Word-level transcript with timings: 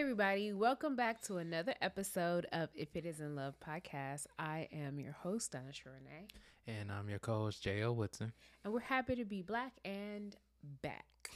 everybody. 0.00 0.52
Welcome 0.52 0.96
back 0.96 1.22
to 1.22 1.36
another 1.36 1.74
episode 1.80 2.46
of 2.52 2.70
If 2.74 2.96
It 2.96 3.06
Isn't 3.06 3.36
Love 3.36 3.54
podcast. 3.64 4.26
I 4.38 4.68
am 4.72 4.98
your 4.98 5.12
host, 5.12 5.52
Donna 5.52 5.70
Renee. 5.84 6.26
And 6.66 6.90
I'm 6.90 7.08
your 7.08 7.20
co 7.20 7.44
host, 7.44 7.62
J.L. 7.62 7.94
Woodson. 7.94 8.32
And 8.64 8.72
we're 8.72 8.80
happy 8.80 9.14
to 9.14 9.24
be 9.24 9.42
black 9.42 9.74
and 9.84 10.34
back. 10.82 11.30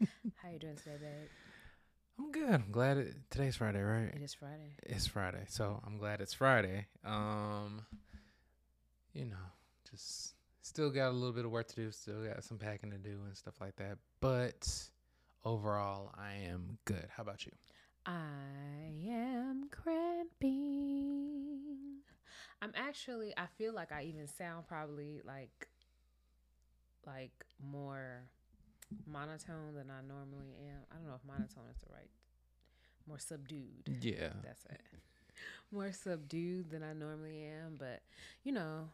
How 0.36 0.48
are 0.48 0.52
you 0.52 0.58
doing 0.58 0.76
today, 0.76 0.96
babe? 1.00 1.28
I'm 2.18 2.30
good. 2.30 2.54
I'm 2.54 2.70
glad 2.70 2.98
it, 2.98 3.14
today's 3.30 3.56
Friday, 3.56 3.80
right? 3.80 4.12
It 4.14 4.22
is 4.22 4.34
Friday. 4.34 4.76
It's 4.82 5.06
Friday. 5.06 5.44
So 5.48 5.80
I'm 5.86 5.96
glad 5.96 6.20
it's 6.20 6.34
Friday. 6.34 6.86
Um, 7.04 7.86
you 9.14 9.24
know, 9.24 9.36
just 9.90 10.34
still 10.60 10.90
got 10.90 11.08
a 11.08 11.12
little 11.12 11.32
bit 11.32 11.46
of 11.46 11.50
work 11.50 11.68
to 11.68 11.76
do, 11.76 11.90
still 11.90 12.22
got 12.24 12.44
some 12.44 12.58
packing 12.58 12.90
to 12.90 12.98
do 12.98 13.18
and 13.26 13.36
stuff 13.36 13.54
like 13.60 13.76
that. 13.76 13.96
But 14.20 14.90
overall, 15.44 16.12
I 16.16 16.34
am 16.48 16.78
good. 16.84 17.06
How 17.16 17.22
about 17.22 17.46
you? 17.46 17.52
I 18.06 18.92
am 19.08 19.68
cramping. 19.70 21.48
I'm 22.60 22.72
actually 22.76 23.32
I 23.36 23.46
feel 23.58 23.74
like 23.74 23.92
I 23.92 24.04
even 24.04 24.26
sound 24.26 24.66
probably 24.66 25.20
like 25.26 25.68
like 27.06 27.44
more 27.60 28.22
monotone 29.06 29.74
than 29.74 29.90
I 29.90 30.00
normally 30.06 30.54
am. 30.68 30.80
I 30.90 30.96
don't 30.96 31.06
know 31.06 31.14
if 31.14 31.26
monotone 31.26 31.64
is 31.70 31.80
the 31.80 31.92
right 31.92 32.10
more 33.08 33.18
subdued. 33.18 33.98
Yeah. 34.00 34.30
That's 34.44 34.64
it. 34.66 34.80
More 35.70 35.92
subdued 35.92 36.70
than 36.70 36.82
I 36.82 36.92
normally 36.92 37.44
am, 37.44 37.76
but 37.78 38.02
you 38.44 38.52
know, 38.52 38.88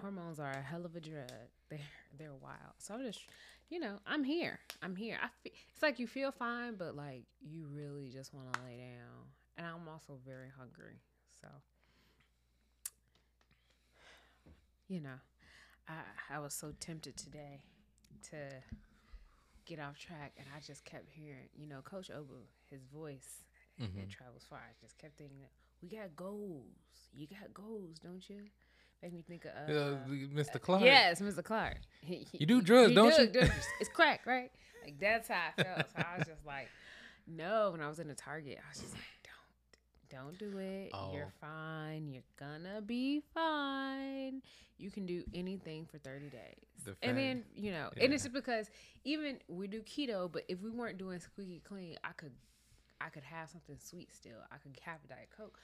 hormones 0.00 0.40
are 0.40 0.50
a 0.50 0.62
hell 0.62 0.84
of 0.84 0.96
a 0.96 1.00
drug. 1.00 1.30
They're 1.68 1.78
they're 2.18 2.34
wild. 2.34 2.74
So 2.78 2.94
I'm 2.94 3.02
just 3.02 3.20
you 3.68 3.80
know, 3.80 3.98
I'm 4.06 4.24
here. 4.24 4.60
I'm 4.82 4.96
here. 4.96 5.18
I 5.22 5.28
feel, 5.42 5.52
it's 5.72 5.82
like 5.82 5.98
you 5.98 6.06
feel 6.06 6.30
fine, 6.30 6.74
but 6.76 6.96
like 6.96 7.24
you 7.40 7.66
really 7.72 8.10
just 8.12 8.32
want 8.32 8.52
to 8.52 8.60
lay 8.64 8.78
down. 8.78 9.26
And 9.58 9.66
I'm 9.66 9.88
also 9.88 10.18
very 10.26 10.48
hungry. 10.56 11.00
So, 11.40 11.48
you 14.88 15.00
know, 15.00 15.18
I 15.88 16.36
I 16.36 16.38
was 16.38 16.54
so 16.54 16.72
tempted 16.78 17.16
today 17.16 17.60
to 18.30 18.36
get 19.64 19.80
off 19.80 19.98
track, 19.98 20.32
and 20.38 20.46
I 20.56 20.60
just 20.60 20.84
kept 20.84 21.10
hearing, 21.10 21.48
you 21.54 21.66
know, 21.66 21.80
Coach 21.82 22.10
Obu, 22.10 22.46
his 22.70 22.84
voice, 22.84 23.42
mm-hmm. 23.80 23.98
it 23.98 24.10
travels 24.10 24.44
far. 24.48 24.60
I 24.60 24.74
just 24.80 24.96
kept 24.98 25.18
thinking, 25.18 25.38
we 25.82 25.88
got 25.88 26.14
goals. 26.14 26.64
You 27.12 27.26
got 27.26 27.52
goals, 27.52 27.98
don't 27.98 28.28
you? 28.28 28.42
Make 29.02 29.12
me 29.12 29.22
think 29.22 29.44
of 29.44 29.52
uh, 29.68 29.72
uh, 29.72 29.96
Mr. 30.08 30.60
Clark. 30.60 30.82
Yes, 30.82 31.20
Mr. 31.20 31.44
Clark. 31.44 31.78
He, 32.00 32.26
he, 32.30 32.38
you 32.38 32.46
do 32.46 32.62
drugs, 32.62 32.94
don't 32.94 33.32
do, 33.32 33.40
you? 33.40 33.46
it's 33.80 33.90
crack, 33.90 34.26
right? 34.26 34.50
Like 34.84 35.00
that's 35.00 35.26
how 35.26 35.40
I 35.58 35.62
felt. 35.64 35.86
So 35.96 35.98
I 35.98 36.18
was 36.18 36.28
just 36.28 36.46
like, 36.46 36.68
no. 37.26 37.70
When 37.72 37.80
I 37.80 37.88
was 37.88 37.98
in 37.98 38.06
the 38.06 38.14
Target, 38.14 38.60
I 38.64 38.68
was 38.70 38.78
just 38.78 38.92
like, 38.92 39.02
don't, 40.12 40.38
don't 40.38 40.38
do 40.38 40.58
it. 40.58 40.90
Oh. 40.94 41.10
You're 41.12 41.32
fine. 41.40 42.12
You're 42.12 42.22
gonna 42.38 42.80
be 42.80 43.20
fine. 43.34 44.42
You 44.78 44.92
can 44.92 45.06
do 45.06 45.24
anything 45.34 45.86
for 45.90 45.98
30 45.98 46.30
days. 46.30 46.94
and 47.02 47.18
then 47.18 47.42
you 47.56 47.72
know, 47.72 47.90
yeah. 47.96 48.04
and 48.04 48.14
it's 48.14 48.22
just 48.22 48.32
because 48.32 48.70
even 49.02 49.38
we 49.48 49.66
do 49.66 49.80
keto, 49.80 50.30
but 50.30 50.44
if 50.46 50.62
we 50.62 50.70
weren't 50.70 50.98
doing 50.98 51.18
squeaky 51.18 51.62
clean, 51.66 51.96
I 52.04 52.12
could, 52.16 52.30
I 53.00 53.08
could 53.08 53.24
have 53.24 53.50
something 53.50 53.78
sweet 53.80 54.12
still. 54.14 54.38
I 54.52 54.58
could 54.58 54.78
have 54.84 54.98
a 55.04 55.08
diet 55.08 55.30
coke. 55.36 55.58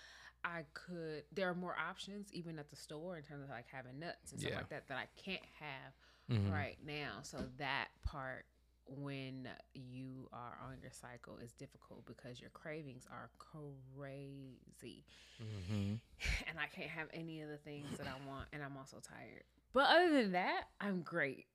I 0.44 0.62
could. 0.75 1.25
There 1.32 1.48
are 1.48 1.54
more 1.54 1.76
options 1.78 2.32
even 2.32 2.58
at 2.58 2.70
the 2.70 2.76
store 2.76 3.16
in 3.16 3.22
terms 3.22 3.44
of 3.44 3.50
like 3.50 3.66
having 3.72 3.98
nuts 3.98 4.32
and 4.32 4.41
stuff 4.41 4.53
yeah. 4.53 4.58
like 4.58 4.69
that 4.70 4.88
that 4.88 4.98
I 4.98 5.06
can't 5.20 5.42
have 5.60 6.38
mm-hmm. 6.38 6.53
right 6.53 6.78
now. 6.84 7.20
So 7.22 7.38
that 7.58 7.88
part 8.04 8.44
when 8.86 9.48
you 9.75 10.28
are 10.32 10.58
on 10.66 10.76
your 10.82 10.91
cycle 10.91 11.38
is 11.42 11.52
difficult 11.52 12.04
because 12.06 12.41
your 12.41 12.50
cravings 12.50 13.06
are 13.10 13.31
crazy, 13.38 15.04
mm-hmm. 15.41 15.94
and 16.48 16.58
I 16.58 16.66
can't 16.75 16.91
have 16.91 17.08
any 17.14 17.41
of 17.41 17.48
the 17.48 17.58
things 17.58 17.86
that 17.98 18.06
I 18.06 18.28
want, 18.28 18.48
and 18.52 18.62
I'm 18.62 18.76
also 18.76 18.98
tired. 18.98 19.44
But 19.72 19.86
other 19.88 20.22
than 20.22 20.32
that, 20.32 20.64
I'm 20.81 21.02
great. 21.02 21.47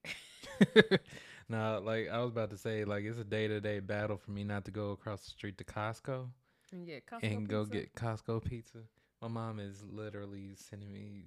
now, 1.50 1.80
like 1.80 2.10
I 2.10 2.20
was 2.20 2.32
about 2.32 2.50
to 2.52 2.58
say, 2.58 2.86
like 2.86 3.04
it's 3.04 3.20
a 3.20 3.24
day 3.24 3.48
to 3.48 3.62
day 3.62 3.80
battle 3.80 4.18
for 4.18 4.32
me 4.32 4.44
not 4.44 4.66
to 4.66 4.72
go 4.72 4.92
across 4.92 5.24
the 5.24 5.32
street 5.32 5.58
to 5.60 5.64
Costco 5.64 6.28
and 6.72 6.86
get 6.86 7.06
Costco 7.06 7.24
and 7.24 7.40
pizza? 7.40 7.52
go 7.52 7.66
get 7.66 7.96
Costco 7.96 8.44
pizza. 8.44 8.80
My 9.22 9.28
mom 9.28 9.60
is 9.60 9.84
literally 9.90 10.52
sending 10.56 10.92
me 10.94 11.26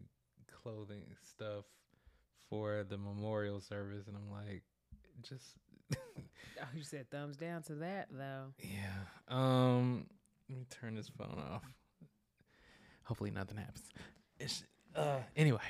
clothing 0.63 1.03
stuff 1.23 1.65
for 2.49 2.85
the 2.89 2.99
memorial 2.99 3.61
service, 3.61 4.07
and 4.07 4.17
I'm 4.17 4.31
like, 4.31 4.63
just. 5.23 5.57
oh, 5.97 6.65
you 6.75 6.83
said 6.83 7.11
thumbs 7.11 7.37
down 7.37 7.63
to 7.65 7.75
that 7.77 8.09
though. 8.11 8.53
Yeah. 8.59 9.07
Um. 9.29 10.07
Let 10.49 10.59
me 10.59 10.67
turn 10.69 10.95
this 10.97 11.09
phone 11.17 11.41
off. 11.53 11.63
Hopefully 13.05 13.31
nothing 13.31 13.57
happens. 13.57 13.89
It's, 14.39 14.65
uh. 14.95 15.19
Anyway, 15.37 15.61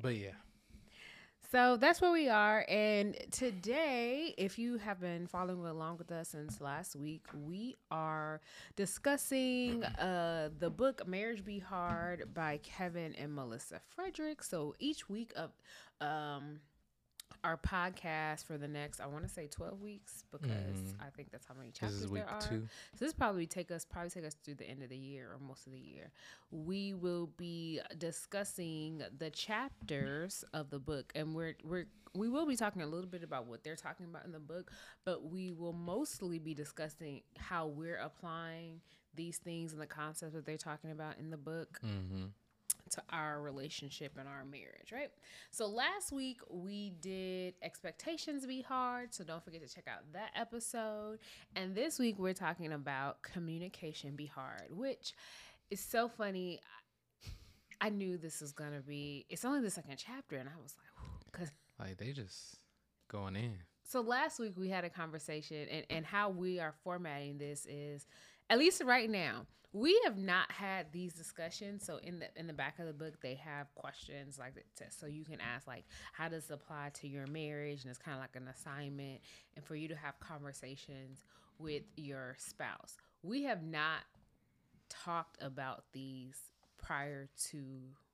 but 0.00 0.16
yeah. 0.16 0.32
So 1.54 1.76
that's 1.76 2.00
where 2.00 2.10
we 2.10 2.28
are. 2.28 2.66
And 2.68 3.16
today, 3.30 4.34
if 4.36 4.58
you 4.58 4.76
have 4.78 5.00
been 5.00 5.28
following 5.28 5.64
along 5.64 5.98
with 5.98 6.10
us 6.10 6.30
since 6.30 6.60
last 6.60 6.96
week, 6.96 7.26
we 7.46 7.76
are 7.92 8.40
discussing 8.74 9.84
uh, 9.84 10.48
the 10.58 10.68
book 10.68 11.06
Marriage 11.06 11.44
Be 11.44 11.60
Hard 11.60 12.34
by 12.34 12.58
Kevin 12.64 13.14
and 13.14 13.32
Melissa 13.32 13.80
Fredrick. 13.96 14.42
So 14.42 14.74
each 14.80 15.08
week 15.08 15.32
of 15.36 15.52
um, 16.00 16.58
our 17.44 17.58
podcast 17.58 18.46
for 18.46 18.56
the 18.56 18.66
next 18.66 19.00
I 19.00 19.06
want 19.06 19.22
to 19.24 19.28
say 19.28 19.46
12 19.46 19.80
weeks 19.80 20.24
because 20.32 20.48
mm. 20.48 20.94
I 20.98 21.10
think 21.14 21.30
that's 21.30 21.46
how 21.46 21.54
many 21.54 21.70
chapters 21.70 22.10
there 22.10 22.28
are. 22.28 22.40
Two. 22.40 22.66
So 22.98 23.04
this 23.04 23.12
probably 23.12 23.46
take 23.46 23.70
us 23.70 23.84
probably 23.84 24.10
take 24.10 24.24
us 24.24 24.36
through 24.42 24.54
the 24.54 24.68
end 24.68 24.82
of 24.82 24.88
the 24.88 24.96
year 24.96 25.30
or 25.30 25.38
most 25.46 25.66
of 25.66 25.72
the 25.72 25.78
year. 25.78 26.10
We 26.50 26.94
will 26.94 27.28
be 27.36 27.80
discussing 27.98 29.02
the 29.18 29.30
chapters 29.30 30.44
of 30.54 30.70
the 30.70 30.78
book 30.78 31.12
and 31.14 31.34
we're 31.34 31.54
we're 31.62 31.86
we 32.16 32.28
will 32.28 32.46
be 32.46 32.56
talking 32.56 32.80
a 32.80 32.86
little 32.86 33.08
bit 33.08 33.24
about 33.24 33.46
what 33.46 33.64
they're 33.64 33.74
talking 33.74 34.06
about 34.06 34.24
in 34.24 34.30
the 34.30 34.38
book, 34.38 34.70
but 35.04 35.24
we 35.24 35.50
will 35.50 35.72
mostly 35.72 36.38
be 36.38 36.54
discussing 36.54 37.22
how 37.36 37.66
we're 37.66 37.96
applying 37.96 38.80
these 39.16 39.38
things 39.38 39.72
and 39.72 39.82
the 39.82 39.86
concepts 39.86 40.32
that 40.34 40.46
they're 40.46 40.56
talking 40.56 40.92
about 40.92 41.18
in 41.18 41.30
the 41.30 41.36
book. 41.36 41.80
Mm-hmm 41.84 42.26
to 42.90 43.02
our 43.10 43.40
relationship 43.40 44.12
and 44.18 44.28
our 44.28 44.44
marriage, 44.44 44.92
right? 44.92 45.10
So 45.50 45.66
last 45.66 46.12
week 46.12 46.38
we 46.50 46.90
did 47.00 47.54
expectations 47.62 48.46
be 48.46 48.62
hard, 48.62 49.14
so 49.14 49.24
don't 49.24 49.44
forget 49.44 49.66
to 49.66 49.74
check 49.74 49.84
out 49.88 50.00
that 50.12 50.30
episode. 50.36 51.18
And 51.56 51.74
this 51.74 51.98
week 51.98 52.18
we're 52.18 52.34
talking 52.34 52.72
about 52.72 53.22
communication 53.22 54.16
be 54.16 54.26
hard, 54.26 54.68
which 54.70 55.14
is 55.70 55.80
so 55.80 56.08
funny. 56.08 56.60
I 57.80 57.90
knew 57.90 58.16
this 58.16 58.40
was 58.40 58.52
gonna 58.52 58.80
be. 58.80 59.26
It's 59.28 59.44
only 59.44 59.60
the 59.60 59.70
second 59.70 59.96
chapter, 59.96 60.36
and 60.36 60.48
I 60.48 60.52
was 60.62 60.74
like, 60.78 61.32
because 61.32 61.50
like 61.78 61.96
they 61.98 62.12
just 62.12 62.58
going 63.08 63.36
in. 63.36 63.58
So 63.86 64.00
last 64.00 64.38
week 64.38 64.54
we 64.56 64.68
had 64.68 64.84
a 64.84 64.90
conversation, 64.90 65.68
and 65.70 65.84
and 65.90 66.06
how 66.06 66.30
we 66.30 66.60
are 66.60 66.74
formatting 66.82 67.38
this 67.38 67.66
is, 67.66 68.06
at 68.50 68.58
least 68.58 68.82
right 68.84 69.08
now, 69.08 69.46
we 69.74 70.00
have 70.04 70.16
not 70.16 70.50
had 70.52 70.86
these 70.92 71.12
discussions. 71.12 71.84
So 71.84 71.98
in 72.02 72.20
the 72.20 72.26
in 72.36 72.46
the 72.46 72.52
back 72.52 72.78
of 72.78 72.86
the 72.86 72.92
book 72.92 73.20
they 73.20 73.34
have 73.34 73.74
questions 73.74 74.38
like 74.38 74.54
so 74.90 75.06
you 75.06 75.24
can 75.24 75.40
ask 75.40 75.66
like 75.66 75.84
how 76.12 76.28
does 76.28 76.48
it 76.48 76.52
apply 76.54 76.92
to 77.00 77.08
your 77.08 77.26
marriage? 77.26 77.82
And 77.82 77.90
it's 77.90 77.98
kind 77.98 78.14
of 78.14 78.20
like 78.20 78.36
an 78.36 78.48
assignment 78.48 79.20
and 79.56 79.64
for 79.64 79.74
you 79.74 79.88
to 79.88 79.96
have 79.96 80.18
conversations 80.20 81.24
with 81.58 81.82
your 81.96 82.36
spouse. 82.38 82.96
We 83.22 83.42
have 83.44 83.64
not 83.64 84.00
talked 84.88 85.42
about 85.42 85.84
these 85.92 86.38
prior 86.78 87.28
to 87.50 87.64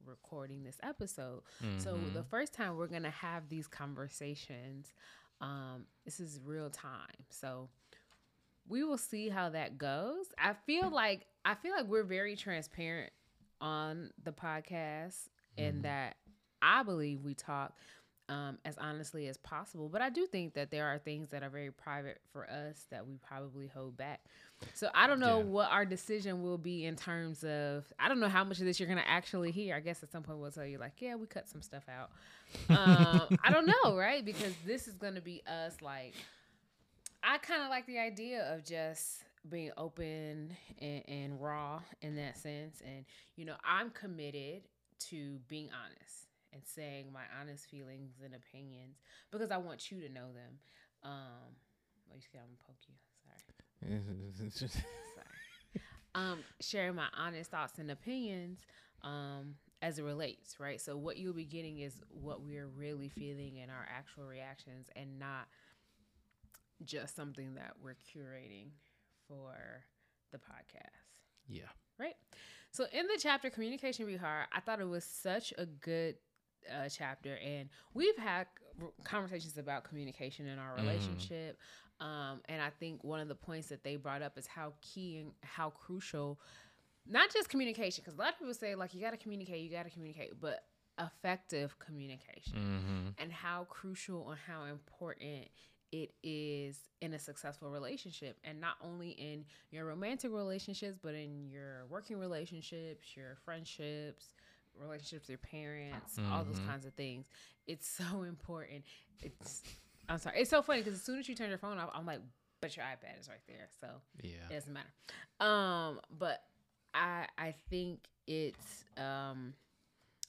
recording 0.07 0.63
this 0.63 0.79
episode. 0.83 1.43
Mm-hmm. 1.63 1.81
so 1.81 1.99
the 2.15 2.25
first 2.25 2.55
time 2.55 2.77
we're 2.79 2.87
gonna 2.87 3.11
have 3.11 3.51
these 3.51 3.67
conversations 3.67 4.95
um 5.43 5.85
this 6.07 6.21
is 6.21 6.41
real 6.43 6.71
time. 6.71 7.27
So 7.29 7.69
we 8.71 8.85
will 8.85 8.99
see 8.99 9.29
how 9.29 9.51
that 9.51 9.77
goes. 9.77 10.27
I 10.39 10.55
feel 10.67 10.91
like 10.91 11.27
I 11.45 11.55
feel 11.55 11.73
like 11.73 11.87
we're 11.87 12.05
very 12.05 12.37
transparent 12.37 13.13
on 13.61 14.11
the 14.23 14.33
podcast 14.33 15.29
and 15.59 15.75
mm-hmm. 15.75 15.83
that 15.83 16.17
I 16.63 16.83
believe 16.83 17.23
we 17.23 17.35
talk 17.35 17.75
um, 18.29 18.59
as 18.65 18.79
honestly 18.79 19.27
as 19.27 19.37
possible. 19.39 19.89
But 19.89 20.03
I 20.03 20.09
do 20.09 20.25
think 20.25 20.55
that 20.55 20.71
there 20.71 20.87
are 20.87 20.99
things 20.99 21.31
that 21.31 21.43
are 21.43 21.51
very 21.51 21.73
private 21.73 22.21
for 22.33 22.49
us 22.49 22.87
that 22.91 23.07
we 23.07 23.17
probably 23.17 23.67
hold 23.67 23.97
back. 23.97 24.21
So 24.75 24.89
I 24.95 25.09
don't 25.09 25.19
know 25.19 25.39
yeah. 25.39 25.45
what 25.45 25.71
our 25.71 25.85
decision 25.85 26.43
will 26.43 26.59
be 26.59 26.85
in 26.85 26.95
terms 26.95 27.43
of 27.43 27.93
I 27.99 28.09
don't 28.09 28.21
know 28.21 28.29
how 28.29 28.45
much 28.45 28.61
of 28.61 28.67
this 28.67 28.79
you're 28.79 28.89
gonna 28.89 29.03
actually 29.05 29.51
hear. 29.51 29.75
I 29.75 29.81
guess 29.81 30.03
at 30.05 30.13
some 30.13 30.23
point 30.23 30.39
we'll 30.39 30.53
tell 30.53 30.67
you 30.67 30.79
like, 30.79 30.93
yeah, 30.99 31.17
we 31.17 31.27
cut 31.27 31.49
some 31.49 31.61
stuff 31.61 31.85
out. 31.89 32.11
Um, 32.69 33.39
I 33.43 33.51
don't 33.51 33.67
know, 33.67 33.97
right? 33.97 34.25
Because 34.25 34.53
this 34.65 34.87
is 34.87 34.95
gonna 34.95 35.21
be 35.21 35.43
us 35.47 35.75
like 35.83 36.15
I 37.23 37.39
kind 37.39 37.63
of 37.63 37.69
like 37.69 37.87
the 37.87 37.99
idea 37.99 38.53
of 38.55 38.65
just 38.65 39.25
being 39.49 39.71
open 39.77 40.57
and, 40.81 41.03
and, 41.09 41.41
raw 41.41 41.81
in 42.03 42.17
that 42.17 42.37
sense. 42.37 42.83
And, 42.85 43.05
you 43.37 43.45
know, 43.45 43.57
I'm 43.65 43.91
committed 43.91 44.63
to 45.11 45.39
being 45.49 45.71
honest 45.73 46.27
and 46.53 46.63
saying 46.65 47.07
my 47.13 47.23
honest 47.41 47.71
feelings 47.71 48.13
and 48.25 48.35
opinions 48.35 48.99
because 49.31 49.51
I 49.51 49.57
want 49.57 49.91
you 49.91 50.01
to 50.01 50.09
know 50.09 50.33
them. 50.35 50.59
Um, 51.03 51.57
well, 52.09 52.17
you 52.17 52.23
see, 52.23 52.39
I'm 52.39 52.45
gonna 52.45 52.57
poke 52.67 52.77
you. 52.89 52.95
Sorry. 53.25 53.95
Sorry. 55.15 55.85
um, 56.15 56.41
sharing 56.61 56.95
my 56.95 57.07
honest 57.17 57.51
thoughts 57.51 57.79
and 57.79 57.91
opinions 57.91 58.61
um, 59.03 59.55
as 59.81 59.99
it 59.99 60.03
relates, 60.03 60.61
right? 60.61 60.81
So 60.81 60.97
what 60.97 61.17
you'll 61.17 61.33
be 61.33 61.45
getting 61.45 61.79
is 61.79 62.03
what 62.11 62.43
we're 62.43 62.67
really 62.67 63.09
feeling 63.09 63.61
and 63.63 63.71
our 63.71 63.89
actual 63.89 64.25
reactions, 64.25 64.89
and 64.97 65.19
not 65.19 65.49
just 66.85 67.17
something 67.17 67.55
that 67.55 67.75
we're 67.83 67.97
curating 67.97 68.71
for 69.29 69.85
the 70.33 70.39
podcast. 70.39 71.07
Yeah. 71.49 71.65
Right. 71.99 72.15
So 72.71 72.85
in 72.93 73.07
the 73.07 73.19
chapter 73.21 73.51
"Communication 73.51 74.07
Be 74.07 74.17
Hard," 74.17 74.47
I 74.53 74.61
thought 74.61 74.81
it 74.81 74.89
was 74.89 75.05
such 75.05 75.53
a 75.59 75.67
good 75.67 76.17
uh, 76.71 76.89
chapter, 76.89 77.37
and 77.37 77.69
we've 77.95 78.17
had 78.17 78.47
conversations 79.05 79.59
about 79.59 79.85
communication 79.85 80.47
in 80.47 80.59
our 80.59 80.75
relationship. 80.77 81.59
Mm. 82.01 82.05
Um, 82.05 82.41
and 82.49 82.63
I 82.63 82.71
think 82.71 83.05
one 83.05 83.21
of 83.21 83.29
the 83.29 83.35
points 83.35 83.69
that 83.69 83.85
they 83.85 83.97
brought 83.97 84.23
up 84.23 84.39
is 84.39 84.47
how 84.47 84.73
key 84.81 85.19
and 85.19 85.33
how 85.43 85.71
crucial, 85.71 86.41
not 87.07 87.31
just 87.31 87.51
communication, 87.51 88.03
because 88.03 88.19
a 88.19 88.23
lot 88.23 88.33
of 88.33 88.39
people 88.39 88.55
say 88.55 88.75
like 88.75 88.95
you 88.95 89.01
got 89.01 89.11
to 89.11 89.19
communicate, 89.19 89.61
you 89.61 89.71
got 89.71 89.85
to 89.85 89.91
communicate, 89.91 90.41
but 90.41 90.65
effective 90.99 91.79
communication, 91.79 92.55
mm-hmm. 92.55 93.09
and 93.19 93.33
how 93.33 93.67
crucial 93.69 94.31
and 94.31 94.39
how 94.47 94.65
important 94.65 95.49
it 95.93 96.13
is 96.23 96.79
in 97.01 97.15
a 97.15 97.19
successful 97.19 97.71
relationship 97.71 98.37
and 98.45 98.61
not 98.61 98.75
only 98.83 99.11
in 99.11 99.45
your 99.71 99.85
romantic 99.85 100.33
relationships 100.33 100.99
but 101.03 101.15
in 101.15 101.49
your 101.51 101.85
working 101.89 102.19
relationships 102.19 103.17
your 103.17 103.37
friendships 103.45 104.35
relationships 104.79 105.23
with 105.23 105.31
your 105.31 105.39
parents 105.39 106.17
mm-hmm. 106.17 106.33
all 106.33 106.45
those 106.45 106.57
mm-hmm. 106.57 106.69
kinds 106.69 106.87
of 106.87 106.95
things. 106.95 107.27
It's 107.67 107.89
so 107.89 108.23
important. 108.29 108.85
It's 109.23 109.63
i'm 110.09 110.19
sorry. 110.19 110.41
It's 110.41 110.51
so 110.51 110.63
funny 110.63 110.81
because 110.81 110.95
as 110.95 111.03
soon 111.03 111.19
as 111.19 111.29
you 111.29 111.35
turn 111.35 111.49
your 111.49 111.59
phone 111.59 111.79
off 111.79 111.91
i'm 111.95 112.07
like 112.07 112.21
but 112.61 112.77
your 112.77 112.85
ipad 112.85 113.21
is 113.21 113.29
right 113.29 113.39
there. 113.49 113.69
So 113.81 113.89
yeah. 114.23 114.33
it 114.51 114.55
doesn't 114.55 114.73
matter. 114.73 114.91
Um 115.41 116.01
but 116.19 116.43
i 116.95 117.27
i 117.39 117.55
think 117.71 118.09
it's 118.27 118.85
um 118.97 119.55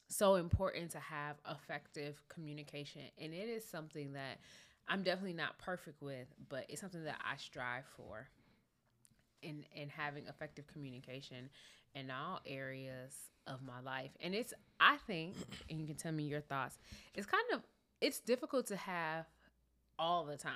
so 0.07 0.35
important 0.35 0.91
to 0.91 0.99
have 0.99 1.37
effective 1.49 2.21
communication 2.27 3.01
and 3.17 3.33
it 3.33 3.47
is 3.47 3.65
something 3.65 4.13
that 4.13 4.39
I'm 4.87 5.03
definitely 5.03 5.33
not 5.33 5.57
perfect 5.57 6.01
with, 6.01 6.27
but 6.49 6.65
it's 6.69 6.81
something 6.81 7.03
that 7.05 7.19
I 7.23 7.37
strive 7.37 7.85
for 7.95 8.27
in 9.41 9.65
in 9.75 9.89
having 9.89 10.27
effective 10.27 10.67
communication 10.67 11.49
in 11.95 12.11
all 12.11 12.41
areas 12.45 13.13
of 13.47 13.61
my 13.63 13.79
life. 13.81 14.11
And 14.21 14.33
it's 14.33 14.53
I 14.79 14.97
think, 15.07 15.35
and 15.69 15.79
you 15.79 15.87
can 15.87 15.95
tell 15.95 16.11
me 16.11 16.23
your 16.23 16.41
thoughts, 16.41 16.77
it's 17.13 17.27
kind 17.27 17.43
of 17.53 17.61
it's 17.99 18.19
difficult 18.19 18.67
to 18.67 18.75
have 18.75 19.25
all 19.99 20.25
the 20.25 20.37
time. 20.37 20.53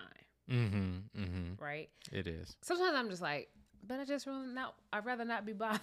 Mm-hmm. 0.49 1.21
Mm-hmm. 1.21 1.63
Right? 1.63 1.89
It 2.11 2.27
is. 2.27 2.55
Sometimes 2.61 2.95
I'm 2.95 3.09
just 3.09 3.21
like, 3.21 3.49
but 3.87 3.99
I 3.99 4.05
just 4.05 4.27
really 4.27 4.47
not 4.47 4.75
I'd 4.91 5.05
rather 5.05 5.25
not 5.25 5.45
be 5.45 5.53
bothered. 5.53 5.81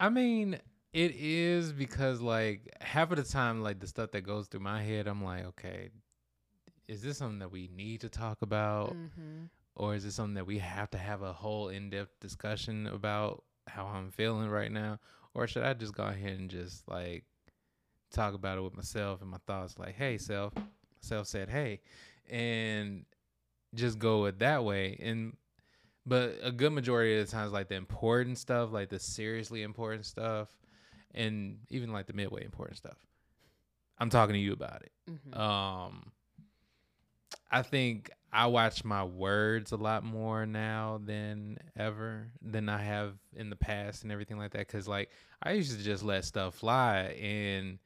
I 0.00 0.10
mean, 0.10 0.58
it 0.92 1.14
is 1.16 1.72
because 1.72 2.20
like 2.20 2.68
half 2.80 3.10
of 3.10 3.16
the 3.16 3.24
time, 3.24 3.62
like 3.62 3.80
the 3.80 3.86
stuff 3.86 4.12
that 4.12 4.22
goes 4.22 4.46
through 4.46 4.60
my 4.60 4.82
head, 4.82 5.06
I'm 5.06 5.22
like, 5.24 5.44
okay, 5.46 5.90
is 6.88 7.02
this 7.02 7.18
something 7.18 7.38
that 7.38 7.52
we 7.52 7.68
need 7.74 8.00
to 8.00 8.08
talk 8.08 8.42
about? 8.42 8.94
Mm-hmm. 8.94 9.44
Or 9.76 9.94
is 9.94 10.02
this 10.02 10.16
something 10.16 10.34
that 10.34 10.46
we 10.46 10.58
have 10.58 10.90
to 10.90 10.98
have 10.98 11.22
a 11.22 11.32
whole 11.32 11.68
in 11.68 11.90
depth 11.90 12.18
discussion 12.18 12.88
about 12.88 13.44
how 13.68 13.86
I'm 13.86 14.10
feeling 14.10 14.48
right 14.48 14.72
now? 14.72 14.98
Or 15.34 15.46
should 15.46 15.62
I 15.62 15.74
just 15.74 15.94
go 15.94 16.02
ahead 16.04 16.38
and 16.38 16.50
just 16.50 16.88
like 16.88 17.24
talk 18.10 18.34
about 18.34 18.58
it 18.58 18.62
with 18.62 18.74
myself 18.74 19.20
and 19.20 19.30
my 19.30 19.38
thoughts 19.46 19.78
like, 19.78 19.94
hey, 19.94 20.18
self, 20.18 20.52
self 21.00 21.28
said, 21.28 21.48
hey, 21.48 21.80
and 22.28 23.04
just 23.74 23.98
go 23.98 24.24
it 24.24 24.40
that 24.40 24.64
way. 24.64 24.98
And, 25.00 25.36
but 26.06 26.38
a 26.42 26.50
good 26.50 26.72
majority 26.72 27.20
of 27.20 27.26
the 27.26 27.30
times, 27.30 27.52
like 27.52 27.68
the 27.68 27.76
important 27.76 28.38
stuff, 28.38 28.72
like 28.72 28.88
the 28.88 28.98
seriously 28.98 29.62
important 29.62 30.06
stuff, 30.06 30.48
and 31.14 31.58
even 31.68 31.92
like 31.92 32.06
the 32.06 32.14
midway 32.14 32.44
important 32.44 32.78
stuff, 32.78 32.96
I'm 33.98 34.10
talking 34.10 34.32
to 34.32 34.40
you 34.40 34.54
about 34.54 34.82
it. 34.82 34.92
Mm-hmm. 35.10 35.40
Um, 35.40 36.12
I 37.50 37.62
think 37.62 38.10
I 38.32 38.46
watch 38.46 38.84
my 38.84 39.04
words 39.04 39.72
a 39.72 39.76
lot 39.76 40.04
more 40.04 40.44
now 40.44 41.00
than 41.02 41.58
ever 41.76 42.28
than 42.42 42.68
I 42.68 42.82
have 42.82 43.14
in 43.34 43.50
the 43.50 43.56
past 43.56 44.02
and 44.02 44.12
everything 44.12 44.38
like 44.38 44.52
that. 44.52 44.68
Cause 44.68 44.86
like 44.86 45.10
I 45.42 45.52
used 45.52 45.76
to 45.76 45.82
just 45.82 46.04
let 46.04 46.24
stuff 46.24 46.56
fly 46.56 47.16
and 47.20 47.78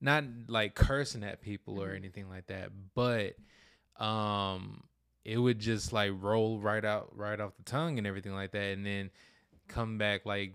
not 0.00 0.24
like 0.48 0.74
cursing 0.74 1.24
at 1.24 1.42
people 1.42 1.82
or 1.82 1.88
mm-hmm. 1.88 1.96
anything 1.96 2.28
like 2.28 2.46
that, 2.46 2.70
but 2.94 3.34
um 4.02 4.82
it 5.24 5.38
would 5.38 5.58
just 5.58 5.92
like 5.92 6.12
roll 6.18 6.58
right 6.58 6.84
out 6.84 7.10
right 7.16 7.40
off 7.40 7.56
the 7.56 7.62
tongue 7.62 7.98
and 7.98 8.06
everything 8.06 8.34
like 8.34 8.52
that 8.52 8.72
and 8.72 8.84
then 8.84 9.10
come 9.68 9.96
back 9.96 10.26
like 10.26 10.52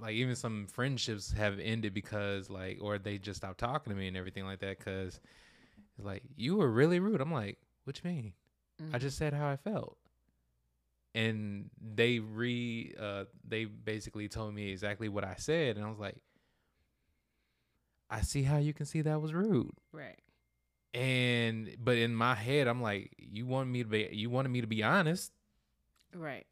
like 0.00 0.14
even 0.14 0.36
some 0.36 0.66
friendships 0.66 1.32
have 1.32 1.58
ended 1.58 1.94
because 1.94 2.50
like 2.50 2.78
or 2.80 2.98
they 2.98 3.16
just 3.16 3.38
stopped 3.38 3.58
talking 3.58 3.90
to 3.90 3.98
me 3.98 4.06
and 4.06 4.16
everything 4.16 4.44
like 4.44 4.60
that 4.60 4.78
because 4.78 5.18
like 5.98 6.22
you 6.36 6.56
were 6.56 6.70
really 6.70 7.00
rude 7.00 7.20
i'm 7.20 7.32
like 7.32 7.58
what 7.90 8.00
you 8.04 8.10
mean? 8.10 8.32
Mm-hmm. 8.80 8.94
I 8.94 8.98
just 8.98 9.18
said 9.18 9.32
how 9.34 9.48
I 9.48 9.56
felt. 9.56 9.96
And 11.14 11.70
they 11.80 12.20
re 12.20 12.94
uh 12.98 13.24
they 13.46 13.64
basically 13.64 14.28
told 14.28 14.54
me 14.54 14.70
exactly 14.70 15.08
what 15.08 15.24
I 15.24 15.34
said 15.38 15.76
and 15.76 15.84
I 15.84 15.88
was 15.88 15.98
like 15.98 16.22
I 18.08 18.20
see 18.22 18.42
how 18.42 18.58
you 18.58 18.72
can 18.72 18.86
see 18.86 19.02
that 19.02 19.20
was 19.20 19.34
rude. 19.34 19.72
Right. 19.92 20.18
And 20.94 21.76
but 21.82 21.96
in 21.96 22.14
my 22.14 22.36
head 22.36 22.68
I'm 22.68 22.80
like 22.80 23.12
you 23.18 23.44
want 23.44 23.68
me 23.68 23.82
to 23.82 23.88
be 23.88 24.08
you 24.12 24.30
wanted 24.30 24.50
me 24.50 24.60
to 24.60 24.68
be 24.68 24.84
honest. 24.84 25.32
Right. 26.14 26.46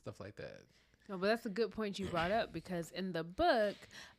Stuff 0.00 0.20
like 0.20 0.36
that. 0.36 0.62
No, 1.08 1.18
but 1.18 1.26
that's 1.26 1.46
a 1.46 1.50
good 1.50 1.70
point 1.70 1.98
you 1.98 2.06
brought 2.06 2.30
up 2.30 2.52
because 2.52 2.90
in 2.92 3.12
the 3.12 3.24
book, 3.24 3.74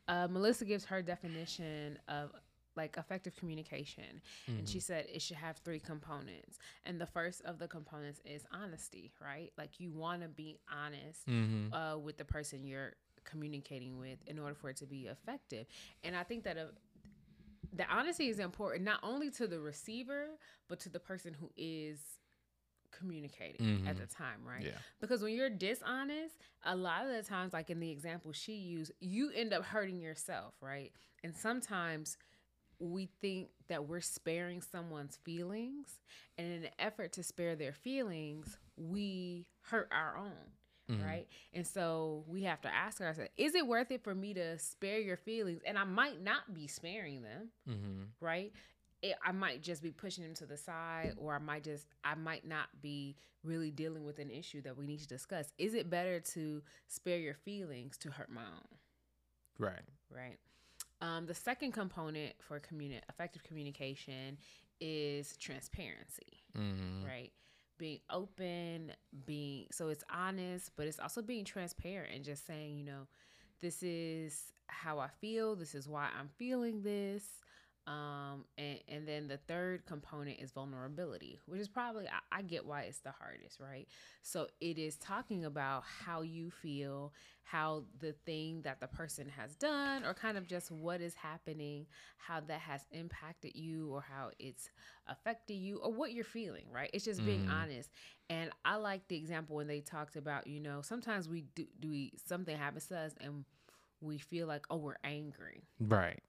uh, 0.08 0.28
Melissa 0.30 0.66
gives 0.66 0.86
her 0.86 1.02
definition 1.02 1.98
of 2.08 2.32
like 2.76 2.98
effective 2.98 3.36
communication 3.36 4.22
mm-hmm. 4.50 4.60
and 4.60 4.68
she 4.68 4.78
mm-hmm. 4.78 4.84
said 4.84 5.06
it 5.12 5.22
should 5.22 5.38
have 5.38 5.58
three 5.58 5.80
components 5.80 6.58
and 6.86 7.00
the 7.00 7.06
first 7.06 7.42
of 7.46 7.60
the 7.60 7.68
components 7.68 8.22
is 8.26 8.44
honesty 8.52 9.12
right 9.22 9.52
like 9.58 9.80
you 9.80 9.92
want 9.92 10.22
to 10.22 10.28
be 10.28 10.58
honest 10.72 11.28
mm-hmm. 11.28 11.74
uh, 11.74 11.98
with 11.98 12.18
the 12.18 12.26
person 12.26 12.64
you're 12.64 12.94
communicating 13.24 13.98
with 13.98 14.20
in 14.28 14.38
order 14.38 14.54
for 14.54 14.70
it 14.70 14.78
to 14.78 14.86
be 14.86 15.08
effective 15.08 15.66
and 16.04 16.16
i 16.16 16.24
think 16.24 16.44
that 16.44 16.58
uh, 16.58 16.66
the 17.74 17.86
honesty 17.90 18.30
is 18.30 18.40
important 18.40 18.84
not 18.84 19.00
only 19.04 19.30
to 19.30 19.48
the 19.48 19.60
receiver 19.60 20.28
but 20.68 20.80
to 20.80 20.90
the 20.90 21.00
person 21.00 21.34
who 21.34 21.50
is 21.58 22.00
communicating 22.98 23.66
mm-hmm. 23.66 23.88
at 23.88 23.98
the 23.98 24.06
time, 24.06 24.40
right? 24.48 24.66
Yeah. 24.66 24.78
Because 25.00 25.22
when 25.22 25.34
you're 25.34 25.50
dishonest, 25.50 26.36
a 26.64 26.76
lot 26.76 27.06
of 27.06 27.12
the 27.12 27.24
times, 27.24 27.54
like 27.54 27.70
in 27.70 27.80
the 27.80 27.92
example 27.92 28.32
she 28.32 28.54
used, 28.54 28.92
you 29.00 29.32
end 29.36 29.54
up 29.54 29.66
hurting 29.66 30.00
yourself, 30.00 30.54
right? 30.62 30.92
And 31.24 31.36
sometimes 31.36 32.18
we 32.80 33.10
think 33.22 33.50
that 33.68 33.88
we're 33.88 34.02
sparing 34.02 34.62
someone's 34.62 35.18
feelings 35.24 36.00
and 36.38 36.48
in 36.48 36.64
an 36.64 36.70
effort 36.80 37.14
to 37.14 37.24
spare 37.24 37.56
their 37.56 37.74
feelings 37.74 38.58
we 38.78 39.46
hurt 39.62 39.90
our 39.92 40.18
own 40.18 40.52
mm-hmm. 40.92 41.06
right? 41.06 41.28
And 41.54 41.66
so 41.66 42.24
we 42.28 42.44
have 42.44 42.62
to 42.62 42.74
ask 42.74 43.02
ourselves 43.02 43.30
is 43.38 43.56
it 43.56 43.68
worth 43.68 43.92
it 43.92 44.04
for 44.04 44.16
me 44.16 44.34
to 44.34 44.58
spare 44.60 45.00
your 45.00 45.18
feelings? 45.18 45.62
And 45.66 45.78
i 45.78 45.84
might 45.84 46.22
not 46.22 46.54
be 46.54 46.68
sparing 46.68 47.22
them 47.22 47.50
mm-hmm. 47.70 48.04
right? 48.20 48.52
It, 49.02 49.16
i 49.26 49.32
might 49.32 49.62
just 49.62 49.84
be 49.84 49.92
pushing 49.92 50.24
them 50.24 50.34
to 50.36 50.46
the 50.46 50.58
side 50.58 51.14
or 51.18 51.36
i 51.36 51.40
might 51.40 51.64
just 51.64 51.86
i 52.04 52.16
might 52.16 52.48
not 52.48 52.68
be 52.82 53.18
really 53.44 53.70
dealing 53.70 54.04
with 54.04 54.20
an 54.20 54.32
issue 54.32 54.62
that 54.64 54.76
we 54.76 54.88
need 54.88 55.00
to 55.00 55.08
discuss. 55.08 55.54
Is 55.60 55.76
it 55.76 55.90
better 55.90 56.20
to 56.20 56.64
spare 56.88 57.20
your 57.20 57.36
feelings 57.36 57.96
to 58.00 58.10
hurt 58.10 58.32
my 58.32 58.42
own? 58.42 58.80
Right. 59.60 59.84
Right 60.10 60.38
um, 61.02 61.26
the 61.26 61.34
second 61.34 61.72
component 61.72 62.34
for 62.40 62.60
communi- 62.60 63.02
effective 63.10 63.44
communication 63.44 64.38
is 64.80 65.36
transparency, 65.38 66.44
mm-hmm. 66.58 67.06
right? 67.06 67.32
Being 67.78 68.00
open, 68.10 68.92
being 69.26 69.68
so 69.72 69.90
it's 69.90 70.04
honest, 70.14 70.72
but 70.76 70.88
it's 70.88 71.00
also 71.00 71.22
being 71.22 71.44
transparent 71.44 72.14
and 72.14 72.24
just 72.24 72.48
saying, 72.48 72.78
you 72.78 72.86
know, 72.86 73.08
this 73.62 73.84
is 73.84 74.54
how 74.68 75.00
I 75.00 75.10
feel, 75.20 75.56
this 75.56 75.76
is 75.76 75.88
why 75.88 76.08
I'm 76.18 76.30
feeling 76.38 76.82
this. 76.82 77.24
Um, 77.88 78.46
and, 78.58 78.80
and 78.88 79.08
then 79.08 79.28
the 79.28 79.38
third 79.38 79.86
component 79.86 80.40
is 80.40 80.52
vulnerability, 80.52 81.40
which 81.46 81.62
is 81.62 81.68
probably, 81.68 82.08
I, 82.08 82.40
I, 82.40 82.42
get 82.42 82.66
why 82.66 82.82
it's 82.84 82.98
the 83.00 83.12
hardest, 83.12 83.60
right? 83.60 83.88
So 84.24 84.48
it 84.60 84.80
is 84.80 84.96
talking 84.96 85.46
about 85.46 85.84
how 85.84 86.22
you 86.22 86.50
feel, 86.50 87.14
how 87.44 87.84
the 88.00 88.14
thing 88.26 88.64
that 88.64 88.80
the 88.80 88.88
person 88.88 89.30
has 89.30 89.56
done, 89.56 90.04
or 90.04 90.16
kind 90.16 90.36
of 90.36 90.48
just 90.48 90.72
what 90.72 91.00
is 91.00 91.14
happening, 91.14 91.86
how 92.18 92.40
that 92.40 92.60
has 92.60 92.88
impacted 92.92 93.56
you, 93.56 93.94
or 93.94 94.02
how 94.02 94.32
it's 94.40 94.72
affected 95.06 95.54
you, 95.54 95.78
or 95.78 95.94
what 95.94 96.12
you're 96.12 96.24
feeling, 96.24 96.66
right? 96.72 96.90
It's 96.92 97.06
just 97.06 97.24
being 97.24 97.46
mm. 97.46 97.54
honest. 97.54 97.92
And 98.32 98.50
I 98.64 98.78
like 98.78 99.08
the 99.10 99.16
example 99.16 99.58
when 99.58 99.68
they 99.68 99.82
talked 99.82 100.16
about, 100.16 100.48
you 100.48 100.60
know, 100.60 100.82
sometimes 100.82 101.30
we 101.30 101.44
do, 101.54 101.68
do 101.80 101.90
we, 101.90 102.14
something 102.26 102.58
happens 102.58 102.88
to 102.88 102.98
us 102.98 103.12
and 103.22 103.46
we 104.02 104.18
feel 104.18 104.48
like, 104.48 104.66
oh, 104.72 104.78
we're 104.78 104.98
angry. 105.04 105.68
Right 105.80 106.24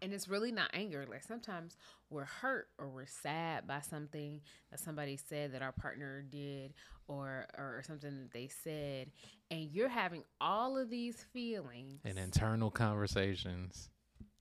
and 0.00 0.12
it's 0.12 0.28
really 0.28 0.52
not 0.52 0.70
anger. 0.72 1.04
Like 1.08 1.22
sometimes 1.24 1.76
we're 2.10 2.24
hurt 2.24 2.68
or 2.78 2.88
we're 2.88 3.06
sad 3.06 3.66
by 3.66 3.80
something 3.80 4.40
that 4.70 4.80
somebody 4.80 5.16
said 5.16 5.52
that 5.52 5.62
our 5.62 5.72
partner 5.72 6.22
did 6.22 6.74
or 7.08 7.46
or 7.56 7.82
something 7.86 8.18
that 8.22 8.32
they 8.32 8.48
said, 8.48 9.10
and 9.50 9.70
you're 9.72 9.88
having 9.88 10.22
all 10.40 10.76
of 10.76 10.90
these 10.90 11.24
feelings 11.32 12.00
and 12.04 12.18
internal 12.18 12.70
conversations, 12.70 13.90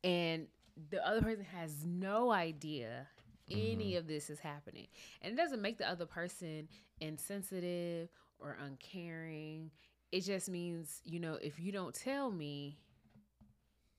and 0.03 0.47
the 0.89 1.05
other 1.07 1.21
person 1.21 1.43
has 1.45 1.83
no 1.85 2.31
idea 2.31 3.07
any 3.49 3.93
Mhm. 3.93 3.97
of 3.97 4.07
this 4.07 4.29
is 4.29 4.39
happening, 4.39 4.87
and 5.21 5.33
it 5.33 5.37
doesn't 5.37 5.61
make 5.61 5.77
the 5.77 5.89
other 5.89 6.05
person 6.05 6.67
insensitive 6.99 8.09
or 8.39 8.57
uncaring. 8.59 9.71
It 10.11 10.21
just 10.21 10.49
means 10.49 11.01
you 11.05 11.19
know 11.19 11.35
if 11.35 11.59
you 11.59 11.71
don't 11.71 11.95
tell 11.95 12.29
me, 12.29 12.77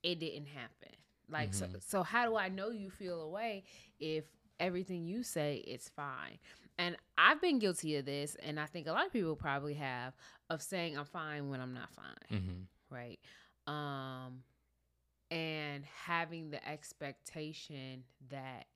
it 0.02 0.21
didn't 0.21 0.47
happen. 0.47 0.98
Like 1.28 1.54
so, 1.54 1.66
Mhm. 1.66 1.82
so 1.82 2.02
how 2.02 2.26
do 2.28 2.37
I 2.37 2.49
know 2.49 2.70
you 2.70 2.90
feel 2.90 3.20
away 3.20 3.64
if 3.99 4.25
everything 4.58 5.04
you 5.06 5.23
say 5.23 5.56
it's 5.66 5.88
fine? 5.88 6.38
And 6.78 6.97
I've 7.16 7.40
been 7.40 7.58
guilty 7.58 7.97
of 7.97 8.04
this, 8.04 8.37
and 8.37 8.58
I 8.61 8.66
think 8.66 8.87
a 8.87 8.92
lot 8.92 9.06
of 9.06 9.12
people 9.12 9.35
probably 9.37 9.75
have 9.75 10.14
of 10.49 10.62
saying 10.62 10.97
I'm 10.97 11.04
fine 11.06 11.50
when 11.50 11.61
I'm 11.61 11.75
not 11.75 11.90
fine, 11.90 12.40
mm-hmm. 12.40 12.94
right? 12.94 13.18
Um, 13.66 14.44
and 15.30 15.85
having 15.85 16.50
the 16.50 16.66
expectation 16.66 18.04
that 18.30 18.66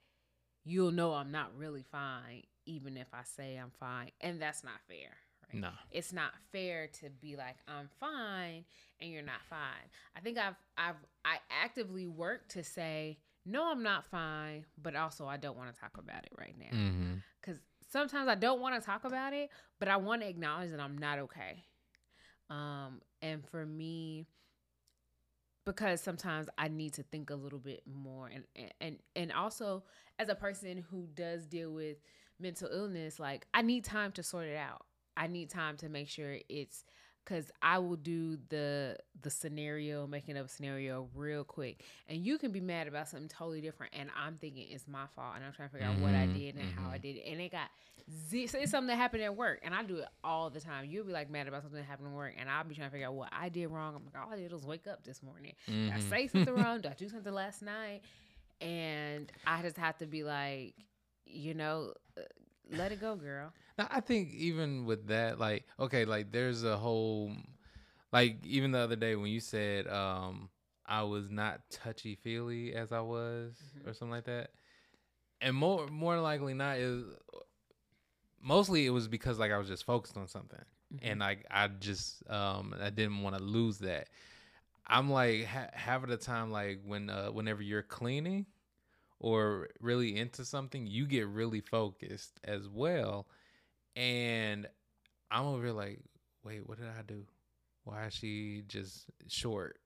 you'll 0.64 0.90
know 0.92 1.14
I'm 1.14 1.30
not 1.30 1.56
really 1.56 1.82
fine, 1.82 2.42
even 2.66 2.96
if 2.96 3.08
I 3.14 3.22
say 3.24 3.56
I'm 3.56 3.70
fine, 3.70 4.10
and 4.20 4.40
that's 4.42 4.62
not 4.62 4.80
fair. 4.88 5.16
Right? 5.52 5.62
no, 5.62 5.70
it's 5.90 6.12
not 6.12 6.32
fair 6.52 6.88
to 7.00 7.10
be 7.10 7.36
like 7.36 7.56
I'm 7.68 7.88
fine 8.00 8.64
and 9.00 9.10
you're 9.10 9.22
not 9.22 9.42
fine. 9.48 9.88
I 10.16 10.20
think 10.20 10.38
I've 10.38 10.56
I've 10.76 10.96
I 11.24 11.36
actively 11.62 12.06
work 12.06 12.48
to 12.50 12.64
say 12.64 13.18
no, 13.44 13.70
I'm 13.70 13.82
not 13.82 14.04
fine, 14.04 14.66
but 14.80 14.94
also 14.94 15.26
I 15.26 15.36
don't 15.36 15.56
want 15.56 15.74
to 15.74 15.80
talk 15.80 15.98
about 15.98 16.24
it 16.24 16.32
right 16.38 16.54
now 16.58 16.76
mm-hmm. 16.78 17.14
because 17.40 17.60
sometimes 17.90 18.28
I 18.28 18.34
don't 18.34 18.60
want 18.60 18.80
to 18.80 18.84
talk 18.84 19.04
about 19.04 19.32
it, 19.32 19.50
but 19.78 19.88
I 19.88 19.96
want 19.96 20.22
to 20.22 20.28
acknowledge 20.28 20.70
that 20.70 20.80
I'm 20.80 20.96
not 20.96 21.18
okay. 21.18 21.64
Um, 22.50 23.00
and 23.20 23.44
for 23.48 23.64
me, 23.66 24.26
because 25.64 26.00
sometimes 26.00 26.48
I 26.58 26.68
need 26.68 26.94
to 26.94 27.02
think 27.02 27.30
a 27.30 27.34
little 27.34 27.58
bit 27.58 27.82
more, 27.86 28.28
and 28.28 28.44
and 28.80 28.98
and 29.16 29.32
also 29.32 29.84
as 30.18 30.28
a 30.28 30.34
person 30.34 30.84
who 30.90 31.08
does 31.14 31.46
deal 31.46 31.72
with 31.72 31.98
mental 32.38 32.68
illness, 32.72 33.18
like 33.18 33.46
I 33.54 33.62
need 33.62 33.84
time 33.84 34.12
to 34.12 34.22
sort 34.22 34.46
it 34.46 34.56
out. 34.56 34.84
I 35.16 35.26
need 35.26 35.50
time 35.50 35.76
to 35.78 35.88
make 35.88 36.08
sure 36.08 36.36
it's 36.48 36.84
because 37.24 37.50
I 37.62 37.78
will 37.78 37.96
do 37.96 38.36
the 38.48 38.96
the 39.22 39.30
scenario, 39.30 40.06
making 40.06 40.36
up 40.36 40.46
a 40.46 40.48
scenario 40.48 41.08
real 41.14 41.44
quick, 41.44 41.82
and 42.08 42.18
you 42.24 42.38
can 42.38 42.50
be 42.52 42.60
mad 42.60 42.88
about 42.88 43.08
something 43.08 43.28
totally 43.28 43.60
different, 43.60 43.92
and 43.96 44.10
I'm 44.16 44.36
thinking 44.38 44.66
it's 44.70 44.88
my 44.88 45.06
fault, 45.14 45.34
and 45.36 45.44
I'm 45.44 45.52
trying 45.52 45.68
to 45.68 45.72
figure 45.72 45.86
out 45.86 45.96
what 45.98 46.14
I 46.14 46.26
Mhm, 46.26 46.32
did 46.32 46.56
and 46.56 46.68
how 46.68 46.90
I 46.90 46.98
mhm. 46.98 47.02
did 47.02 47.16
it, 47.16 47.24
and 47.26 47.40
it 47.40 47.52
got 47.52 47.68
z- 48.28 48.46
so 48.46 48.58
it's 48.58 48.70
something 48.70 48.88
that 48.88 48.96
happened 48.96 49.22
at 49.22 49.36
work, 49.36 49.60
and 49.62 49.74
I 49.74 49.82
do 49.84 49.96
it 49.98 50.06
all 50.24 50.50
the 50.50 50.60
time. 50.60 50.86
You'll 50.86 51.04
be 51.04 51.12
like 51.12 51.30
mad 51.30 51.46
about 51.48 51.62
something 51.62 51.78
that 51.78 51.84
happened 51.86 52.08
at 52.08 52.14
work, 52.14 52.34
and 52.38 52.48
I'll 52.50 52.64
be 52.64 52.74
trying 52.74 52.88
to 52.88 52.92
figure 52.92 53.06
out 53.06 53.14
what 53.14 53.30
I 53.32 53.48
did 53.48 53.68
wrong. 53.68 53.94
I'm 53.94 54.04
like, 54.04 54.16
all 54.24 54.32
I 54.32 54.36
did 54.36 54.52
was 54.52 54.64
wake 54.66 54.86
up 54.86 55.04
this 55.04 55.22
morning. 55.22 55.54
Did 55.84 55.94
I 55.94 55.98
say 55.98 56.26
something 56.28 56.52
wrong? 56.52 56.80
Did 56.80 56.90
I 56.92 56.94
do 56.98 57.08
something 57.08 57.32
last 57.32 57.62
night? 57.62 58.02
And 58.60 59.30
I 59.46 59.62
just 59.62 59.76
have 59.76 59.98
to 59.98 60.06
be 60.06 60.22
like, 60.24 60.74
you 61.26 61.54
know, 61.54 61.92
uh, 62.16 62.22
let 62.70 62.92
it 62.92 63.00
go, 63.00 63.16
girl. 63.16 63.52
Now, 63.78 63.88
I 63.90 64.00
think 64.00 64.32
even 64.34 64.84
with 64.86 65.08
that, 65.08 65.38
like, 65.38 65.64
okay, 65.78 66.04
like 66.04 66.32
there's 66.32 66.64
a 66.64 66.76
whole, 66.76 67.32
like 68.12 68.44
even 68.44 68.72
the 68.72 68.78
other 68.78 68.96
day 68.96 69.16
when 69.16 69.30
you 69.30 69.40
said 69.40 69.86
um 69.88 70.50
I 70.86 71.02
was 71.04 71.30
not 71.30 71.62
touchy 71.70 72.16
feely 72.16 72.74
as 72.74 72.92
I 72.92 73.00
was 73.00 73.54
Mhm. 73.76 73.88
or 73.88 73.94
something 73.94 74.10
like 74.12 74.24
that, 74.24 74.50
and 75.40 75.56
more 75.56 75.86
more 75.88 76.20
likely 76.20 76.54
not 76.54 76.78
is 76.78 77.04
mostly 78.40 78.86
it 78.86 78.90
was 78.90 79.08
because 79.08 79.38
like 79.38 79.52
I 79.52 79.58
was 79.58 79.68
just 79.68 79.84
focused 79.84 80.16
on 80.16 80.28
something 80.28 80.60
and 81.00 81.20
like 81.20 81.46
I 81.50 81.68
just 81.68 82.28
um 82.30 82.74
I 82.80 82.90
didn't 82.90 83.22
want 83.22 83.36
to 83.36 83.42
lose 83.42 83.78
that. 83.78 84.08
I'm 84.86 85.10
like 85.10 85.44
ha- 85.46 85.70
half 85.72 86.02
of 86.02 86.08
the 86.10 86.16
time 86.16 86.50
like 86.50 86.80
when 86.84 87.10
uh 87.10 87.28
whenever 87.28 87.62
you're 87.62 87.82
cleaning 87.82 88.46
or 89.20 89.68
really 89.80 90.16
into 90.16 90.44
something, 90.44 90.86
you 90.86 91.06
get 91.06 91.28
really 91.28 91.60
focused 91.60 92.40
as 92.44 92.68
well. 92.68 93.26
And 93.96 94.66
I'm 95.30 95.44
over 95.46 95.64
here 95.64 95.72
like, 95.72 96.00
wait, 96.44 96.66
what 96.68 96.78
did 96.78 96.88
I 96.88 97.02
do? 97.06 97.24
Why 97.84 98.06
is 98.06 98.14
she 98.14 98.62
just 98.68 99.06
short? 99.28 99.78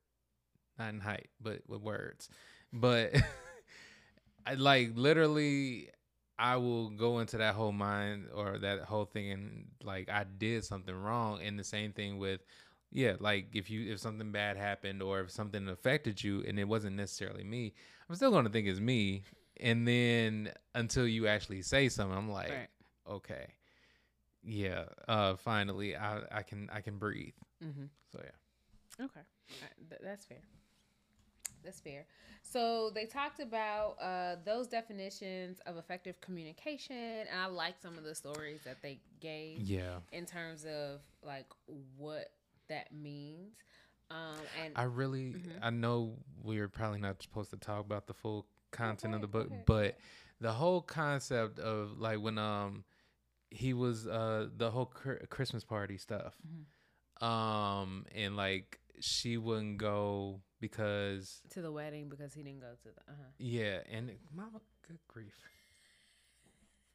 Not 0.79 0.91
in 0.91 1.01
height, 1.01 1.29
but 1.41 1.63
with 1.67 1.81
words. 1.81 2.29
But 2.73 3.15
I 4.47 4.55
like 4.55 4.91
literally 4.95 5.89
I 6.39 6.57
will 6.57 6.91
go 6.91 7.21
into 7.21 7.39
that 7.39 7.55
whole 7.55 7.73
mind 7.73 8.27
or 8.35 8.59
that 8.59 8.81
whole 8.81 9.07
thing 9.07 9.31
and 9.31 9.67
like 9.83 10.11
I 10.11 10.25
did 10.25 10.65
something 10.65 10.95
wrong. 10.95 11.41
And 11.43 11.59
the 11.59 11.65
same 11.65 11.93
thing 11.93 12.19
with 12.19 12.43
yeah, 12.93 13.15
like 13.19 13.55
if 13.55 13.71
you 13.71 13.93
if 13.93 13.99
something 14.01 14.31
bad 14.33 14.57
happened 14.57 15.03
or 15.03 15.21
if 15.21 15.31
something 15.31 15.69
affected 15.69 16.23
you 16.23 16.45
and 16.47 16.59
it 16.59 16.69
wasn't 16.69 16.97
necessarily 16.97 17.45
me, 17.45 17.73
I'm 18.09 18.15
still 18.15 18.31
gonna 18.31 18.51
think 18.51 18.67
it's 18.69 18.81
me. 18.81 19.23
And 19.59 19.89
then 19.89 20.53
until 20.75 21.07
you 21.09 21.27
actually 21.27 21.63
say 21.63 21.89
something, 21.89 22.17
I'm 22.17 22.31
like, 22.31 22.51
Right. 22.51 22.69
okay, 23.09 23.47
yeah, 24.47 24.85
uh, 25.09 25.37
finally 25.37 25.97
I 25.97 26.21
I 26.31 26.43
can 26.43 26.71
I 26.73 26.81
can 26.81 26.99
breathe. 26.99 27.35
Mm-hmm. 27.63 27.85
So 28.13 28.21
yeah. 28.23 29.05
Okay, 29.07 29.21
th- 29.91 30.01
that's 30.03 30.25
fair. 30.25 30.39
That's 31.65 31.81
fair. 31.81 32.07
So 32.43 32.91
they 32.95 33.07
talked 33.07 33.41
about 33.41 33.97
uh, 34.01 34.37
those 34.45 34.69
definitions 34.69 35.59
of 35.67 35.77
effective 35.77 36.21
communication, 36.21 36.97
and 36.97 37.41
I 37.43 37.47
like 37.47 37.75
some 37.83 37.99
of 37.99 38.05
the 38.05 38.15
stories 38.15 38.61
that 38.65 38.81
they 38.83 39.01
gave 39.21 39.63
Yeah. 39.63 39.97
in 40.13 40.27
terms 40.27 40.65
of 40.65 41.01
like 41.25 41.47
what 41.97 42.31
that 42.69 42.93
means. 42.95 43.57
Um, 44.11 44.37
and 44.63 44.73
I 44.77 44.85
really 44.85 45.33
Mhm. 45.35 45.59
I 45.61 45.71
know 45.71 46.17
we're 46.41 46.69
probably 46.69 47.01
not 47.01 47.21
supposed 47.21 47.51
to 47.51 47.57
talk 47.57 47.85
about 47.85 48.07
the 48.07 48.15
full 48.15 48.47
content 48.71 49.15
of 49.17 49.21
the 49.21 49.27
book, 49.27 49.51
ahead. 49.51 49.65
but 49.67 49.99
the 50.41 50.53
whole 50.53 50.81
concept 50.83 51.59
of 51.59 51.99
like 51.99 52.21
when 52.21 52.39
um 52.39 52.85
he 53.51 53.73
was 53.73 54.07
uh 54.07 54.49
the 54.57 54.71
whole 54.71 54.87
Christmas 54.87 55.65
party 55.65 55.97
stuff. 55.99 56.35
Um 57.21 58.05
and 58.15 58.37
like 58.37 58.79
she 59.01 59.37
wouldn't 59.37 59.79
go 59.79 60.41
because 60.61 61.41
to 61.51 61.61
the 61.63 61.71
wedding 61.73 62.09
because 62.09 62.35
he 62.35 62.43
didn't 62.43 62.61
go 62.61 62.71
to 62.83 62.85
the. 62.85 63.13
Uh-huh. 63.13 63.23
yeah, 63.39 63.79
and 63.91 64.11
it- 64.11 64.21
mama 64.35 64.61
good 64.87 64.99
grief. 65.09 65.35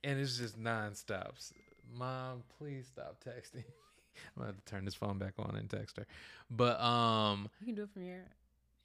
And 0.04 0.20
it's 0.20 0.38
just 0.38 0.58
non-stops. 0.58 1.54
Mom, 1.94 2.44
please 2.58 2.88
stop 2.88 3.18
texting 3.24 3.56
me. 3.58 3.64
I'm 4.36 4.42
gonna 4.42 4.48
have 4.48 4.58
to 4.58 4.66
turn 4.72 4.84
this 4.86 4.96
phone 4.96 5.18
back 5.20 5.34
on 5.38 5.56
and 5.56 5.70
text 5.70 5.98
her. 5.98 6.06
But 6.50 6.80
um 6.82 7.50
You 7.60 7.68
can 7.68 7.76
do 7.76 7.84
it 7.84 7.90
from 7.92 8.02
here. 8.04 8.26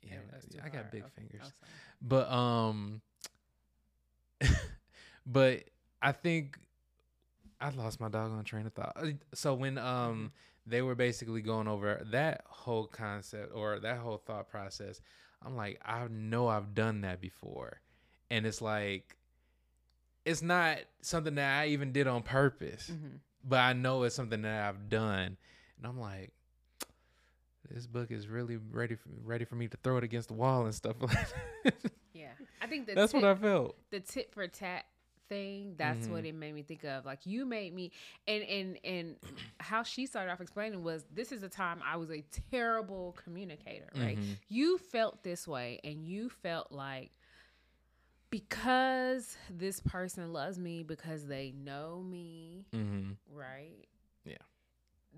yeah, 0.03 0.17
too 0.51 0.59
I 0.63 0.67
got 0.69 0.75
hard. 0.75 0.91
big 0.91 1.03
Okay. 1.05 1.13
fingers. 1.17 1.53
Oh. 1.53 1.67
But 2.03 2.31
um 2.31 3.01
but 5.27 5.65
I 6.03 6.13
think 6.13 6.59
I 7.61 7.71
lost 7.71 8.01
my 8.01 8.09
dog 8.09 8.33
on 8.33 8.45
train 8.45 8.67
of 8.67 8.73
thought. 8.75 8.93
Uh, 8.97 9.13
So 9.35 9.55
when 9.55 9.79
um 9.79 10.33
they 10.67 10.83
were 10.83 10.95
basically 10.97 11.43
going 11.43 11.69
over 11.69 12.05
that 12.11 12.43
whole 12.47 12.87
concept 12.87 13.53
or 13.55 13.79
that 13.81 13.99
whole 13.99 14.19
thought 14.19 14.49
process, 14.49 15.01
I'm 15.45 15.55
like, 15.57 15.81
I 15.85 16.07
know 16.09 16.49
I've 16.49 16.75
done 16.75 17.03
that 17.03 17.21
before. 17.21 17.81
And 18.31 18.45
it's 18.47 18.61
like 18.61 19.17
it's 20.25 20.43
not 20.43 20.79
something 21.03 21.37
that 21.37 21.61
I 21.63 21.69
even 21.69 21.93
did 21.93 22.07
on 22.09 22.23
purpose, 22.25 22.91
Mhm. 22.91 23.21
but 23.45 23.61
I 23.61 23.73
know 23.75 24.03
it's 24.03 24.17
something 24.17 24.43
that 24.43 24.69
I've 24.69 24.89
done. 24.89 25.37
And 25.79 25.87
I'm 25.87 26.01
like 26.01 26.33
this 27.71 27.87
book 27.87 28.11
is 28.13 28.29
really 28.29 28.57
ready 28.59 28.95
for, 28.95 29.09
ready 29.25 29.45
for 29.45 29.57
me 29.57 29.67
to 29.67 29.77
throw 29.83 29.97
it 29.97 30.05
against 30.05 30.29
the 30.29 30.35
wall 30.35 30.65
and 30.67 30.75
stuff 30.75 30.97
like 31.01 31.11
that. 31.65 31.75
Yeah, 32.13 32.31
I 32.61 32.67
think 32.69 32.87
the 32.87 32.95
That's 32.95 33.13
what 33.13 33.25
I 33.25 33.35
felt. 33.35 33.77
the 33.91 33.99
tit 34.01 34.33
for 34.33 34.47
tat 34.47 34.85
thing 35.29 35.75
that's 35.77 36.07
what 36.09 36.25
Mhm. 36.25 36.29
it 36.29 36.35
made 36.35 36.55
me 36.55 36.63
think 36.63 36.85
of 36.85 37.05
like 37.05 37.27
you 37.27 37.45
made 37.45 37.75
me 37.75 37.91
and 38.29 38.43
and 38.45 38.79
and 38.85 39.17
how 39.61 39.83
she 39.83 40.07
started 40.07 40.31
off 40.33 40.41
explaining 40.41 40.83
was 40.83 41.05
this 41.13 41.33
is 41.33 41.43
a 41.43 41.49
time 41.49 41.81
i 41.85 41.97
was 41.97 42.11
a 42.11 42.23
terrible 42.51 43.13
communicator 43.25 43.89
right 43.97 44.19
Mhm. 44.19 44.37
you 44.49 44.79
felt 44.79 45.23
this 45.25 45.47
way 45.49 45.81
and 45.85 46.05
you 46.07 46.29
felt 46.29 46.71
like 46.71 47.11
because 48.31 49.37
this 49.51 49.81
person 49.81 50.33
loves 50.33 50.59
me 50.59 50.83
because 50.83 51.27
they 51.27 51.53
know 51.53 52.03
me 52.03 52.67
Mm-hmm. 52.73 53.13
right 53.33 53.87
Yeah. 54.25 54.37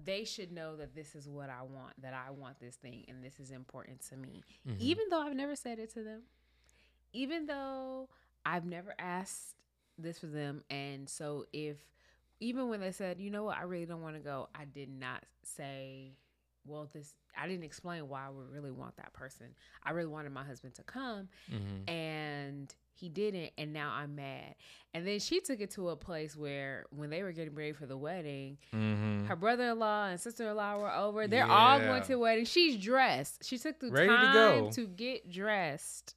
they 0.05 0.25
should 0.25 0.53
know 0.53 0.77
that 0.77 0.95
this 0.95 1.15
is 1.15 1.29
what 1.29 1.49
i 1.51 1.63
want 1.63 2.01
that 2.03 2.13
i 2.15 2.31
want 2.31 2.61
this 2.61 2.77
thing 2.77 3.05
and 3.09 3.25
this 3.25 3.41
is 3.41 3.51
important 3.51 4.01
to 4.11 4.17
me 4.17 4.43
Mhm. 4.67 4.77
even 4.79 5.05
though 5.11 5.21
I've 5.21 5.35
never 5.35 5.57
said 5.57 5.79
it 5.79 5.91
to 5.95 6.03
them, 6.03 6.23
even 7.13 7.47
though 7.47 8.09
I've 8.45 8.65
never 8.67 8.95
asked 8.99 9.57
this 9.99 10.19
for 10.19 10.27
them. 10.27 10.63
And 10.71 11.09
so, 11.09 11.47
if 11.53 11.77
even 12.41 12.69
when 12.69 12.81
they 12.81 12.93
said, 12.93 13.21
you 13.21 13.31
know 13.31 13.45
what, 13.45 13.59
I 13.59 13.63
really 13.63 13.87
don't 13.87 14.03
want 14.03 14.15
to 14.17 14.21
go, 14.23 14.49
I 14.55 14.65
did 14.65 14.89
not 14.89 15.25
say 15.43 16.13
well, 16.67 16.87
this 16.93 17.15
I 17.41 17.49
didn't 17.49 17.65
explain 17.65 18.09
why 18.09 18.27
I 18.27 18.31
would 18.31 18.51
really 18.53 18.71
want 18.73 18.97
that 18.99 19.15
person. 19.15 19.47
I 19.83 19.93
really 19.93 20.09
wanted 20.09 20.33
my 20.33 20.45
husband 20.45 20.75
to 20.75 20.83
come, 20.83 21.29
Mm-hmm. 21.51 21.89
and 21.91 22.75
he 22.93 23.09
didn't, 23.09 23.53
and 23.57 23.73
now 23.73 23.93
I'm 23.95 24.17
mad. 24.17 24.55
And 24.93 25.07
then 25.07 25.19
she 25.21 25.41
took 25.41 25.61
it 25.61 25.71
to 25.73 25.91
a 25.91 25.97
place 25.97 26.37
where 26.37 26.85
when 26.91 27.09
they 27.11 27.23
were 27.23 27.31
getting 27.33 27.55
ready 27.55 27.73
for 27.73 27.87
the 27.87 27.97
wedding, 27.97 28.59
Mm-hmm. 28.75 29.27
her 29.27 29.37
brother-in-law 29.37 30.09
and 30.09 30.21
sister-in-law 30.21 30.77
were 30.77 30.93
over. 30.95 31.27
They're 31.27 31.47
all 31.51 31.79
going 31.79 32.03
to 32.03 32.09
the 32.09 32.19
wedding. 32.19 32.45
She's 32.45 32.77
dressed. 32.77 33.45
She 33.47 33.57
took 33.57 33.79
the 33.79 33.91
Ready 33.91 34.09
to 34.09 34.15
time 34.17 34.35
go. 34.65 34.71
to 34.73 34.87
get 34.89 35.31
dressed, 35.31 36.17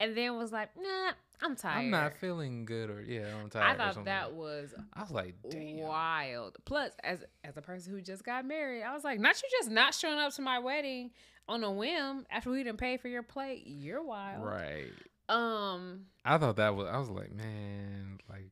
and 0.00 0.16
then 0.16 0.36
was 0.36 0.50
like, 0.50 0.70
"Nah, 0.76 1.12
I'm 1.42 1.56
tired." 1.56 1.78
I'm 1.84 1.90
not 1.90 2.14
feeling 2.14 2.64
good, 2.64 2.90
or 2.90 3.02
yeah, 3.02 3.28
I'm 3.40 3.50
tired. 3.50 3.64
I 3.64 3.72
or 3.72 3.76
thought 3.76 3.94
something. 3.94 4.04
that 4.04 4.32
was 4.32 4.74
I 4.92 5.02
was 5.02 5.10
like, 5.10 5.34
damn. 5.48 5.78
wild. 5.78 6.56
Plus, 6.64 6.92
as 7.02 7.24
as 7.44 7.56
a 7.56 7.62
person 7.62 7.92
who 7.92 8.00
just 8.00 8.24
got 8.24 8.44
married, 8.44 8.82
I 8.82 8.92
was 8.94 9.04
like, 9.04 9.20
not 9.20 9.40
you 9.42 9.48
just 9.58 9.70
not 9.70 9.94
showing 9.94 10.18
up 10.18 10.32
to 10.34 10.42
my 10.42 10.58
wedding 10.58 11.10
on 11.48 11.62
a 11.62 11.70
whim 11.70 12.26
after 12.30 12.50
we 12.50 12.62
didn't 12.64 12.78
pay 12.78 12.96
for 12.96 13.08
your 13.08 13.22
plate. 13.22 13.64
You're 13.66 14.02
wild. 14.02 14.44
Right. 14.44 14.92
Um. 15.28 16.06
I 16.24 16.38
thought 16.38 16.56
that 16.56 16.74
was. 16.74 16.88
I 16.88 16.98
was 16.98 17.08
like, 17.10 17.32
man, 17.32 18.18
like, 18.28 18.50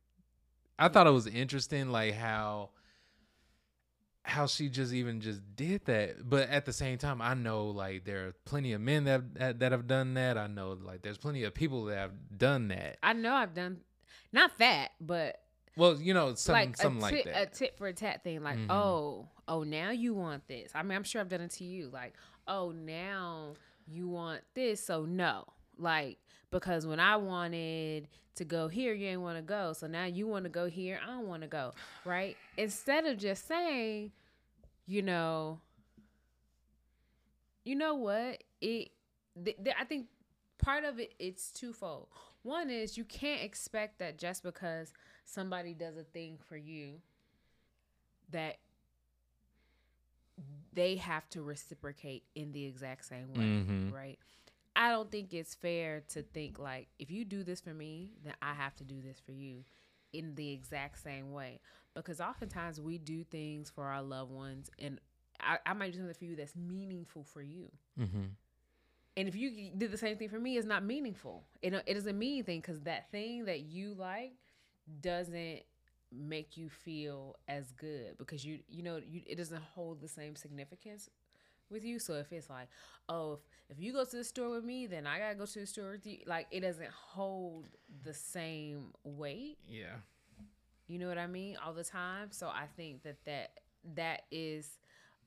I 0.77 0.87
thought 0.89 1.07
it 1.07 1.11
was 1.11 1.27
interesting, 1.27 1.89
like 1.89 2.13
how 2.13 2.69
how 4.27 4.47
she 4.47 4.69
just 4.69 4.91
even 4.91 5.21
just 5.21 5.39
did 5.55 5.85
that. 5.85 6.27
But 6.27 6.49
at 6.49 6.65
the 6.65 6.73
same 6.73 6.97
time, 6.97 7.21
I 7.21 7.35
know 7.35 7.67
like 7.67 8.05
there 8.05 8.27
are 8.27 8.33
plenty 8.45 8.73
of 8.73 8.81
men 8.81 9.03
that 9.05 9.59
that, 9.59 9.71
have 9.71 9.85
done 9.87 10.15
that. 10.15 10.37
I 10.37 10.47
know 10.47 10.77
like 10.83 11.03
there's 11.03 11.17
plenty 11.19 11.43
of 11.43 11.53
people 11.53 11.85
that 11.85 11.97
have 11.97 12.37
done 12.37 12.69
that. 12.69 12.97
I 13.03 13.13
know 13.13 13.33
I've 13.33 13.53
done 13.53 13.81
not 14.31 14.57
that, 14.57 14.89
but 14.99 15.39
Well, 15.77 16.01
you 16.01 16.13
know, 16.13 16.33
some 16.33 16.53
like 16.53 16.75
something 16.75 16.99
a 16.99 17.05
like 17.05 17.13
tit, 17.13 17.25
that. 17.25 17.43
a 17.43 17.45
tit 17.45 17.77
for 17.77 17.87
a 17.87 17.93
tat 17.93 18.23
thing. 18.23 18.41
Like, 18.41 18.57
Mhm. 18.57 18.71
oh, 18.71 19.27
oh, 19.47 19.63
now 19.63 19.91
you 19.91 20.13
want 20.13 20.47
this. 20.47 20.71
I 20.73 20.81
mean, 20.83 20.95
I'm 20.97 21.03
sure 21.03 21.21
I've 21.21 21.29
done 21.29 21.41
it 21.41 21.51
to 21.51 21.63
you. 21.63 21.89
Like, 21.89 22.13
oh, 22.47 22.71
now 22.71 23.53
you 23.87 24.07
want 24.09 24.41
this. 24.55 24.83
So 24.83 25.05
no, 25.05 25.45
like 25.77 26.17
because 26.51 26.85
when 26.87 26.99
I 26.99 27.17
wanted 27.17 28.07
to 28.35 28.45
go 28.45 28.67
here, 28.67 28.93
you 28.93 29.07
ain't 29.07 29.21
want 29.21 29.37
to 29.37 29.41
go. 29.41 29.73
So 29.73 29.87
now 29.87 30.05
you 30.05 30.27
want 30.27 30.43
to 30.45 30.49
go 30.49 30.67
here. 30.67 30.99
I 31.03 31.07
don't 31.07 31.27
want 31.27 31.41
to 31.41 31.47
go. 31.47 31.73
Right? 32.05 32.35
Instead 32.57 33.05
of 33.05 33.17
just 33.17 33.47
saying, 33.47 34.11
you 34.85 35.01
know, 35.01 35.59
you 37.63 37.75
know 37.75 37.95
what 37.95 38.43
it. 38.61 38.89
Th- 39.43 39.57
th- 39.63 39.75
I 39.79 39.83
think 39.85 40.07
part 40.57 40.83
of 40.85 40.99
it 40.99 41.13
it's 41.19 41.51
twofold. 41.51 42.07
One 42.43 42.69
is 42.69 42.97
you 42.97 43.03
can't 43.03 43.41
expect 43.41 43.99
that 43.99 44.17
just 44.17 44.43
because 44.43 44.93
somebody 45.25 45.73
does 45.73 45.97
a 45.97 46.03
thing 46.03 46.37
for 46.47 46.55
you 46.57 47.01
that 48.31 48.57
they 50.73 50.97
have 50.97 51.27
to 51.29 51.41
reciprocate 51.41 52.23
in 52.35 52.51
the 52.51 52.65
exact 52.65 53.05
same 53.05 53.33
way, 53.33 53.43
Mhm. 53.43 53.91
right? 53.93 54.19
I 54.75 54.89
don't 54.89 55.09
think 55.09 55.33
it's 55.33 55.55
fair 55.55 56.03
to 56.09 56.21
think 56.21 56.59
like 56.59 56.87
if 56.99 57.09
you 57.09 57.25
do 57.25 57.43
this 57.43 57.61
for 57.61 57.73
me, 57.73 58.11
then 58.23 58.33
I 58.41 58.53
have 58.53 58.75
to 58.75 58.83
do 58.83 59.01
this 59.01 59.19
for 59.25 59.31
you 59.31 59.63
in 60.13 60.35
the 60.35 60.51
exact 60.51 61.01
same 61.01 61.31
way. 61.31 61.59
Because 61.93 62.19
oftentimes 62.19 62.81
we 62.81 62.97
do 62.97 63.23
things 63.23 63.69
for 63.69 63.85
our 63.85 64.01
loved 64.01 64.31
ones 64.31 64.69
and 64.79 64.99
I, 65.39 65.57
I 65.65 65.73
might 65.73 65.91
do 65.91 65.99
something 65.99 66.13
for 66.13 66.25
you 66.25 66.35
that's 66.35 66.55
meaningful 66.55 67.23
for 67.23 67.41
you. 67.41 67.71
mm-hmm. 67.99 68.23
And 69.17 69.29
if 69.29 69.35
you 69.35 69.71
did 69.77 69.91
the 69.91 69.97
same 69.97 70.17
thing 70.17 70.27
for 70.27 70.39
me, 70.39 70.57
it's 70.57 70.67
not 70.67 70.83
meaningful. 70.83 71.45
It 71.61 71.73
it 71.85 71.93
doesn't 71.93 72.19
mean 72.19 72.33
anything 72.33 72.59
because 72.59 72.81
that 72.81 73.09
thing 73.11 73.45
that 73.45 73.61
you 73.61 73.93
like 73.93 74.33
doesn't 75.01 75.61
make 76.11 76.57
you 76.57 76.69
feel 76.69 77.35
as 77.47 77.71
good 77.71 78.17
because 78.17 78.45
you 78.45 78.59
you 78.67 78.83
know 78.83 79.01
you 79.05 79.21
it 79.25 79.35
doesn't 79.35 79.61
hold 79.73 80.01
the 80.01 80.07
same 80.07 80.35
significance 80.35 81.09
with 81.69 81.83
you. 81.83 81.99
So 81.99 82.13
if 82.13 82.31
it's 82.31 82.49
like, 82.49 82.67
oh, 83.09 83.33
if, 83.33 83.77
if 83.77 83.83
you 83.83 83.93
go 83.93 84.05
to 84.05 84.17
the 84.17 84.23
store 84.23 84.49
with 84.49 84.63
me, 84.63 84.87
then 84.87 85.07
I 85.07 85.19
gotta 85.19 85.35
go 85.35 85.45
to 85.45 85.59
the 85.59 85.65
store 85.65 85.91
with 85.91 86.05
you. 86.05 86.19
Like 86.25 86.47
it 86.51 86.61
doesn't 86.61 86.89
hold 86.89 87.67
the 88.03 88.13
same 88.13 88.93
weight. 89.03 89.57
Yeah. 89.67 89.95
You 90.87 90.99
know 90.99 91.07
what 91.07 91.17
I 91.17 91.27
mean? 91.27 91.57
All 91.63 91.73
the 91.73 91.83
time. 91.83 92.27
So 92.31 92.47
I 92.47 92.65
think 92.75 93.03
that 93.03 93.17
that 93.25 93.51
that 93.95 94.21
is 94.31 94.79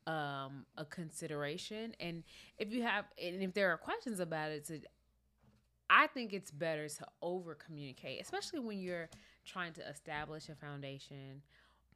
um 0.06 0.64
a 0.78 0.86
consideration 0.86 1.94
and 2.00 2.22
if 2.56 2.72
you 2.72 2.82
have 2.82 3.04
and 3.22 3.42
if 3.42 3.52
there 3.52 3.70
are 3.70 3.76
questions 3.76 4.20
about 4.20 4.50
it 4.50 4.64
to 4.64 4.80
I 5.90 6.06
think 6.06 6.32
it's 6.32 6.50
better 6.50 6.88
to 6.88 7.06
over 7.22 7.54
communicate, 7.54 8.20
especially 8.20 8.60
when 8.60 8.78
you're 8.78 9.08
trying 9.44 9.72
to 9.74 9.88
establish 9.88 10.48
a 10.48 10.54
foundation 10.54 11.42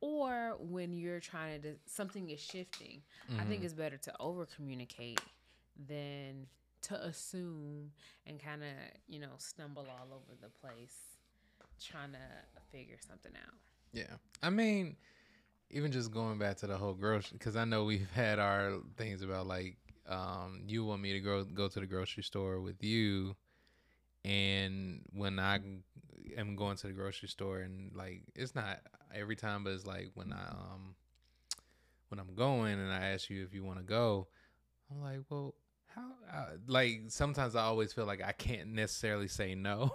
or 0.02 0.56
when 0.58 0.92
you're 0.92 1.20
trying 1.20 1.62
to 1.62 1.76
something 1.86 2.28
is 2.28 2.40
shifting. 2.40 3.02
I 3.38 3.44
think 3.44 3.62
Mhm. 3.62 3.64
it's 3.64 3.72
better 3.72 3.96
to 3.98 4.12
over 4.20 4.44
communicate 4.44 5.20
than 5.88 6.48
to 6.82 7.00
assume 7.04 7.92
and 8.26 8.40
kind 8.42 8.62
of, 8.64 8.74
you 9.06 9.20
know, 9.20 9.30
stumble 9.38 9.86
all 9.88 10.12
over 10.12 10.34
the 10.40 10.48
place 10.50 11.16
trying 11.80 12.12
to 12.12 12.18
figure 12.70 12.98
something 13.00 13.32
out. 13.36 13.54
Yeah. 13.92 14.16
I 14.42 14.50
mean, 14.50 14.96
even 15.70 15.92
just 15.92 16.10
going 16.10 16.38
back 16.38 16.56
to 16.58 16.66
the 16.66 16.76
whole 16.76 16.94
grocery, 16.94 17.38
because 17.38 17.56
I 17.56 17.64
know 17.64 17.84
we've 17.84 18.10
had 18.10 18.38
our 18.38 18.80
things 18.96 19.22
about 19.22 19.46
like, 19.46 19.76
um, 20.06 20.64
you 20.66 20.84
want 20.84 21.00
me 21.00 21.12
to 21.12 21.20
go 21.20 21.44
go 21.44 21.68
to 21.68 21.80
the 21.80 21.86
grocery 21.86 22.24
store 22.24 22.60
with 22.60 22.82
you, 22.82 23.36
and 24.24 25.02
when 25.12 25.38
I 25.38 25.60
am 26.36 26.56
going 26.56 26.76
to 26.76 26.86
the 26.86 26.92
grocery 26.92 27.28
store, 27.28 27.60
and 27.60 27.94
like 27.94 28.22
it's 28.34 28.54
not 28.54 28.80
every 29.14 29.36
time, 29.36 29.64
but 29.64 29.72
it's 29.72 29.86
like 29.86 30.10
when 30.14 30.32
I 30.32 30.48
um 30.48 30.94
when 32.08 32.20
I'm 32.20 32.34
going 32.34 32.78
and 32.78 32.92
I 32.92 33.08
ask 33.08 33.30
you 33.30 33.42
if 33.42 33.54
you 33.54 33.64
want 33.64 33.78
to 33.78 33.84
go, 33.84 34.28
I'm 34.90 35.02
like, 35.02 35.20
well, 35.30 35.54
how? 35.94 36.10
Uh, 36.32 36.46
like 36.66 37.04
sometimes 37.08 37.56
I 37.56 37.62
always 37.62 37.92
feel 37.92 38.06
like 38.06 38.22
I 38.22 38.32
can't 38.32 38.68
necessarily 38.68 39.28
say 39.28 39.54
no, 39.54 39.90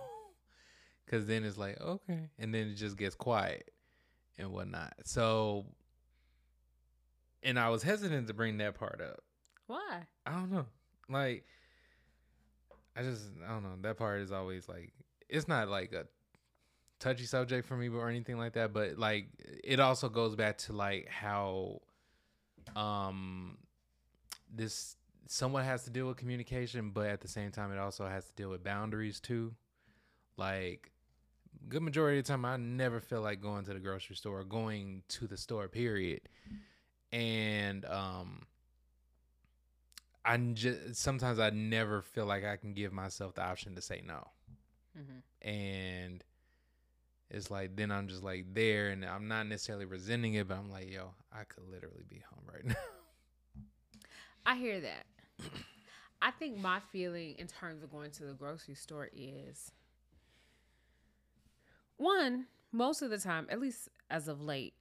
because 1.05 1.25
then 1.25 1.43
it's 1.43 1.57
like 1.57 1.79
okay, 1.79 2.29
and 2.37 2.53
then 2.53 2.67
it 2.67 2.75
just 2.75 2.97
gets 2.97 3.15
quiet 3.15 3.71
and 4.37 4.51
whatnot. 4.51 4.93
So, 5.05 5.65
and 7.43 7.59
I 7.59 7.69
was 7.69 7.83
hesitant 7.83 8.27
to 8.27 8.33
bring 8.33 8.57
that 8.57 8.75
part 8.75 9.01
up. 9.01 9.21
Why? 9.67 10.07
I 10.25 10.31
don't 10.31 10.51
know. 10.51 10.65
Like, 11.09 11.45
I 12.97 13.03
just, 13.03 13.29
I 13.45 13.51
don't 13.51 13.63
know. 13.63 13.75
That 13.81 13.97
part 13.97 14.21
is 14.21 14.31
always 14.31 14.67
like, 14.67 14.91
it's 15.29 15.47
not 15.47 15.69
like 15.69 15.93
a 15.93 16.07
touchy 16.99 17.25
subject 17.25 17.67
for 17.67 17.77
me 17.77 17.89
or 17.89 18.09
anything 18.09 18.37
like 18.37 18.53
that. 18.53 18.73
But 18.73 18.97
like, 18.97 19.27
it 19.63 19.79
also 19.79 20.09
goes 20.09 20.35
back 20.35 20.57
to 20.59 20.73
like 20.73 21.07
how, 21.07 21.81
um, 22.75 23.57
this 24.53 24.95
somewhat 25.27 25.65
has 25.65 25.83
to 25.83 25.89
deal 25.89 26.07
with 26.07 26.17
communication, 26.17 26.89
but 26.89 27.07
at 27.07 27.21
the 27.21 27.27
same 27.27 27.51
time, 27.51 27.71
it 27.71 27.77
also 27.77 28.07
has 28.07 28.25
to 28.25 28.33
deal 28.33 28.49
with 28.49 28.63
boundaries 28.63 29.19
too. 29.19 29.53
Like, 30.37 30.91
good 31.67 31.81
majority 31.81 32.19
of 32.19 32.25
the 32.25 32.31
time, 32.31 32.45
I 32.45 32.57
never 32.57 32.99
feel 32.99 33.21
like 33.21 33.41
going 33.41 33.65
to 33.65 33.73
the 33.73 33.79
grocery 33.79 34.15
store 34.15 34.39
or 34.39 34.43
going 34.43 35.03
to 35.09 35.27
the 35.27 35.37
store, 35.37 35.67
period. 35.67 36.21
And, 37.11 37.85
um, 37.85 38.43
I 40.27 40.37
just 40.37 40.97
sometimes 40.97 41.39
I 41.39 41.49
never 41.51 42.01
feel 42.01 42.25
like 42.25 42.43
I 42.45 42.57
can 42.57 42.73
give 42.73 42.91
myself 42.91 43.35
the 43.35 43.43
option 43.43 43.75
to 43.75 43.81
say 43.81 44.01
no, 44.05 44.27
Mm-hmm. 44.97 45.47
and 45.47 46.23
it's 47.29 47.49
like 47.51 47.75
then 47.75 47.91
I'm 47.91 48.07
just 48.07 48.23
like 48.23 48.53
there, 48.53 48.89
and 48.89 49.05
I'm 49.05 49.27
not 49.27 49.47
necessarily 49.47 49.85
resenting 49.85 50.33
it, 50.35 50.47
but 50.47 50.57
I'm 50.57 50.69
like, 50.71 50.91
yo, 50.91 51.13
I 51.31 51.43
could 51.45 51.63
literally 51.71 52.03
be 52.09 52.21
home 52.29 52.43
right 52.53 52.65
now. 52.65 52.75
I 54.45 54.55
hear 54.57 54.79
that. 54.81 55.05
I 56.21 56.31
think 56.31 56.57
my 56.57 56.79
feeling 56.91 57.35
in 57.37 57.47
terms 57.47 57.83
of 57.83 57.91
going 57.91 58.11
to 58.11 58.23
the 58.25 58.33
grocery 58.33 58.75
store 58.75 59.09
is 59.15 59.71
one, 61.97 62.45
most 62.71 63.01
of 63.01 63.09
the 63.09 63.17
time, 63.17 63.47
at 63.49 63.59
least 63.59 63.89
as 64.09 64.27
of 64.27 64.41
late, 64.41 64.73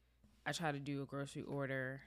I 0.47 0.53
try 0.53 0.73
to 0.73 0.79
do 0.79 1.03
a 1.03 1.05
grocery 1.07 1.43
order 1.43 2.01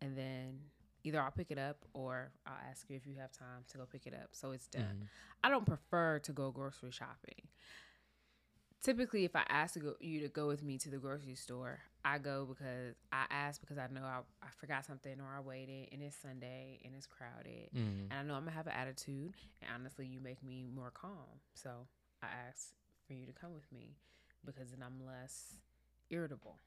and 0.00 0.16
then 0.16 0.60
either 1.04 1.20
I'll 1.20 1.30
pick 1.30 1.50
it 1.50 1.58
up 1.58 1.84
or 1.94 2.32
I'll 2.46 2.58
ask 2.70 2.88
you 2.90 2.96
if 2.96 3.06
you 3.06 3.16
have 3.16 3.32
time 3.32 3.64
to 3.68 3.78
go 3.78 3.86
pick 3.86 4.06
it 4.06 4.14
up. 4.14 4.28
So 4.32 4.52
it's 4.52 4.66
done. 4.66 5.02
Mhm. 5.02 5.08
I 5.44 5.48
don't 5.48 5.66
prefer 5.66 6.18
to 6.20 6.32
go 6.32 6.50
grocery 6.50 6.90
shopping. 6.90 7.48
Typically, 8.82 9.26
if 9.26 9.36
I 9.36 9.44
ask 9.50 9.74
to 9.74 9.80
go, 9.80 9.94
you 10.00 10.20
to 10.20 10.28
go 10.28 10.46
with 10.46 10.62
me 10.62 10.78
to 10.78 10.88
the 10.88 10.96
grocery 10.96 11.34
store, 11.34 11.80
I 12.02 12.16
go 12.16 12.46
because 12.46 12.94
I 13.12 13.26
ask 13.30 13.60
because 13.60 13.76
I 13.76 13.86
know 13.88 14.02
I, 14.02 14.20
I 14.42 14.48
forgot 14.58 14.86
something 14.86 15.20
or 15.20 15.26
I 15.36 15.40
waited 15.40 15.90
and 15.92 16.02
it's 16.02 16.16
Sunday 16.16 16.80
and 16.82 16.94
it's 16.94 17.06
crowded 17.06 17.68
Mhm. 17.74 18.06
and 18.10 18.12
I 18.14 18.22
know 18.22 18.32
I'm 18.34 18.44
gonna 18.44 18.52
have 18.56 18.66
an 18.68 18.72
attitude. 18.72 19.34
And 19.60 19.70
honestly, 19.70 20.06
you 20.06 20.18
make 20.20 20.42
me 20.42 20.64
more 20.64 20.90
calm. 20.90 21.40
So 21.52 21.88
I 22.22 22.28
ask 22.28 22.72
for 23.06 23.12
you 23.12 23.26
to 23.26 23.34
come 23.34 23.52
with 23.52 23.70
me 23.70 23.96
because 24.46 24.70
then 24.70 24.82
I'm 24.82 25.04
less 25.04 25.58
irritable, 26.08 26.58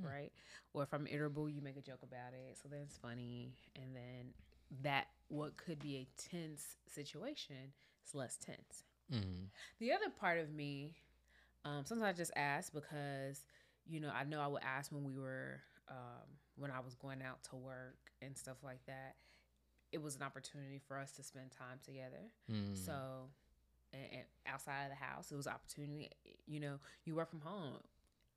Hmm. 0.00 0.06
right? 0.06 0.32
Or 0.72 0.82
if 0.82 0.92
I'm 0.92 1.06
irritable, 1.06 1.48
you 1.48 1.60
make 1.60 1.76
a 1.76 1.82
joke 1.82 2.02
about 2.02 2.32
it, 2.34 2.58
so 2.62 2.68
then 2.68 2.80
it's 2.82 2.96
funny, 2.96 3.54
and 3.76 3.94
then 3.94 4.32
that 4.82 5.08
what 5.28 5.56
could 5.56 5.78
be 5.78 5.96
a 5.96 6.08
tense 6.30 6.76
situation 6.86 7.72
is 8.06 8.14
less 8.14 8.36
tense. 8.36 8.84
Mhm. 9.10 9.48
The 9.78 9.92
other 9.92 10.10
part 10.10 10.38
of 10.38 10.50
me, 10.50 10.96
um, 11.64 11.84
sometimes 11.84 12.14
I 12.14 12.16
just 12.16 12.32
ask 12.36 12.72
because, 12.72 13.44
you 13.86 14.00
know, 14.00 14.10
I 14.10 14.24
know 14.24 14.40
I 14.40 14.46
would 14.46 14.62
ask 14.62 14.92
when 14.92 15.04
we 15.04 15.18
were 15.18 15.60
um, 15.88 16.36
when 16.56 16.70
I 16.70 16.80
was 16.80 16.94
going 16.94 17.22
out 17.22 17.42
to 17.44 17.56
work 17.56 18.12
and 18.20 18.36
stuff 18.36 18.58
like 18.62 18.84
that, 18.86 19.16
it 19.92 20.02
was 20.02 20.16
an 20.16 20.22
opportunity 20.22 20.78
for 20.86 20.98
us 20.98 21.12
to 21.12 21.22
spend 21.22 21.50
time 21.50 21.78
together. 21.82 22.30
Mm. 22.50 22.76
So, 22.76 23.30
and, 23.92 24.02
and 24.12 24.22
outside 24.46 24.84
of 24.84 24.90
the 24.90 24.96
house, 24.96 25.32
it 25.32 25.36
was 25.36 25.46
opportunity. 25.46 26.10
You 26.46 26.60
know, 26.60 26.78
you 27.04 27.14
work 27.14 27.30
from 27.30 27.40
home. 27.40 27.78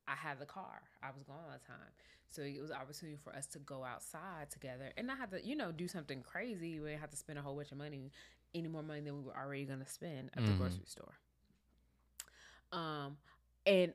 I 0.08 0.16
had 0.16 0.40
the 0.40 0.46
car. 0.46 0.82
I 1.04 1.12
was 1.12 1.24
gone 1.24 1.38
all 1.46 1.52
the 1.54 1.66
time. 1.66 1.92
So 2.30 2.42
it 2.42 2.62
was 2.62 2.70
an 2.70 2.78
opportunity 2.78 3.18
for 3.22 3.36
us 3.36 3.46
to 3.48 3.60
go 3.60 3.84
outside 3.84 4.50
together 4.52 4.92
and 4.98 5.08
not 5.08 5.18
have 5.18 5.32
to, 5.32 5.46
you 5.46 5.56
know, 5.56 5.72
do 5.72 5.88
something 5.88 6.22
crazy. 6.24 6.80
We 6.80 6.90
didn't 6.90 7.02
have 7.02 7.12
to 7.12 7.18
spend 7.18 7.40
a 7.40 7.42
whole 7.42 7.56
bunch 7.56 7.72
of 7.72 7.78
money, 7.78 8.12
any 8.56 8.68
more 8.68 8.84
money 8.84 9.02
than 9.02 9.18
we 9.18 9.24
were 9.24 9.36
already 9.38 9.66
going 9.66 9.80
to 9.80 9.88
spend 9.88 10.32
at 10.36 10.46
the 10.46 10.54
Mhm. 10.54 10.58
grocery 10.58 10.86
store. 10.86 11.18
Um, 12.72 13.18
and 13.66 13.94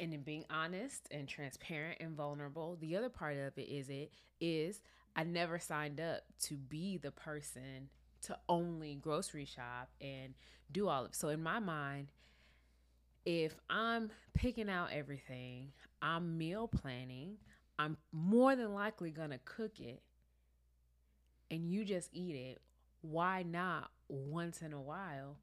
and 0.00 0.14
in 0.14 0.22
being 0.22 0.44
honest 0.48 1.08
and 1.10 1.26
transparent 1.28 2.00
and 2.00 2.16
vulnerable, 2.16 2.76
the 2.76 2.96
other 2.96 3.08
part 3.08 3.36
of 3.36 3.58
it 3.58 3.68
is 3.68 3.88
it 3.88 4.12
is 4.40 4.80
I 5.16 5.24
never 5.24 5.58
signed 5.58 6.00
up 6.00 6.22
to 6.42 6.56
be 6.56 6.98
the 6.98 7.10
person 7.10 7.90
to 8.22 8.38
only 8.48 8.94
grocery 8.94 9.44
shop 9.44 9.90
and 10.00 10.34
do 10.70 10.88
all 10.88 11.06
of 11.06 11.14
so 11.14 11.28
in 11.30 11.42
my 11.42 11.58
mind 11.58 12.12
if 13.28 13.54
i'm 13.68 14.10
picking 14.32 14.70
out 14.70 14.88
everything 14.90 15.70
i'm 16.00 16.38
meal 16.38 16.66
planning 16.66 17.36
i'm 17.78 17.94
more 18.10 18.56
than 18.56 18.72
likely 18.72 19.10
gonna 19.10 19.38
cook 19.44 19.78
it 19.78 20.00
and 21.50 21.70
you 21.70 21.84
just 21.84 22.08
eat 22.14 22.34
it 22.34 22.58
why 23.02 23.42
not 23.42 23.90
once 24.08 24.62
in 24.62 24.72
a 24.72 24.80
while 24.80 25.36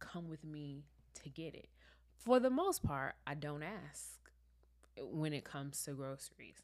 come 0.00 0.28
with 0.28 0.44
me 0.44 0.84
to 1.14 1.30
get 1.30 1.54
it 1.54 1.70
for 2.14 2.38
the 2.40 2.50
most 2.50 2.82
part 2.82 3.14
i 3.26 3.32
don't 3.32 3.62
ask 3.62 4.30
when 5.10 5.32
it 5.32 5.42
comes 5.42 5.82
to 5.82 5.92
groceries 5.92 6.62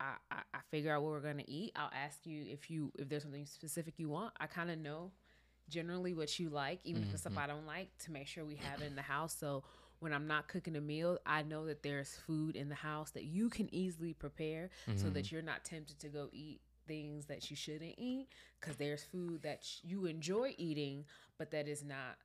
I, 0.00 0.14
I, 0.30 0.36
I 0.54 0.58
figure 0.70 0.92
out 0.94 1.02
what 1.02 1.10
we're 1.10 1.18
gonna 1.18 1.42
eat. 1.48 1.72
I'll 1.74 1.90
ask 1.92 2.24
you 2.24 2.44
if 2.48 2.70
you 2.70 2.92
if 3.00 3.08
there's 3.08 3.24
something 3.24 3.46
specific 3.46 3.94
you 3.96 4.08
want. 4.08 4.32
I 4.38 4.46
kind 4.46 4.70
of 4.70 4.78
know 4.78 5.10
generally 5.68 6.14
what 6.14 6.38
you 6.38 6.48
like, 6.48 6.80
even 6.84 7.02
if 7.02 7.12
it's 7.12 7.20
stuff 7.22 7.34
Mhm. 7.34 7.38
I 7.38 7.46
don't 7.46 7.66
like, 7.66 7.96
to 7.98 8.12
make 8.12 8.26
sure 8.26 8.44
we 8.44 8.56
have 8.56 8.80
it 8.82 8.86
in 8.86 8.96
the 8.96 9.02
house. 9.02 9.34
So 9.36 9.64
when 10.00 10.12
I'm 10.12 10.26
not 10.26 10.48
cooking 10.48 10.76
a 10.76 10.80
meal, 10.80 11.18
I 11.26 11.42
know 11.42 11.66
that 11.66 11.82
there's 11.82 12.16
food 12.26 12.56
in 12.56 12.68
the 12.68 12.74
house 12.76 13.10
that 13.12 13.24
you 13.24 13.50
can 13.50 13.72
easily 13.74 14.14
prepare, 14.14 14.70
so 14.96 15.06
Mhm. 15.08 15.12
that 15.14 15.32
you're 15.32 15.42
not 15.42 15.64
tempted 15.64 15.98
to 16.00 16.08
go 16.08 16.28
eat 16.32 16.60
things 16.86 17.26
that 17.26 17.50
you 17.50 17.56
shouldn't 17.56 17.94
eat, 17.98 18.28
because 18.60 18.76
there's 18.76 19.04
food 19.04 19.42
that 19.42 19.62
sh- 19.64 19.80
you 19.84 20.06
enjoy 20.06 20.54
eating, 20.56 21.04
but 21.36 21.50
that 21.50 21.68
is 21.68 21.84
not 21.84 22.16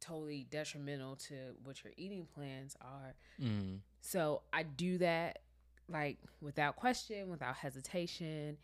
totally 0.00 0.44
detrimental 0.44 1.16
to 1.16 1.56
what 1.64 1.82
your 1.84 1.92
eating 1.96 2.26
plans 2.26 2.76
are. 2.80 3.14
Mm. 3.40 3.80
So 4.00 4.42
I 4.52 4.62
do 4.62 4.98
that 4.98 5.42
like 5.88 6.18
without 6.40 6.76
question, 6.76 7.28
without 7.28 7.56
hesitation. 7.56 8.58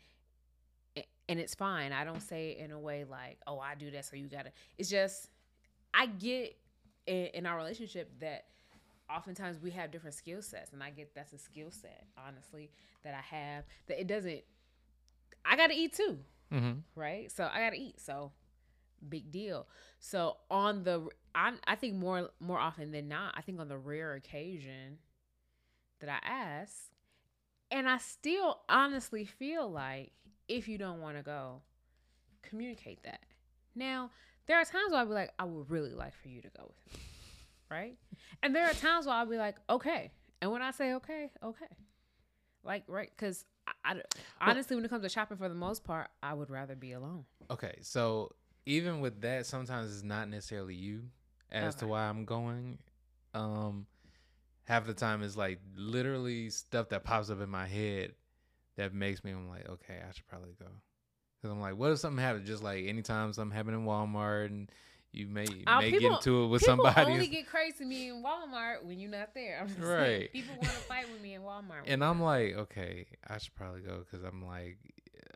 And 1.29 1.39
it's 1.39 1.55
fine. 1.55 1.93
I 1.93 2.03
don't 2.03 2.21
say 2.21 2.51
it 2.51 2.63
in 2.63 2.71
a 2.71 2.79
way 2.79 3.05
like, 3.09 3.39
oh, 3.47 3.59
I 3.59 3.75
do 3.75 3.89
that, 3.91 4.05
so 4.05 4.15
you 4.15 4.27
gotta. 4.27 4.51
It's 4.77 4.89
just, 4.89 5.29
I 5.93 6.07
get 6.07 6.57
in, 7.07 7.27
in 7.27 7.45
our 7.45 7.55
relationship 7.57 8.11
that 8.19 8.45
oftentimes 9.09 9.59
we 9.61 9.71
have 9.71 9.91
different 9.91 10.15
skill 10.15 10.41
sets. 10.41 10.73
And 10.73 10.83
I 10.83 10.89
get 10.89 11.13
that's 11.15 11.33
a 11.33 11.37
skill 11.37 11.71
set, 11.71 12.05
honestly, 12.27 12.69
that 13.03 13.13
I 13.13 13.35
have. 13.35 13.63
That 13.87 13.99
it 14.01 14.07
doesn't, 14.07 14.41
I 15.45 15.55
gotta 15.55 15.73
eat 15.73 15.93
too 15.93 16.19
Mm-hmm. 16.53 16.79
right? 16.95 17.31
So 17.31 17.49
I 17.51 17.61
gotta 17.61 17.77
eat. 17.77 17.99
So 17.99 18.31
big 19.09 19.31
deal. 19.31 19.67
So 19.99 20.37
on 20.51 20.83
the, 20.83 21.07
I, 21.33 21.53
I 21.65 21.75
think 21.75 21.95
more 21.95 22.29
more 22.39 22.59
often 22.59 22.91
than 22.91 23.07
not, 23.07 23.33
I 23.35 23.41
think 23.41 23.59
on 23.59 23.67
the 23.67 23.77
rare 23.77 24.13
occasion 24.13 24.99
that 25.99 26.09
I 26.09 26.27
ask, 26.27 26.73
and 27.71 27.89
I 27.89 27.97
still 27.97 28.59
honestly 28.69 29.25
feel 29.25 29.69
like 29.69 30.11
if 30.47 30.67
you 30.67 30.77
don't 30.77 31.01
want 31.01 31.17
to 31.17 31.23
go, 31.23 31.61
communicate 32.41 33.03
that. 33.03 33.21
Now 33.75 34.11
there 34.47 34.57
are 34.57 34.65
times 34.65 34.91
where 34.91 34.99
I'll 34.99 35.05
be 35.05 35.13
like, 35.13 35.31
I 35.39 35.45
would 35.45 35.69
really 35.69 35.93
like 35.93 36.13
for 36.21 36.27
you 36.27 36.41
to 36.41 36.49
go 36.57 36.63
with 36.67 36.93
me, 36.93 36.99
right? 37.69 37.97
And 38.41 38.55
there 38.55 38.65
are 38.65 38.73
times 38.73 39.05
where 39.05 39.15
I'll 39.15 39.25
be 39.25 39.37
like, 39.37 39.55
okay. 39.69 40.11
And 40.41 40.51
when 40.51 40.61
I 40.61 40.71
say 40.71 40.93
okay, 40.95 41.31
okay, 41.43 41.65
like 42.63 42.83
right, 42.87 43.09
because 43.15 43.45
I, 43.85 43.95
I 44.41 44.51
honestly, 44.51 44.75
when 44.75 44.83
it 44.83 44.89
comes 44.89 45.03
to 45.03 45.09
shopping, 45.09 45.37
for 45.37 45.47
the 45.47 45.55
most 45.55 45.83
part, 45.83 46.09
I 46.21 46.33
would 46.33 46.49
rather 46.49 46.75
be 46.75 46.91
alone. 46.91 47.25
Okay, 47.49 47.77
so 47.81 48.33
even 48.65 48.99
with 48.99 49.21
that, 49.21 49.45
sometimes 49.45 49.93
it's 49.93 50.03
not 50.03 50.29
necessarily 50.29 50.75
you 50.75 51.03
as 51.51 51.75
to 51.75 51.87
why 51.87 52.03
I'm 52.03 52.25
going. 52.25 52.79
Um, 53.33 53.85
half 54.65 54.85
the 54.85 54.93
time 54.93 55.23
it's 55.23 55.37
like 55.37 55.59
literally 55.75 56.49
stuff 56.49 56.89
that 56.89 57.03
pops 57.03 57.29
up 57.29 57.41
in 57.41 57.49
my 57.49 57.67
head 57.67 58.13
that 58.77 58.93
makes 58.93 59.23
me. 59.23 59.31
I'm 59.31 59.47
like, 59.49 59.67
okay, 59.69 59.99
I 60.07 60.11
should 60.11 60.27
probably 60.27 60.53
go. 60.59 60.67
Cause 61.41 61.51
I'm 61.51 61.59
like, 61.59 61.75
what 61.75 61.91
if 61.91 61.99
something 61.99 62.23
happens? 62.23 62.47
Just 62.47 62.63
like 62.63 62.85
anytime 62.85 63.33
something 63.33 63.55
happened 63.55 63.75
in 63.75 63.85
Walmart 63.85 64.45
and 64.45 64.71
you 65.11 65.27
may 65.27 65.45
Uh, 65.67 65.79
may 65.81 65.91
people- 65.91 66.09
get 66.09 66.11
into 66.17 66.43
it 66.43 66.47
with 66.47 66.61
people 66.61 66.85
somebody, 66.85 67.11
only 67.11 67.27
get 67.27 67.47
crazy 67.47 67.77
to 67.79 67.85
me 67.85 68.07
in 68.09 68.23
Walmart 68.23 68.83
when 68.83 68.97
you're 68.99 69.11
not 69.11 69.33
there. 69.35 69.57
I'm 69.61 69.67
just 69.67 69.79
saying, 69.79 70.21
Right. 70.21 70.31
people 70.31 70.53
want 70.55 70.63
to 70.69 70.69
fight 70.69 71.11
with 71.11 71.21
me 71.21 71.33
in 71.35 71.41
Walmart. 71.41 71.83
and 71.85 72.03
I'm 72.03 72.21
like, 72.21 72.53
okay, 72.55 73.05
I 73.27 73.37
should 73.39 73.53
probably 73.55 73.81
go 73.81 73.99
because 73.99 74.23
I'm 74.23 74.45
like, 74.45 74.77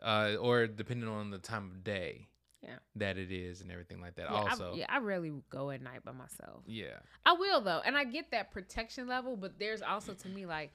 uh, 0.02 0.36
or 0.40 0.66
depending 0.66 1.08
on 1.08 1.30
the 1.30 1.38
time 1.38 1.70
of 1.70 1.84
day, 1.84 2.26
Yeah. 2.62 2.78
that 2.96 3.18
it 3.18 3.30
is 3.30 3.60
and 3.60 3.70
everything 3.70 4.00
like 4.00 4.14
that. 4.16 4.28
yeah, 4.30 4.36
also, 4.36 4.72
I, 4.72 4.76
yeah, 4.78 4.86
I 4.88 4.98
rarely 4.98 5.32
go 5.50 5.70
at 5.70 5.82
night 5.82 6.04
by 6.04 6.12
myself. 6.12 6.62
yeah. 6.66 6.98
I 7.26 7.34
will 7.34 7.60
though, 7.60 7.82
and 7.84 7.96
I 7.96 8.04
get 8.04 8.30
that 8.32 8.50
protection 8.50 9.06
level, 9.08 9.36
but 9.36 9.58
there's 9.58 9.82
also 9.82 10.14
to 10.14 10.28
me 10.28 10.46
like 10.46 10.72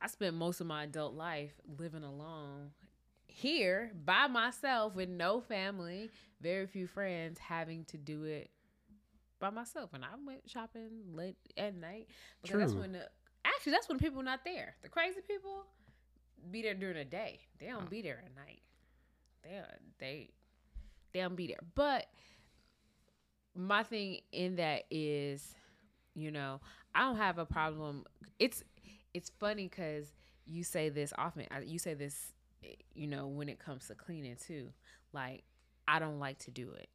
I 0.00 0.06
spent 0.06 0.36
most 0.36 0.60
of 0.60 0.66
my 0.66 0.84
adult 0.84 1.14
life 1.14 1.52
living 1.78 2.04
alone 2.04 2.70
here 3.26 3.90
by 4.04 4.26
myself 4.28 4.94
with 4.94 5.08
no 5.08 5.40
family, 5.40 6.10
very 6.40 6.66
few 6.66 6.86
friends, 6.86 7.38
having 7.38 7.84
to 7.86 7.96
do 7.96 8.24
it 8.24 8.50
by 9.40 9.50
myself. 9.50 9.90
And 9.94 10.04
I 10.04 10.08
went 10.26 10.48
shopping 10.48 10.90
late 11.14 11.36
at 11.56 11.74
night 11.74 12.08
because 12.42 12.58
that's 12.60 12.72
when 12.74 12.92
the 12.92 13.08
actually 13.44 13.72
that's 13.72 13.88
when 13.88 13.98
people 13.98 14.22
not 14.22 14.40
there. 14.44 14.74
The 14.82 14.88
crazy 14.88 15.20
people 15.26 15.64
be 16.50 16.62
there 16.62 16.74
during 16.74 16.96
the 16.96 17.04
day. 17.04 17.40
They 17.58 17.66
don't 17.66 17.82
Oh. 17.84 17.90
be 17.90 18.02
there 18.02 18.22
at 18.24 18.34
night. 18.36 18.62
They 19.42 19.62
they 19.98 20.30
they 21.12 21.20
don't 21.20 21.36
be 21.36 21.48
there. 21.48 21.60
But 21.74 22.06
my 23.54 23.82
thing 23.82 24.20
in 24.32 24.56
that 24.56 24.84
is, 24.90 25.54
you 26.14 26.30
know, 26.30 26.60
I 26.94 27.00
don't 27.00 27.16
have 27.16 27.38
a 27.38 27.46
problem. 27.46 28.04
It's 28.38 28.62
it's 29.18 29.30
funny 29.40 29.68
because 29.68 30.12
you 30.46 30.62
say 30.62 30.88
this 30.88 31.12
often. 31.18 31.46
You 31.66 31.78
say 31.78 31.94
this, 31.94 32.32
you 32.94 33.08
know, 33.08 33.26
when 33.26 33.48
it 33.48 33.58
comes 33.58 33.88
to 33.88 33.94
cleaning 33.94 34.36
too. 34.36 34.68
Like 35.12 35.42
I 35.88 35.98
don't 35.98 36.18
like 36.20 36.38
to 36.40 36.50
do 36.50 36.70
it. 36.70 36.88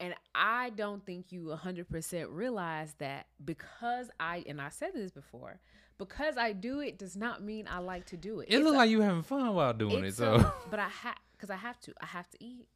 And 0.00 0.14
I 0.34 0.70
don't 0.70 1.04
think 1.06 1.30
you 1.32 1.56
100% 1.56 2.26
realize 2.30 2.94
that 2.98 3.26
because 3.44 4.10
I, 4.18 4.42
and 4.46 4.60
I 4.60 4.68
said 4.70 4.90
this 4.94 5.10
before, 5.12 5.60
because 5.98 6.36
I 6.36 6.52
do 6.52 6.80
it 6.80 6.98
does 6.98 7.16
not 7.16 7.42
mean 7.42 7.66
I 7.70 7.78
like 7.78 8.06
to 8.06 8.16
do 8.16 8.40
it. 8.40 8.48
It 8.50 8.56
It's 8.58 8.66
a- 8.66 8.70
like 8.72 8.90
you 8.90 9.00
having 9.00 9.22
fun 9.22 9.54
while 9.54 9.72
doing 9.72 10.04
it. 10.04 10.14
So 10.14 10.34
a- 10.34 10.54
but 10.70 10.80
I 10.80 10.88
have 10.88 11.16
because 11.32 11.50
I 11.50 11.56
have 11.56 11.78
to. 11.80 11.92
I 12.00 12.06
have 12.06 12.28
to 12.30 12.44
eat, 12.44 12.66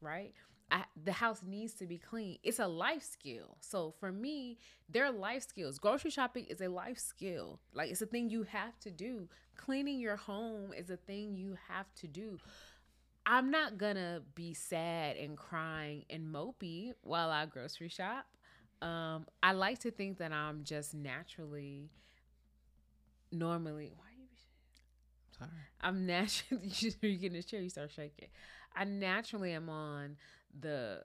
right? 0.00 0.32
I, 0.74 0.82
the 1.04 1.12
house 1.12 1.40
needs 1.46 1.72
to 1.74 1.86
be 1.86 1.98
clean. 1.98 2.38
It's 2.42 2.58
a 2.58 2.66
life 2.66 3.04
skill. 3.04 3.56
So 3.60 3.94
for 4.00 4.10
me, 4.10 4.58
they're 4.88 5.12
life 5.12 5.44
skills. 5.44 5.78
Grocery 5.78 6.10
shopping 6.10 6.46
is 6.46 6.60
a 6.60 6.66
life 6.66 6.98
skill. 6.98 7.60
Like 7.72 7.92
it's 7.92 8.02
a 8.02 8.06
thing 8.06 8.28
you 8.28 8.42
have 8.42 8.76
to 8.80 8.90
do. 8.90 9.28
Cleaning 9.56 10.00
your 10.00 10.16
home 10.16 10.72
is 10.72 10.90
a 10.90 10.96
thing 10.96 11.36
you 11.36 11.56
have 11.68 11.86
to 12.00 12.08
do. 12.08 12.40
I'm 13.24 13.52
not 13.52 13.78
gonna 13.78 14.22
be 14.34 14.52
sad 14.52 15.16
and 15.16 15.36
crying 15.36 16.06
and 16.10 16.26
mopey 16.26 16.92
while 17.02 17.30
I 17.30 17.46
grocery 17.46 17.88
shop. 17.88 18.26
Um, 18.82 19.26
I 19.44 19.52
like 19.52 19.78
to 19.80 19.92
think 19.92 20.18
that 20.18 20.32
I'm 20.32 20.64
just 20.64 20.92
naturally, 20.92 21.88
normally. 23.30 23.92
Why 23.96 24.06
are 24.06 24.18
you? 24.18 24.26
sorry. 25.38 25.50
I'm 25.80 26.04
naturally 26.08 26.72
you 27.00 27.16
get 27.16 27.28
in 27.28 27.32
this 27.34 27.44
chair, 27.44 27.60
you 27.60 27.68
start 27.70 27.92
shaking. 27.92 28.28
I 28.74 28.84
naturally 28.84 29.52
am 29.52 29.68
on 29.68 30.16
the 30.58 31.02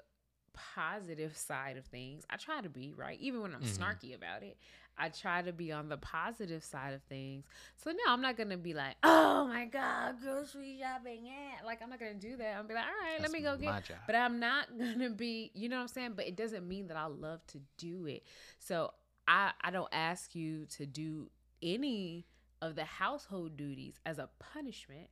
positive 0.53 1.35
side 1.37 1.77
of 1.77 1.85
things. 1.85 2.25
I 2.29 2.37
try 2.37 2.61
to 2.61 2.69
be, 2.69 2.93
right? 2.95 3.19
Even 3.19 3.41
when 3.41 3.53
I'm 3.53 3.61
Mhm. 3.61 3.77
snarky 3.77 4.13
about 4.15 4.43
it. 4.43 4.57
I 5.01 5.07
try 5.07 5.41
to 5.41 5.53
be 5.53 5.71
on 5.71 5.87
the 5.87 5.95
positive 5.97 6.61
side 6.61 6.93
of 6.93 7.01
things. 7.03 7.45
So 7.77 7.91
no, 7.91 7.99
I'm 8.07 8.21
not 8.21 8.35
gonna 8.35 8.57
be 8.57 8.73
like, 8.73 8.97
oh 9.03 9.47
my 9.47 9.63
God, 9.65 10.19
grocery 10.19 10.77
shopping, 10.81 11.25
yeah. 11.25 11.63
Like 11.65 11.81
I'm 11.81 11.89
not 11.89 11.99
gonna 11.99 12.15
do 12.15 12.35
that. 12.35 12.57
I'm 12.57 12.67
be 12.67 12.73
like, 12.73 12.83
all 12.83 12.89
right, 13.09 13.21
let 13.21 13.31
me 13.31 13.41
go 13.41 13.55
get 13.57 13.85
job. 13.85 13.97
but 14.07 14.15
I'm 14.15 14.39
not 14.41 14.67
gonna 14.77 15.09
be, 15.11 15.51
you 15.53 15.69
know 15.69 15.77
what 15.77 15.83
I'm 15.83 15.87
saying? 15.87 16.13
But 16.15 16.27
it 16.27 16.35
doesn't 16.35 16.67
mean 16.67 16.87
that 16.87 16.97
I 16.97 17.05
love 17.05 17.45
to 17.47 17.61
do 17.77 18.07
it. 18.07 18.23
So 18.59 18.93
I 19.25 19.53
I 19.61 19.71
don't 19.71 19.87
ask 19.93 20.35
you 20.35 20.65
to 20.71 20.85
do 20.85 21.29
any 21.61 22.25
of 22.61 22.75
the 22.75 22.83
household 22.83 23.55
duties 23.55 23.97
as 24.05 24.19
a 24.19 24.29
punishment, 24.39 25.09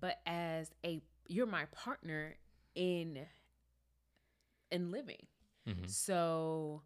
but 0.00 0.18
as 0.24 0.70
a 0.82 1.02
you're 1.28 1.46
my 1.46 1.66
partner 1.66 2.36
in 2.74 3.26
in 4.70 4.90
living. 4.90 5.26
Mhm. 5.66 5.88
So 5.88 6.82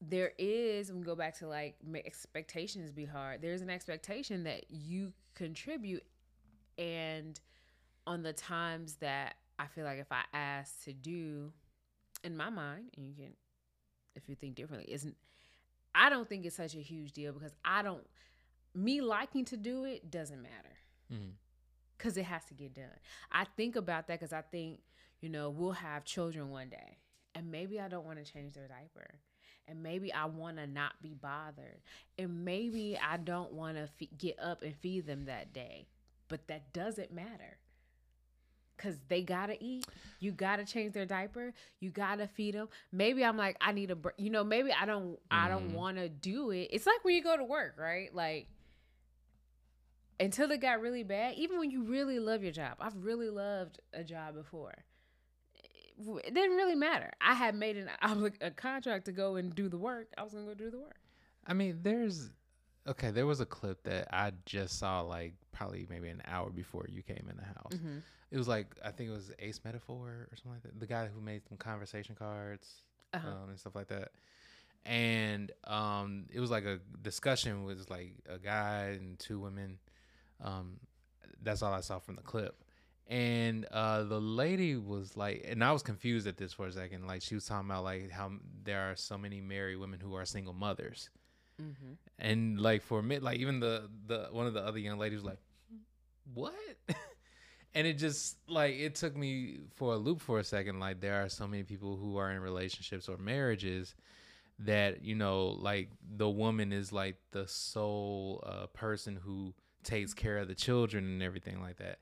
there 0.00 0.32
is, 0.38 0.92
we 0.92 1.02
go 1.02 1.16
back 1.16 1.38
to 1.38 1.48
like 1.48 1.76
expectations 2.04 2.92
be 2.92 3.04
hard. 3.04 3.42
There's 3.42 3.62
an 3.62 3.70
expectation 3.70 4.44
that 4.44 4.70
you 4.70 5.12
contribute, 5.34 6.04
and 6.76 7.38
on 8.06 8.22
the 8.22 8.32
times 8.32 8.96
that 8.96 9.36
I 9.58 9.66
feel 9.66 9.84
like 9.84 9.98
if 9.98 10.12
I 10.12 10.22
ask 10.32 10.84
to 10.84 10.92
do, 10.92 11.52
in 12.22 12.36
my 12.36 12.48
mind, 12.48 12.90
and 12.96 13.06
you 13.06 13.14
can, 13.14 13.34
if 14.14 14.28
you 14.28 14.34
think 14.34 14.54
differently, 14.54 14.92
isn't. 14.92 15.16
I 15.94 16.10
don't 16.10 16.28
think 16.28 16.46
it's 16.46 16.54
such 16.56 16.74
a 16.74 16.80
huge 16.80 17.12
deal 17.12 17.32
because 17.32 17.54
I 17.64 17.82
don't. 17.82 18.06
Me 18.74 19.00
liking 19.00 19.44
to 19.46 19.56
do 19.56 19.84
it 19.84 20.10
doesn't 20.10 20.40
matter. 20.40 20.78
Mm-hmm 21.12 21.30
because 21.98 22.16
it 22.16 22.24
has 22.24 22.44
to 22.44 22.54
get 22.54 22.74
done. 22.74 22.84
I 23.32 23.44
think 23.56 23.74
about 23.74 24.06
that 24.06 24.20
because 24.20 24.32
I 24.32 24.42
think, 24.42 24.78
you 25.20 25.28
know, 25.28 25.50
we'll 25.50 25.72
have 25.72 26.04
children 26.04 26.50
one 26.50 26.68
day, 26.68 26.98
and 27.34 27.50
maybe 27.50 27.80
I 27.80 27.88
don't 27.88 28.06
want 28.06 28.24
to 28.24 28.30
change 28.30 28.54
their 28.54 28.68
diaper. 28.68 29.14
And 29.66 29.82
maybe 29.82 30.10
I 30.12 30.24
want 30.24 30.56
to 30.56 30.66
not 30.66 30.94
be 31.02 31.12
bothered. 31.12 31.82
And 32.18 32.42
maybe 32.42 32.98
I 32.98 33.18
don't 33.18 33.52
want 33.52 33.76
to 33.76 33.82
f- 33.82 34.08
get 34.16 34.38
up 34.42 34.62
and 34.62 34.74
feed 34.74 35.06
them 35.06 35.26
that 35.26 35.52
day. 35.52 35.88
But 36.28 36.48
that 36.48 36.72
doesn't 36.72 37.12
matter. 37.12 37.58
Cause 38.78 38.94
they 39.08 39.22
gotta 39.22 39.62
eat. 39.62 39.86
You 40.20 40.30
gotta 40.30 40.64
change 40.64 40.94
their 40.94 41.04
diaper. 41.04 41.52
You 41.80 41.90
gotta 41.90 42.28
feed 42.28 42.54
them. 42.54 42.68
Maybe 42.92 43.24
I'm 43.24 43.36
like, 43.36 43.56
I 43.60 43.72
need 43.72 43.90
a, 43.90 43.96
break. 43.96 44.14
you 44.18 44.30
know, 44.30 44.44
maybe 44.44 44.70
I 44.72 44.86
don't, 44.86 45.14
mm. 45.14 45.18
I 45.30 45.48
don't 45.48 45.68
mm-hmm. 45.68 45.76
want 45.76 45.96
to 45.96 46.08
do 46.08 46.50
it. 46.50 46.68
It's 46.70 46.86
like 46.86 47.04
when 47.04 47.16
you 47.16 47.22
go 47.22 47.36
to 47.36 47.42
work, 47.42 47.74
right? 47.76 48.14
Like 48.14 48.46
until 50.20 50.50
it 50.52 50.60
got 50.60 50.80
really 50.80 51.02
bad, 51.02 51.34
even 51.34 51.58
when 51.58 51.70
you 51.70 51.82
really 51.82 52.20
love 52.20 52.42
your 52.42 52.52
job, 52.52 52.76
I've 52.80 52.96
really 53.04 53.30
loved 53.30 53.80
a 53.92 54.04
job 54.04 54.34
before. 54.34 54.74
It 55.98 56.34
didn't 56.34 56.56
really 56.56 56.74
matter. 56.74 57.10
I 57.20 57.34
had 57.34 57.54
made 57.54 57.76
an 57.76 57.90
a 58.40 58.50
contract 58.50 59.06
to 59.06 59.12
go 59.12 59.36
and 59.36 59.54
do 59.54 59.68
the 59.68 59.78
work. 59.78 60.08
I 60.16 60.22
was 60.22 60.32
gonna 60.32 60.46
go 60.46 60.54
do 60.54 60.70
the 60.70 60.78
work. 60.78 60.98
I 61.46 61.54
mean, 61.54 61.80
there's 61.82 62.30
okay. 62.86 63.10
There 63.10 63.26
was 63.26 63.40
a 63.40 63.46
clip 63.46 63.82
that 63.84 64.08
I 64.12 64.32
just 64.46 64.78
saw 64.78 65.00
like 65.00 65.34
probably 65.52 65.86
maybe 65.88 66.08
an 66.08 66.22
hour 66.26 66.50
before 66.50 66.86
you 66.88 67.02
came 67.02 67.26
in 67.30 67.36
the 67.36 67.44
house. 67.44 67.72
Mm-hmm. 67.72 67.98
It 68.30 68.38
was 68.38 68.48
like 68.48 68.66
I 68.84 68.90
think 68.90 69.10
it 69.10 69.14
was 69.14 69.32
Ace 69.38 69.60
Metaphor 69.64 70.28
or 70.30 70.36
something 70.36 70.52
like 70.52 70.62
that. 70.62 70.78
The 70.78 70.86
guy 70.86 71.06
who 71.06 71.20
made 71.20 71.42
some 71.48 71.58
conversation 71.58 72.14
cards 72.14 72.84
uh-huh. 73.14 73.26
um, 73.26 73.50
and 73.50 73.58
stuff 73.58 73.74
like 73.74 73.88
that 73.88 74.10
and 74.86 75.50
um, 75.64 76.26
it 76.32 76.40
was 76.40 76.50
like 76.50 76.64
a 76.64 76.78
discussion 77.02 77.64
with 77.64 77.90
like 77.90 78.14
a 78.28 78.38
guy 78.38 78.96
and 78.98 79.18
two 79.18 79.38
women 79.38 79.78
um, 80.42 80.78
that's 81.42 81.62
all 81.62 81.72
I 81.72 81.80
saw 81.80 81.98
from 81.98 82.16
the 82.16 82.22
clip. 82.22 82.62
And 83.08 83.64
uh, 83.72 84.02
the 84.02 84.20
lady 84.20 84.76
was 84.76 85.16
like, 85.16 85.46
and 85.48 85.64
I 85.64 85.72
was 85.72 85.82
confused 85.82 86.26
at 86.26 86.36
this 86.36 86.52
for 86.52 86.66
a 86.66 86.72
second. 86.72 87.06
Like 87.06 87.22
she 87.22 87.34
was 87.34 87.46
talking 87.46 87.70
about 87.70 87.84
like 87.84 88.10
how 88.10 88.32
there 88.64 88.90
are 88.90 88.96
so 88.96 89.16
many 89.16 89.40
married 89.40 89.76
women 89.76 89.98
who 89.98 90.14
are 90.14 90.26
single 90.26 90.52
mothers, 90.52 91.08
mm-hmm. 91.60 91.92
and 92.18 92.60
like 92.60 92.82
for 92.82 93.02
me, 93.02 93.18
like 93.18 93.38
even 93.38 93.60
the 93.60 93.88
the 94.06 94.28
one 94.30 94.46
of 94.46 94.52
the 94.52 94.60
other 94.60 94.78
young 94.78 94.98
ladies 94.98 95.20
was 95.20 95.24
like, 95.24 95.38
what? 96.34 96.52
and 97.74 97.86
it 97.86 97.94
just 97.94 98.36
like 98.46 98.74
it 98.74 98.94
took 98.94 99.16
me 99.16 99.60
for 99.74 99.94
a 99.94 99.96
loop 99.96 100.20
for 100.20 100.38
a 100.38 100.44
second. 100.44 100.78
Like 100.78 101.00
there 101.00 101.22
are 101.22 101.30
so 101.30 101.46
many 101.46 101.62
people 101.62 101.96
who 101.96 102.18
are 102.18 102.30
in 102.30 102.40
relationships 102.40 103.08
or 103.08 103.16
marriages 103.16 103.94
that 104.58 105.02
you 105.02 105.14
know, 105.14 105.46
like 105.46 105.90
the 106.16 106.28
woman 106.28 106.72
is 106.72 106.92
like 106.92 107.16
the 107.30 107.46
sole 107.48 108.44
uh, 108.46 108.66
person 108.66 109.16
who 109.16 109.54
takes 109.84 110.12
care 110.12 110.38
of 110.38 110.48
the 110.48 110.54
children 110.54 111.04
and 111.04 111.22
everything 111.22 111.62
like 111.62 111.76
that. 111.76 111.98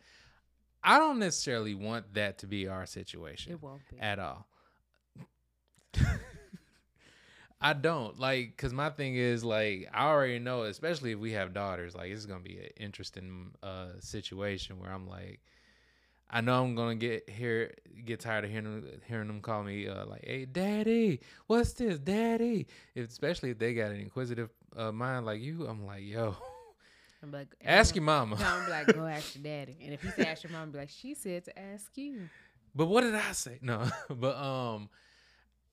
I 0.87 0.99
don't 1.01 1.19
necessarily 1.19 1.75
want 1.75 2.15
that 2.15 2.39
to 2.39 2.47
be 2.47 2.69
our 2.69 2.87
situation. 2.87 3.53
It 3.53 3.61
won't 3.61 3.83
be 3.91 3.99
at 3.99 4.21
all. 4.21 4.47
I 7.61 7.73
don't 7.73 8.19
like 8.21 8.57
because 8.57 8.73
my 8.73 8.91
thing 8.91 9.17
is 9.17 9.43
like 9.43 9.89
I 9.93 10.07
already 10.07 10.39
know, 10.39 10.63
especially 10.63 11.11
if 11.11 11.19
we 11.19 11.33
have 11.33 11.53
daughters, 11.53 11.97
like 11.97 12.13
it's 12.13 12.25
gonna 12.25 12.41
be 12.41 12.59
an 12.59 12.69
interesting 12.77 13.51
uh 13.65 13.99
situation 13.99 14.79
where 14.79 14.93
I'm 14.93 15.09
like, 15.09 15.41
I 16.31 16.41
know 16.41 16.63
I'm 16.63 16.77
gonna 16.77 16.95
get 16.95 17.29
here, 17.29 17.75
get 18.05 18.21
tired 18.21 18.45
of 18.45 18.51
hearing 18.51 18.85
hearing 19.09 19.27
them 19.27 19.41
call 19.41 19.65
me 19.65 19.89
uh, 19.89 20.07
like, 20.07 20.25
"Hey, 20.25 20.45
daddy, 20.45 21.21
what's 21.49 21.73
this, 21.73 21.99
daddy?" 21.99 22.69
If, 22.95 23.09
especially 23.09 23.51
if 23.51 23.59
they 23.59 23.75
got 23.75 23.91
an 23.91 24.01
inquisitive 24.01 24.51
uh, 24.77 24.93
mind 24.93 25.27
like 25.27 25.41
you, 25.41 25.67
I'm 25.67 25.85
like, 25.85 26.05
"Yo, 26.05 26.37
I'm 27.23 27.33
like, 27.33 27.49
ask 27.65 27.95
your 27.95 28.05
mama. 28.05 28.37
No, 28.39 28.47
I'm 28.47 28.69
like, 28.69 28.95
go 28.95 29.07
ask 29.07 29.35
your 29.35 29.45
daddy. 29.45 29.77
And 29.83 29.93
if 29.93 30.03
he 30.03 30.11
say 30.11 30.27
ask 30.27 30.43
your 30.43 30.53
mom, 30.53 30.63
I'm 30.63 30.73
like, 30.73 30.91
she 30.91 31.15
said 31.15 31.45
to 31.47 31.59
ask 31.59 31.97
you. 31.97 32.29
But 32.75 32.87
what 32.87 33.03
did 33.03 33.15
I 33.15 33.33
say? 33.33 33.59
No, 33.63 33.89
but 34.11 34.37
um, 34.37 34.91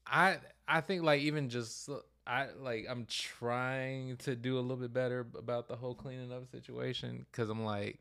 I 0.07 0.37
I 0.67 0.81
think 0.81 1.03
like 1.03 1.21
even 1.21 1.49
just 1.49 1.89
I 2.25 2.47
like 2.57 2.85
I'm 2.89 3.05
trying 3.05 4.17
to 4.17 4.35
do 4.35 4.57
a 4.57 4.61
little 4.61 4.77
bit 4.77 4.93
better 4.93 5.27
about 5.37 5.67
the 5.67 5.75
whole 5.75 5.95
cleaning 5.95 6.31
up 6.31 6.49
situation 6.49 7.25
because 7.29 7.49
I'm 7.49 7.65
like, 7.65 7.99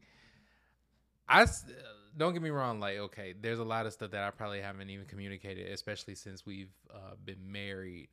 I 1.29 1.47
don't 2.17 2.33
get 2.33 2.43
me 2.43 2.51
wrong. 2.51 2.79
Like, 2.79 2.99
okay, 2.99 3.35
there's 3.39 3.59
a 3.59 3.65
lot 3.65 3.87
of 3.87 3.93
stuff 3.93 4.13
that 4.13 4.23
I 4.23 4.31
probably 4.31 4.61
haven't 4.61 4.91
even 4.91 5.07
communicated, 5.07 5.71
especially 5.73 6.15
since 6.15 6.47
we've 6.47 6.73
uh, 6.95 7.15
been 7.25 7.51
married 7.51 8.09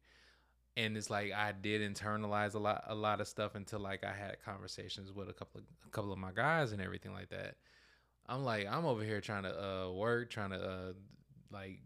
and 0.78 0.96
it's 0.96 1.10
like 1.10 1.32
I 1.32 1.52
did 1.52 1.82
internalize 1.82 2.56
a 2.56 2.60
lot 2.60 2.84
a 2.88 2.96
lot 2.96 3.22
of 3.22 3.28
stuff 3.28 3.56
until 3.56 3.80
like 3.80 4.04
I 4.04 4.14
had 4.14 4.38
conversations 4.44 5.12
with 5.12 5.30
a 5.30 5.34
couple 5.34 5.62
of 5.62 5.66
a 5.86 5.90
couple 5.90 6.12
of 6.12 6.20
my 6.20 6.32
guys 6.32 6.72
and 6.72 6.82
everything 6.82 7.14
like 7.14 7.30
that. 7.30 7.56
I'm 8.28 8.44
like 8.44 8.68
I'm 8.70 8.86
over 8.86 9.04
here 9.04 9.22
trying 9.22 9.44
to 9.44 9.64
uh, 9.64 9.92
work, 9.92 10.30
trying 10.30 10.52
to 10.52 10.62
uh, 10.62 10.94
like 11.52 11.80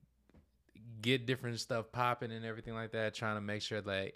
get 1.02 1.26
different 1.26 1.60
stuff 1.60 1.92
popping 1.92 2.32
and 2.32 2.46
everything 2.46 2.74
like 2.74 2.92
that, 2.92 3.14
trying 3.14 3.36
to 3.36 3.42
make 3.42 3.62
sure 3.62 3.82
that 3.82 4.14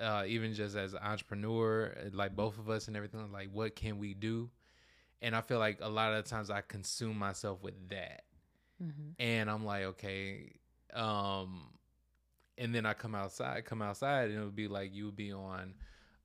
uh, 0.00 0.24
even 0.26 0.54
just 0.54 0.76
as 0.76 0.94
an 0.94 1.00
entrepreneur, 1.02 1.92
like 2.12 2.36
both 2.36 2.58
of 2.58 2.70
us 2.70 2.88
and 2.88 2.96
everything, 2.96 3.32
like 3.32 3.50
what 3.52 3.74
can 3.76 3.98
we 3.98 4.14
do? 4.14 4.50
And 5.22 5.34
I 5.34 5.40
feel 5.40 5.58
like 5.58 5.78
a 5.80 5.88
lot 5.88 6.12
of 6.12 6.24
the 6.24 6.30
times 6.30 6.50
I 6.50 6.60
consume 6.60 7.18
myself 7.18 7.62
with 7.62 7.88
that, 7.88 8.24
mm-hmm. 8.82 9.10
and 9.18 9.50
I'm 9.50 9.64
like, 9.64 9.84
okay, 9.84 10.52
um, 10.92 11.68
and 12.58 12.74
then 12.74 12.86
I 12.86 12.94
come 12.94 13.14
outside, 13.14 13.64
come 13.64 13.82
outside, 13.82 14.30
and 14.30 14.38
it 14.40 14.44
would 14.44 14.56
be 14.56 14.68
like 14.68 14.94
you 14.94 15.06
would 15.06 15.16
be 15.16 15.32
on 15.32 15.74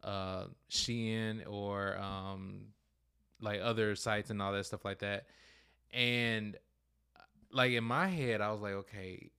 uh 0.03 0.45
Shein 0.69 1.43
or 1.47 1.97
um 1.97 2.67
like 3.39 3.59
other 3.61 3.95
sites 3.95 4.29
and 4.29 4.41
all 4.41 4.51
that 4.53 4.65
stuff 4.65 4.85
like 4.85 4.99
that. 4.99 5.25
And 5.93 6.57
like 7.51 7.71
in 7.71 7.83
my 7.83 8.07
head, 8.07 8.41
I 8.41 8.51
was 8.51 8.61
like, 8.61 8.73
okay, 8.73 9.29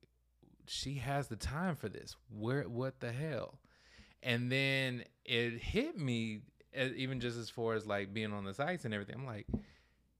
she 0.65 0.95
has 0.95 1.27
the 1.27 1.35
time 1.35 1.75
for 1.75 1.89
this. 1.89 2.15
Where 2.29 2.63
what 2.63 2.99
the 2.99 3.11
hell? 3.11 3.59
And 4.21 4.51
then 4.51 5.03
it 5.25 5.61
hit 5.61 5.97
me 5.97 6.41
even 6.75 7.19
just 7.19 7.37
as 7.37 7.49
far 7.49 7.73
as 7.73 7.85
like 7.85 8.13
being 8.13 8.33
on 8.33 8.45
the 8.45 8.53
sites 8.53 8.85
and 8.85 8.93
everything. 8.93 9.15
I'm 9.15 9.25
like, 9.25 9.47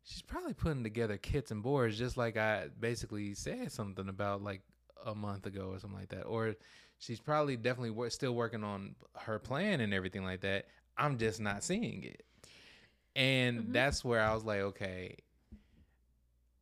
she's 0.03 0.21
probably 0.21 0.53
putting 0.53 0.83
together 0.83 1.17
kits 1.17 1.51
and 1.51 1.63
boards 1.63 1.97
just 1.97 2.17
like 2.17 2.37
I 2.37 2.67
basically 2.79 3.33
said 3.33 3.71
something 3.71 4.09
about 4.09 4.43
like 4.43 4.61
a 5.05 5.15
month 5.15 5.45
ago 5.45 5.69
or 5.71 5.79
something 5.79 5.99
like 5.99 6.09
that. 6.09 6.23
Or 6.23 6.55
she's 6.99 7.19
probably 7.19 7.57
definitely 7.57 7.91
wor- 7.91 8.09
still 8.09 8.33
working 8.33 8.63
on 8.63 8.95
her 9.19 9.39
plan 9.39 9.81
and 9.81 9.93
everything 9.93 10.23
like 10.23 10.41
that. 10.41 10.67
I'm 10.97 11.17
just 11.17 11.39
not 11.39 11.63
seeing 11.63 12.03
it. 12.03 12.23
And 13.15 13.59
mm-hmm. 13.59 13.71
that's 13.71 14.03
where 14.03 14.21
I 14.21 14.33
was 14.33 14.43
like, 14.43 14.59
okay, 14.59 15.17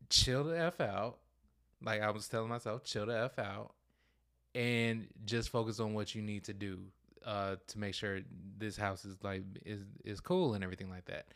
chill 0.09 0.43
the 0.43 0.59
F 0.59 0.81
out. 0.81 1.17
Like 1.83 2.01
I 2.01 2.11
was 2.11 2.27
telling 2.27 2.49
myself, 2.49 2.83
chill 2.83 3.05
the 3.05 3.17
F 3.17 3.39
out 3.39 3.73
and 4.53 5.07
just 5.25 5.49
focus 5.49 5.79
on 5.79 5.93
what 5.93 6.13
you 6.13 6.21
need 6.21 6.43
to 6.45 6.53
do 6.53 6.79
uh, 7.25 7.55
to 7.67 7.79
make 7.79 7.93
sure 7.93 8.19
this 8.57 8.75
house 8.75 9.05
is 9.05 9.17
like 9.23 9.43
is 9.65 9.81
is 10.03 10.19
cool 10.19 10.53
and 10.53 10.63
everything 10.63 10.89
like 10.89 11.05
that. 11.05 11.27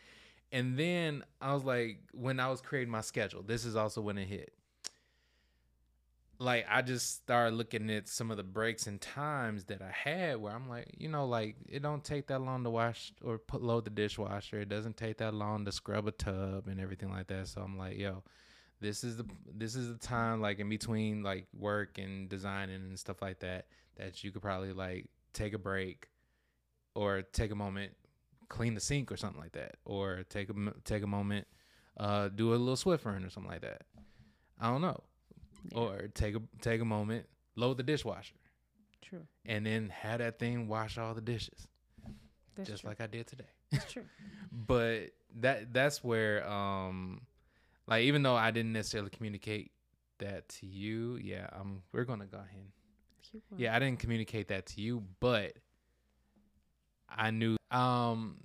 And 0.51 0.77
then 0.77 1.23
I 1.41 1.53
was 1.53 1.63
like, 1.63 1.99
when 2.13 2.39
I 2.39 2.49
was 2.49 2.61
creating 2.61 2.91
my 2.91 3.01
schedule, 3.01 3.41
this 3.41 3.65
is 3.65 3.75
also 3.75 4.01
when 4.01 4.17
it 4.17 4.27
hit 4.27 4.53
like 6.39 6.65
I 6.69 6.81
just 6.81 7.15
started 7.15 7.55
looking 7.55 7.89
at 7.89 8.07
some 8.07 8.31
of 8.31 8.37
the 8.37 8.43
breaks 8.43 8.87
and 8.87 8.99
times 8.99 9.65
that 9.65 9.81
I 9.81 9.91
had 9.91 10.37
where 10.37 10.53
I'm 10.53 10.67
like, 10.67 10.95
you 10.97 11.07
know, 11.07 11.25
like 11.25 11.55
it 11.67 11.81
don't 11.81 12.03
take 12.03 12.27
that 12.27 12.41
long 12.41 12.63
to 12.63 12.69
wash 12.69 13.13
or 13.23 13.37
put 13.37 13.63
load 13.63 13.85
the 13.85 13.89
dishwasher. 13.89 14.59
It 14.59 14.69
doesn't 14.69 14.97
take 14.97 15.17
that 15.17 15.33
long 15.33 15.65
to 15.65 15.71
scrub 15.71 16.07
a 16.07 16.11
tub 16.11 16.67
and 16.67 16.79
everything 16.79 17.09
like 17.09 17.27
that. 17.27 17.47
So 17.47 17.61
I'm 17.61 17.77
like, 17.77 17.97
yo, 17.97 18.23
this 18.81 19.03
is 19.03 19.17
the 19.17 19.25
this 19.53 19.75
is 19.75 19.87
the 19.87 19.97
time 19.97 20.41
like 20.41 20.59
in 20.59 20.67
between 20.67 21.23
like 21.23 21.47
work 21.57 21.97
and 21.97 22.27
designing 22.27 22.75
and 22.75 22.99
stuff 22.99 23.21
like 23.21 23.39
that 23.39 23.67
that 23.97 24.23
you 24.23 24.31
could 24.31 24.41
probably 24.41 24.73
like 24.73 25.07
take 25.33 25.53
a 25.53 25.57
break 25.57 26.07
or 26.93 27.21
take 27.21 27.51
a 27.51 27.55
moment 27.55 27.93
clean 28.49 28.73
the 28.73 28.79
sink 28.79 29.11
or 29.11 29.17
something 29.17 29.41
like 29.41 29.53
that 29.53 29.75
or 29.85 30.23
take 30.29 30.49
a 30.49 30.53
take 30.83 31.03
a 31.03 31.07
moment 31.07 31.47
uh 31.97 32.27
do 32.27 32.49
a 32.49 32.55
little 32.55 32.75
Swiffer 32.75 33.25
or 33.25 33.29
something 33.29 33.51
like 33.51 33.61
that. 33.61 33.83
I 34.59 34.69
don't 34.69 34.81
know 34.81 35.01
yeah. 35.71 35.79
or 35.79 36.07
take 36.13 36.35
a 36.35 36.41
take 36.61 36.81
a 36.81 36.85
moment, 36.85 37.27
load 37.55 37.77
the 37.77 37.83
dishwasher. 37.83 38.35
True. 39.01 39.27
And 39.45 39.65
then 39.65 39.89
have 39.89 40.19
that 40.19 40.39
thing 40.39 40.67
wash 40.67 40.97
all 40.97 41.13
the 41.13 41.21
dishes. 41.21 41.67
That's 42.55 42.69
just 42.69 42.81
true. 42.81 42.89
like 42.89 43.01
I 43.01 43.07
did 43.07 43.27
today. 43.27 43.45
That's 43.71 43.91
true. 43.91 44.05
but 44.51 45.11
that 45.39 45.73
that's 45.73 46.03
where 46.03 46.47
um 46.47 47.21
like 47.87 48.03
even 48.03 48.23
though 48.23 48.35
I 48.35 48.51
didn't 48.51 48.73
necessarily 48.73 49.09
communicate 49.09 49.71
that 50.19 50.49
to 50.49 50.65
you, 50.65 51.17
yeah, 51.17 51.47
um 51.53 51.83
we're 51.91 52.05
gonna 52.05 52.25
go 52.25 52.37
ahead 52.37 52.49
and 52.53 52.71
Keep 53.31 53.43
on. 53.51 53.59
Yeah, 53.59 53.75
I 53.75 53.79
didn't 53.79 53.99
communicate 53.99 54.47
that 54.49 54.67
to 54.67 54.81
you, 54.81 55.03
but 55.19 55.53
I 57.09 57.31
knew 57.31 57.57
um 57.71 58.37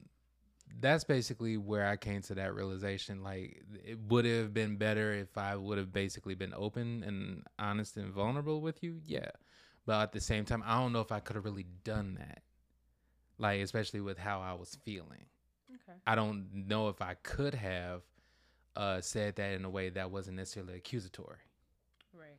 that's 0.81 1.05
basically 1.05 1.57
where 1.57 1.87
I 1.87 1.97
came 1.97 2.23
to 2.23 2.35
that 2.35 2.55
realization. 2.55 3.23
Like 3.23 3.63
it 3.85 3.99
would 4.09 4.25
have 4.25 4.55
been 4.55 4.77
better 4.77 5.13
if 5.13 5.37
I 5.37 5.57
would 5.57 5.79
have 5.79 5.93
basically 5.93 6.35
been 6.35 6.55
open 6.55 7.03
and 7.05 7.45
honest 7.59 7.97
and 7.97 8.13
vulnerable 8.13 8.61
with 8.61 8.83
you. 8.83 9.01
Yeah. 9.05 9.31
But 9.87 10.03
at 10.03 10.13
the 10.13 10.21
same 10.21 10.45
time, 10.45 10.63
I 10.65 10.79
don't 10.81 10.93
know 10.93 11.01
if 11.01 11.13
I 11.13 11.21
could 11.21 11.37
have 11.37 11.45
really 11.45 11.67
done 11.85 12.17
that. 12.19 12.43
Like 13.39 13.61
especially 13.61 14.01
with 14.01 14.19
how 14.19 14.41
I 14.41 14.53
was 14.53 14.77
feeling. 14.85 15.27
Okay. 15.71 15.99
I 16.07 16.15
don't 16.15 16.49
know 16.53 16.89
if 16.89 17.01
I 17.03 17.15
could 17.23 17.55
have 17.55 18.03
uh 18.77 19.01
said 19.01 19.37
that 19.37 19.53
in 19.53 19.65
a 19.65 19.71
way 19.71 19.89
that 19.89 20.11
wasn't 20.11 20.37
necessarily 20.37 20.77
accusatory. 20.77 21.39
Right. 22.13 22.39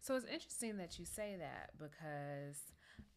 So 0.00 0.14
it's 0.14 0.26
interesting 0.26 0.78
that 0.78 0.98
you 0.98 1.04
say 1.04 1.36
that 1.38 1.70
because, 1.78 2.56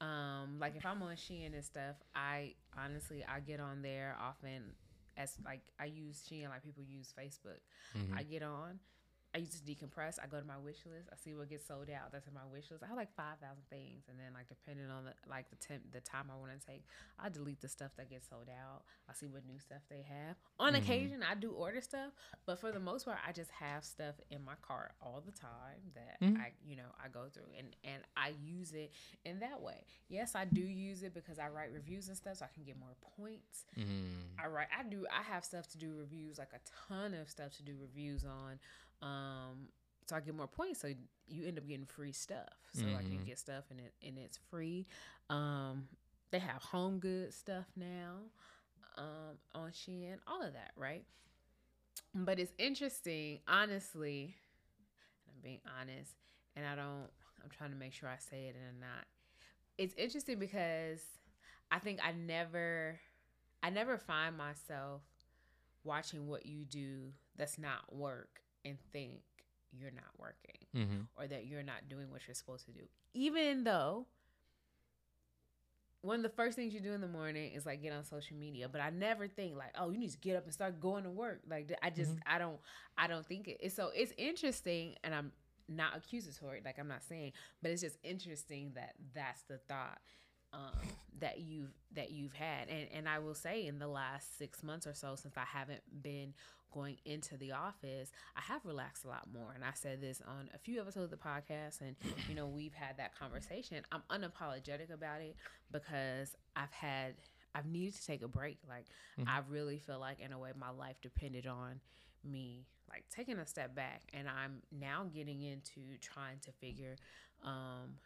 um, 0.02 0.60
like 0.60 0.76
if 0.76 0.86
I'm 0.86 1.02
on 1.04 1.16
Shein 1.16 1.54
and 1.54 1.64
stuff, 1.64 1.96
I 2.16 2.56
honestly 2.78 3.24
I 3.28 3.40
get 3.40 3.60
on 3.60 3.82
there 3.82 4.18
often 4.20 4.74
as 5.18 5.36
like 5.46 5.62
I 5.80 5.86
use 5.86 6.24
Shein 6.30 6.50
like 6.50 6.64
people 6.64 6.84
use 6.84 7.14
Facebook. 7.18 7.60
Mhm. 7.96 8.18
I 8.18 8.24
get 8.24 8.44
on. 8.44 8.80
I 9.34 9.38
use 9.40 9.60
to 9.60 9.64
decompress. 9.64 10.20
I 10.22 10.28
go 10.28 10.40
to 10.40 10.46
my 10.46 10.58
wish 10.58 10.86
list. 10.86 11.08
I 11.12 11.16
see 11.16 11.34
what 11.34 11.50
gets 11.50 11.66
sold 11.66 11.90
out. 11.90 12.12
That's 12.12 12.28
in 12.28 12.34
my 12.34 12.46
wish 12.52 12.70
list. 12.70 12.84
I 12.84 12.88
have 12.88 12.98
like 12.98 13.16
five 13.16 13.40
thousand 13.40 13.64
things, 13.70 14.04
and 14.10 14.20
then 14.20 14.34
like 14.34 14.50
depending 14.50 14.90
on 14.90 15.06
the 15.06 15.14
like 15.30 15.50
the 15.50 15.56
temp, 15.56 15.92
the 15.92 16.02
time 16.02 16.26
I 16.32 16.36
want 16.38 16.52
to 16.60 16.68
take, 16.68 16.84
I 17.18 17.30
delete 17.30 17.62
the 17.62 17.70
stuff 17.70 17.92
that 17.98 18.10
gets 18.10 18.28
sold 18.30 18.50
out. 18.50 18.84
I 19.10 19.14
see 19.14 19.28
what 19.28 19.46
new 19.46 19.58
stuff 19.60 19.82
they 19.90 20.02
have. 20.04 20.36
On 20.60 20.74
Mhm. 20.74 20.80
occasion, 20.80 21.24
I 21.24 21.36
do 21.36 21.52
order 21.52 21.80
stuff, 21.80 22.12
but 22.46 22.60
for 22.60 22.72
the 22.74 22.80
most 22.80 23.06
part, 23.06 23.20
I 23.26 23.32
just 23.32 23.52
have 23.52 23.86
stuff 23.86 24.16
in 24.30 24.44
my 24.44 24.56
cart 24.62 24.92
all 25.02 25.22
the 25.26 25.32
time 25.32 25.92
that 25.96 26.20
Mhm. 26.20 26.38
I 26.40 26.52
you 26.66 26.76
know 26.76 26.92
I 27.02 27.08
go 27.08 27.30
through 27.30 27.52
and 27.58 27.74
and 27.86 28.04
I 28.18 28.30
use 28.30 28.74
it 28.74 28.92
in 29.24 29.40
that 29.40 29.62
way. 29.62 29.86
Yes, 30.10 30.36
I 30.36 30.44
do 30.44 30.62
use 30.62 31.04
it 31.04 31.14
because 31.14 31.40
I 31.40 31.48
write 31.48 31.72
reviews 31.72 32.10
and 32.10 32.18
stuff, 32.18 32.38
so 32.38 32.46
I 32.46 32.50
can 32.50 32.64
get 32.66 32.76
more 32.78 32.96
points. 33.16 33.66
Mhm. 33.78 34.38
I 34.38 34.48
write. 34.48 34.68
I 34.78 34.84
do. 34.84 35.08
I 35.10 35.22
have 35.24 35.46
stuff 35.46 35.68
to 35.70 35.78
do 35.78 35.96
reviews, 35.96 36.38
like 36.38 36.52
a 36.54 36.60
ton 36.88 37.14
of 37.14 37.30
stuff 37.30 37.54
to 37.58 37.64
do 37.64 37.78
reviews 37.78 38.26
on. 38.26 38.60
Um, 39.02 39.70
so 40.08 40.16
I 40.16 40.20
get 40.22 40.36
more 40.36 40.48
points. 40.48 40.82
So 40.82 40.88
you 41.28 41.46
end 41.48 41.58
up 41.58 41.68
getting 41.68 41.86
free 41.86 42.12
stuff. 42.12 42.50
So 42.74 42.96
I 42.98 43.04
can 43.04 43.20
Mhm. 43.20 43.26
get 43.26 43.40
stuff 43.40 43.66
and 43.72 43.80
it 43.80 43.94
and 44.06 44.18
it's 44.18 44.38
free. 44.50 44.88
Um, 45.30 45.88
they 46.32 46.40
have 46.40 46.62
home 46.62 47.00
good 47.00 47.34
stuff 47.34 47.66
now. 47.76 48.16
Um, 48.98 49.38
on 49.54 49.72
Shein, 49.72 50.18
all 50.28 50.42
of 50.42 50.54
that, 50.54 50.72
right? 50.76 51.06
But 52.14 52.40
it's 52.40 52.54
interesting, 52.58 53.40
honestly. 53.48 54.36
and 55.28 55.36
I'm 55.36 55.42
being 55.42 55.62
honest, 55.80 56.14
and 56.56 56.66
I 56.66 56.76
don't. 56.76 57.10
I'm 57.44 57.50
trying 57.50 57.72
to 57.72 57.76
make 57.78 57.94
sure 57.94 58.10
I 58.10 58.18
say 58.18 58.46
it 58.48 58.56
and 58.56 58.66
I'm 58.70 58.80
not. 58.80 59.06
It's 59.78 59.94
interesting 59.96 60.40
because 60.40 61.02
I 61.72 61.80
think 61.80 62.00
I 62.04 62.12
never 62.12 63.00
I 63.64 63.70
never 63.70 63.98
find 63.98 64.38
myself 64.38 65.02
watching 65.84 66.28
what 66.28 66.46
you 66.46 66.66
do 66.66 67.14
that's 67.38 67.58
not 67.58 67.94
work 67.96 68.42
and 68.66 68.78
think 68.92 69.22
you're 69.72 69.92
not 69.92 70.12
working 70.18 70.68
Mhm. 70.76 71.08
or 71.16 71.28
that 71.28 71.46
you're 71.46 71.64
not 71.64 71.88
doing 71.90 72.12
what 72.12 72.28
you're 72.28 72.36
supposed 72.36 72.66
to 72.66 72.72
do. 72.72 72.88
Even 73.14 73.64
though 73.64 74.06
one 76.02 76.18
of 76.18 76.24
the 76.24 76.30
first 76.30 76.56
things 76.56 76.74
you 76.74 76.80
do 76.80 76.94
in 76.94 77.02
the 77.02 77.08
morning 77.08 77.52
is 77.54 77.66
like 77.66 77.82
get 77.82 77.94
on 77.94 78.04
social 78.04 78.36
media, 78.36 78.68
but 78.68 78.82
I 78.82 78.90
never 78.90 79.28
think 79.28 79.56
like, 79.56 79.72
oh, 79.78 79.92
you 79.92 80.00
need 80.00 80.12
to 80.12 80.18
get 80.18 80.36
up 80.36 80.46
and 80.46 80.54
start 80.54 80.80
going 80.80 81.04
to 81.04 81.12
work. 81.12 81.42
Like 81.48 81.72
I 81.84 81.92
just 81.92 82.16
Mhm. 82.16 82.22
I 82.26 82.40
don't 82.40 82.60
I 82.98 83.08
don't 83.08 83.26
think 83.26 83.48
it. 83.48 83.58
It's, 83.60 83.76
so 83.76 83.90
it's 83.94 84.12
interesting, 84.18 84.98
and 85.04 85.14
I'm 85.14 85.32
not 85.68 85.96
accusatory, 85.96 86.62
like 86.66 86.80
I'm 86.80 86.88
not 86.88 87.04
saying, 87.04 87.34
but 87.62 87.72
it's 87.72 87.82
just 87.82 87.98
interesting 88.04 88.74
that 88.74 88.96
that's 89.14 89.44
the 89.44 89.60
thought 89.60 90.02
um, 90.54 90.76
that 91.20 91.40
you've 91.40 91.72
that 91.94 92.12
you've 92.12 92.34
had, 92.34 92.68
and 92.68 92.90
and 92.92 93.08
I 93.08 93.20
will 93.20 93.36
say 93.36 93.66
in 93.68 93.78
the 93.80 93.88
last 93.88 94.38
six 94.38 94.64
months 94.64 94.88
or 94.88 94.94
so, 94.96 95.16
since 95.16 95.38
I 95.38 95.46
haven't 95.46 95.84
been 96.02 96.34
going 96.72 96.98
into 97.06 97.38
the 97.38 97.52
office, 97.52 98.12
I 98.36 98.42
have 98.42 98.66
relaxed 98.66 99.06
a 99.06 99.08
lot 99.08 99.28
more. 99.34 99.52
And 99.54 99.64
I 99.64 99.72
said 99.74 100.02
this 100.02 100.22
on 100.28 100.50
a 100.54 100.58
few 100.58 100.80
episodes 100.82 101.12
of 101.12 101.20
the 101.20 101.26
podcast, 101.26 101.82
and 101.82 101.96
you 102.28 102.36
know 102.36 102.48
we've 102.48 102.74
had 102.74 102.98
that 102.98 103.18
conversation. 103.18 103.84
I'm 103.92 104.04
unapologetic 104.10 104.92
about 104.94 105.22
it 105.22 105.36
because 105.72 106.36
I've 106.56 106.72
had 106.72 107.16
I've 107.54 107.66
needed 107.66 107.96
to 107.96 108.06
take 108.06 108.22
a 108.22 108.28
break. 108.28 108.60
Like 108.68 108.86
Mhm. 109.18 109.28
I 109.28 109.42
really 109.50 109.78
feel 109.78 110.00
like 110.00 110.20
in 110.20 110.32
a 110.32 110.40
way 110.40 110.52
my 110.58 110.70
life 110.70 111.02
depended 111.02 111.48
on 111.48 111.82
me 112.24 112.66
like 112.90 113.04
taking 113.10 113.38
a 113.40 113.46
step 113.48 113.74
back 113.74 114.04
and 114.14 114.28
I'm 114.30 114.62
now 114.72 115.10
getting 115.14 115.42
into 115.42 115.98
trying 116.00 116.40
to 116.40 116.52
figure 116.52 116.98
um 117.44 117.98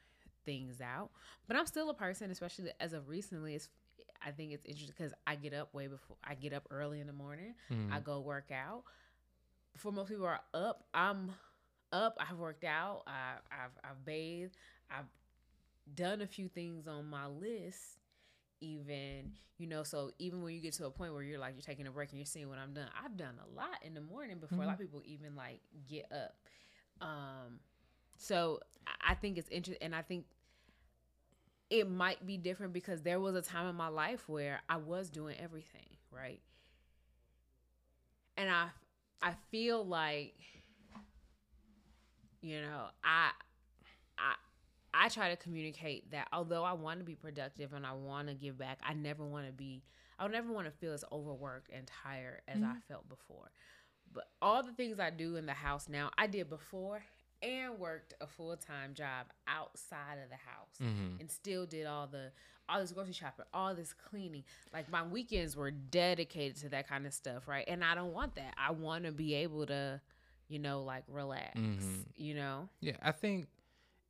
things 0.45 0.79
out. 0.79 1.09
But 1.47 1.57
I'm 1.57 1.65
still 1.65 1.89
a 1.89 1.93
person, 1.93 2.29
especially 2.31 2.71
as 2.79 2.93
of 2.93 3.09
recently. 3.09 3.55
It's 3.55 3.67
I 4.25 4.31
think 4.31 4.51
it's 4.51 4.65
interesting 4.65 4.95
because 4.97 5.13
I 5.27 5.35
get 5.35 5.53
up 5.53 5.73
way 5.73 5.87
before 5.87 6.17
I 6.23 6.33
get 6.35 6.51
up 6.53 6.63
early 6.71 6.99
in 6.99 7.07
the 7.07 7.13
morning. 7.13 7.53
Mhm. 7.71 7.91
I 7.93 7.99
go 7.99 8.19
work 8.21 8.51
out. 8.51 8.83
Before 9.73 9.91
most 9.91 10.09
people 10.09 10.25
are 10.25 10.41
up, 10.53 10.87
I'm 10.93 11.31
up. 11.91 12.17
I've 12.19 12.37
worked 12.37 12.63
out. 12.63 13.03
I, 13.07 13.35
I've 13.51 13.71
I've 13.83 14.05
bathed. 14.05 14.55
I've 14.89 15.05
done 15.93 16.21
a 16.21 16.27
few 16.27 16.47
things 16.49 16.87
on 16.87 17.05
my 17.09 17.27
list. 17.27 17.99
Even 18.61 19.33
you 19.57 19.67
know, 19.67 19.83
so 19.83 20.11
even 20.17 20.41
when 20.41 20.53
you 20.55 20.61
get 20.61 20.73
to 20.73 20.85
a 20.85 20.91
point 20.91 21.13
where 21.13 21.21
you're 21.23 21.39
like 21.39 21.53
you're 21.55 21.61
taking 21.61 21.87
a 21.87 21.91
break 21.91 22.09
and 22.09 22.17
you're 22.19 22.25
seeing 22.25 22.49
what 22.49 22.57
I'm 22.57 22.73
done, 22.73 22.89
I've 23.03 23.15
done 23.15 23.35
a 23.45 23.55
lot 23.55 23.77
in 23.83 23.93
the 23.93 24.01
morning 24.01 24.39
before 24.39 24.63
a 24.63 24.65
lot 24.67 24.73
of 24.73 24.79
people 24.79 25.01
even 25.05 25.35
like 25.35 25.59
get 25.87 26.11
up. 26.11 26.35
Um, 27.01 27.59
so 28.17 28.59
I- 28.87 29.11
I 29.11 29.15
think 29.15 29.37
it's 29.37 29.49
interesting, 29.49 29.83
and 29.83 29.93
I 29.95 30.01
think 30.01 30.25
it 31.69 31.89
might 31.89 32.25
be 32.25 32.37
different 32.37 32.73
because 32.73 33.01
there 33.01 33.19
was 33.19 33.35
a 33.35 33.41
time 33.41 33.67
in 33.67 33.75
my 33.75 33.87
life 33.87 34.27
where 34.27 34.61
I 34.69 34.77
was 34.77 35.09
doing 35.09 35.35
everything 35.39 35.97
right, 36.11 36.41
and 38.37 38.49
I 38.49 38.67
I 39.21 39.33
feel 39.51 39.83
like 39.83 40.35
you 42.41 42.61
know 42.61 42.85
I 43.03 43.31
I 44.17 44.35
I 44.93 45.09
try 45.09 45.29
to 45.29 45.35
communicate 45.35 46.11
that 46.11 46.27
although 46.31 46.63
I 46.63 46.73
want 46.73 46.99
to 46.99 47.05
be 47.05 47.15
productive 47.15 47.73
and 47.73 47.85
I 47.85 47.93
want 47.93 48.27
to 48.27 48.33
give 48.33 48.57
back, 48.57 48.79
I 48.83 48.93
never 48.93 49.25
want 49.25 49.47
to 49.47 49.51
be 49.51 49.83
I 50.17 50.23
would 50.23 50.31
never 50.31 50.51
want 50.51 50.67
to 50.67 50.71
feel 50.71 50.93
as 50.93 51.03
overworked 51.11 51.69
and 51.73 51.87
tired 51.87 52.41
as 52.47 52.61
I 52.61 52.67
mm-hmm. 52.67 52.77
felt 52.87 53.09
before. 53.09 53.51
But 54.13 54.25
all 54.41 54.63
the 54.63 54.71
things 54.71 54.99
I 54.99 55.09
do 55.09 55.35
in 55.35 55.45
the 55.45 55.53
house 55.53 55.89
now, 55.89 56.11
I 56.17 56.27
did 56.27 56.49
before 56.49 57.03
and 57.41 57.77
worked 57.79 58.13
a 58.21 58.27
full 58.27 58.55
time 58.57 58.93
job 58.93 59.27
outside 59.47 60.17
of 60.23 60.29
the 60.29 60.35
house 60.35 60.77
Mhm. 60.79 61.19
and 61.19 61.29
still 61.31 61.65
did 61.65 61.85
all 61.85 62.07
the 62.07 62.31
all 62.67 62.79
this 62.79 62.91
grocery 62.93 63.13
shopping, 63.13 63.45
all 63.53 63.75
this 63.75 63.93
cleaning. 63.93 64.43
Like 64.73 64.89
my 64.89 65.05
weekends 65.05 65.55
were 65.55 65.69
dedicated 65.69 66.57
to 66.61 66.69
that 66.69 66.87
kind 66.87 67.05
of 67.05 67.13
stuff, 67.13 67.47
right? 67.47 67.63
And 67.67 67.83
I 67.83 67.93
don't 67.93 68.11
want 68.13 68.35
that. 68.35 68.55
I 68.57 68.71
want 68.71 69.05
to 69.05 69.11
be 69.11 69.35
able 69.35 69.67
to, 69.67 70.01
you 70.47 70.57
know, 70.57 70.81
like 70.83 71.03
relax, 71.07 71.55
Mhm. 71.59 72.05
you 72.15 72.33
know. 72.33 72.67
Yeah, 72.79 72.97
I 73.03 73.11
think 73.11 73.47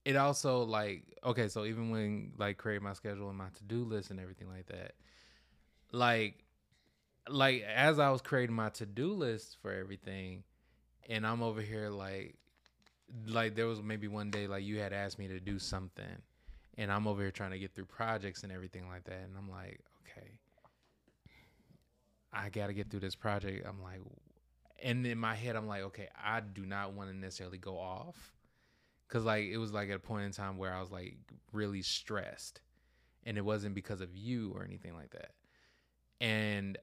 it 0.05 0.15
also 0.15 0.63
like 0.63 1.17
okay, 1.23 1.47
so 1.49 1.65
even 1.65 1.89
when 1.89 2.33
like 2.37 2.57
create 2.57 2.81
my 2.81 2.93
schedule 2.93 3.27
and 3.27 3.37
my 3.37 3.49
to 3.49 3.63
do 3.65 3.83
list 3.83 4.09
and 4.11 4.19
everything 4.19 4.47
like 4.47 4.67
that, 4.67 4.95
like 5.91 6.43
like 7.27 7.63
as 7.63 7.97
I 7.99 8.09
was 8.11 8.21
creating 8.21 8.55
my 8.55 8.69
to 8.69 8.85
do 8.85 9.11
list 9.13 9.57
for 9.61 9.71
everything, 9.73 10.43
and 11.09 11.25
I'm 11.25 11.41
over 11.41 11.61
here 11.61 11.89
like 11.89 12.37
like 13.27 13.55
there 13.55 13.67
was 13.67 13.81
maybe 13.81 14.07
one 14.07 14.31
day 14.31 14.47
like 14.47 14.63
you 14.63 14.79
had 14.79 14.93
asked 14.93 15.19
me 15.19 15.27
to 15.27 15.39
do 15.39 15.59
something, 15.59 16.21
and 16.77 16.91
I'm 16.91 17.07
over 17.07 17.21
here 17.21 17.31
trying 17.31 17.51
to 17.51 17.59
get 17.59 17.75
through 17.75 17.85
projects 17.85 18.43
and 18.43 18.51
everything 18.51 18.87
like 18.87 19.03
that, 19.05 19.21
and 19.23 19.37
I'm 19.37 19.49
like, 19.49 19.79
okay, 20.03 20.27
I 22.33 22.49
got 22.49 22.67
to 22.67 22.73
get 22.73 22.89
through 22.89 23.01
this 23.01 23.15
project. 23.15 23.65
I'm 23.67 23.81
like, 23.81 24.01
and 24.81 25.05
in 25.05 25.17
my 25.17 25.35
head, 25.35 25.55
I'm 25.55 25.67
like, 25.67 25.83
okay, 25.83 26.09
I 26.21 26.41
do 26.41 26.65
not 26.65 26.93
want 26.93 27.09
to 27.09 27.15
necessarily 27.15 27.57
go 27.57 27.77
off 27.77 28.33
Cause 29.07 29.23
like 29.23 29.45
it 29.45 29.57
was 29.57 29.71
like 29.71 29.89
at 29.89 29.95
a 29.95 29.99
point 29.99 30.25
in 30.25 30.31
time 30.31 30.57
where 30.57 30.73
I 30.73 30.79
was 30.81 30.91
like 30.91 31.15
really 31.53 31.83
stressed, 31.83 32.61
and 33.23 33.37
it 33.37 33.45
wasn't 33.45 33.75
because 33.75 34.01
of 34.01 34.15
you 34.15 34.51
or 34.55 34.63
anything 34.63 34.95
like 34.95 35.11
that. 35.11 35.31
And 36.19 36.77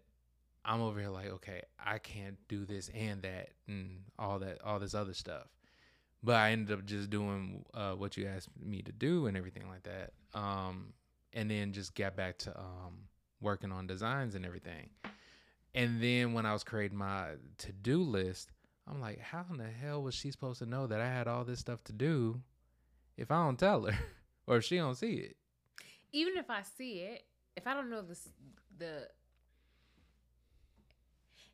I'm 0.65 0.81
over 0.81 1.01
here 1.01 1.09
like, 1.11 1.31
okay, 1.31 1.63
I 1.85 1.99
can't 1.99 2.37
do 2.49 2.65
this 2.65 2.91
and 2.95 3.23
that 3.23 3.49
and 3.67 4.03
all 4.19 4.39
that, 4.39 4.63
all 4.63 4.79
this 4.79 4.95
other 4.95 5.15
stuff. 5.15 5.49
But 6.23 6.37
I 6.37 6.53
ended 6.53 6.79
up 6.79 6.87
just 6.87 7.11
doing 7.11 7.65
uh, 7.75 7.93
what 7.93 8.17
you 8.17 8.27
asked 8.27 8.49
me 8.63 8.83
to 8.83 8.93
do 8.93 9.27
and 9.27 9.37
everything 9.37 9.69
like 9.69 9.83
that. 9.83 10.13
Um, 10.39 10.93
and 11.33 11.51
then 11.51 11.73
just 11.73 11.95
got 11.95 12.15
back 12.15 12.39
to 12.39 12.57
um, 12.57 13.09
working 13.41 13.73
on 13.73 13.87
designs 13.87 14.35
and 14.35 14.47
everything. 14.47 14.91
And 15.75 16.03
then 16.03 16.33
when 16.33 16.47
I 16.47 16.53
was 16.53 16.63
creating 16.65 16.99
my 16.99 17.31
to 17.59 17.73
do 17.73 18.03
list, 18.03 18.53
I'm 18.89 19.01
like, 19.01 19.21
how 19.21 19.45
in 19.51 19.59
the 19.59 19.65
hell 19.65 20.03
was 20.03 20.15
she 20.15 20.31
supposed 20.31 20.59
to 20.61 20.67
know 20.67 20.87
that 20.87 21.01
I 21.01 21.07
had 21.07 21.29
all 21.29 21.45
this 21.45 21.61
stuff 21.61 21.83
to 21.85 21.93
do 21.93 22.41
if 23.17 23.31
I 23.31 23.45
don't 23.45 23.59
tell 23.59 23.87
her 23.87 23.99
or 24.47 24.59
if 24.59 24.65
she 24.65 24.77
don't 24.77 24.95
see 24.95 25.15
it? 25.15 25.37
Even 26.13 26.37
if 26.37 26.51
I 26.51 26.63
see 26.63 27.01
it, 27.01 27.25
if 27.57 27.67
I 27.67 27.75
don't 27.75 27.91
know 27.91 28.03
this, 28.03 28.29
the 28.79 29.09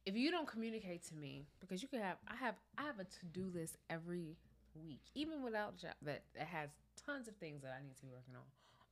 if 0.04 0.16
you 0.16 0.30
don't 0.30 0.46
communicate 0.46 1.06
to 1.08 1.14
me, 1.14 1.46
because 1.60 1.82
you 1.82 1.88
could 1.88 2.00
have, 2.00 2.16
I 2.26 2.34
have, 2.36 2.54
I 2.78 2.84
have 2.84 2.98
a 2.98 3.04
to 3.04 3.26
do 3.30 3.50
list 3.54 3.76
every 3.90 4.36
week, 4.78 5.02
even 5.14 5.42
without 5.42 5.76
job 5.76 5.94
that, 6.02 6.24
that 6.34 6.46
has 6.46 6.70
tons 7.04 7.28
of 7.28 7.36
things 7.36 7.62
that 7.62 7.72
I 7.78 7.82
need 7.84 7.96
to 7.96 8.02
be 8.02 8.08
working 8.08 8.34
on 8.34 8.42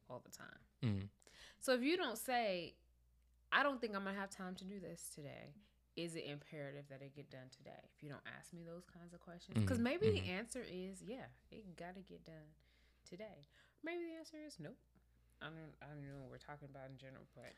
all 0.09 0.21
the 0.25 0.31
time. 0.31 0.61
Mhm. 0.83 1.09
So 1.59 1.73
if 1.75 1.83
you 1.83 1.97
don't 1.97 2.19
say, 2.19 2.75
I 3.53 3.63
don't 3.63 3.81
think 3.81 3.95
I'm 3.95 4.05
gonna 4.05 4.19
have 4.19 4.31
time 4.31 4.55
to 4.57 4.65
do 4.65 4.81
this 4.81 5.09
today, 5.15 5.55
is 5.97 6.15
it 6.15 6.25
imperative 6.27 6.85
that 6.91 7.01
it 7.03 7.15
get 7.15 7.31
done 7.31 7.49
today? 7.51 7.89
If 7.97 8.03
you 8.03 8.11
don't 8.11 8.27
ask 8.39 8.53
me 8.53 8.63
those 8.63 8.85
kinds 8.85 9.15
of 9.15 9.21
questions, 9.21 9.57
because 9.59 9.79
Mhm, 9.79 9.83
maybe 9.83 10.11
the 10.11 10.21
mhm. 10.21 10.29
answer 10.29 10.63
is 10.63 11.03
yeah, 11.03 11.27
it 11.51 11.77
gotta 11.77 12.01
get 12.01 12.25
done 12.25 12.55
today. 13.09 13.49
Maybe 13.83 14.05
the 14.05 14.15
answer 14.19 14.37
is 14.39 14.59
nope. 14.61 14.77
I 15.41 15.47
don't. 15.47 15.75
I 15.83 15.87
don't 15.87 16.01
know 16.03 16.17
what 16.23 16.31
we're 16.31 16.39
talking 16.39 16.69
about 16.71 16.89
in 16.91 16.97
general, 16.97 17.27
but 17.35 17.53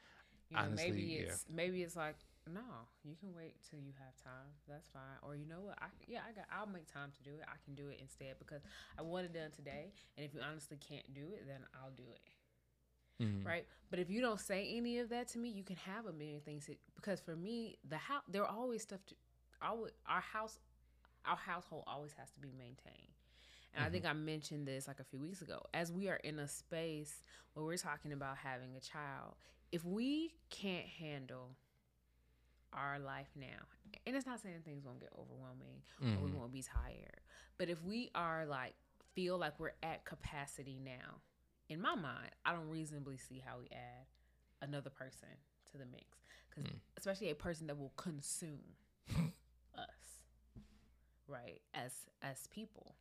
you 0.51 0.57
know, 0.57 0.63
Honestly, 0.63 0.91
maybe 0.91 1.03
yeah. 1.03 1.21
it's 1.21 1.45
maybe 1.49 1.83
it's 1.83 1.97
like 1.97 2.17
no, 2.51 2.89
you 3.05 3.15
can 3.21 3.35
wait 3.37 3.57
till 3.69 3.79
you 3.79 3.93
have 3.99 4.17
time. 4.25 4.49
That's 4.67 4.89
fine. 4.89 5.19
Or 5.23 5.37
you 5.37 5.45
know 5.45 5.61
what? 5.61 5.77
I 5.81 5.87
yeah, 6.07 6.21
I 6.29 6.33
got. 6.33 6.47
I'll 6.51 6.67
make 6.67 6.91
time 6.91 7.11
to 7.17 7.23
do 7.23 7.37
it. 7.37 7.45
I 7.47 7.57
can 7.65 7.75
do 7.75 7.89
it 7.89 7.99
instead 8.01 8.37
because 8.39 8.63
I 8.99 9.03
want 9.03 9.27
it 9.27 9.35
done 9.35 9.51
today. 9.51 9.93
And 10.17 10.25
if 10.25 10.33
you 10.35 10.41
honestly 10.41 10.79
can't 10.79 11.13
do 11.13 11.29
it, 11.35 11.47
then 11.47 11.61
I'll 11.75 11.91
do 11.91 12.05
it 12.11 12.21
Mhm. 13.21 13.45
right? 13.45 13.67
But 13.91 13.99
if 13.99 14.11
you 14.11 14.21
don't 14.21 14.41
say 14.41 14.77
any 14.77 14.99
of 15.01 15.09
that 15.09 15.29
to 15.29 15.39
me, 15.39 15.49
you 15.51 15.65
can 15.65 15.77
have 15.77 16.07
a 16.07 16.13
million 16.13 16.41
things. 16.41 16.67
that- 16.67 16.79
because 16.95 17.21
for 17.21 17.35
me, 17.37 17.77
the 17.85 17.99
house 17.99 18.23
there 18.29 18.45
are 18.45 18.49
always 18.57 18.83
stuff 18.83 19.05
to. 19.07 19.17
Always, 19.61 19.93
our 20.07 20.21
house, 20.21 20.59
our 21.25 21.37
household 21.37 21.85
always 21.87 22.13
has 22.15 22.31
to 22.31 22.41
be 22.41 22.53
maintained. 22.53 23.13
And 23.75 23.85
I 23.85 23.91
think 23.91 24.07
I 24.07 24.13
mentioned 24.13 24.67
this 24.67 24.87
like 24.89 25.01
a 25.01 25.05
few 25.05 25.19
weeks 25.19 25.43
ago. 25.43 25.67
As 25.75 25.93
we 25.93 26.09
are 26.09 26.17
in 26.17 26.39
a 26.39 26.49
space 26.49 27.23
where 27.53 27.65
we're 27.65 27.77
talking 27.77 28.13
about 28.13 28.37
having 28.39 28.75
a 28.77 28.81
child, 28.81 29.37
if 29.73 29.85
we 29.85 30.35
can't 30.51 30.87
handle 30.87 31.57
our 32.73 32.99
life 32.99 33.29
now, 33.35 33.67
and 34.07 34.15
it's 34.15 34.27
not 34.27 34.41
saying 34.41 34.57
things 34.65 34.85
won't 34.85 35.01
get 35.01 35.11
overwhelming 35.19 35.83
or 36.17 36.23
we 36.23 36.31
Mhm. 36.31 36.39
won't 36.39 36.53
be 36.53 36.63
tired, 36.63 37.21
but 37.57 37.69
if 37.69 37.83
we 37.83 38.11
are 38.15 38.45
like 38.47 38.75
feel 39.15 39.39
like 39.39 39.59
we're 39.59 39.73
at 39.83 40.05
capacity 40.05 40.79
now, 40.79 41.21
in 41.69 41.81
my 41.81 41.95
mind, 41.95 42.31
I 42.45 42.53
don't 42.53 42.69
reasonably 42.69 43.17
see 43.17 43.39
how 43.45 43.59
we 43.59 43.69
add 43.73 44.07
another 44.63 44.91
person 44.91 45.29
to 45.73 45.79
the 45.79 45.87
mix, 45.87 46.19
because 46.51 46.65
Mm. 46.71 46.81
especially 46.97 47.31
a 47.31 47.35
person 47.35 47.67
that 47.69 47.79
will 47.79 47.93
consume 47.97 48.61
us, 49.77 50.23
right? 51.27 51.61
As 51.75 51.93
as 52.23 52.47
people, 52.49 52.95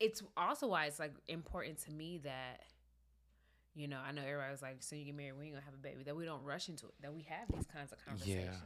it's 0.00 0.22
also 0.36 0.66
why 0.68 0.86
it's 0.86 0.98
like 0.98 1.14
important 1.28 1.78
to 1.84 1.92
me 1.92 2.18
that. 2.18 2.62
You 3.74 3.88
know, 3.88 3.98
I 4.06 4.12
know 4.12 4.20
everybody 4.22 4.50
was 4.50 4.60
like, 4.60 4.82
"Soon 4.82 4.98
you 4.98 5.04
get 5.06 5.14
married, 5.14 5.32
we 5.38 5.44
ain't 5.46 5.54
gonna 5.54 5.64
have 5.64 5.72
a 5.74 5.78
baby." 5.78 6.02
That 6.04 6.14
we 6.14 6.26
don't 6.26 6.42
rush 6.42 6.68
into 6.68 6.86
it. 6.86 6.94
That 7.00 7.14
we 7.14 7.22
have 7.22 7.48
these 7.54 7.66
kinds 7.66 7.90
of 7.92 8.04
conversations. 8.04 8.56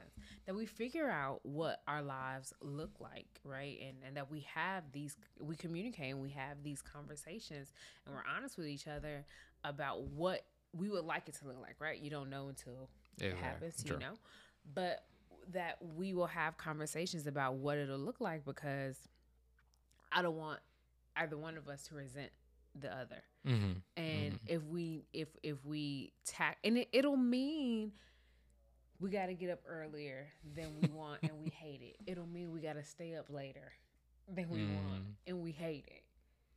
That 0.47 0.55
we 0.57 0.67
figure 0.67 1.09
out 1.09 1.41
what 1.47 1.83
our 1.87 2.03
lives 2.03 2.53
look 2.61 2.99
like, 3.01 3.41
right? 3.45 3.79
And 3.81 3.99
and 4.05 4.17
that 4.17 4.31
we 4.31 4.41
have 4.53 4.83
these, 4.93 5.17
we 5.39 5.55
communicate 5.55 6.13
and 6.13 6.21
we 6.23 6.31
have 6.31 6.63
these 6.65 6.83
conversations, 6.83 7.73
and 8.05 8.15
we're 8.15 8.25
honest 8.37 8.59
with 8.59 8.67
each 8.67 8.89
other 8.89 9.25
about 9.63 10.03
what 10.03 10.45
we 10.73 10.89
would 10.91 11.05
like 11.05 11.29
it 11.29 11.35
to 11.37 11.47
look 11.47 11.61
like, 11.61 11.77
right? 11.81 12.01
You 12.01 12.11
don't 12.11 12.29
know 12.29 12.49
until 12.49 12.89
it 13.19 13.27
Exactly. 13.27 13.43
happens, 13.47 13.83
True. 13.85 13.95
you 13.95 14.01
know. 14.01 14.15
But 14.75 15.05
that 15.53 15.77
we 15.95 16.13
will 16.15 16.27
have 16.27 16.59
conversations 16.59 17.29
about 17.29 17.55
what 17.55 17.79
it'll 17.79 17.97
look 17.99 18.21
like 18.21 18.45
because 18.45 18.97
I 20.11 20.23
don't 20.23 20.37
want 20.37 20.59
either 21.17 21.37
one 21.37 21.57
of 21.57 21.69
us 21.69 21.85
to 21.85 21.95
resent 21.95 22.33
the 22.81 22.95
other. 22.95 23.23
Mhm. 23.45 23.83
And 23.97 24.33
Mhm. 24.35 24.39
if 24.47 24.63
we 24.65 25.07
if 25.13 25.29
if 25.43 25.65
we 25.65 26.13
tack 26.25 26.59
and 26.65 26.79
it, 26.79 26.89
it'll 26.93 27.17
mean 27.17 27.93
we 28.99 29.11
got 29.11 29.27
to 29.27 29.35
get 29.35 29.51
up 29.51 29.61
earlier 29.67 30.27
than 30.55 30.75
we 30.81 30.89
want 30.89 31.23
and 31.23 31.39
we 31.39 31.51
hate 31.51 31.83
it. 31.83 31.97
It'll 32.07 32.27
mean 32.27 32.51
we 32.53 32.61
got 32.61 32.75
to 32.75 32.83
stay 32.85 33.15
up 33.15 33.29
later 33.31 33.73
than 34.29 34.49
we 34.49 34.65
want 34.65 35.05
Mm. 35.05 35.15
and 35.27 35.43
we 35.43 35.53
hate 35.53 35.87
it. 35.87 36.03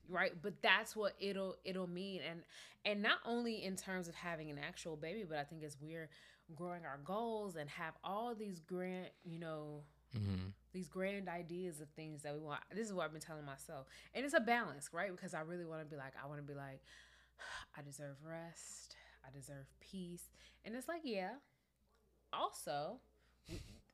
Right? 0.08 0.34
But 0.42 0.62
that's 0.62 0.96
what 0.96 1.16
it'll 1.20 1.58
it'll 1.64 1.88
mean 1.88 2.22
and 2.22 2.44
and 2.86 3.02
not 3.02 3.20
only 3.26 3.64
in 3.64 3.76
terms 3.76 4.08
of 4.08 4.16
having 4.16 4.50
an 4.50 4.58
actual 4.58 4.96
baby, 4.96 5.24
but 5.24 5.38
I 5.38 5.44
think 5.44 5.64
as 5.64 5.78
we're 5.80 6.10
growing 6.56 6.84
our 6.86 6.98
goals 7.04 7.56
and 7.58 7.70
have 7.70 7.94
all 8.04 8.34
these 8.34 8.60
grant, 8.62 9.10
you 9.24 9.38
know, 9.38 9.84
Mhm. 10.16 10.54
These 10.74 10.88
grand 10.88 11.28
ideas 11.28 11.80
of 11.82 11.90
things 11.90 12.22
that 12.24 12.34
we 12.34 12.40
want. 12.40 12.62
This 12.74 12.88
is 12.88 12.94
what 12.94 13.06
I've 13.06 13.12
been 13.12 13.22
telling 13.22 13.46
myself. 13.46 13.88
And 14.14 14.24
it's 14.24 14.34
a 14.34 14.40
balance, 14.40 14.90
right? 14.94 15.12
Because 15.12 15.34
I 15.34 15.42
really 15.42 15.66
want 15.66 15.82
to 15.82 15.86
be 15.86 15.96
like, 15.96 16.14
I 16.24 16.28
want 16.28 16.40
to 16.40 16.46
be 16.48 16.54
like, 16.54 16.82
I 17.78 17.82
deserve 17.82 18.18
rest. 18.24 18.96
I 19.26 19.36
deserve 19.36 19.66
peace. 19.80 20.30
And 20.66 20.76
it's 20.76 20.88
like, 20.88 21.02
yeah. 21.04 21.32
Also, 22.32 23.00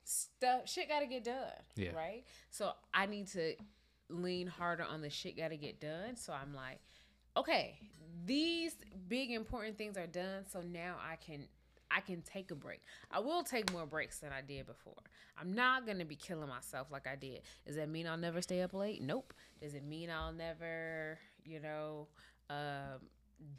stuff 0.04 0.68
shit 0.70 0.90
got 0.90 1.00
to 1.00 1.08
get 1.08 1.24
done, 1.24 1.52
Yeah. 1.76 1.92
right? 1.96 2.24
So 2.50 2.72
I 2.94 3.06
need 3.06 3.28
to 3.30 3.56
lean 4.10 4.48
harder 4.48 4.84
on 4.84 5.02
the 5.02 5.10
shit 5.10 5.38
got 5.38 5.50
to 5.50 5.58
get 5.58 5.80
done. 5.80 6.16
So 6.16 6.34
I'm 6.34 6.54
like, 6.54 6.80
okay, 7.38 7.78
these 8.26 8.76
big 9.08 9.32
important 9.32 9.78
things 9.78 9.98
are 9.98 10.08
done. 10.08 10.46
So 10.52 10.62
now 10.62 10.96
I 11.02 11.16
can 11.16 11.48
I 11.96 12.02
can 12.02 12.22
take 12.22 12.52
a 12.52 12.56
break. 12.56 12.82
I 13.10 13.20
will 13.20 13.44
take 13.44 13.72
more 13.72 13.86
breaks 13.86 14.20
than 14.20 14.32
I 14.34 14.42
did 14.42 14.66
before. 14.68 14.94
I'm 15.40 15.54
not 15.54 15.88
gonna 15.88 16.06
be 16.06 16.16
killing 16.16 16.50
myself 16.50 16.88
like 16.92 17.08
I 17.08 17.16
did. 17.16 17.42
Does 17.66 17.78
that 17.78 17.90
mean 17.90 18.06
I'll 18.08 18.18
never 18.18 18.42
stay 18.42 18.62
up 18.62 18.74
late? 18.74 19.02
Nope. 19.02 19.34
Does 19.62 19.74
it 19.76 19.84
mean 19.86 20.10
I'll 20.10 20.34
never, 20.34 21.18
you 21.46 21.60
know, 21.60 22.08
um, 22.50 23.00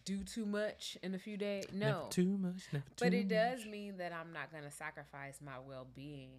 do 0.05 0.22
too 0.24 0.45
much 0.45 0.99
in 1.03 1.14
a 1.14 1.18
few 1.18 1.37
days? 1.37 1.64
No. 1.72 1.87
Never 1.87 2.09
too 2.11 2.39
much. 2.39 2.62
Never 2.72 2.84
too 2.84 3.05
But 3.05 3.14
it 3.14 3.28
does 3.28 3.64
mean 3.66 3.97
that 3.99 4.12
I'm 4.12 4.32
not 4.32 4.53
gonna 4.53 4.70
sacrifice 4.70 5.39
my 5.45 5.59
well 5.66 5.87
being 5.95 6.30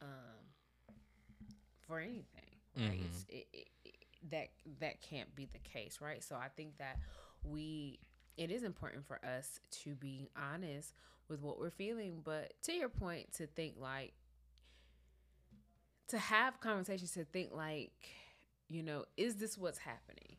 um, 0.00 0.88
for 1.86 1.98
anything. 1.98 2.24
Right? 2.76 3.00
Mhm. 3.00 3.28
It, 3.28 3.46
it, 3.52 3.68
it, 3.84 3.94
that 4.30 4.48
that 4.80 5.00
can't 5.00 5.34
be 5.34 5.46
the 5.46 5.58
case, 5.58 5.98
right? 6.00 6.22
So 6.22 6.36
I 6.36 6.48
think 6.56 6.78
that 6.78 6.98
we 7.42 7.98
it 8.38 8.50
is 8.50 8.62
important 8.62 9.06
for 9.06 9.20
us 9.24 9.60
to 9.82 9.94
be 9.94 10.30
honest 10.36 10.94
with 11.28 11.40
what 11.42 11.58
we're 11.58 11.70
feeling, 11.70 12.22
but 12.24 12.54
to 12.62 12.72
your 12.72 12.88
point, 12.88 13.32
to 13.34 13.46
think 13.46 13.74
like 13.78 14.14
to 16.08 16.18
have 16.18 16.60
conversations 16.60 17.12
to 17.12 17.24
think 17.24 17.50
like, 17.54 17.92
you 18.68 18.82
know, 18.82 19.04
is 19.16 19.36
this 19.36 19.58
what's 19.58 19.78
happening? 19.78 20.36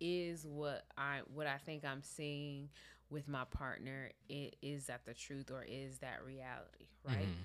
Is 0.00 0.44
what 0.46 0.84
I 0.98 1.20
what 1.32 1.46
I 1.46 1.58
think 1.64 1.84
I'm 1.84 2.02
seeing 2.02 2.68
with 3.10 3.28
my 3.28 3.44
partner 3.44 4.10
i- 4.30 4.50
is 4.60 4.86
that 4.86 5.04
the 5.06 5.14
truth 5.14 5.50
or 5.52 5.62
is 5.62 5.98
that 5.98 6.24
reality, 6.26 6.88
right? 7.04 7.18
Mm-hmm. 7.18 7.44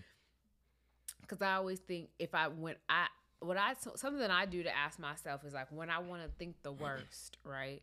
Because 1.22 1.42
I 1.44 1.54
always 1.56 1.80
think 1.80 2.10
if 2.18 2.34
I 2.34 2.48
when 2.48 2.76
I 2.90 3.06
what 3.40 3.56
I 3.58 3.76
something 3.80 4.18
that 4.20 4.32
I 4.32 4.46
do 4.46 4.64
to 4.64 4.76
ask 4.76 5.00
myself 5.00 5.46
is 5.46 5.54
like 5.54 5.68
when 5.72 5.90
I 5.90 6.00
want 6.00 6.24
to 6.24 6.30
think 6.40 6.56
the 6.64 6.72
worst, 6.72 7.38
right? 7.44 7.82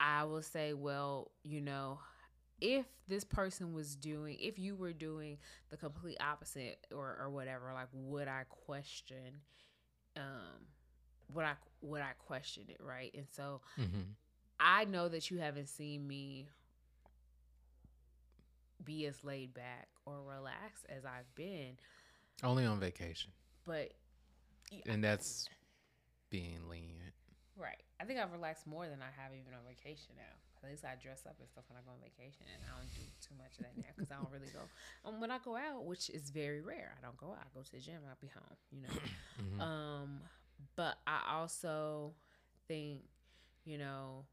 I 0.00 0.24
will 0.24 0.42
say, 0.42 0.72
well, 0.74 1.30
you 1.42 1.60
know, 1.60 1.98
if 2.60 2.86
this 3.08 3.24
person 3.24 3.72
was 3.72 3.96
doing, 3.96 4.36
if 4.40 4.58
you 4.58 4.74
were 4.76 4.92
doing 4.92 5.38
the 5.70 5.76
complete 5.76 6.18
opposite 6.20 6.78
or 6.92 7.16
or 7.20 7.30
whatever, 7.30 7.72
like 7.72 7.88
would 7.92 8.28
I 8.28 8.44
question, 8.48 9.40
um, 10.16 10.66
would 11.32 11.44
I 11.44 11.54
would 11.82 12.02
I 12.02 12.12
question 12.18 12.64
it, 12.68 12.80
right? 12.80 13.12
And 13.14 13.26
so 13.30 13.60
Mhm. 13.78 14.14
I 14.60 14.84
know 14.84 15.08
that 15.08 15.30
you 15.30 15.38
haven't 15.38 15.68
seen 15.68 16.06
me 16.06 16.48
be 18.84 19.06
as 19.06 19.24
laid 19.24 19.52
back 19.54 19.88
or 20.06 20.22
relaxed 20.22 20.86
as 20.88 21.04
I've 21.04 21.32
been, 21.34 21.76
Only 22.42 22.64
on 22.64 22.78
vacation, 22.80 23.32
but 23.64 23.92
and 24.86 25.02
that's 25.02 25.48
being 26.30 26.68
lenient. 26.68 27.14
Right. 27.58 27.82
I 27.98 28.04
think 28.06 28.20
I've 28.22 28.30
relaxed 28.30 28.66
more 28.66 28.86
than 28.86 29.02
I 29.02 29.10
have 29.20 29.34
even 29.34 29.52
on 29.52 29.66
vacation 29.66 30.14
now. 30.16 30.30
At 30.62 30.70
least 30.70 30.84
I 30.84 30.94
dress 30.94 31.26
up 31.26 31.34
and 31.38 31.48
stuff 31.50 31.64
when 31.68 31.78
I 31.78 31.82
go 31.82 31.90
on 31.90 31.98
vacation, 32.02 32.46
and 32.46 32.62
I 32.62 32.78
don't 32.78 32.90
do 32.94 33.02
too 33.18 33.34
much 33.38 33.58
of 33.58 33.66
that 33.66 33.74
now 33.76 33.90
because 33.94 34.10
I 34.10 34.16
don't 34.22 34.30
really 34.30 34.50
go. 34.54 34.62
Um, 35.04 35.20
when 35.20 35.30
I 35.30 35.38
go 35.42 35.54
out, 35.58 35.84
which 35.86 36.08
is 36.10 36.30
very 36.30 36.60
rare, 36.62 36.94
I 36.98 37.00
don't 37.02 37.16
go 37.18 37.34
out. 37.34 37.42
I 37.42 37.50
go 37.54 37.62
to 37.62 37.72
the 37.72 37.78
gym. 37.82 38.02
I'll 38.06 38.18
be 38.20 38.30
home. 38.30 38.56
You 38.70 38.82
know. 38.82 38.94
Mhm. 39.38 39.60
Um, 39.62 40.20
but 40.74 40.98
I 41.06 41.20
also 41.38 42.14
think, 42.66 43.02
you 43.64 43.78
know, 43.78 44.26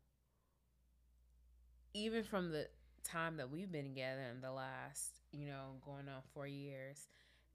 even 1.94 2.24
from 2.24 2.52
the 2.52 2.68
time 3.04 3.38
that 3.38 3.50
we've 3.52 3.72
been 3.72 3.86
together 3.86 4.24
in 4.34 4.42
the 4.42 4.52
last, 4.52 5.22
you 5.32 5.46
know, 5.46 5.76
going 5.86 6.08
on 6.10 6.22
four 6.34 6.48
years 6.48 7.08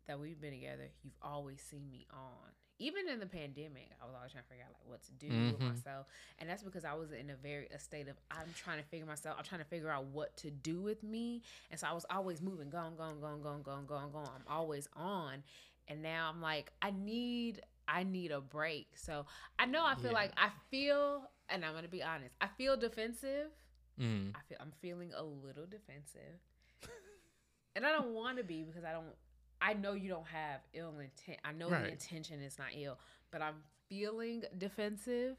that 0.06 0.18
we've 0.18 0.40
been 0.40 0.52
together, 0.52 0.88
you've 1.02 1.18
always 1.22 1.60
seen 1.60 1.90
me 1.90 2.06
on. 2.12 2.52
Even 2.81 3.09
in 3.11 3.20
the 3.20 3.26
pandemic, 3.26 3.91
I 4.03 4.07
was 4.07 4.14
always 4.16 4.33
trying 4.33 4.45
to 4.45 4.49
figure 4.49 4.64
out 4.64 4.72
like 4.72 4.89
what 4.89 5.03
to 5.05 5.12
do 5.12 5.28
with 5.28 5.61
Mhm. 5.61 5.68
myself, 5.68 6.07
and 6.39 6.49
that's 6.49 6.62
because 6.62 6.85
I 6.85 6.95
was 6.95 7.12
in 7.12 7.28
a 7.28 7.37
very 7.37 7.68
a 7.68 7.78
state 7.78 8.09
of 8.09 8.16
I'm 8.31 8.53
trying 8.55 8.78
to 8.83 8.89
figure 8.89 9.05
myself. 9.07 9.37
I'm 9.39 9.45
trying 9.45 9.61
to 9.61 9.66
figure 9.66 9.91
out 9.91 10.07
what 10.07 10.35
to 10.39 10.51
do 10.51 10.81
with 10.81 11.03
me, 11.03 11.43
and 11.70 11.78
so 11.78 11.87
I 11.87 11.93
was 11.93 12.07
always 12.11 12.41
moving, 12.41 12.70
going, 12.70 12.97
going, 12.97 13.20
going, 13.20 13.43
going, 13.43 13.62
going, 13.62 13.85
going, 13.87 14.11
going. 14.11 14.28
I'm 14.35 14.45
always 14.49 14.89
on, 14.97 15.45
and 15.89 16.03
now 16.03 16.31
I'm 16.33 16.41
like 16.41 16.72
I 16.81 16.91
need 16.91 17.61
I 17.87 18.03
need 18.03 18.31
a 18.33 18.41
break. 18.41 18.97
So 18.97 19.26
I 19.59 19.66
know 19.66 19.85
I 19.85 19.95
feel 19.97 20.12
Yeah. 20.12 20.18
like 20.18 20.33
I 20.39 20.49
feel, 20.70 21.31
and 21.51 21.64
I'm 21.64 21.74
gonna 21.74 21.87
be 21.89 22.03
honest, 22.03 22.35
I 22.41 22.47
feel 22.49 22.78
defensive. 22.78 23.51
Mhm. 23.99 24.35
I 24.35 24.41
feel 24.49 24.57
I'm 24.59 24.72
feeling 24.81 25.12
a 25.14 25.22
little 25.22 25.66
defensive. 25.66 26.41
and 27.76 27.85
I 27.85 27.93
don't 27.93 28.14
want 28.14 28.39
to 28.39 28.45
be 28.45 28.62
because 28.64 28.85
I 28.85 28.93
don't 28.93 29.14
I 29.61 29.74
know 29.74 29.92
you 29.92 30.08
don't 30.08 30.26
have 30.26 30.61
ill 30.72 30.94
intent. 30.98 31.38
I 31.44 31.52
know 31.52 31.70
Right. 31.70 31.84
the 31.84 31.90
intention 31.92 32.40
is 32.42 32.58
not 32.58 32.68
ill, 32.74 32.98
but 33.30 33.42
I'm 33.42 33.56
feeling 33.88 34.42
defensive 34.58 35.36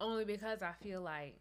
only 0.00 0.24
because 0.24 0.62
I 0.62 0.72
feel 0.82 1.00
like 1.02 1.38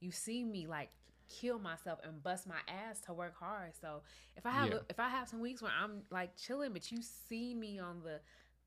you 0.00 0.10
see 0.12 0.44
me 0.44 0.66
like 0.66 0.90
kill 1.28 1.58
myself 1.58 2.00
and 2.04 2.22
bust 2.22 2.46
my 2.46 2.58
ass 2.68 3.00
to 3.02 3.12
work 3.12 3.34
hard. 3.38 3.72
So 3.80 4.02
if 4.36 4.46
I 4.46 4.50
have 4.50 4.70
Yeah. 4.70 4.78
if 4.88 5.00
I 5.00 5.08
have 5.08 5.28
some 5.28 5.40
weeks 5.40 5.62
where 5.62 5.72
I'm 5.72 6.02
like 6.10 6.36
chilling, 6.36 6.72
but 6.72 6.90
you 6.90 7.02
see 7.02 7.54
me 7.54 7.78
on 7.78 8.02
the 8.02 8.20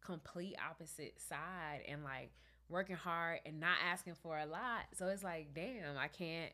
complete 0.05 0.55
opposite 0.69 1.19
side 1.21 1.81
and 1.87 2.03
like 2.03 2.31
working 2.69 2.95
hard 2.95 3.39
and 3.45 3.59
not 3.59 3.77
asking 3.89 4.15
for 4.15 4.37
a 4.39 4.45
lot. 4.45 4.81
So 4.93 5.07
it's 5.07 5.23
like, 5.23 5.53
damn, 5.53 5.97
I 5.97 6.07
can't. 6.07 6.51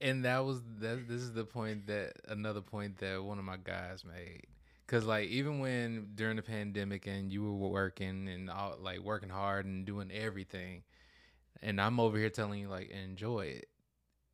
and 0.00 0.24
that 0.24 0.44
was 0.44 0.60
that 0.80 1.08
this 1.08 1.20
is 1.22 1.32
the 1.32 1.44
point 1.44 1.86
that 1.86 2.12
another 2.28 2.60
point 2.60 2.98
that 2.98 3.22
one 3.22 3.38
of 3.38 3.44
my 3.44 3.56
guys 3.56 4.04
made 4.04 4.46
because 4.86 5.04
like 5.04 5.28
even 5.28 5.58
when 5.58 6.08
during 6.14 6.36
the 6.36 6.42
pandemic 6.42 7.06
and 7.06 7.32
you 7.32 7.42
were 7.42 7.68
working 7.68 8.28
and 8.28 8.50
all, 8.50 8.76
like 8.80 8.98
working 9.00 9.28
hard 9.28 9.64
and 9.66 9.86
doing 9.86 10.10
everything 10.12 10.82
and 11.62 11.80
i'm 11.80 12.00
over 12.00 12.18
here 12.18 12.30
telling 12.30 12.60
you 12.60 12.68
like 12.68 12.90
enjoy 12.90 13.40
it. 13.42 13.68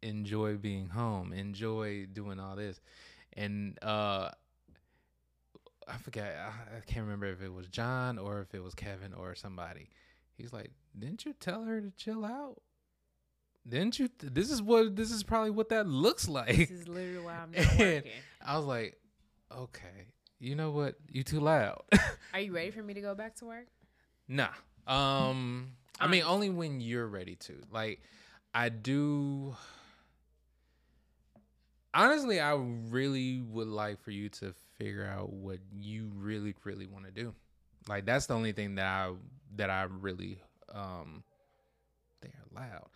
Enjoy 0.01 0.57
being 0.57 0.89
home. 0.89 1.33
Enjoy 1.33 2.07
doing 2.13 2.39
all 2.39 2.55
this. 2.57 2.81
And 3.37 3.77
uh 3.83 4.31
i 5.87 5.97
forget 5.97 6.37
I, 6.37 6.77
I 6.77 6.81
can't 6.87 7.05
remember 7.05 7.27
if 7.27 7.43
it 7.43 7.53
was 7.53 7.67
john 7.67 8.19
or 8.19 8.41
if 8.41 8.55
it 8.55 8.63
was 8.63 8.75
kevin 8.75 9.13
or 9.13 9.35
somebody. 9.35 9.91
He's 10.37 10.53
like 10.53 10.71
didn't 10.99 11.25
you 11.25 11.33
tell 11.33 11.65
her 11.65 11.81
to 11.81 11.91
chill 11.91 12.25
out? 12.25 12.63
Didn't 13.69 13.99
you? 13.99 14.09
This 14.19 14.51
is 14.51 14.63
what 14.63 14.97
this 14.97 15.11
is 15.11 15.23
probably 15.23 15.51
what 15.51 15.69
that 15.69 15.87
looks 15.87 16.29
like. 16.41 16.57
This 16.57 16.71
is 16.71 16.89
literally 16.89 17.25
why 17.25 17.35
I'm 17.35 17.51
not 17.53 17.67
working. 17.79 18.13
I 18.45 18.57
was 18.57 18.65
like, 18.65 18.99
okay, 19.55 20.07
you 20.41 20.55
know 20.55 20.71
what? 20.71 20.97
You 21.11 21.23
too 21.23 21.41
loud. 21.41 21.83
Are 22.35 22.41
you 22.41 22.53
ready 22.53 22.71
for 22.71 22.83
me 22.83 22.95
to 22.95 23.01
go 23.01 23.15
back 23.15 23.35
to 23.37 23.45
work? 23.45 23.67
nah. 24.29 24.49
Um, 24.87 25.73
I 26.01 26.07
mean, 26.07 26.23
only 26.25 26.51
when 26.51 26.81
you're 26.81 27.07
ready 27.07 27.37
to. 27.37 27.55
Like, 27.71 28.01
I 28.55 28.69
do. 28.69 29.57
Honestly, 31.93 32.41
I 32.41 32.55
really 32.55 33.41
would 33.41 33.69
like 33.69 34.01
for 34.01 34.11
you 34.11 34.29
to 34.31 34.55
figure 34.77 35.05
out 35.07 35.33
what 35.33 35.59
you 35.73 36.11
really, 36.15 36.55
really 36.65 36.87
want 36.87 37.07
to 37.07 37.11
do. 37.11 37.35
Like, 37.89 38.07
that's 38.07 38.27
the 38.27 38.35
only 38.35 38.53
thing 38.53 38.77
that 38.77 38.87
I 38.87 39.13
that 39.57 39.71
I 39.71 39.85
really 39.85 40.39
um. 40.73 41.25
They 42.21 42.29
are 42.29 42.63
loud. 42.63 42.89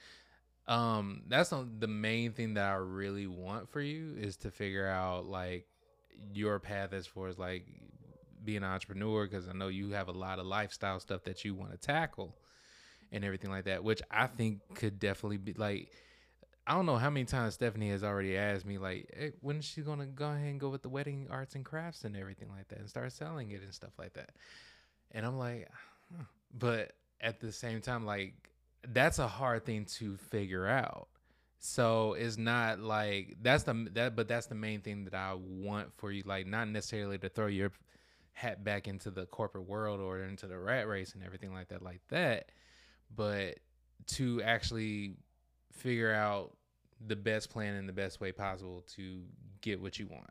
Um, 0.66 1.22
that's 1.28 1.50
the 1.50 1.68
the 1.78 1.88
main 1.88 2.32
thing 2.32 2.54
that 2.54 2.70
I 2.70 2.74
really 2.74 3.26
want 3.26 3.68
for 3.68 3.80
you 3.80 4.14
is 4.16 4.36
to 4.38 4.50
figure 4.50 4.86
out 4.86 5.26
like 5.26 5.66
your 6.32 6.58
path 6.58 6.92
as 6.92 7.06
far 7.06 7.28
as 7.28 7.38
like 7.38 7.66
being 8.44 8.58
an 8.58 8.64
entrepreneur 8.64 9.26
because 9.26 9.48
I 9.48 9.52
know 9.52 9.68
you 9.68 9.90
have 9.90 10.08
a 10.08 10.12
lot 10.12 10.38
of 10.38 10.46
lifestyle 10.46 11.00
stuff 11.00 11.24
that 11.24 11.44
you 11.44 11.54
want 11.54 11.72
to 11.72 11.78
tackle 11.78 12.36
and 13.10 13.24
everything 13.24 13.50
like 13.50 13.64
that, 13.64 13.84
which 13.84 14.02
I 14.10 14.26
think 14.26 14.60
could 14.74 14.98
definitely 14.98 15.38
be 15.38 15.52
like. 15.54 15.90
I 16.64 16.74
don't 16.74 16.86
know 16.86 16.96
how 16.96 17.10
many 17.10 17.24
times 17.24 17.54
Stephanie 17.54 17.90
has 17.90 18.04
already 18.04 18.36
asked 18.36 18.64
me 18.64 18.78
like, 18.78 19.12
hey, 19.18 19.32
when 19.40 19.56
is 19.56 19.64
she 19.64 19.80
gonna 19.80 20.06
go 20.06 20.26
ahead 20.26 20.46
and 20.46 20.60
go 20.60 20.68
with 20.68 20.82
the 20.82 20.88
wedding 20.88 21.26
arts 21.28 21.56
and 21.56 21.64
crafts 21.64 22.04
and 22.04 22.16
everything 22.16 22.50
like 22.56 22.68
that 22.68 22.78
and 22.78 22.88
start 22.88 23.10
selling 23.10 23.50
it 23.50 23.62
and 23.62 23.74
stuff 23.74 23.90
like 23.98 24.12
that. 24.12 24.30
And 25.10 25.26
I'm 25.26 25.38
like, 25.38 25.68
but 26.56 26.92
at 27.20 27.40
the 27.40 27.50
same 27.50 27.80
time, 27.80 28.06
like 28.06 28.34
that's 28.88 29.18
a 29.18 29.26
hard 29.26 29.64
thing 29.64 29.86
to 29.96 30.16
figure 30.16 30.66
out. 30.66 31.08
So 31.64 32.14
it's 32.14 32.36
not 32.36 32.80
like 32.80 33.36
that's 33.40 33.62
the 33.62 33.88
that, 33.92 34.16
but 34.16 34.26
that's 34.26 34.46
the 34.46 34.56
main 34.56 34.80
thing 34.80 35.04
that 35.04 35.14
I 35.14 35.34
want 35.34 35.92
for 35.96 36.10
you. 36.10 36.24
Like 36.26 36.44
not 36.44 36.66
necessarily 36.66 37.18
to 37.18 37.28
throw 37.28 37.46
your 37.46 37.70
hat 38.32 38.64
back 38.64 38.88
into 38.88 39.12
the 39.12 39.26
corporate 39.26 39.68
world 39.68 40.00
or 40.00 40.18
into 40.24 40.48
the 40.48 40.58
rat 40.58 40.88
race 40.88 41.14
and 41.14 41.22
everything 41.22 41.54
like 41.54 41.68
that, 41.68 41.80
like 41.80 42.00
that, 42.08 42.50
but 43.14 43.60
to 44.08 44.42
actually 44.42 45.14
figure 45.72 46.12
out 46.12 46.56
the 47.06 47.14
best 47.14 47.48
plan 47.48 47.74
and 47.74 47.88
the 47.88 47.92
best 47.92 48.20
way 48.20 48.32
possible 48.32 48.84
to 48.96 49.20
get 49.60 49.80
what 49.80 50.00
you 50.00 50.08
want 50.08 50.30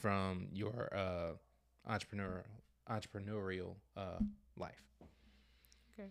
from 0.00 0.46
your 0.50 0.88
uh 0.96 1.32
entrepreneur 1.86 2.42
entrepreneurial 2.90 3.74
uh 3.98 4.18
life. 4.56 4.82
Okay 5.92 6.08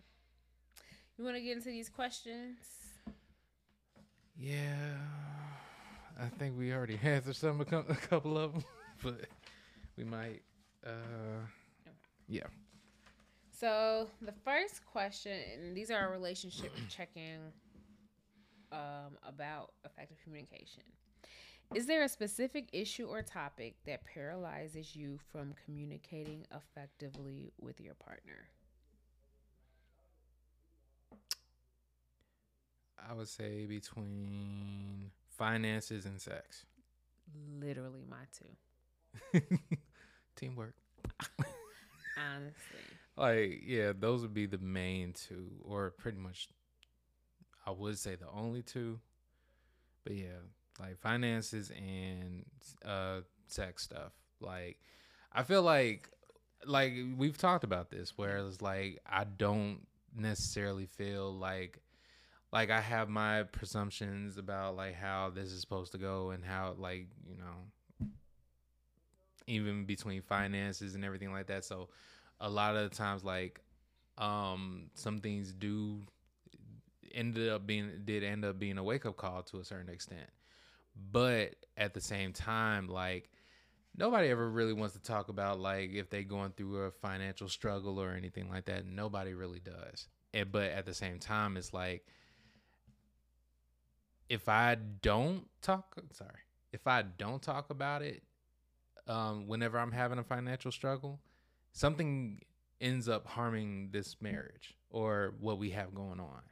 you 1.18 1.24
want 1.24 1.36
to 1.36 1.42
get 1.42 1.56
into 1.56 1.70
these 1.70 1.88
questions? 1.88 2.91
Yeah, 4.42 4.96
I 6.20 6.26
think 6.26 6.58
we 6.58 6.72
already 6.72 6.98
answered 7.04 7.36
some 7.36 7.60
a 7.60 7.64
couple 7.64 8.36
of 8.36 8.52
them, 8.52 8.64
but 9.02 9.20
we 9.96 10.02
might. 10.02 10.42
Uh, 10.84 11.46
yeah. 12.28 12.46
So 13.52 14.08
the 14.20 14.32
first 14.44 14.84
question, 14.84 15.38
and 15.54 15.76
these 15.76 15.92
are 15.92 15.98
our 15.98 16.10
relationship 16.10 16.72
checking 16.88 17.38
um, 18.72 19.16
about 19.22 19.70
effective 19.84 20.16
communication. 20.24 20.82
Is 21.72 21.86
there 21.86 22.02
a 22.02 22.08
specific 22.08 22.68
issue 22.72 23.06
or 23.06 23.22
topic 23.22 23.76
that 23.86 24.04
paralyzes 24.04 24.96
you 24.96 25.20
from 25.30 25.54
communicating 25.64 26.46
effectively 26.52 27.52
with 27.60 27.80
your 27.80 27.94
partner? 27.94 28.48
I 33.08 33.14
would 33.14 33.28
say 33.28 33.66
between 33.66 35.10
finances 35.36 36.06
and 36.06 36.20
sex. 36.20 36.64
Literally, 37.60 38.02
my 38.08 38.24
two. 38.32 39.40
Teamwork. 40.36 40.74
Honestly, 42.16 42.78
Like, 43.16 43.62
yeah, 43.66 43.92
those 43.98 44.22
would 44.22 44.34
be 44.34 44.46
the 44.46 44.58
main 44.58 45.12
two, 45.12 45.50
or 45.64 45.90
pretty 45.90 46.18
much, 46.18 46.48
I 47.66 47.70
would 47.70 47.98
say 47.98 48.16
the 48.16 48.28
only 48.32 48.62
two. 48.62 49.00
But 50.04 50.14
yeah, 50.14 50.40
like 50.80 50.98
finances 50.98 51.70
and 51.70 52.44
uh 52.84 53.20
sex 53.46 53.82
stuff. 53.84 54.12
Like, 54.40 54.78
I 55.32 55.42
feel 55.42 55.62
like, 55.62 56.08
like 56.66 56.94
we've 57.16 57.38
talked 57.38 57.64
about 57.64 57.90
this, 57.90 58.16
where 58.16 58.38
it's 58.38 58.60
like 58.60 59.00
I 59.06 59.24
don't 59.24 59.86
necessarily 60.14 60.86
feel 60.86 61.32
like, 61.32 61.78
like 62.52 62.70
I 62.70 62.80
have 62.80 63.08
my 63.08 63.44
presumptions 63.44 64.36
about 64.36 64.76
like 64.76 64.94
how 64.94 65.30
this 65.34 65.50
is 65.50 65.60
supposed 65.60 65.92
to 65.92 65.98
go 65.98 66.30
and 66.30 66.44
how 66.44 66.74
like 66.78 67.06
you 67.26 67.36
know, 67.38 68.08
even 69.46 69.84
between 69.84 70.20
finances 70.20 70.94
and 70.94 71.04
everything 71.04 71.32
like 71.32 71.46
that. 71.46 71.64
So 71.64 71.88
a 72.40 72.50
lot 72.50 72.76
of 72.76 72.90
the 72.90 72.96
times 72.96 73.24
like 73.24 73.60
um 74.18 74.90
some 74.94 75.20
things 75.20 75.52
do 75.52 76.00
ended 77.14 77.48
up 77.48 77.66
being 77.66 77.90
did 78.04 78.22
end 78.22 78.44
up 78.44 78.58
being 78.58 78.76
a 78.76 78.82
wake 78.82 79.06
up 79.06 79.16
call 79.16 79.42
to 79.44 79.58
a 79.58 79.64
certain 79.64 79.88
extent. 79.88 80.28
But 81.10 81.56
at 81.78 81.94
the 81.94 82.02
same 82.02 82.34
time 82.34 82.86
like 82.86 83.30
nobody 83.96 84.28
ever 84.28 84.48
really 84.50 84.74
wants 84.74 84.94
to 84.94 85.00
talk 85.00 85.30
about 85.30 85.58
like 85.58 85.92
if 85.92 86.10
they 86.10 86.22
going 86.22 86.52
through 86.52 86.82
a 86.82 86.90
financial 86.90 87.48
struggle 87.48 87.98
or 87.98 88.10
anything 88.10 88.50
like 88.50 88.66
that. 88.66 88.84
Nobody 88.86 89.32
really 89.32 89.60
does. 89.60 90.08
And, 90.34 90.52
but 90.52 90.70
at 90.70 90.84
the 90.84 90.94
same 90.94 91.18
time 91.18 91.56
it's 91.56 91.72
like 91.72 92.04
if 94.28 94.48
i 94.48 94.76
don't 95.02 95.46
talk 95.60 95.96
sorry 96.12 96.30
if 96.72 96.86
i 96.86 97.02
don't 97.02 97.42
talk 97.42 97.70
about 97.70 98.02
it 98.02 98.22
um 99.06 99.46
whenever 99.46 99.78
i'm 99.78 99.92
having 99.92 100.18
a 100.18 100.24
financial 100.24 100.70
struggle 100.70 101.20
something 101.72 102.40
ends 102.82 103.08
up 103.08 103.26
harming 103.26 103.88
this 103.92 104.16
marriage 104.20 104.74
or 104.90 105.34
what 105.40 105.58
we 105.58 105.70
have 105.70 105.94
going 105.94 106.20
on. 106.20 106.42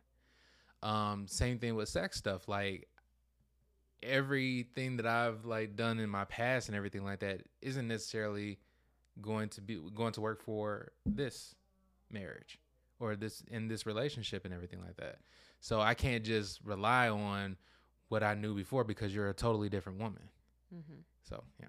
Um, 0.83 1.27
same 1.29 1.59
thing 1.59 1.75
with 1.75 1.89
sex 1.89 2.17
stuff. 2.17 2.49
Like 2.49 2.89
everything 4.03 4.97
that 4.97 5.07
I've 5.07 5.45
like 5.45 5.77
done 5.77 5.99
in 5.99 6.09
my 6.09 6.25
past 6.25 6.69
and 6.69 6.77
everything 6.77 7.05
like 7.05 7.21
that 7.21 7.43
isn't 7.61 7.87
necessarily 7.87 8.59
going 9.21 9.51
to 9.51 9.61
be 9.61 9.79
going 9.95 10.13
to 10.13 10.23
work 10.23 10.43
for 10.43 10.93
this 11.05 11.55
marriage 12.11 12.59
or 12.99 13.17
this 13.17 13.43
in 13.51 13.69
this 13.69 13.85
relationship 13.85 14.45
and 14.45 14.55
everything 14.55 14.81
like 14.81 14.97
that. 14.97 15.19
So 15.61 15.81
I 15.81 15.95
can't 15.95 16.25
just 16.25 16.61
rely 16.65 17.09
on 17.09 17.57
what 18.09 18.23
I 18.23 18.35
knew 18.35 18.55
before 18.55 18.85
because 18.85 19.15
you're 19.15 19.29
a 19.29 19.35
totally 19.35 19.69
different 19.69 19.99
woman. 20.01 20.29
mm-hmm. 20.75 21.01
So 21.23 21.45
yeah. 21.61 21.69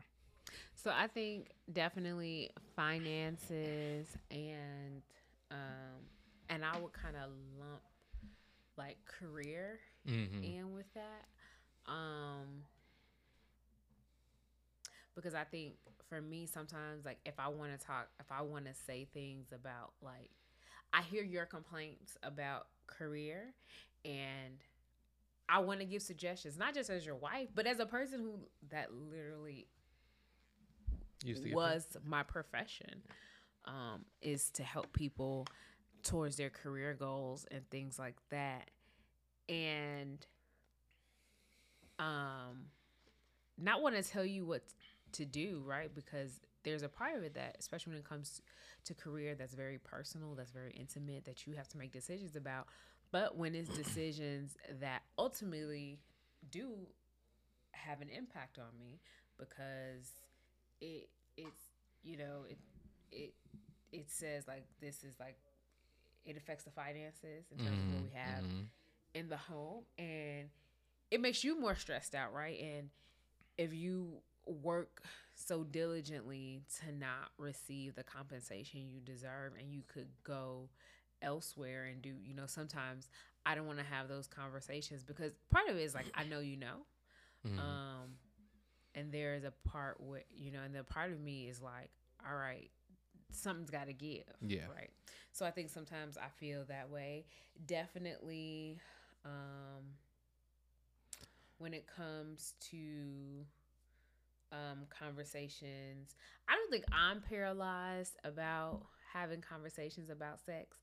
So 0.75 0.91
I 0.93 1.07
think 1.07 1.49
definitely 1.71 2.51
finances 2.75 4.17
and 4.31 5.01
um 5.51 6.07
and 6.49 6.65
I 6.65 6.77
would 6.77 6.93
kind 6.93 7.15
of 7.15 7.31
lump 7.59 7.81
like 8.77 8.97
career 9.05 9.79
Mm-hmm. 10.07 10.43
in 10.43 10.73
with 10.73 10.91
that. 10.93 11.25
Um 11.91 12.63
because 15.15 15.33
I 15.35 15.43
think 15.43 15.73
for 16.09 16.21
me 16.21 16.45
sometimes 16.45 17.05
like 17.05 17.19
if 17.25 17.35
I 17.39 17.47
want 17.49 17.77
to 17.77 17.85
talk 17.85 18.09
if 18.19 18.31
I 18.31 18.41
want 18.41 18.65
to 18.65 18.73
say 18.73 19.07
things 19.13 19.51
about 19.53 19.93
like 20.01 20.31
I 20.93 21.01
hear 21.01 21.23
your 21.23 21.45
complaints 21.45 22.17
about 22.23 22.67
career 22.87 23.53
and 24.03 24.63
I 25.47 25.59
want 25.59 25.79
to 25.79 25.85
give 25.85 26.01
suggestions 26.01 26.57
not 26.57 26.73
just 26.73 26.89
as 26.89 27.05
your 27.05 27.15
wife 27.15 27.49
but 27.53 27.65
as 27.65 27.79
a 27.79 27.85
person 27.85 28.19
who 28.19 28.33
that 28.69 28.89
literally 28.93 29.67
Used 31.23 31.43
to 31.43 31.49
get 31.49 31.55
was 31.55 31.85
my 32.05 32.23
profession 32.23 33.01
um, 33.65 34.05
is 34.21 34.49
to 34.51 34.63
help 34.63 34.91
people 34.93 35.47
towards 36.03 36.35
their 36.35 36.49
career 36.49 36.93
goals 36.93 37.45
and 37.51 37.69
things 37.69 37.99
like 37.99 38.15
that 38.29 38.69
and 39.47 40.25
um 41.99 42.65
not 43.57 43.81
want 43.81 43.95
to 43.95 44.03
tell 44.03 44.25
you 44.25 44.45
what 44.45 44.63
to 45.13 45.25
do, 45.25 45.61
right? 45.65 45.93
Because 45.93 46.39
there's 46.63 46.83
a 46.83 46.89
part 46.89 47.15
of 47.15 47.23
it 47.23 47.33
that, 47.35 47.55
especially 47.59 47.91
when 47.91 47.99
it 47.99 48.07
comes 48.07 48.41
to 48.85 48.93
career, 48.93 49.35
that's 49.35 49.53
very 49.53 49.77
personal, 49.77 50.35
that's 50.35 50.51
very 50.51 50.71
intimate, 50.71 51.25
that 51.25 51.45
you 51.47 51.53
have 51.53 51.67
to 51.69 51.77
make 51.77 51.91
decisions 51.91 52.35
about. 52.35 52.67
But 53.11 53.37
when 53.37 53.55
it's 53.55 53.69
decisions 53.77 54.55
that 54.79 55.03
ultimately 55.17 55.99
do 56.51 56.73
have 57.71 58.01
an 58.01 58.09
impact 58.09 58.59
on 58.59 58.77
me, 58.79 58.99
because 59.37 60.11
it 60.79 61.09
it's 61.37 61.63
you 62.03 62.17
know 62.17 62.45
it 62.49 62.57
it 63.11 63.33
it 63.91 64.09
says 64.09 64.47
like 64.47 64.65
this 64.79 65.03
is 65.03 65.15
like 65.19 65.37
it 66.25 66.37
affects 66.37 66.63
the 66.63 66.71
finances 66.71 67.45
in 67.51 67.57
terms 67.57 67.69
mm-hmm, 67.69 67.89
of 67.89 67.93
what 67.93 68.03
we 68.03 68.09
mm-hmm, 68.09 68.17
have 68.17 68.43
mm-hmm. 68.43 68.61
in 69.15 69.29
the 69.29 69.37
home 69.37 69.83
and 69.97 70.49
it 71.09 71.19
makes 71.19 71.43
you 71.43 71.59
more 71.59 71.75
stressed 71.75 72.15
out 72.15 72.33
right 72.33 72.59
and 72.59 72.89
if 73.57 73.73
you 73.73 74.13
work 74.45 75.01
so 75.41 75.63
diligently 75.63 76.61
to 76.79 76.91
not 76.91 77.31
receive 77.37 77.95
the 77.95 78.03
compensation 78.03 78.89
you 78.89 78.99
deserve 78.99 79.53
and 79.59 79.73
you 79.73 79.81
could 79.87 80.07
go 80.23 80.69
elsewhere 81.21 81.85
and 81.85 82.01
do 82.01 82.13
you 82.23 82.33
know 82.33 82.45
sometimes 82.47 83.09
i 83.45 83.53
don't 83.53 83.67
want 83.67 83.77
to 83.77 83.85
have 83.85 84.07
those 84.07 84.27
conversations 84.27 85.03
because 85.03 85.33
part 85.51 85.67
of 85.69 85.75
it 85.75 85.81
is 85.81 85.93
like 85.93 86.05
i 86.15 86.23
know 86.23 86.39
you 86.39 86.57
know. 86.57 86.85
Mm-hmm. 87.45 87.59
um 87.59 88.09
and 88.93 89.11
there 89.11 89.35
is 89.35 89.43
a 89.43 89.53
part 89.67 89.99
where 89.99 90.23
you 90.29 90.51
know 90.51 90.59
and 90.63 90.75
the 90.75 90.83
part 90.83 91.11
of 91.11 91.19
me 91.19 91.47
is 91.47 91.61
like 91.61 91.89
all 92.27 92.35
right 92.35 92.69
something's 93.31 93.69
got 93.69 93.87
to 93.87 93.93
give 93.93 94.23
yeah. 94.45 94.65
right? 94.75 94.89
So 95.31 95.45
i 95.45 95.51
think 95.51 95.69
sometimes 95.69 96.17
i 96.17 96.27
feel 96.39 96.65
that 96.67 96.89
way. 96.89 97.25
Definitely 97.65 98.79
um 99.25 99.95
when 101.57 101.73
it 101.73 101.85
comes 101.87 102.55
to 102.71 103.45
um, 104.51 104.79
conversations. 104.89 106.15
I 106.47 106.55
don't 106.55 106.71
think 106.71 106.85
I'm 106.91 107.21
paralyzed 107.21 108.17
about 108.23 108.81
having 109.13 109.41
conversations 109.41 110.09
about 110.09 110.39
sex. 110.45 110.77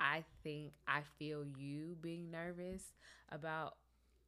I 0.00 0.24
think 0.42 0.72
I 0.88 1.00
feel 1.18 1.44
you 1.44 1.96
being 2.00 2.30
nervous 2.30 2.82
about 3.30 3.76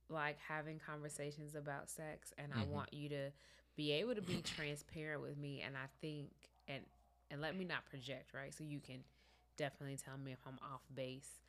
like 0.09 0.37
having 0.47 0.79
conversations 0.79 1.55
about 1.55 1.91
sex 1.91 2.33
and 2.39 2.53
mm-hmm. 2.53 2.61
I 2.61 2.65
want 2.65 2.93
you 2.93 3.09
to 3.09 3.33
be 3.77 3.93
able 3.93 4.15
to 4.15 4.23
be 4.23 4.43
transparent 4.57 5.23
with 5.23 5.37
me 5.37 5.63
and 5.67 5.75
I 5.77 5.89
think 6.01 6.31
and 6.69 6.83
and 7.31 7.41
let 7.41 7.57
me 7.57 7.65
not 7.65 7.85
project, 7.87 8.33
right? 8.33 8.55
So 8.55 8.63
you 8.63 8.79
can 8.79 8.99
definitely 9.57 9.97
tell 9.97 10.17
me 10.17 10.33
if 10.33 10.39
I'm 10.47 10.59
off 10.73 10.83
base. 10.95 11.41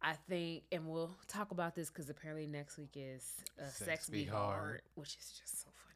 I 0.00 0.14
think, 0.28 0.64
and 0.72 0.88
we'll 0.88 1.14
talk 1.28 1.52
about 1.52 1.76
this 1.76 1.88
because 1.88 2.10
apparently 2.10 2.46
next 2.46 2.76
week 2.76 2.96
is 2.96 3.34
uh, 3.60 3.66
Sex, 3.66 3.84
Sex 3.84 4.10
Be 4.10 4.24
hard. 4.24 4.58
hard, 4.58 4.82
which 4.94 5.16
is 5.20 5.38
just 5.38 5.62
so 5.62 5.68
be 5.88 5.91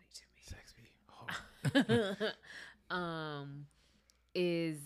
hard. 1.17 2.35
um, 2.91 3.67
is 4.35 4.79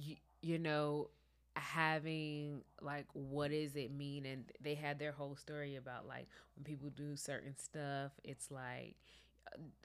you, 0.00 0.16
you 0.42 0.58
know 0.58 1.08
having 1.54 2.62
like 2.80 3.06
what 3.12 3.50
does 3.50 3.76
it 3.76 3.92
mean 3.92 4.24
and 4.24 4.44
they 4.62 4.74
had 4.74 4.98
their 4.98 5.12
whole 5.12 5.36
story 5.36 5.76
about 5.76 6.06
like 6.06 6.26
when 6.56 6.64
people 6.64 6.88
do 6.90 7.16
certain 7.16 7.56
stuff 7.56 8.12
it's 8.24 8.50
like 8.50 8.96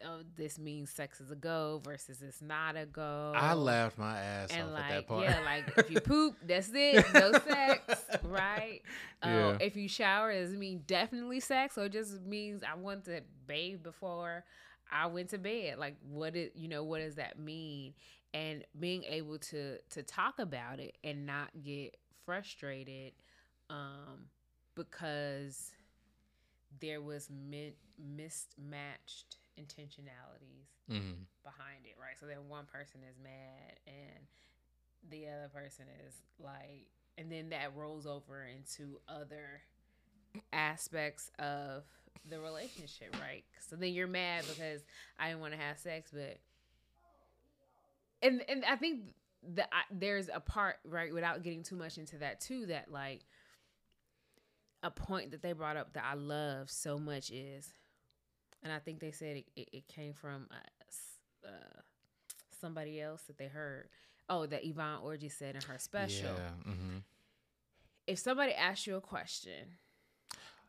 oh, 0.05 0.19
this 0.35 0.59
means 0.59 0.89
sex 0.89 1.19
is 1.19 1.31
a 1.31 1.35
go 1.35 1.81
versus 1.83 2.21
it's 2.21 2.41
not 2.41 2.75
a 2.75 2.85
go. 2.85 3.33
I 3.35 3.53
laughed 3.53 3.97
my 3.97 4.19
ass 4.19 4.49
and 4.51 4.67
off 4.67 4.73
like, 4.73 4.83
at 4.83 4.89
that 4.89 5.07
part. 5.07 5.23
Yeah, 5.23 5.39
like 5.43 5.73
if 5.77 5.91
you 5.91 5.99
poop, 5.99 6.35
that's 6.45 6.69
it, 6.73 7.05
no 7.13 7.31
sex, 7.47 8.05
right? 8.23 8.81
Uh, 9.23 9.27
yeah. 9.27 9.47
Um, 9.47 9.57
if 9.59 9.75
you 9.75 9.87
shower, 9.87 10.33
does 10.33 10.53
it 10.53 10.59
mean 10.59 10.83
definitely 10.85 11.39
sex, 11.39 11.77
or 11.77 11.89
just 11.89 12.21
means 12.21 12.63
I 12.63 12.77
want 12.77 13.05
to 13.05 13.21
bathe 13.47 13.83
before 13.83 14.43
I 14.91 15.07
went 15.07 15.29
to 15.29 15.37
bed. 15.37 15.77
Like, 15.77 15.95
what 16.07 16.35
is 16.35 16.51
you 16.55 16.67
know, 16.67 16.83
what 16.83 16.99
does 16.99 17.15
that 17.15 17.39
mean? 17.39 17.93
And 18.33 18.63
being 18.79 19.03
able 19.03 19.39
to 19.39 19.77
to 19.91 20.03
talk 20.03 20.39
about 20.39 20.79
it 20.79 20.97
and 21.03 21.25
not 21.25 21.49
get 21.63 21.97
frustrated, 22.25 23.13
um, 23.69 24.29
because 24.75 25.71
there 26.81 27.01
was 27.01 27.29
mi- 27.29 27.75
mismatched 27.97 29.37
intentionalities 29.59 30.67
mm-hmm. 30.91 31.23
behind 31.43 31.85
it, 31.85 31.95
right? 31.99 32.19
So 32.19 32.25
then 32.25 32.49
one 32.49 32.65
person 32.65 33.01
is 33.09 33.17
mad 33.23 33.79
and 33.87 34.27
the 35.09 35.27
other 35.27 35.49
person 35.53 35.85
is 36.05 36.15
like, 36.39 36.87
and 37.17 37.31
then 37.31 37.49
that 37.49 37.75
rolls 37.75 38.05
over 38.05 38.45
into 38.45 38.99
other 39.07 39.61
aspects 40.51 41.31
of 41.39 41.83
the 42.29 42.39
relationship, 42.39 43.15
right? 43.21 43.43
So 43.69 43.75
then 43.75 43.93
you're 43.93 44.07
mad 44.07 44.45
because 44.47 44.81
I 45.19 45.29
didn't 45.29 45.41
want 45.41 45.53
to 45.53 45.59
have 45.59 45.77
sex, 45.77 46.11
but 46.13 46.37
and 48.21 48.41
and 48.47 48.65
I 48.65 48.75
think 48.75 49.01
that 49.55 49.69
I, 49.71 49.81
there's 49.91 50.29
a 50.33 50.39
part 50.39 50.77
right 50.85 51.13
without 51.13 51.43
getting 51.43 51.63
too 51.63 51.75
much 51.75 51.97
into 51.97 52.17
that 52.19 52.41
too 52.41 52.65
that 52.67 52.91
like 52.91 53.21
a 54.83 54.91
point 54.91 55.31
that 55.31 55.41
they 55.41 55.53
brought 55.53 55.77
up 55.77 55.93
that 55.93 56.03
I 56.09 56.15
love 56.15 56.69
so 56.69 56.97
much 56.97 57.31
is, 57.31 57.73
and 58.63 58.71
I 58.71 58.79
think 58.79 58.99
they 58.99 59.11
said 59.11 59.37
it, 59.37 59.45
it, 59.55 59.69
it 59.73 59.87
came 59.87 60.13
from 60.13 60.47
uh, 60.51 61.47
uh, 61.47 61.81
somebody 62.59 63.01
else 63.01 63.23
that 63.23 63.37
they 63.37 63.47
heard. 63.47 63.89
Oh, 64.27 64.47
that 64.47 64.65
Yvonne 64.65 65.01
Orji 65.03 65.31
said 65.31 65.55
in 65.55 65.61
her 65.61 65.77
special. 65.77 66.31
Yeah, 66.35 66.71
mm-hmm. 66.71 66.97
If 68.07 68.17
somebody 68.19 68.53
asks 68.53 68.87
you 68.87 68.95
a 68.95 69.01
question 69.01 69.77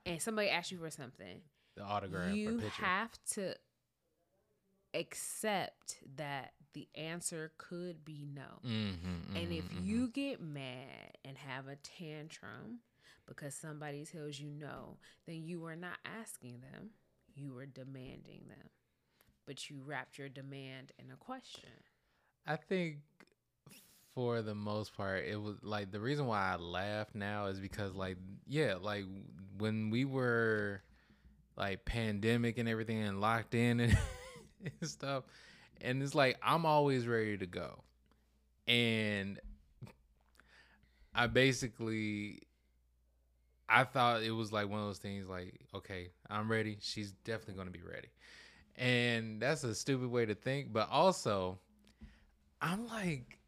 and 0.06 0.22
somebody 0.22 0.48
asks 0.48 0.72
you 0.72 0.78
for 0.78 0.90
something, 0.90 1.40
the 1.76 1.82
autograph, 1.82 2.34
you 2.34 2.62
have 2.80 3.10
to 3.32 3.54
accept 4.94 5.98
that 6.16 6.52
the 6.72 6.88
answer 6.94 7.52
could 7.58 8.04
be 8.04 8.26
no. 8.32 8.60
Mm-hmm, 8.64 9.08
mm-hmm, 9.08 9.36
and 9.36 9.52
if 9.52 9.64
mm-hmm. 9.64 9.84
you 9.84 10.08
get 10.08 10.40
mad 10.40 11.18
and 11.24 11.36
have 11.36 11.68
a 11.68 11.76
tantrum 11.76 12.80
because 13.26 13.54
somebody 13.54 14.04
tells 14.04 14.38
you 14.38 14.50
no, 14.50 14.98
then 15.26 15.42
you 15.44 15.64
are 15.66 15.76
not 15.76 15.98
asking 16.20 16.60
them, 16.60 16.90
you 17.34 17.56
are 17.58 17.66
demanding 17.66 18.42
them. 18.48 18.70
But 19.46 19.70
you 19.70 19.80
wrapped 19.84 20.18
your 20.18 20.28
demand 20.28 20.92
in 20.98 21.10
a 21.12 21.16
question. 21.16 21.70
I 22.46 22.56
think 22.56 22.96
for 24.14 24.42
the 24.42 24.54
most 24.54 24.96
part, 24.96 25.24
it 25.24 25.40
was 25.40 25.56
like 25.62 25.92
the 25.92 26.00
reason 26.00 26.26
why 26.26 26.52
I 26.52 26.56
laugh 26.56 27.08
now 27.14 27.46
is 27.46 27.60
because 27.60 27.94
like 27.94 28.16
yeah, 28.46 28.74
like 28.80 29.04
when 29.58 29.90
we 29.90 30.04
were 30.04 30.82
like 31.56 31.84
pandemic 31.84 32.58
and 32.58 32.68
everything 32.68 33.02
and 33.02 33.20
locked 33.20 33.54
in 33.54 33.80
and, 33.80 33.98
and 34.80 34.90
stuff, 34.90 35.24
and 35.80 36.02
it's 36.02 36.14
like 36.14 36.38
I'm 36.42 36.66
always 36.66 37.06
ready 37.06 37.36
to 37.38 37.46
go, 37.46 37.82
and 38.66 39.40
I 41.14 41.26
basically 41.26 42.42
I 43.68 43.84
thought 43.84 44.22
it 44.22 44.30
was 44.30 44.52
like 44.52 44.68
one 44.68 44.80
of 44.80 44.86
those 44.86 44.98
things 44.98 45.28
like, 45.28 45.60
okay, 45.74 46.10
I'm 46.30 46.50
ready. 46.50 46.78
She's 46.80 47.12
definitely 47.24 47.54
going 47.54 47.66
to 47.66 47.72
be 47.72 47.82
ready. 47.82 48.08
And 48.76 49.40
that's 49.40 49.64
a 49.64 49.74
stupid 49.74 50.10
way 50.10 50.26
to 50.26 50.34
think, 50.34 50.72
but 50.72 50.88
also 50.90 51.58
I'm 52.60 52.86
like 52.86 53.38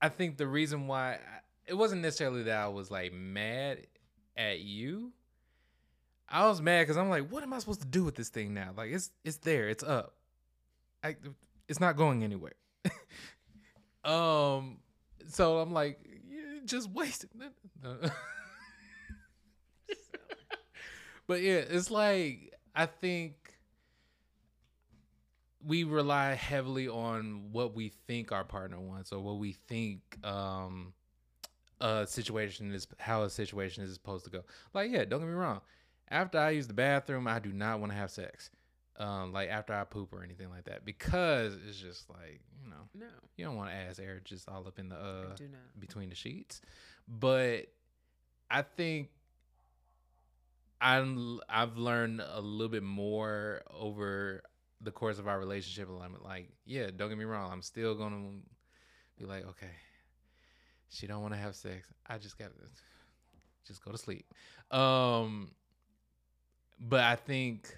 I 0.00 0.08
think 0.08 0.36
the 0.36 0.46
reason 0.46 0.86
why 0.86 1.14
I, 1.14 1.18
it 1.66 1.74
wasn't 1.74 2.02
necessarily 2.02 2.44
that 2.44 2.56
I 2.56 2.68
was 2.68 2.90
like 2.90 3.12
mad 3.12 3.86
at 4.36 4.60
you. 4.60 5.12
I 6.28 6.46
was 6.48 6.60
mad 6.60 6.82
because 6.82 6.96
I'm 6.96 7.08
like, 7.08 7.28
what 7.30 7.42
am 7.42 7.52
I 7.52 7.58
supposed 7.58 7.80
to 7.80 7.86
do 7.86 8.04
with 8.04 8.16
this 8.16 8.28
thing 8.28 8.52
now? 8.52 8.70
Like 8.76 8.90
it's 8.90 9.10
it's 9.24 9.36
there, 9.38 9.68
it's 9.68 9.84
up. 9.84 10.14
I 11.02 11.16
it's 11.68 11.80
not 11.80 11.96
going 11.96 12.24
anywhere. 12.24 12.54
um, 14.04 14.78
so 15.28 15.58
I'm 15.58 15.72
like, 15.72 16.00
just 16.64 16.90
waste 16.90 17.24
it. 17.24 17.30
but 21.26 21.42
yeah, 21.42 21.62
it's 21.68 21.90
like 21.90 22.52
I 22.74 22.86
think 22.86 23.34
we 25.64 25.84
rely 25.84 26.34
heavily 26.34 26.88
on 26.88 27.52
what 27.52 27.74
we 27.74 27.92
think 28.06 28.30
our 28.32 28.44
partner 28.44 28.78
wants 28.78 29.12
or 29.12 29.20
what 29.20 29.38
we 29.38 29.52
think 29.52 30.00
um 30.22 30.92
a 31.80 32.06
situation 32.06 32.72
is 32.72 32.86
how 32.98 33.22
a 33.22 33.30
situation 33.30 33.84
is 33.84 33.92
supposed 33.94 34.24
to 34.24 34.30
go. 34.30 34.42
Like, 34.74 34.90
yeah, 34.90 35.04
don't 35.04 35.20
get 35.20 35.28
me 35.28 35.34
wrong. 35.34 35.60
After 36.08 36.38
I 36.38 36.50
use 36.50 36.66
the 36.66 36.74
bathroom, 36.74 37.26
I 37.26 37.38
do 37.38 37.52
not 37.52 37.80
want 37.80 37.92
to 37.92 37.98
have 37.98 38.10
sex. 38.10 38.50
Um, 38.98 39.32
like 39.32 39.50
after 39.50 39.74
I 39.74 39.84
poop 39.84 40.12
or 40.14 40.22
anything 40.22 40.48
like 40.48 40.64
that, 40.64 40.84
because 40.86 41.54
it's 41.68 41.78
just 41.78 42.08
like 42.08 42.40
you 42.62 42.70
know, 42.70 42.76
no, 42.94 43.06
you 43.36 43.44
don't 43.44 43.56
want 43.56 43.68
to 43.68 43.76
ass 43.76 43.98
air 43.98 44.22
just 44.24 44.48
all 44.48 44.66
up 44.66 44.78
in 44.78 44.88
the 44.88 44.96
uh 44.96 45.26
between 45.78 46.08
the 46.08 46.14
sheets. 46.14 46.62
But 47.06 47.66
I 48.50 48.62
think 48.62 49.10
I'm 50.80 51.40
I've 51.48 51.76
learned 51.76 52.22
a 52.26 52.40
little 52.40 52.70
bit 52.70 52.82
more 52.82 53.60
over 53.70 54.42
the 54.80 54.90
course 54.90 55.18
of 55.18 55.28
our 55.28 55.38
relationship. 55.38 55.88
I'm 55.90 56.16
like, 56.24 56.48
yeah, 56.64 56.88
don't 56.94 57.08
get 57.10 57.18
me 57.18 57.24
wrong, 57.24 57.50
I'm 57.52 57.62
still 57.62 57.94
gonna 57.94 58.40
be 59.18 59.26
like, 59.26 59.46
okay, 59.46 59.72
she 60.88 61.06
don't 61.06 61.22
want 61.22 61.34
to 61.34 61.38
have 61.40 61.54
sex. 61.54 61.88
I 62.06 62.18
just 62.18 62.38
got 62.38 62.50
to 62.56 62.64
just 63.66 63.84
go 63.84 63.90
to 63.92 63.98
sleep. 63.98 64.26
Um, 64.70 65.50
but 66.78 67.00
I 67.00 67.16
think 67.16 67.76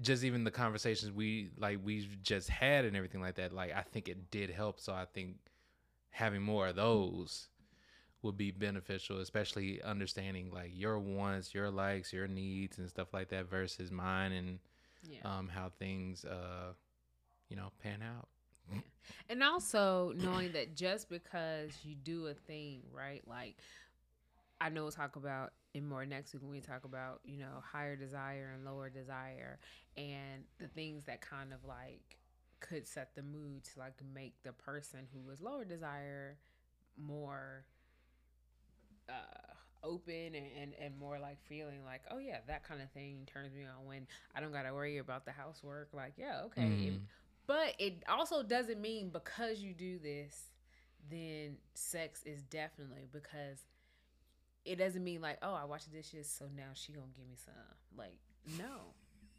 just 0.00 0.24
even 0.24 0.44
the 0.44 0.50
conversations 0.50 1.12
we 1.12 1.50
like 1.58 1.78
we've 1.84 2.16
just 2.22 2.48
had 2.48 2.84
and 2.84 2.96
everything 2.96 3.20
like 3.20 3.36
that, 3.36 3.52
like 3.52 3.72
I 3.72 3.82
think 3.82 4.08
it 4.08 4.30
did 4.30 4.50
help. 4.50 4.80
So 4.80 4.92
I 4.92 5.04
think 5.12 5.36
having 6.10 6.42
more 6.42 6.68
of 6.68 6.76
those 6.76 7.48
would 8.22 8.36
be 8.36 8.50
beneficial, 8.50 9.20
especially 9.20 9.82
understanding 9.82 10.50
like 10.52 10.70
your 10.74 10.98
wants, 10.98 11.54
your 11.54 11.70
likes, 11.70 12.12
your 12.12 12.26
needs 12.26 12.78
and 12.78 12.88
stuff 12.88 13.08
like 13.12 13.28
that 13.28 13.48
versus 13.48 13.90
mine 13.90 14.32
and 14.32 14.58
Yeah. 15.06 15.20
um 15.24 15.48
how 15.48 15.70
things 15.78 16.24
uh 16.24 16.72
you 17.48 17.56
know 17.56 17.70
pan 17.82 18.00
out. 18.02 18.28
And 19.28 19.42
also 19.42 20.12
knowing 20.16 20.52
that 20.52 20.74
just 20.76 21.08
because 21.08 21.70
you 21.82 21.94
do 21.94 22.26
a 22.26 22.34
thing, 22.34 22.82
right? 22.92 23.22
Like 23.26 23.56
I 24.60 24.68
know 24.68 24.82
we'll 24.82 24.92
talk 24.92 25.16
about 25.16 25.52
in 25.74 25.86
more 25.88 26.06
next 26.06 26.32
week 26.32 26.42
when 26.42 26.52
we 26.52 26.60
talk 26.60 26.84
about, 26.84 27.20
you 27.24 27.38
know, 27.38 27.60
higher 27.62 27.96
desire 27.96 28.52
and 28.54 28.64
lower 28.64 28.88
desire 28.88 29.58
and 29.96 30.44
the 30.58 30.68
things 30.68 31.04
that 31.04 31.20
kind 31.20 31.52
of 31.52 31.64
like 31.64 32.18
could 32.60 32.86
set 32.86 33.14
the 33.14 33.22
mood 33.22 33.64
to 33.64 33.78
like 33.78 33.94
make 34.14 34.34
the 34.42 34.52
person 34.52 35.00
who 35.12 35.30
is 35.30 35.40
lower 35.42 35.64
desire 35.64 36.38
more 36.96 37.66
uh 39.08 39.12
open 39.82 40.34
and, 40.34 40.46
and, 40.60 40.72
and 40.80 40.98
more 40.98 41.18
like 41.18 41.38
feeling 41.46 41.84
like, 41.84 42.00
oh 42.10 42.18
yeah, 42.18 42.38
that 42.46 42.64
kind 42.66 42.80
of 42.80 42.90
thing 42.92 43.26
turns 43.26 43.54
me 43.54 43.64
on 43.64 43.84
when 43.86 44.06
I 44.34 44.40
don't 44.40 44.52
gotta 44.52 44.72
worry 44.72 44.96
about 44.98 45.26
the 45.26 45.32
housework. 45.32 45.88
Like, 45.92 46.14
yeah, 46.16 46.40
okay. 46.46 46.62
Mhm. 46.62 47.00
But 47.46 47.74
it 47.78 48.02
also 48.08 48.42
doesn't 48.42 48.80
mean 48.80 49.10
because 49.10 49.60
you 49.60 49.72
do 49.74 49.98
this, 49.98 50.50
then 51.10 51.56
sex 51.74 52.22
is 52.24 52.42
definitely 52.44 53.06
because 53.12 53.58
it 54.64 54.76
doesn't 54.76 55.04
mean 55.04 55.20
like, 55.20 55.38
oh, 55.42 55.52
I 55.54 55.64
wash 55.64 55.84
the 55.84 55.96
dishes, 55.96 56.28
so 56.28 56.46
now 56.56 56.70
she 56.74 56.92
gonna 56.92 57.06
give 57.16 57.26
me 57.28 57.36
some. 57.36 57.54
Like, 57.96 58.16
no, 58.58 58.80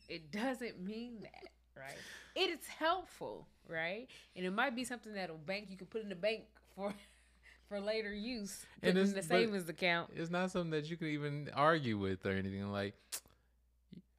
it 0.08 0.32
doesn't 0.44 0.80
mean 0.84 1.20
that, 1.22 1.50
right? 1.76 1.98
It 2.36 2.50
is 2.52 2.66
helpful, 2.68 3.48
right? 3.68 4.08
And 4.36 4.46
it 4.46 4.52
might 4.52 4.76
be 4.76 4.84
something 4.84 5.14
that'll 5.14 5.38
bank 5.38 5.68
you 5.72 5.78
can 5.78 5.88
put 5.88 6.04
in 6.04 6.10
the 6.10 6.16
bank 6.16 6.44
for 6.76 6.94
for 7.70 7.80
later 7.80 8.14
use, 8.14 8.64
And 8.84 8.94
put 8.94 9.00
it 9.00 9.02
in 9.02 9.10
it's- 9.10 9.28
the 9.28 9.34
savings 9.34 9.68
account. 9.68 10.12
It's 10.16 10.30
not 10.30 10.52
something 10.52 10.70
that 10.72 10.88
you 10.90 10.98
can 10.98 11.08
even 11.08 11.50
argue 11.56 11.98
with 11.98 12.24
or 12.26 12.32
anything 12.32 12.72
like 12.72 12.94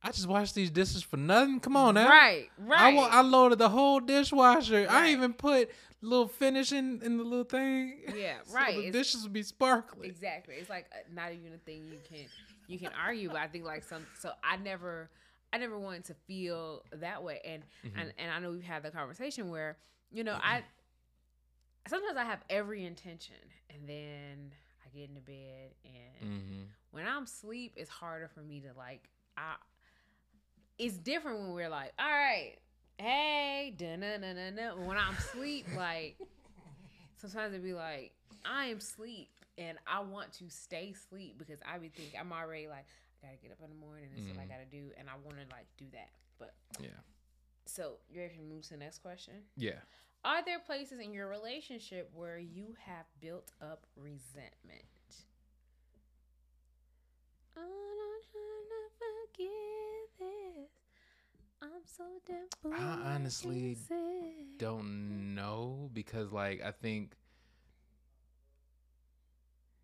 I 0.06 0.12
just 0.12 0.28
washed 0.28 0.54
these 0.54 0.70
dishes 0.70 1.02
for 1.02 1.16
nothing. 1.16 1.58
Come 1.58 1.76
on 1.76 1.94
now. 1.94 2.08
Right, 2.08 2.48
right. 2.58 2.96
I, 2.96 3.18
I 3.18 3.20
loaded 3.22 3.58
the 3.58 3.68
whole 3.68 3.98
dishwasher. 3.98 4.86
I 4.88 5.10
even 5.10 5.32
put 5.32 5.70
little 6.00 6.28
finishing 6.28 7.00
in 7.02 7.16
the 7.18 7.24
little 7.24 7.44
thing. 7.44 8.02
Yeah, 8.16 8.36
so 8.44 8.54
right. 8.54 8.74
The 8.76 8.86
It's- 8.88 8.92
dishes 8.92 9.22
would 9.24 9.32
be 9.32 9.42
sparkling. 9.42 10.08
Exactly. 10.08 10.54
It's 10.54 10.70
like 10.70 10.86
uh, 10.92 10.98
not 11.12 11.32
even 11.32 11.52
a 11.54 11.58
thing 11.58 11.84
you 11.90 11.98
can 12.08 12.26
you 12.68 12.78
can 12.78 12.90
argue. 13.04 13.28
But 13.30 13.38
I 13.38 13.48
think 13.48 13.64
like 13.64 13.82
some. 13.82 14.06
So 14.20 14.30
I 14.44 14.56
never 14.58 15.10
I 15.52 15.58
never 15.58 15.76
wanted 15.78 16.04
to 16.04 16.14
feel 16.28 16.84
that 16.92 17.22
way. 17.24 17.40
And 17.44 17.62
Mhm. 17.84 18.00
and 18.00 18.12
and 18.18 18.30
I 18.30 18.38
know 18.38 18.50
we've 18.52 18.62
had 18.62 18.84
the 18.84 18.90
conversation 18.92 19.50
where 19.50 19.76
you 20.12 20.22
know 20.22 20.38
I 20.40 20.62
sometimes 21.88 22.16
I 22.16 22.24
have 22.24 22.40
every 22.50 22.84
intention, 22.84 23.34
and 23.70 23.88
then 23.88 24.52
I 24.84 24.96
get 24.96 25.08
into 25.08 25.20
bed, 25.20 25.70
and 25.84 26.30
Mm-hmm. 26.30 26.62
when 26.92 27.06
I'm 27.06 27.24
asleep, 27.24 27.72
it's 27.76 27.90
harder 27.90 28.28
for 28.28 28.40
me 28.40 28.60
to 28.60 28.68
like 28.76 29.08
I. 29.36 29.54
It's 30.78 30.96
different 30.98 31.40
when 31.40 31.52
we're 31.52 31.68
like, 31.70 31.92
all 31.98 32.06
right, 32.10 32.54
hey, 32.98 33.74
da 33.76 33.96
na 33.96 34.18
na 34.18 34.32
na 34.32 34.50
na. 34.50 34.74
When 34.76 34.96
I'm 34.98 35.16
sleep, 35.32 35.66
like 35.76 36.16
sometimes 37.16 37.52
it'd 37.54 37.64
be 37.64 37.72
like, 37.72 38.12
I 38.44 38.66
am 38.66 38.80
sleep 38.80 39.28
and 39.58 39.78
I 39.86 40.00
want 40.00 40.32
to 40.34 40.50
stay 40.50 40.92
sleep 41.08 41.38
because 41.38 41.58
I 41.66 41.78
be 41.78 41.88
thinking 41.88 42.18
I'm 42.20 42.32
already 42.32 42.68
like, 42.68 42.84
I 43.22 43.26
gotta 43.28 43.38
get 43.42 43.52
up 43.52 43.58
in 43.64 43.70
the 43.70 43.76
morning 43.76 44.04
and 44.14 44.22
stuff 44.22 44.36
I 44.38 44.44
Mhm. 44.44 44.48
gotta 44.48 44.66
do 44.70 44.90
and 44.98 45.08
I 45.08 45.14
wanna 45.24 45.46
like 45.50 45.66
do 45.78 45.86
that. 45.92 46.10
But 46.38 46.54
Yeah. 46.78 46.90
so 47.64 47.98
you 48.10 48.20
ready 48.20 48.36
to 48.36 48.42
move 48.42 48.62
to 48.64 48.70
the 48.70 48.76
next 48.76 48.98
question? 48.98 49.34
Yeah. 49.56 49.80
Are 50.24 50.44
there 50.44 50.58
places 50.58 50.98
in 51.00 51.12
your 51.14 51.28
relationship 51.28 52.10
where 52.12 52.38
you 52.38 52.74
have 52.84 53.06
built 53.20 53.52
up 53.62 53.86
resentment? 53.96 54.84
I'm 57.56 57.62
not 57.64 58.20
trying 58.30 58.68
to 58.68 58.82
forgive 58.98 59.95
this. 60.18 60.70
I'm 61.62 61.82
so 61.84 62.04
damn 62.26 62.46
full 62.62 62.72
I 62.74 63.14
honestly. 63.14 63.76
Don't 64.58 65.34
know 65.34 65.90
because 65.92 66.32
like 66.32 66.62
I 66.62 66.70
think 66.70 67.14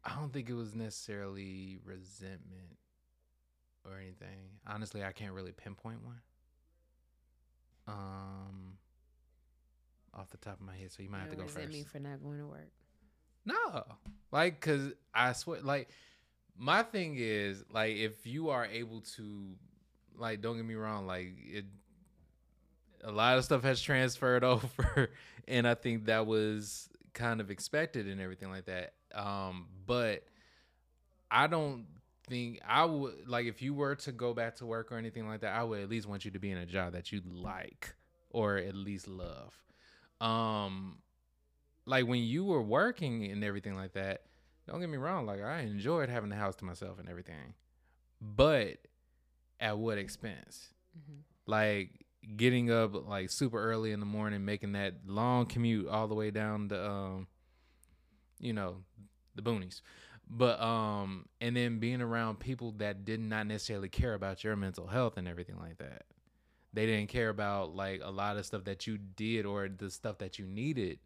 I 0.04 0.14
don't 0.16 0.32
think 0.32 0.48
it 0.50 0.54
was 0.54 0.74
necessarily 0.74 1.78
resentment 1.84 2.76
or 3.84 3.98
anything. 3.98 4.50
Honestly, 4.66 5.02
I 5.04 5.12
can't 5.12 5.32
really 5.32 5.52
pinpoint 5.52 6.04
one. 6.04 6.20
Um 7.88 8.78
off 10.14 10.30
the 10.30 10.36
top 10.36 10.60
of 10.60 10.66
my 10.66 10.76
head, 10.76 10.92
so 10.92 11.02
you 11.02 11.08
might 11.08 11.20
have 11.20 11.28
to 11.30 11.32
You 11.32 11.38
go 11.38 11.44
resent 11.44 11.64
first. 11.66 11.72
me 11.78 11.84
for 11.84 11.98
not 11.98 12.22
going 12.22 12.38
to 12.38 12.46
work. 12.46 12.70
No, 13.46 13.82
like, 14.30 14.60
cause 14.60 14.92
I 15.14 15.32
swear, 15.32 15.62
like, 15.62 15.88
my 16.56 16.82
thing 16.82 17.16
is, 17.18 17.64
like, 17.72 17.96
if 17.96 18.26
you 18.26 18.50
are 18.50 18.66
able 18.66 19.00
to, 19.16 19.54
like, 20.16 20.40
don't 20.40 20.56
get 20.56 20.64
me 20.64 20.74
wrong, 20.74 21.06
like, 21.06 21.34
it, 21.38 21.64
a 23.04 23.10
lot 23.10 23.38
of 23.38 23.44
stuff 23.44 23.62
has 23.62 23.80
transferred 23.80 24.44
over, 24.44 25.10
and 25.48 25.66
I 25.66 25.74
think 25.74 26.06
that 26.06 26.26
was 26.26 26.88
kind 27.14 27.40
of 27.40 27.50
expected 27.50 28.06
and 28.06 28.20
everything 28.20 28.50
like 28.50 28.66
that. 28.66 28.94
Um, 29.14 29.66
but 29.86 30.24
I 31.30 31.46
don't 31.46 31.86
think 32.28 32.60
I 32.66 32.84
would 32.84 33.28
like 33.28 33.46
if 33.46 33.62
you 33.62 33.74
were 33.74 33.94
to 33.96 34.12
go 34.12 34.32
back 34.32 34.56
to 34.56 34.66
work 34.66 34.92
or 34.92 34.96
anything 34.96 35.26
like 35.26 35.40
that. 35.40 35.54
I 35.54 35.62
would 35.64 35.80
at 35.82 35.88
least 35.88 36.08
want 36.08 36.24
you 36.24 36.30
to 36.30 36.38
be 36.38 36.50
in 36.50 36.58
a 36.58 36.66
job 36.66 36.92
that 36.92 37.12
you 37.12 37.20
like 37.26 37.94
or 38.30 38.56
at 38.56 38.74
least 38.74 39.08
love. 39.08 39.54
Um, 40.20 40.98
like 41.84 42.06
when 42.06 42.22
you 42.22 42.44
were 42.44 42.62
working 42.62 43.30
and 43.30 43.42
everything 43.44 43.74
like 43.74 43.92
that, 43.94 44.22
don't 44.68 44.80
get 44.80 44.88
me 44.88 44.96
wrong, 44.96 45.26
like 45.26 45.42
I 45.42 45.60
enjoyed 45.60 46.08
having 46.08 46.30
the 46.30 46.36
house 46.36 46.54
to 46.56 46.64
myself 46.64 46.98
and 46.98 47.08
everything. 47.08 47.54
But 48.20 48.78
at 49.62 49.78
what 49.78 49.96
expense? 49.96 50.74
Mhm. 50.98 51.22
Like 51.46 52.04
getting 52.36 52.70
up 52.70 53.08
like 53.08 53.30
super 53.30 53.58
early 53.62 53.92
in 53.92 54.00
the 54.00 54.06
morning, 54.06 54.44
making 54.44 54.72
that 54.72 54.94
long 55.06 55.46
commute 55.46 55.88
all 55.88 56.08
the 56.08 56.14
way 56.14 56.30
down 56.30 56.68
to 56.68 56.90
um 56.90 57.28
you 58.38 58.52
know, 58.52 58.76
the 59.34 59.42
boonies. 59.42 59.80
But 60.28 60.60
um 60.60 61.26
and 61.40 61.56
then 61.56 61.78
being 61.78 62.00
around 62.02 62.40
people 62.40 62.72
that 62.78 63.04
did 63.04 63.20
not 63.20 63.46
necessarily 63.46 63.88
care 63.88 64.14
about 64.14 64.44
your 64.44 64.56
mental 64.56 64.86
health 64.86 65.16
and 65.16 65.28
everything 65.28 65.58
like 65.58 65.78
that. 65.78 66.04
They 66.72 66.86
didn't 66.86 67.08
care 67.10 67.28
about 67.28 67.74
like 67.74 68.00
a 68.02 68.10
lot 68.10 68.36
of 68.36 68.46
stuff 68.46 68.64
that 68.64 68.86
you 68.86 68.98
did 68.98 69.46
or 69.46 69.68
the 69.68 69.90
stuff 69.90 70.18
that 70.18 70.38
you 70.38 70.46
needed 70.46 70.98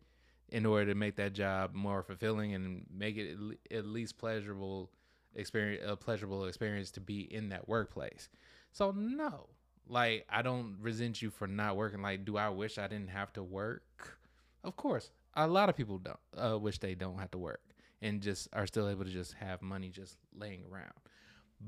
in 0.49 0.65
order 0.65 0.87
to 0.87 0.95
make 0.95 1.17
that 1.17 1.33
job 1.33 1.75
more 1.75 2.03
fulfilling 2.03 2.55
and 2.55 2.87
make 2.91 3.17
it 3.17 3.37
at 3.71 3.79
at 3.79 3.87
least 3.87 4.17
pleasurable 4.17 4.91
experience 5.35 5.83
a 5.87 5.97
pleasurable 5.97 6.47
experience 6.47 6.91
to 6.93 7.01
be 7.01 7.21
in 7.21 7.49
that 7.51 7.69
workplace. 7.69 8.29
So 8.77 8.91
no. 8.91 9.47
Like 9.89 10.27
I 10.29 10.43
don't 10.43 10.77
resent 10.83 11.23
you 11.23 11.31
for 11.31 11.47
not 11.47 11.77
working. 11.77 12.03
Like 12.03 12.27
do 12.27 12.37
I 12.37 12.51
wish 12.51 12.77
I 12.77 12.87
didn't 12.89 13.09
have 13.09 13.33
to 13.33 13.43
work? 13.43 14.19
Of 14.65 14.77
course. 14.77 15.11
A 15.35 15.47
lot 15.47 15.71
of 15.71 15.77
people 15.77 15.99
don't 15.99 16.19
uh, 16.37 16.59
wish 16.59 16.79
they 16.79 16.95
don't 16.95 17.19
have 17.19 17.31
to 17.31 17.39
work 17.39 17.63
and 18.03 18.21
just 18.21 18.49
are 18.53 18.67
still 18.67 18.91
able 18.91 19.05
to 19.05 19.11
just 19.11 19.33
have 19.35 19.63
money 19.63 19.89
just 19.89 20.19
laying 20.35 20.63
around. 20.71 20.93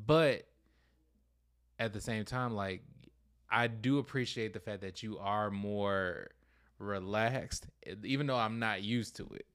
But 0.07 0.49
at 1.79 1.95
the 1.95 2.01
same 2.01 2.27
time 2.27 2.55
like 2.55 2.83
I 3.51 3.69
do 3.69 3.99
appreciate 3.99 4.53
the 4.53 4.61
fact 4.61 4.83
that 4.83 5.03
you 5.03 5.19
are 5.19 5.51
more 5.51 6.29
relaxed, 6.79 7.69
even 8.05 8.27
though 8.27 8.37
I'm 8.37 8.59
not 8.59 8.83
used 8.83 9.17
to 9.17 9.27
it. 9.33 9.47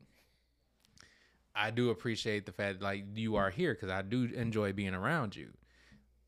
I 1.56 1.70
do 1.70 1.92
appreciate 1.92 2.48
the 2.48 2.52
fact 2.52 2.82
like 2.82 3.06
you 3.14 3.36
are 3.36 3.52
here 3.52 3.76
because 3.76 3.92
I 3.92 4.02
do 4.02 4.24
enjoy 4.34 4.74
being 4.74 4.96
around 4.96 5.36
you, 5.36 5.50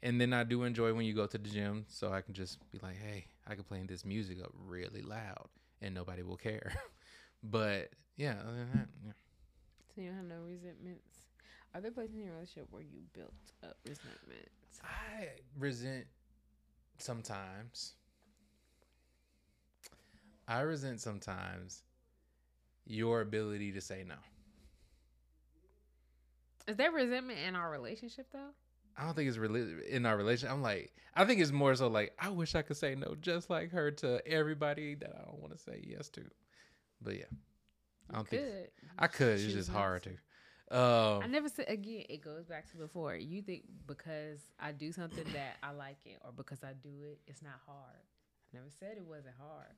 and 0.03 0.19
then 0.19 0.33
I 0.33 0.43
do 0.43 0.63
enjoy 0.63 0.93
when 0.93 1.05
you 1.05 1.13
go 1.13 1.25
to 1.25 1.37
the 1.37 1.49
gym, 1.49 1.85
so 1.87 2.11
I 2.11 2.21
can 2.21 2.33
just 2.33 2.59
be 2.71 2.79
like, 2.81 2.97
hey, 2.97 3.25
I 3.47 3.55
can 3.55 3.63
play 3.63 3.83
this 3.87 4.05
music 4.05 4.37
up 4.43 4.51
really 4.67 5.01
loud 5.01 5.47
and 5.81 5.93
nobody 5.93 6.23
will 6.23 6.37
care. 6.37 6.73
but 7.43 7.89
yeah, 8.17 8.35
other 8.41 8.57
than 8.57 8.71
that, 8.73 8.87
yeah. 9.05 9.11
So 9.93 10.01
you 10.01 10.07
don't 10.07 10.17
have 10.17 10.25
no 10.25 10.41
resentments. 10.45 11.19
Are 11.73 11.81
there 11.81 11.91
places 11.91 12.15
in 12.15 12.21
your 12.23 12.33
relationship 12.33 12.67
where 12.71 12.81
you 12.81 13.01
built 13.13 13.33
up 13.63 13.77
resentment? 13.85 14.49
I 14.83 15.27
resent 15.57 16.05
sometimes. 16.97 17.93
I 20.47 20.61
resent 20.61 21.01
sometimes 21.01 21.83
your 22.85 23.21
ability 23.21 23.71
to 23.73 23.81
say 23.81 24.03
no. 24.07 24.15
Is 26.67 26.77
there 26.77 26.91
resentment 26.91 27.39
in 27.47 27.55
our 27.55 27.69
relationship 27.69 28.27
though? 28.31 28.51
I 28.97 29.03
don't 29.03 29.15
think 29.15 29.27
it's 29.27 29.37
really 29.37 29.65
in 29.89 30.05
our 30.05 30.15
relationship. 30.15 30.53
I'm 30.53 30.61
like, 30.61 30.93
I 31.15 31.25
think 31.25 31.41
it's 31.41 31.51
more 31.51 31.75
so 31.75 31.87
like, 31.87 32.13
I 32.19 32.29
wish 32.29 32.55
I 32.55 32.61
could 32.61 32.77
say 32.77 32.95
no 32.95 33.15
just 33.19 33.49
like 33.49 33.71
her 33.71 33.91
to 33.91 34.25
everybody 34.27 34.95
that 34.95 35.11
I 35.15 35.25
don't 35.25 35.39
want 35.39 35.53
to 35.53 35.59
say 35.59 35.83
yes 35.85 36.09
to. 36.09 36.21
But 37.01 37.17
yeah, 37.17 37.25
I 38.09 38.15
don't 38.15 38.27
think 38.27 38.43
Good. 38.43 38.69
I 38.97 39.07
could. 39.07 39.39
It's 39.39 39.53
just 39.53 39.69
hard 39.69 40.03
to. 40.03 40.09
Um, 40.71 41.21
I 41.23 41.27
never 41.27 41.47
said 41.47 41.65
again. 41.67 42.03
It 42.09 42.21
goes 42.21 42.45
back 42.45 42.69
to 42.71 42.77
before. 42.77 43.15
You 43.15 43.41
think 43.41 43.63
because 43.85 44.39
I 44.59 44.71
do 44.71 44.91
something 44.91 45.25
that 45.33 45.57
I 45.61 45.71
like 45.71 45.97
it, 46.05 46.17
or 46.25 46.31
because 46.31 46.63
I 46.63 46.73
do 46.81 46.89
it, 47.03 47.19
it's 47.27 47.43
not 47.43 47.59
hard. 47.67 48.01
I 48.51 48.57
never 48.57 48.69
said 48.79 48.97
it 48.97 49.05
wasn't 49.05 49.35
hard. 49.39 49.73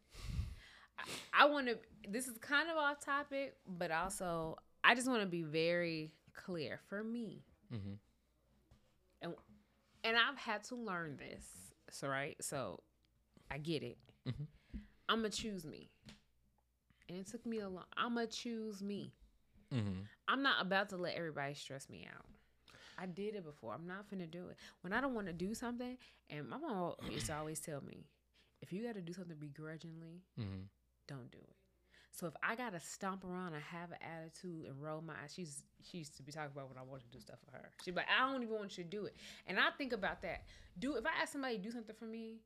I, 0.97 1.43
I 1.43 1.45
want 1.45 1.67
to. 1.67 1.77
This 2.07 2.27
is 2.27 2.37
kind 2.37 2.69
of 2.69 2.77
off 2.77 3.03
topic, 3.03 3.55
but 3.67 3.91
also 3.91 4.57
I 4.83 4.95
just 4.95 5.09
want 5.09 5.21
to 5.21 5.27
be 5.27 5.43
very 5.43 6.13
clear 6.33 6.79
for 6.87 7.03
me, 7.03 7.43
hmm 7.69 7.95
and 9.21 9.33
and 10.03 10.15
I've 10.17 10.37
had 10.37 10.63
to 10.65 10.75
learn 10.75 11.17
this. 11.17 11.45
So 11.91 12.07
right, 12.07 12.35
so 12.41 12.81
I 13.51 13.57
get 13.57 13.83
it. 13.83 13.97
Mhm. 14.27 14.47
I'm 15.09 15.19
gonna 15.19 15.29
choose 15.29 15.65
me, 15.65 15.89
and 17.09 17.17
it 17.17 17.27
took 17.27 17.45
me 17.45 17.59
a 17.59 17.69
long. 17.69 17.85
I'm 17.95 18.15
gonna 18.15 18.27
choose 18.27 18.81
me. 18.81 19.13
hmm 19.71 20.01
I'm 20.27 20.41
not 20.43 20.61
about 20.61 20.89
to 20.89 20.97
let 20.97 21.15
everybody 21.15 21.53
stress 21.53 21.89
me 21.89 22.05
out. 22.13 22.25
I 22.97 23.05
did 23.05 23.35
it 23.35 23.43
before. 23.45 23.73
I'm 23.73 23.87
not 23.87 24.09
finna 24.09 24.29
do 24.29 24.49
it. 24.49 24.57
When 24.81 24.91
I 24.91 24.99
don't 25.01 25.13
want 25.13 25.27
to 25.27 25.33
do 25.33 25.53
something, 25.53 25.97
and 26.29 26.49
my 26.49 26.57
mom 26.57 26.95
used 27.09 27.27
to 27.27 27.35
always 27.37 27.59
tell 27.59 27.81
me, 27.81 28.07
if 28.61 28.73
you 28.73 28.83
got 28.83 28.95
to 28.95 29.01
do 29.01 29.13
something 29.13 29.37
begrudgingly, 29.37 30.23
hmm 30.35 30.63
don't 31.07 31.31
do 31.31 31.37
it. 31.37 31.55
So 32.17 32.25
if 32.25 32.33
I 32.41 32.55
gotta 32.55 32.79
stomp 32.79 33.23
around 33.23 33.53
and 33.53 33.61
have 33.61 33.91
an 33.91 33.99
attitude 34.01 34.65
and 34.65 34.81
roll 34.81 35.01
my 35.01 35.13
eyes, 35.23 35.33
she's 35.35 35.63
she 35.83 35.99
used 35.99 36.17
to 36.17 36.23
be 36.23 36.31
talking 36.31 36.49
about 36.51 36.67
when 36.67 36.77
I 36.77 36.81
want 36.81 37.03
to 37.03 37.09
do 37.15 37.21
stuff 37.21 37.37
for 37.45 37.55
her. 37.55 37.69
She's 37.85 37.95
like, 37.95 38.07
I 38.09 38.31
don't 38.31 38.41
even 38.41 38.55
want 38.55 38.75
you 38.75 38.83
to 38.83 38.89
do 38.89 39.05
it. 39.05 39.15
And 39.45 39.59
I 39.59 39.69
think 39.77 39.93
about 39.93 40.23
that. 40.23 40.45
Do 40.79 40.95
if 40.95 41.05
I 41.05 41.21
ask 41.21 41.31
somebody 41.31 41.57
to 41.57 41.63
do 41.63 41.69
something 41.71 41.95
for 41.95 42.05
me, 42.05 42.39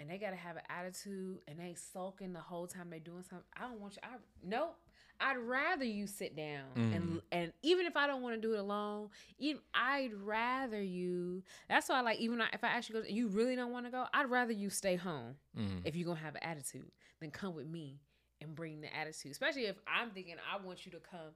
and 0.00 0.10
they 0.10 0.18
gotta 0.18 0.34
have 0.34 0.56
an 0.56 0.62
attitude 0.68 1.38
and 1.46 1.56
they 1.60 1.74
sulking 1.74 2.32
the 2.32 2.40
whole 2.40 2.66
time 2.66 2.90
they're 2.90 2.98
doing 2.98 3.22
something, 3.22 3.46
I 3.56 3.68
don't 3.68 3.80
want 3.80 3.94
you. 3.94 4.00
I 4.02 4.16
nope. 4.42 4.76
I'd 5.20 5.36
rather 5.36 5.84
you 5.84 6.08
sit 6.08 6.34
down 6.34 6.72
and 6.92 7.04
Mhm. 7.04 7.22
and 7.30 7.52
even 7.62 7.86
if 7.86 7.96
I 7.96 8.08
don't 8.08 8.22
want 8.22 8.34
to 8.34 8.40
do 8.40 8.54
it 8.54 8.58
alone, 8.58 9.10
even 9.38 9.62
I'd 9.72 10.14
rather 10.14 10.82
you. 10.82 11.44
That's 11.68 11.88
why, 11.88 11.98
I 11.98 12.00
like, 12.00 12.18
even 12.18 12.40
if 12.52 12.64
I 12.64 12.68
ask 12.68 12.90
you, 12.90 13.04
you 13.08 13.28
really 13.28 13.54
don't 13.54 13.70
want 13.70 13.86
to 13.86 13.92
go, 13.92 14.04
I'd 14.12 14.28
rather 14.28 14.52
you 14.52 14.68
stay 14.68 14.96
home 14.96 15.36
hmm 15.54 15.78
if 15.84 15.94
you're 15.94 16.06
gonna 16.06 16.18
have 16.18 16.34
an 16.34 16.42
attitude, 16.42 16.90
then 17.20 17.30
come 17.30 17.54
with 17.54 17.68
me 17.68 18.00
and 18.42 18.54
bring 18.54 18.80
the 18.80 18.94
attitude. 18.94 19.30
Especially 19.32 19.66
if 19.66 19.76
I'm 19.86 20.10
thinking 20.10 20.34
I 20.52 20.64
want 20.64 20.84
you 20.86 20.92
to 20.92 20.98
come, 21.00 21.32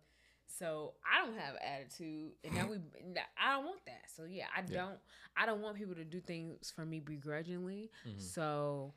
so 0.46 0.94
I 1.04 1.24
don't 1.24 1.36
have 1.38 1.54
attitude, 1.57 2.32
and 2.44 2.54
now 2.54 2.66
we, 2.68 2.76
I 3.38 3.54
don't 3.57 3.64
want 3.64 3.80
that. 3.86 4.02
So 4.14 4.24
yeah, 4.24 4.46
I 4.57 4.61
Yeah. 4.61 4.78
don't, 4.82 4.98
I 5.36 5.46
don't 5.46 5.61
want 5.62 5.76
people 5.76 5.94
to 5.94 6.04
do 6.04 6.20
things 6.20 6.70
for 6.74 6.84
me 6.84 7.00
begrudgingly. 7.00 7.90
Mhm. 8.07 8.20
So 8.20 8.94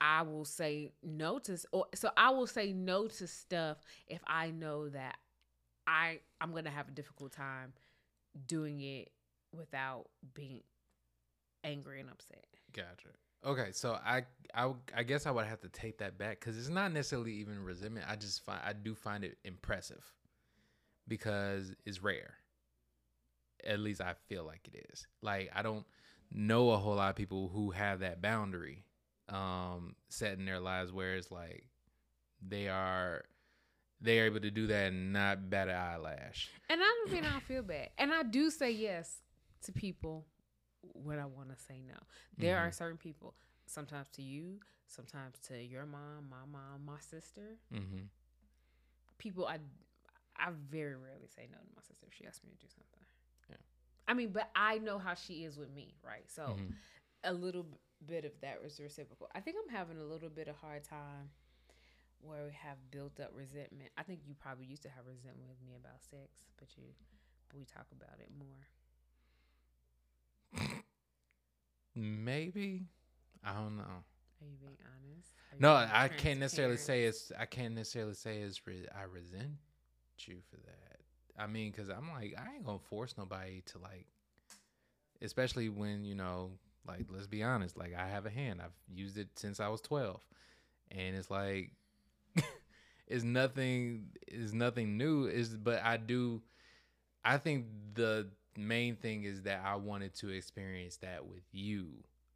I 0.00 0.22
will 0.22 0.44
say 0.44 0.92
no 1.02 1.38
to, 1.40 1.58
or 1.72 1.86
so 1.94 2.10
I 2.16 2.30
will 2.30 2.46
say 2.46 2.72
no 2.72 3.08
to 3.08 3.26
stuff 3.26 3.78
if 4.06 4.20
I 4.26 4.50
know 4.50 4.88
that 4.90 5.16
I 5.86 6.20
I'm 6.40 6.52
gonna 6.52 6.70
have 6.70 6.88
a 6.88 6.92
difficult 6.92 7.32
time 7.32 7.72
doing 8.46 8.80
it 8.80 9.10
without 9.52 10.06
being 10.34 10.62
angry 11.64 12.00
and 12.00 12.10
upset. 12.10 12.46
Gotcha. 12.72 13.08
Okay, 13.44 13.68
so 13.72 13.98
I, 14.04 14.24
I 14.54 14.72
I 14.96 15.02
guess 15.04 15.26
I 15.26 15.30
would 15.30 15.46
have 15.46 15.60
to 15.60 15.68
take 15.68 15.98
that 15.98 16.18
back 16.18 16.40
because 16.40 16.58
it's 16.58 16.68
not 16.68 16.92
necessarily 16.92 17.32
even 17.34 17.62
resentment. 17.62 18.06
I 18.08 18.16
just 18.16 18.44
find 18.44 18.60
I 18.64 18.72
do 18.72 18.94
find 18.94 19.24
it 19.24 19.38
impressive 19.44 20.04
because 21.06 21.72
it's 21.86 22.02
rare. 22.02 22.34
At 23.64 23.80
least 23.80 24.00
I 24.00 24.14
feel 24.28 24.44
like 24.44 24.68
it 24.72 24.86
is. 24.92 25.06
Like 25.22 25.50
I 25.54 25.62
don't 25.62 25.86
know 26.32 26.70
a 26.70 26.76
whole 26.76 26.96
lot 26.96 27.10
of 27.10 27.16
people 27.16 27.48
who 27.48 27.70
have 27.70 28.00
that 28.00 28.20
boundary 28.20 28.84
um 29.28 29.94
set 30.08 30.38
in 30.38 30.44
their 30.44 30.60
lives 30.60 30.90
where 30.90 31.14
it's 31.16 31.30
like 31.30 31.64
they 32.46 32.68
are 32.68 33.24
they 34.00 34.20
are 34.20 34.26
able 34.26 34.40
to 34.40 34.50
do 34.50 34.66
that 34.68 34.88
and 34.88 35.12
not 35.12 35.48
bat 35.50 35.68
an 35.68 35.76
eyelash. 35.76 36.50
And 36.68 36.80
I 36.82 37.06
don't 37.10 37.24
I 37.24 37.40
feel 37.40 37.62
bad. 37.62 37.90
And 37.98 38.12
I 38.12 38.22
do 38.22 38.50
say 38.50 38.70
yes 38.70 39.18
to 39.62 39.72
people 39.72 40.26
when 40.82 41.18
I 41.18 41.26
want 41.26 41.50
to 41.50 41.56
say 41.56 41.80
no. 41.86 41.94
There 42.36 42.58
are 42.58 42.70
certain 42.72 42.96
people, 42.98 43.34
sometimes 43.66 44.08
to 44.10 44.22
you, 44.22 44.60
sometimes 44.86 45.38
to 45.48 45.62
your 45.62 45.86
mom, 45.86 46.28
my 46.30 46.44
mom, 46.50 46.84
my 46.86 47.00
sister. 47.00 47.58
Mm-hmm. 47.74 48.04
People 49.18 49.46
I 49.46 49.58
I 50.36 50.50
very 50.70 50.94
rarely 50.94 51.26
say 51.34 51.48
no 51.50 51.58
to 51.58 51.64
my 51.74 51.82
sister 51.82 52.06
if 52.08 52.14
she 52.16 52.24
asks 52.26 52.44
me 52.44 52.50
to 52.52 52.58
do 52.58 52.68
something. 52.68 53.04
Yeah. 53.50 53.56
I 54.06 54.14
mean, 54.14 54.30
but 54.30 54.48
I 54.54 54.78
know 54.78 54.98
how 54.98 55.14
she 55.14 55.44
is 55.44 55.58
with 55.58 55.70
me, 55.74 55.94
right? 56.02 56.30
So 56.30 56.42
Mhm. 56.56 56.74
a 57.24 57.32
little 57.32 57.66
bit 58.06 58.24
of 58.24 58.32
that 58.40 58.62
was 58.62 58.78
reciprocal. 58.78 59.28
I 59.34 59.40
think 59.40 59.56
I'm 59.60 59.68
having 59.74 59.98
a 59.98 60.04
little 60.04 60.30
bit 60.30 60.46
of 60.46 60.54
hard 60.56 60.84
time 60.84 61.30
where 62.20 62.44
we 62.46 62.52
have 62.52 62.78
built 62.92 63.18
up 63.18 63.32
resentment. 63.34 63.90
I 63.98 64.04
think 64.04 64.20
you 64.26 64.34
probably 64.34 64.66
used 64.66 64.82
to 64.82 64.88
have 64.90 65.06
resentment 65.06 65.48
with 65.50 65.60
me 65.62 65.74
about 65.74 66.02
sex, 66.02 66.46
but 66.56 66.68
you 66.76 66.84
but 67.48 67.58
we 67.58 67.64
talk 67.64 67.86
about 67.90 68.20
it 68.20 68.30
more. 68.38 68.62
Maybe 71.94 72.86
I 73.44 73.52
don't 73.54 73.76
know. 73.76 73.82
Are 73.82 74.46
you 74.46 74.56
being 74.60 74.76
honest? 74.84 75.32
You 75.52 75.60
No, 75.60 75.76
being 75.78 75.90
I 75.92 76.08
can't 76.08 76.40
necessarily 76.40 76.76
say 76.76 77.04
it's. 77.04 77.32
I 77.38 77.46
can't 77.46 77.74
necessarily 77.74 78.14
say 78.14 78.38
it's. 78.38 78.66
Re- 78.66 78.86
I 78.96 79.02
resent 79.02 79.56
you 80.26 80.38
for 80.50 80.56
that. 80.56 80.98
I 81.40 81.46
mean, 81.46 81.70
because 81.70 81.88
I'm 81.88 82.08
like, 82.08 82.34
I 82.36 82.54
ain't 82.54 82.64
gonna 82.64 82.78
force 82.78 83.14
nobody 83.16 83.62
to 83.66 83.78
like, 83.78 84.06
especially 85.22 85.68
when 85.68 86.04
you 86.04 86.14
know, 86.14 86.52
like, 86.86 87.06
let's 87.10 87.26
be 87.26 87.42
honest. 87.42 87.76
Like, 87.76 87.94
I 87.94 88.08
have 88.08 88.26
a 88.26 88.30
hand. 88.30 88.60
I've 88.62 88.72
used 88.92 89.18
it 89.18 89.28
since 89.36 89.60
I 89.60 89.68
was 89.68 89.80
12, 89.80 90.20
and 90.90 91.16
it's 91.16 91.30
like, 91.30 91.70
it's 93.06 93.24
nothing. 93.24 94.06
Is 94.26 94.52
nothing 94.52 94.96
new. 94.98 95.26
Is 95.26 95.50
but 95.50 95.82
I 95.84 95.96
do. 95.96 96.42
I 97.24 97.38
think 97.38 97.66
the 97.94 98.28
main 98.58 98.96
thing 98.96 99.24
is 99.24 99.42
that 99.42 99.62
I 99.64 99.76
wanted 99.76 100.14
to 100.16 100.28
experience 100.30 100.96
that 100.98 101.24
with 101.26 101.44
you 101.52 101.88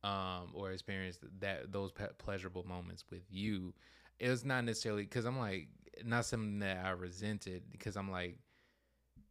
um, 0.05 0.51
or 0.55 0.71
experience 0.71 1.19
that 1.41 1.73
those 1.73 1.93
pe- 1.93 2.13
pleasurable 2.19 2.65
moments 2.67 3.05
with 3.11 3.23
you. 3.31 3.75
It 4.19 4.29
was 4.29 4.45
not 4.45 4.65
necessarily 4.65 5.03
because 5.03 5.25
I'm 5.25 5.39
like 5.39 5.69
not 6.05 6.25
something 6.25 6.61
that 6.61 6.85
I 6.85 6.91
resented 6.91 7.65
because 7.71 7.97
I'm 7.97 8.11
like 8.11 8.37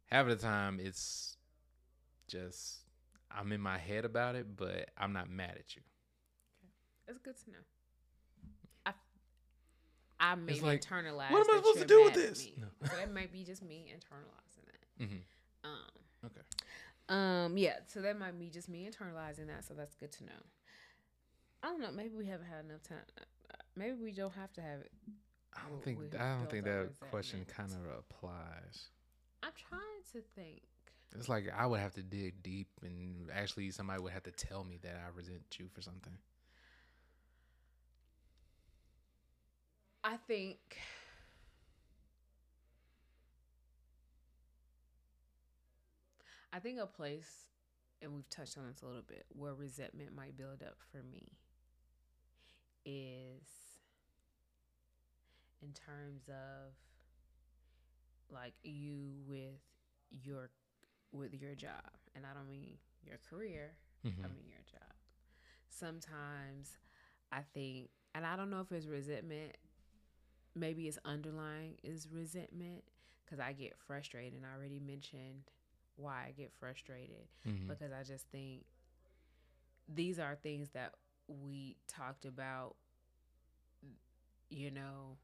half 0.06 0.26
of 0.26 0.38
the 0.38 0.46
time 0.46 0.78
it's 0.80 1.36
just 2.28 2.80
I'm 3.30 3.50
in 3.52 3.60
my 3.60 3.78
head 3.78 4.04
about 4.04 4.34
it, 4.34 4.56
but 4.56 4.90
I'm 4.96 5.12
not 5.12 5.30
mad 5.30 5.56
at 5.58 5.74
you. 5.74 5.82
It's 7.08 7.18
good 7.18 7.36
to 7.44 7.50
know. 7.50 7.58
I 8.86 8.92
I 10.20 10.34
maybe 10.34 10.60
like, 10.60 10.82
internalized. 10.82 11.30
what 11.30 11.48
am 11.48 11.54
I 11.54 11.56
supposed 11.56 11.78
to 11.78 11.86
do 11.86 12.04
with 12.04 12.14
this? 12.14 12.48
No. 12.58 12.66
so 12.86 12.96
that 12.96 13.12
might 13.12 13.32
be 13.32 13.44
just 13.44 13.62
me 13.62 13.90
internalizing 13.90 14.68
it. 14.68 15.02
Mm-hmm. 15.02 15.16
Um, 15.64 16.02
Okay. 16.24 16.40
Um. 17.12 17.58
Yeah. 17.58 17.76
So 17.86 18.00
that 18.00 18.18
might 18.18 18.38
be 18.38 18.48
just 18.48 18.68
me 18.68 18.88
internalizing 18.88 19.48
that. 19.48 19.64
So 19.64 19.74
that's 19.74 19.94
good 19.94 20.12
to 20.12 20.24
know. 20.24 20.42
I 21.62 21.68
don't 21.68 21.80
know. 21.80 21.92
Maybe 21.92 22.14
we 22.16 22.26
haven't 22.26 22.46
had 22.46 22.64
enough 22.64 22.82
time. 22.82 22.98
Uh, 23.18 23.24
Maybe 23.76 23.94
we 24.02 24.12
don't 24.12 24.34
have 24.34 24.52
to 24.54 24.60
have 24.60 24.80
it. 24.80 24.92
I 25.54 25.68
don't 25.68 25.82
think 25.82 25.98
I 26.18 26.36
don't 26.36 26.50
think 26.50 26.64
that 26.64 26.90
question 27.10 27.44
kind 27.46 27.70
of 27.72 27.98
applies. 27.98 28.88
I'm 29.42 29.52
trying 29.68 29.82
to 30.12 30.20
think. 30.34 30.62
It's 31.14 31.28
like 31.28 31.44
I 31.54 31.66
would 31.66 31.80
have 31.80 31.92
to 31.94 32.02
dig 32.02 32.42
deep, 32.42 32.68
and 32.82 33.28
actually 33.32 33.70
somebody 33.70 34.00
would 34.00 34.12
have 34.12 34.22
to 34.22 34.30
tell 34.30 34.64
me 34.64 34.78
that 34.82 34.96
I 34.96 35.14
resent 35.14 35.42
you 35.58 35.68
for 35.74 35.82
something. 35.82 36.16
I 40.02 40.16
think. 40.26 40.58
I 46.52 46.58
think 46.58 46.78
a 46.78 46.86
place, 46.86 47.48
and 48.00 48.12
we've 48.14 48.28
touched 48.28 48.58
on 48.58 48.66
this 48.68 48.82
a 48.82 48.86
little 48.86 49.02
bit, 49.06 49.24
where 49.30 49.54
resentment 49.54 50.14
might 50.14 50.36
build 50.36 50.62
up 50.62 50.76
for 50.90 51.02
me 51.02 51.38
is 52.84 53.46
in 55.62 55.72
terms 55.72 56.28
of 56.28 56.74
like 58.28 58.54
you 58.64 59.12
with 59.28 59.60
your 60.10 60.50
with 61.12 61.32
your 61.32 61.54
job 61.54 61.92
and 62.16 62.24
i 62.26 62.34
don't 62.34 62.48
mean 62.48 62.76
your 63.04 63.18
career 63.30 63.76
Mm-hmm. 64.06 64.24
I 64.24 64.28
mean 64.28 64.44
your 64.48 64.62
job. 64.70 64.94
Sometimes 65.68 66.76
I 67.30 67.40
think, 67.54 67.88
and 68.14 68.26
I 68.26 68.36
don't 68.36 68.50
know 68.50 68.60
if 68.60 68.72
it's 68.72 68.86
resentment. 68.86 69.56
Maybe 70.54 70.86
it's 70.86 70.98
underlying 71.04 71.76
is 71.82 72.08
resentment 72.12 72.84
because 73.24 73.40
I 73.40 73.52
get 73.52 73.74
frustrated. 73.86 74.34
And 74.34 74.44
I 74.44 74.56
already 74.56 74.80
mentioned 74.80 75.44
why 75.96 76.24
I 76.28 76.32
get 76.32 76.52
frustrated 76.58 77.28
Mm-hmm. 77.46 77.68
because 77.68 77.92
I 77.92 78.02
just 78.04 78.26
think 78.30 78.64
these 79.88 80.18
are 80.18 80.36
things 80.42 80.70
that 80.70 80.94
we 81.28 81.76
talked 81.88 82.24
about. 82.24 82.76
You 84.50 84.70
know, 84.70 85.16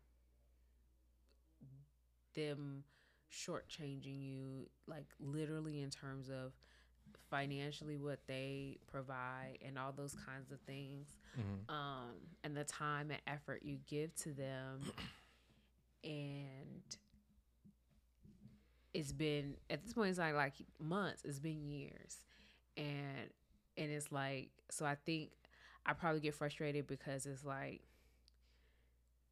them 2.34 2.84
shortchanging 3.32 4.04
you, 4.24 4.68
like 4.86 5.06
literally 5.20 5.82
in 5.82 5.90
terms 5.90 6.28
of 6.30 6.52
financially 7.30 7.96
what 7.98 8.20
they 8.26 8.78
provide 8.90 9.58
and 9.64 9.78
all 9.78 9.92
those 9.92 10.14
kinds 10.26 10.50
of 10.50 10.60
things 10.60 11.08
Mm-hmm. 11.38 11.72
um 11.74 12.14
and 12.42 12.56
the 12.56 12.64
time 12.64 13.10
and 13.10 13.20
effort 13.26 13.60
you 13.62 13.78
give 13.86 14.14
to 14.16 14.30
them 14.32 14.80
and 16.04 16.82
it's 18.94 19.12
been 19.12 19.54
at 19.70 19.82
this 19.82 19.92
point 19.92 20.10
it's 20.10 20.18
like 20.18 20.34
like 20.34 20.54
months 20.80 21.22
it's 21.24 21.38
been 21.40 21.62
years. 21.62 22.18
And 22.76 23.30
and 23.76 23.90
it's 23.90 24.10
like 24.12 24.50
so 24.70 24.84
i 24.84 24.96
think 25.06 25.30
i 25.86 25.92
probably 25.92 26.20
get 26.20 26.34
frustrated 26.34 26.86
because 26.86 27.26
it's 27.26 27.44
like 27.44 27.82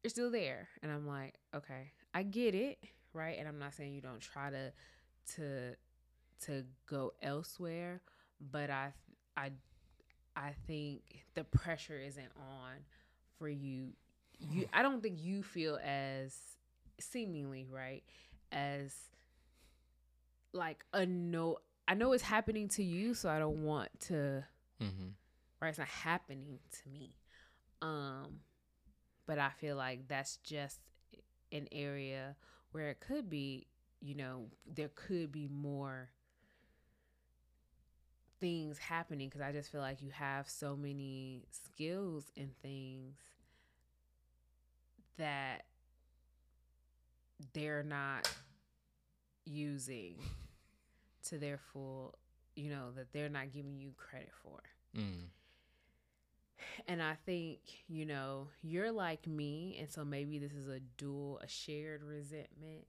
you're 0.03 0.09
still 0.09 0.31
there. 0.31 0.67
And 0.81 0.91
i'm 0.91 1.07
like 1.07 1.35
okay 1.55 1.91
i 2.13 2.23
get 2.23 2.55
it 2.55 2.79
right? 3.13 3.37
And 3.39 3.47
i'm 3.47 3.59
not 3.59 3.73
saying 3.73 3.93
you 3.93 4.01
don't 4.01 4.21
try 4.21 4.49
to 4.49 4.71
to 5.35 5.75
to 6.45 6.63
go 6.87 7.13
elsewhere 7.21 8.01
but 8.51 8.69
i 8.69 8.93
i 9.35 9.51
i 10.35 10.51
think 10.67 11.01
the 11.33 11.43
pressure 11.43 11.99
isn't 11.99 12.31
on 12.37 12.75
for 13.37 13.49
you. 13.49 13.89
You 14.39 14.67
i 14.73 14.83
don't 14.83 15.01
think 15.01 15.17
you 15.19 15.41
feel 15.41 15.79
as 15.83 16.35
seemingly 16.99 17.65
right 17.69 18.03
as 18.51 18.93
like 20.53 20.83
a 20.93 21.05
no 21.05 21.57
i 21.87 21.93
know 21.93 22.11
it's 22.13 22.23
happening 22.23 22.67
to 22.67 22.83
you 22.83 23.13
so 23.13 23.29
i 23.29 23.39
don't 23.39 23.63
want 23.63 23.89
to 23.99 24.43
Mm-hmm. 24.81 25.07
right 25.59 25.69
it's 25.69 25.79
not 25.79 25.87
happening 25.87 26.59
to 26.83 26.89
me 26.89 27.15
um 27.81 28.41
but 29.25 29.39
i 29.39 29.49
feel 29.59 29.75
like 29.75 30.07
that's 30.07 30.37
just 30.37 30.79
an 31.51 31.67
area 31.71 32.35
where 32.71 32.89
it 32.89 32.99
could 32.99 33.29
be 33.29 33.65
you 34.01 34.13
know 34.15 34.45
there 34.71 34.89
could 34.93 35.31
be 35.31 35.47
more 35.47 36.09
things 38.39 38.77
happening 38.77 39.27
because 39.29 39.41
i 39.41 39.51
just 39.51 39.71
feel 39.71 39.81
like 39.81 40.01
you 40.01 40.11
have 40.11 40.47
so 40.47 40.75
many 40.75 41.43
skills 41.49 42.31
and 42.37 42.51
things 42.61 43.15
that 45.17 45.63
they're 47.53 47.83
not 47.83 48.29
using 49.47 50.15
to 51.29 51.37
their 51.37 51.57
full 51.73 52.15
you 52.55 52.69
know 52.69 52.91
that 52.95 53.11
they're 53.13 53.29
not 53.29 53.51
giving 53.53 53.79
you 53.79 53.91
credit 53.97 54.31
for 54.43 54.59
Mm. 54.95 55.27
and 56.87 57.03
I 57.03 57.15
think, 57.25 57.59
you 57.87 58.05
know, 58.05 58.47
you're 58.63 58.91
like 58.91 59.27
me. 59.27 59.77
And 59.79 59.91
so 59.91 60.03
maybe 60.03 60.39
this 60.39 60.53
is 60.53 60.67
a 60.67 60.79
dual, 60.97 61.39
a 61.43 61.47
shared 61.47 62.01
resentment. 62.03 62.85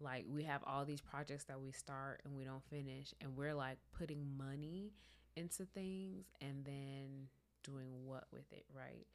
Like 0.00 0.24
we 0.28 0.44
have 0.44 0.62
all 0.64 0.84
these 0.84 1.00
projects 1.00 1.44
that 1.44 1.60
we 1.60 1.72
start 1.72 2.20
and 2.24 2.36
we 2.36 2.44
don't 2.44 2.62
finish. 2.70 3.12
And 3.20 3.36
we're 3.36 3.54
like 3.54 3.78
putting 3.98 4.24
money 4.36 4.92
into 5.36 5.64
things 5.64 6.26
and 6.40 6.64
then 6.64 7.28
doing 7.64 7.90
what 8.04 8.24
with 8.32 8.50
it, 8.52 8.66
right? 8.72 9.06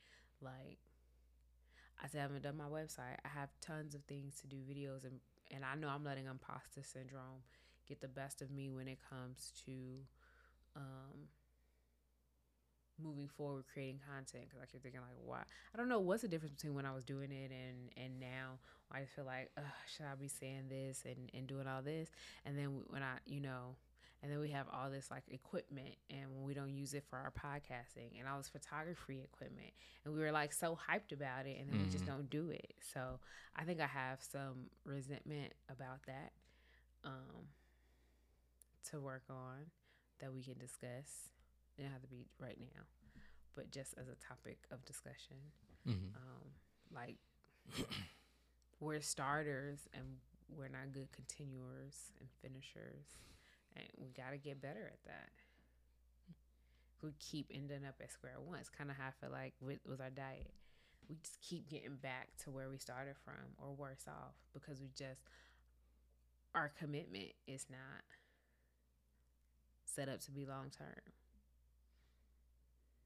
Like 0.41 0.79
I 2.03 2.07
said, 2.07 2.19
I 2.19 2.21
haven't 2.23 2.43
done 2.43 2.57
my 2.57 2.65
website. 2.65 3.17
I 3.23 3.29
have 3.39 3.49
tons 3.61 3.95
of 3.95 4.03
things 4.03 4.35
to 4.41 4.47
do 4.47 4.57
videos 4.57 5.05
and, 5.05 5.19
and 5.51 5.63
I 5.65 5.75
know 5.75 5.87
I'm 5.87 6.03
letting 6.03 6.25
imposter 6.27 6.83
syndrome 6.83 7.43
get 7.87 7.99
the 8.01 8.07
best 8.07 8.41
of 8.41 8.49
me 8.49 8.69
when 8.71 8.87
it 8.87 8.97
comes 9.09 9.51
to, 9.65 9.71
um, 10.75 11.27
moving 13.01 13.27
forward 13.27 13.63
creating 13.71 13.99
content 14.07 14.45
because 14.47 14.61
I 14.61 14.65
keep 14.65 14.83
thinking 14.83 15.01
like 15.01 15.17
why? 15.23 15.41
I 15.73 15.77
don't 15.77 15.89
know 15.89 15.99
what's 15.99 16.21
the 16.21 16.27
difference 16.27 16.55
between 16.55 16.75
when 16.75 16.85
I 16.85 16.93
was 16.93 17.03
doing 17.03 17.31
it 17.31 17.51
and 17.51 17.89
and 17.97 18.19
now. 18.19 18.59
I 18.91 19.01
just 19.01 19.13
feel 19.13 19.25
like 19.25 19.51
should 19.95 20.05
I 20.05 20.15
be 20.15 20.27
saying 20.27 20.69
this 20.69 21.03
and 21.05 21.29
and 21.33 21.47
doing 21.47 21.67
all 21.67 21.81
this? 21.81 22.09
And 22.45 22.57
then 22.57 22.81
when 22.89 23.03
I 23.03 23.17
you 23.25 23.41
know 23.41 23.75
and 24.23 24.31
then 24.31 24.39
we 24.39 24.49
have 24.49 24.65
all 24.71 24.89
this 24.89 25.11
like 25.11 25.23
equipment 25.29 25.95
and 26.09 26.27
we 26.43 26.53
don't 26.55 26.73
use 26.73 26.93
it 26.95 27.03
for 27.09 27.17
our 27.17 27.31
podcasting 27.31 28.17
and 28.17 28.27
all 28.27 28.37
this 28.37 28.47
photography 28.49 29.21
equipment 29.21 29.69
and 30.05 30.13
we 30.13 30.19
were 30.21 30.31
like 30.31 30.51
so 30.53 30.75
hyped 30.89 31.11
about 31.11 31.45
it 31.45 31.59
and 31.59 31.69
then 31.69 31.79
we 31.83 31.89
just 31.91 32.05
Mhm. 32.05 32.07
don't 32.07 32.29
do 32.29 32.49
it 32.49 32.73
so 32.81 33.19
I 33.55 33.65
think 33.65 33.79
I 33.81 33.85
have 33.87 34.23
some 34.23 34.69
resentment 34.85 35.53
about 35.69 36.01
that 36.07 36.31
um 37.03 37.49
to 38.89 38.99
work 39.01 39.23
on 39.29 39.69
that 40.19 40.33
we 40.33 40.41
can 40.41 40.57
discuss 40.57 41.29
it 41.77 41.81
doesn't 41.81 41.91
have 41.91 42.01
to 42.03 42.07
be 42.07 42.27
right 42.39 42.57
now, 42.59 42.83
but 43.55 43.71
just 43.71 43.95
as 43.97 44.07
a 44.07 44.15
topic 44.15 44.59
of 44.71 44.85
discussion. 44.85 45.37
Mm-hmm. 45.87 46.15
Um, 46.15 46.51
like 46.93 47.17
we're 48.79 49.01
starters 49.01 49.87
and 49.93 50.03
we're 50.55 50.67
not 50.67 50.91
good 50.93 51.11
continuers 51.11 52.11
and 52.19 52.29
finishers, 52.43 53.17
and 53.75 53.87
we 53.97 54.09
got 54.11 54.31
to 54.31 54.37
get 54.37 54.61
better 54.61 54.85
at 54.91 55.03
that. 55.05 55.29
We 57.01 57.11
keep 57.19 57.51
ending 57.53 57.85
up 57.85 57.95
at 58.01 58.11
square 58.11 58.35
one. 58.43 58.59
It's 58.59 58.69
kind 58.69 58.89
of 58.89 58.95
how 58.95 59.07
I 59.07 59.11
feel 59.19 59.31
like 59.31 59.53
with, 59.61 59.79
with 59.85 59.99
our 59.99 60.09
diet. 60.09 60.51
We 61.09 61.17
just 61.21 61.41
keep 61.41 61.67
getting 61.69 61.97
back 61.97 62.29
to 62.45 62.51
where 62.51 62.69
we 62.69 62.77
started 62.77 63.15
from 63.25 63.33
or 63.57 63.73
worse 63.73 64.05
off 64.07 64.35
because 64.53 64.79
we 64.79 64.87
just 64.97 65.19
our 66.55 66.71
commitment 66.79 67.31
is 67.45 67.65
not 67.69 68.03
set 69.83 70.07
up 70.07 70.21
to 70.21 70.31
be 70.31 70.45
long 70.45 70.69
term. 70.69 71.01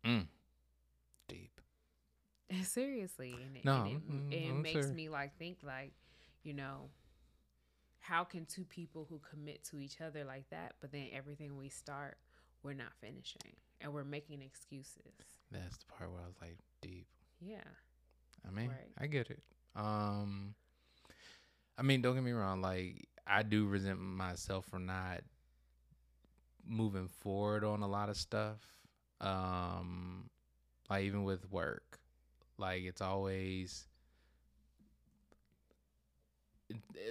Mm. 0.05 0.27
Deep. 1.27 1.59
Seriously, 2.63 3.33
and 3.33 3.57
it, 3.57 3.65
No, 3.65 3.83
and 3.83 3.87
it, 3.87 4.09
mm, 4.09 4.31
it 4.49 4.53
makes 4.53 4.73
serious. 4.73 4.91
me 4.91 5.09
like 5.09 5.37
think 5.37 5.57
like, 5.63 5.91
you 6.43 6.53
know, 6.53 6.89
how 8.07 8.23
can 8.23 8.45
two 8.45 8.63
people 8.63 9.05
who 9.09 9.19
commit 9.29 9.63
to 9.65 9.79
each 9.79 9.99
other 10.01 10.23
like 10.23 10.49
that, 10.49 10.75
but 10.79 10.91
then 10.91 11.07
everything 11.13 11.57
we 11.57 11.69
start, 11.69 12.17
we're 12.63 12.73
not 12.73 12.93
finishing, 13.01 13.53
and 13.81 13.93
we're 13.93 14.03
making 14.03 14.41
excuses. 14.41 15.13
That's 15.51 15.77
the 15.77 15.85
part 15.85 16.11
where 16.11 16.21
I 16.21 16.27
was 16.27 16.35
like, 16.41 16.57
deep. 16.81 17.07
Yeah, 17.41 17.57
I 18.47 18.51
mean, 18.51 18.69
Right. 18.69 18.91
I 18.97 19.07
get 19.07 19.29
it. 19.29 19.41
Um, 19.75 20.55
I 21.77 21.81
mean, 21.83 22.01
don't 22.01 22.15
get 22.15 22.23
me 22.23 22.31
wrong. 22.31 22.61
Like, 22.61 23.07
I 23.25 23.43
do 23.43 23.65
resent 23.65 23.99
myself 23.99 24.65
for 24.65 24.79
not 24.79 25.21
moving 26.65 27.07
forward 27.07 27.63
on 27.63 27.81
a 27.81 27.87
lot 27.87 28.09
of 28.09 28.17
stuff. 28.17 28.59
Um, 29.19 30.29
like 30.89 31.03
even 31.03 31.23
with 31.23 31.49
work, 31.51 31.99
like 32.57 32.83
it's 32.83 33.01
always 33.01 33.86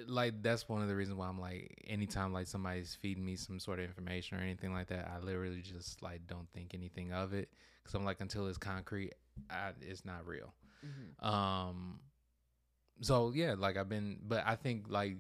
like 0.07 0.43
that's 0.43 0.69
one 0.69 0.83
of 0.83 0.89
the 0.89 0.95
reasons 0.95 1.17
why 1.17 1.29
I'm 1.29 1.41
like 1.41 1.83
anytime 1.87 2.33
like 2.33 2.47
somebody's 2.47 2.95
feeding 3.01 3.25
me 3.25 3.37
some 3.37 3.59
sort 3.59 3.79
of 3.79 3.87
information 3.87 4.39
or 4.39 4.43
anything 4.43 4.73
like 4.73 4.89
that, 4.89 5.11
I 5.15 5.25
literally 5.25 5.63
just 5.63 6.03
like 6.03 6.27
don't 6.27 6.49
think 6.53 6.75
anything 6.75 7.13
of 7.13 7.33
it 7.33 7.49
because 7.83 7.95
I'm 7.95 8.05
like 8.05 8.21
until 8.21 8.47
it's 8.49 8.59
concrete, 8.59 9.13
I, 9.51 9.71
it's 9.81 10.05
not 10.05 10.27
real. 10.27 10.53
mm-hmm. 10.85 11.27
Um 11.27 12.01
so 13.01 13.33
yeah, 13.35 13.55
like 13.57 13.77
I've 13.77 13.89
been 13.89 14.19
but 14.27 14.43
I 14.47 14.57
think 14.57 14.87
like 14.89 15.17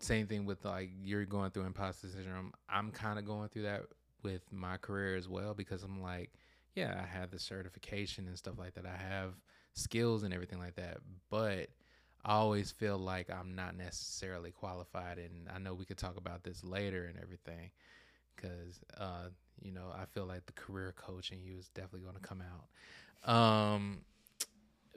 same 0.00 0.26
thing 0.26 0.44
with 0.44 0.64
like 0.64 0.90
you're 1.02 1.24
going 1.24 1.50
through 1.50 1.64
imposter 1.64 2.08
syndrome. 2.08 2.52
I'm 2.68 2.90
kind 2.90 3.18
of 3.18 3.24
going 3.24 3.48
through 3.48 3.62
that 3.62 3.82
with 4.22 4.42
my 4.52 4.76
career 4.76 5.16
as 5.16 5.28
well 5.28 5.54
because 5.54 5.82
I'm 5.82 6.02
like, 6.02 6.32
yeah, 6.74 7.00
I 7.02 7.06
have 7.06 7.30
the 7.30 7.38
certification 7.38 8.26
and 8.26 8.36
stuff 8.36 8.58
like 8.58 8.74
that. 8.74 8.84
I 8.86 8.96
have 8.96 9.34
skills 9.74 10.22
and 10.22 10.34
everything 10.34 10.58
like 10.58 10.76
that, 10.76 10.98
but 11.30 11.68
I 12.26 12.34
always 12.34 12.72
feel 12.72 12.98
like 12.98 13.30
I'm 13.30 13.54
not 13.54 13.76
necessarily 13.76 14.50
qualified 14.50 15.18
and 15.18 15.48
I 15.48 15.58
know 15.58 15.74
we 15.74 15.84
could 15.84 15.96
talk 15.96 16.16
about 16.16 16.42
this 16.42 16.64
later 16.64 17.04
and 17.04 17.16
everything 17.22 17.70
cuz 18.36 18.80
uh 18.98 19.28
you 19.62 19.72
know, 19.72 19.90
I 19.94 20.04
feel 20.06 20.26
like 20.26 20.44
the 20.44 20.52
career 20.52 20.92
coach 20.96 21.30
in 21.30 21.42
you 21.42 21.56
is 21.56 21.68
definitely 21.68 22.00
going 22.00 22.16
to 22.16 22.20
come 22.20 22.42
out. 22.42 23.32
Um 23.32 24.04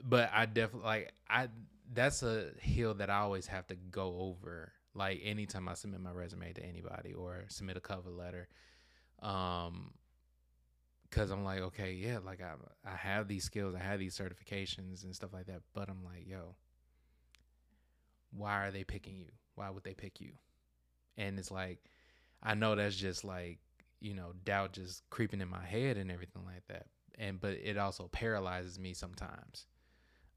but 0.02 0.30
I 0.34 0.46
definitely 0.46 0.86
like 0.86 1.12
I 1.28 1.48
that's 1.92 2.22
a 2.24 2.50
hill 2.58 2.94
that 2.94 3.10
I 3.10 3.18
always 3.20 3.46
have 3.46 3.66
to 3.68 3.76
go 3.76 4.16
over. 4.18 4.72
Like 4.94 5.20
anytime 5.22 5.68
I 5.68 5.74
submit 5.74 6.00
my 6.00 6.10
resume 6.10 6.52
to 6.52 6.64
anybody 6.64 7.12
or 7.12 7.44
submit 7.48 7.76
a 7.76 7.80
cover 7.80 8.10
letter, 8.10 8.48
um, 9.22 9.92
because 11.08 11.30
I'm 11.30 11.44
like, 11.44 11.60
okay, 11.60 11.92
yeah, 11.92 12.18
like 12.24 12.40
I 12.40 12.54
I 12.84 12.96
have 12.96 13.28
these 13.28 13.44
skills, 13.44 13.74
I 13.74 13.80
have 13.80 14.00
these 14.00 14.18
certifications 14.18 15.04
and 15.04 15.14
stuff 15.14 15.32
like 15.32 15.46
that, 15.46 15.62
but 15.74 15.88
I'm 15.88 16.04
like, 16.04 16.26
yo, 16.26 16.54
why 18.30 18.64
are 18.64 18.70
they 18.70 18.84
picking 18.84 19.16
you? 19.16 19.30
Why 19.54 19.70
would 19.70 19.84
they 19.84 19.94
pick 19.94 20.20
you? 20.20 20.32
And 21.16 21.38
it's 21.38 21.50
like, 21.50 21.78
I 22.42 22.54
know 22.54 22.74
that's 22.74 22.96
just 22.96 23.24
like 23.24 23.58
you 24.00 24.14
know 24.14 24.32
doubt 24.44 24.72
just 24.72 25.02
creeping 25.10 25.40
in 25.40 25.48
my 25.48 25.64
head 25.64 25.96
and 25.96 26.10
everything 26.10 26.44
like 26.44 26.66
that, 26.68 26.86
and 27.18 27.40
but 27.40 27.52
it 27.52 27.76
also 27.76 28.08
paralyzes 28.08 28.78
me 28.78 28.94
sometimes 28.94 29.66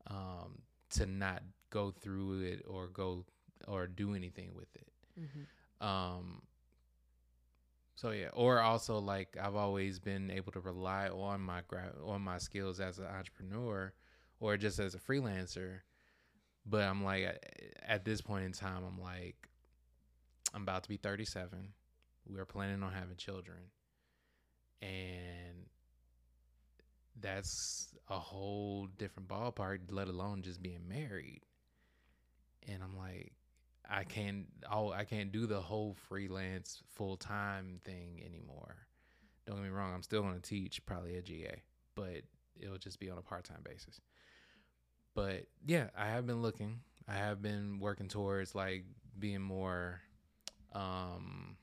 um, 0.10 0.62
to 0.92 1.06
not 1.06 1.44
go 1.70 1.92
through 1.92 2.42
it 2.42 2.64
or 2.68 2.88
go 2.88 3.26
or 3.68 3.88
do 3.88 4.16
anything 4.16 4.52
with 4.54 4.76
it. 4.76 4.92
Mm-hmm. 5.20 5.88
Um, 5.88 6.42
so 7.96 8.12
yeah, 8.12 8.30
or 8.34 8.60
also 8.60 9.00
like 9.00 9.38
I've 9.42 9.56
always 9.56 10.00
been 10.00 10.32
able 10.32 10.52
to 10.54 10.60
rely 10.60 11.08
on 11.08 11.42
my 11.42 11.62
gra- 11.68 11.94
on 12.06 12.22
my 12.22 12.38
skills 12.38 12.80
as 12.80 13.00
an 13.00 13.06
entrepreneur 13.06 13.94
or 14.40 14.58
just 14.58 14.80
as 14.80 14.96
a 14.96 15.00
freelancer. 15.00 15.80
But 16.66 16.84
I'm 16.84 17.04
like 17.04 17.24
at, 17.86 18.06
this 18.06 18.22
point 18.22 18.46
in 18.46 18.52
time, 18.52 18.84
I'm 18.88 19.02
like 19.02 19.36
I'm 20.54 20.62
about 20.62 20.84
to 20.84 20.90
be 20.90 20.98
37. 20.98 21.74
We're 22.26 22.46
planning 22.46 22.84
on 22.84 22.94
having 22.94 23.18
children, 23.18 23.58
and 24.82 25.68
that's 27.20 27.94
a 28.10 28.18
whole 28.18 28.88
different 28.98 29.28
ballpark. 29.28 29.80
Let 29.90 30.08
alone 30.08 30.42
just 30.42 30.62
being 30.62 30.88
married. 30.88 31.42
And 32.70 32.82
I'm 32.82 32.98
like, 32.98 33.34
I 33.90 34.04
can't 34.04 34.46
oh 34.72 34.92
I 34.92 35.04
can't 35.04 35.32
do 35.32 35.46
the 35.46 35.60
whole 35.60 35.96
freelance 36.08 36.82
full 36.94 37.18
time 37.18 37.80
thing 37.84 38.22
anymore. 38.26 38.78
Don't 39.46 39.58
get 39.58 39.66
me 39.66 39.70
wrong, 39.70 39.94
I'm 39.94 40.04
still 40.04 40.22
gonna 40.22 40.40
teach 40.40 40.86
probably 40.86 41.18
a 41.18 41.22
GA, 41.22 41.62
but 41.96 42.22
it'll 42.60 42.78
just 42.78 43.00
be 43.00 43.10
on 43.10 43.18
a 43.18 43.22
part 43.22 43.44
time 43.44 43.62
basis. 43.64 44.00
But 45.16 45.46
yeah, 45.66 45.88
I 45.98 46.08
have 46.08 46.26
been 46.26 46.42
looking. 46.42 46.80
I 47.08 47.16
have 47.16 47.42
been 47.42 47.80
working 47.80 48.08
towards 48.08 48.56
like 48.56 48.86
being 49.20 49.42
more 49.42 50.02
um 50.74 51.56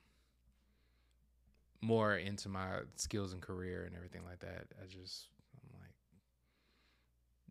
more 1.81 2.17
into 2.17 2.49
my 2.49 2.81
skills 2.97 3.33
and 3.33 3.43
career 3.43 3.85
and 3.85 3.97
everything 3.97 4.23
like 4.25 4.41
that. 4.41 4.67
I 4.81 4.87
just 4.87 5.29
I'm 5.55 5.81
like 5.81 5.95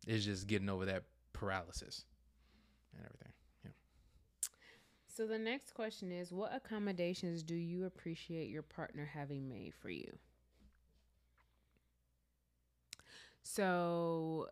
it's 0.08 0.26
just 0.26 0.48
getting 0.48 0.70
over 0.70 0.86
that 0.86 1.04
paralysis 1.34 2.06
and 2.94 3.06
everything. 3.06 3.34
Yeah. 3.66 3.72
So 5.08 5.28
the 5.28 5.40
next 5.40 5.74
question 5.74 6.12
is 6.12 6.32
what 6.32 6.56
accommodations 6.56 7.44
do 7.44 7.56
you 7.56 7.86
appreciate 7.86 8.50
your 8.50 8.62
partner 8.64 9.10
having 9.14 9.50
made 9.50 9.74
for 9.74 9.90
you? 9.90 10.18
So 13.44 14.50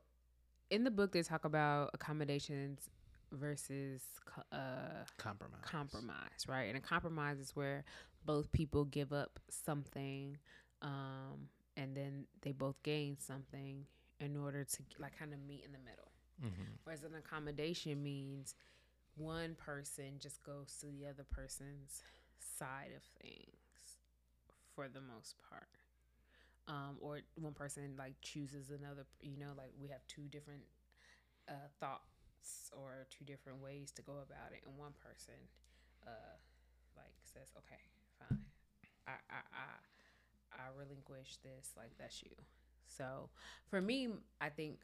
in 0.70 0.84
the 0.84 0.92
book 0.92 1.12
they 1.12 1.22
talk 1.24 1.46
about 1.46 1.92
accommodations 1.94 2.90
versus 3.32 4.02
uh 4.52 5.04
Compromise. 5.18 5.60
compromise, 5.64 6.48
right? 6.48 6.64
And 6.64 6.78
a 6.78 6.82
compromise 6.82 7.40
is 7.40 7.56
where 7.56 7.84
both 8.26 8.52
people 8.52 8.86
give 8.86 9.12
up 9.14 9.40
something 9.50 10.38
um 10.82 11.50
and 11.76 11.96
then 11.96 12.26
they 12.42 12.52
both 12.52 12.82
gain 12.84 13.18
something 13.20 13.86
in 14.20 14.36
order 14.38 14.64
to 14.64 14.78
like 15.00 15.18
kind 15.18 15.34
of 15.34 15.40
meet 15.48 15.64
in 15.66 15.72
the 15.72 15.80
middle. 15.80 16.12
Mm-hmm. 16.44 16.74
Whereas 16.84 17.04
an 17.04 17.16
accommodation 17.18 18.02
means 18.04 18.56
one 19.16 19.56
person 19.56 20.20
just 20.20 20.44
goes 20.44 20.76
to 20.82 20.88
the 20.88 21.08
other 21.08 21.26
person's 21.30 22.04
side 22.40 22.92
of 22.96 23.04
things 23.22 23.98
for 24.76 24.88
the 24.88 25.02
most 25.02 25.36
part. 25.50 25.68
Um, 26.68 26.98
or 27.00 27.22
one 27.36 27.54
person 27.54 27.96
like 27.98 28.16
chooses 28.22 28.72
another, 28.72 29.06
you 29.22 29.38
know, 29.38 29.54
like 29.58 29.72
we 29.80 29.88
have 29.88 30.02
two 30.08 30.24
different 30.30 30.64
uh, 31.50 31.70
thoughts 31.80 32.72
or 32.76 33.08
two 33.10 33.26
different 33.26 33.62
ways 33.64 33.92
to 33.94 34.02
go 34.02 34.14
about 34.14 34.52
it, 34.54 34.64
and 34.68 34.78
one 34.78 34.94
person 35.04 35.36
uh, 36.08 36.38
like 36.98 37.16
says, 37.24 37.50
"Okay, 37.60 37.82
fine, 38.20 38.40
I 39.08 39.14
I 39.30 39.42
I, 39.54 40.62
I 40.64 40.66
relinquish 40.78 41.38
this, 41.44 41.72
like 41.78 41.92
that's 42.00 42.24
you." 42.24 42.32
So 42.88 43.30
for 43.70 43.82
me, 43.82 44.10
I 44.42 44.50
think 44.50 44.80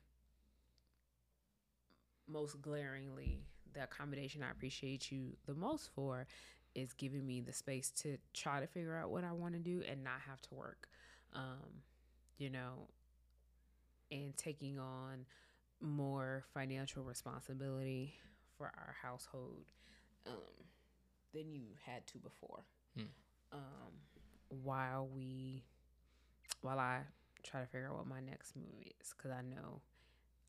most 2.28 2.62
glaringly 2.62 3.42
the 3.74 3.84
accommodation 3.84 4.44
I 4.44 4.52
appreciate 4.52 5.12
you 5.12 5.36
the 5.46 5.54
most 5.54 5.90
for 5.96 6.28
is 6.76 6.94
giving 6.94 7.26
me 7.26 7.42
the 7.42 7.54
space 7.54 7.92
to 8.02 8.18
try 8.34 8.60
to 8.60 8.68
figure 8.68 8.96
out 8.96 9.10
what 9.12 9.24
I 9.24 9.32
want 9.32 9.54
to 9.54 9.60
do 9.60 9.82
and 9.88 10.04
not 10.04 10.22
have 10.28 10.42
to 10.44 10.54
work. 10.56 10.90
Um, 11.34 11.82
you 12.38 12.50
know, 12.50 12.88
and 14.12 14.36
taking 14.38 14.80
on 14.80 15.26
more 15.82 16.44
financial 16.54 17.04
responsibility 17.04 18.16
for 18.58 18.66
our 18.66 18.96
household 19.02 19.66
um, 20.28 20.34
than 21.34 21.52
you 21.52 21.64
had 21.86 22.06
to 22.08 22.18
before. 22.20 22.66
Hmm. 22.96 23.04
Um, 23.52 23.94
while 24.64 25.08
we, 25.14 25.64
while 26.62 26.80
I 26.80 27.02
try 27.44 27.62
to 27.62 27.68
figure 27.68 27.90
out 27.90 27.98
what 27.98 28.08
my 28.08 28.22
next 28.22 28.56
move 28.56 28.88
is, 29.00 29.14
because 29.16 29.32
I 29.32 29.42
know, 29.42 29.82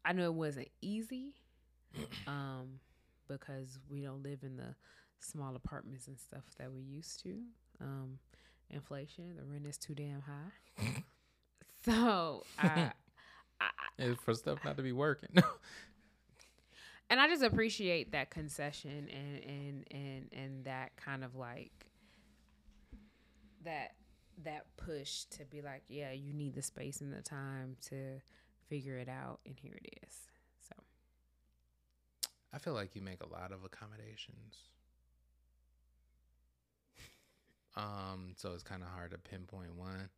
I 0.05 0.13
know 0.13 0.27
it 0.27 0.35
wasn't 0.35 0.69
easy, 0.81 1.35
um, 2.27 2.81
because 3.29 3.79
we 3.91 4.03
don't 4.03 4.23
live 4.23 4.41
in 4.43 4.57
the 4.57 4.75
small 5.21 5.57
apartments 5.57 6.07
and 6.07 6.19
stuff 6.19 6.45
that 6.59 6.73
we 6.73 6.83
used 6.83 7.23
to. 7.23 7.41
Um, 7.81 8.19
inflation, 8.75 9.37
the 9.37 9.45
rent 9.45 9.67
is 9.67 9.79
too 9.79 9.95
damn 9.95 10.23
high. 10.23 11.03
so 11.85 12.45
I, 12.59 12.93
I, 13.61 14.15
for 14.25 14.35
stuff 14.35 14.59
not 14.65 14.77
to 14.77 14.83
be 14.83 14.93
working. 14.93 15.31
and 17.11 17.21
I 17.21 17.29
just 17.29 17.43
appreciate 17.43 18.13
that 18.13 18.31
concession 18.31 19.09
and 19.11 19.45
and 19.45 19.85
and 19.91 20.29
and 20.33 20.65
that 20.65 20.97
kind 20.97 21.25
of 21.25 21.37
like 21.37 21.87
that 23.65 23.95
that 24.43 24.67
push 24.77 25.25
to 25.25 25.45
be 25.45 25.63
like, 25.63 25.83
yeah, 25.89 26.13
you 26.13 26.33
need 26.33 26.55
the 26.55 26.63
space 26.63 27.01
and 27.01 27.13
the 27.13 27.23
time 27.23 27.77
to 27.89 28.21
figure 28.69 28.99
it 28.99 29.09
out, 29.09 29.41
and 29.47 29.55
here 29.59 29.79
it 29.83 29.99
is. 30.07 30.15
So 30.69 30.75
I 32.53 32.59
feel 32.59 32.75
like 32.75 32.95
you 32.95 33.03
make 33.03 33.23
a 33.23 33.29
lot 33.29 33.53
of 33.53 33.65
accommodations. 33.65 34.74
Um, 37.77 38.35
so 38.37 38.53
it's 38.53 38.63
kind 38.63 38.83
of 38.83 38.89
hard 38.89 39.11
to 39.13 39.19
pinpoint 39.19 39.75
one, 39.75 40.09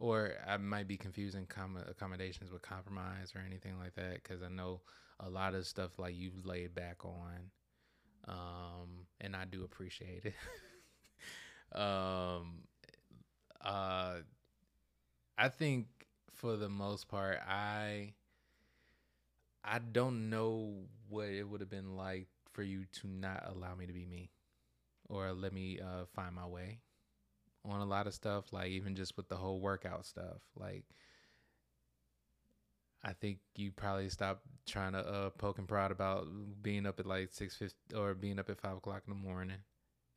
or 0.00 0.32
I 0.46 0.56
might 0.58 0.88
be 0.88 0.96
confusing 0.96 1.46
com- 1.46 1.82
accommodations 1.88 2.50
with 2.52 2.62
compromise 2.62 3.34
or 3.36 3.42
anything 3.46 3.78
like 3.78 3.94
that 3.96 4.14
because 4.22 4.42
I 4.42 4.48
know 4.48 4.82
a 5.20 5.30
lot 5.30 5.54
of 5.54 5.66
stuff 5.66 5.98
like 5.98 6.16
you've 6.16 6.46
laid 6.46 6.74
back 6.74 7.04
on, 7.04 7.50
um, 8.28 9.06
and 9.20 9.36
I 9.36 9.44
do 9.46 9.64
appreciate 9.64 10.24
it. 10.26 10.34
um, 11.78 12.62
uh, 13.60 14.16
I 15.38 15.48
think 15.48 15.86
for 16.32 16.56
the 16.56 16.68
most 16.68 17.08
part, 17.08 17.38
I 17.46 18.14
I 19.64 19.78
don't 19.78 20.30
know 20.30 20.84
what 21.08 21.28
it 21.28 21.44
would 21.44 21.60
have 21.60 21.70
been 21.70 21.96
like 21.96 22.28
for 22.52 22.62
you 22.62 22.84
to 23.00 23.06
not 23.08 23.44
allow 23.46 23.74
me 23.74 23.86
to 23.86 23.92
be 23.92 24.04
me 24.06 24.30
or 25.08 25.32
let 25.32 25.52
me 25.52 25.80
uh, 25.80 26.06
find 26.14 26.34
my 26.34 26.46
way 26.46 26.80
on 27.64 27.80
a 27.80 27.84
lot 27.84 28.06
of 28.06 28.14
stuff 28.14 28.52
like 28.52 28.68
even 28.68 28.94
just 28.94 29.16
with 29.16 29.28
the 29.28 29.36
whole 29.36 29.60
workout 29.60 30.04
stuff 30.04 30.40
like 30.56 30.84
i 33.02 33.12
think 33.12 33.38
you 33.56 33.70
probably 33.72 34.08
stopped 34.08 34.42
trying 34.66 34.92
to 34.92 34.98
uh, 34.98 35.30
poke 35.30 35.58
and 35.58 35.68
prod 35.68 35.90
about 35.90 36.26
being 36.62 36.86
up 36.86 36.98
at 37.00 37.06
like 37.06 37.28
six 37.30 37.56
fifty 37.56 37.76
or 37.94 38.14
being 38.14 38.38
up 38.38 38.48
at 38.48 38.60
5 38.60 38.78
o'clock 38.78 39.02
in 39.06 39.14
the 39.14 39.20
morning 39.20 39.58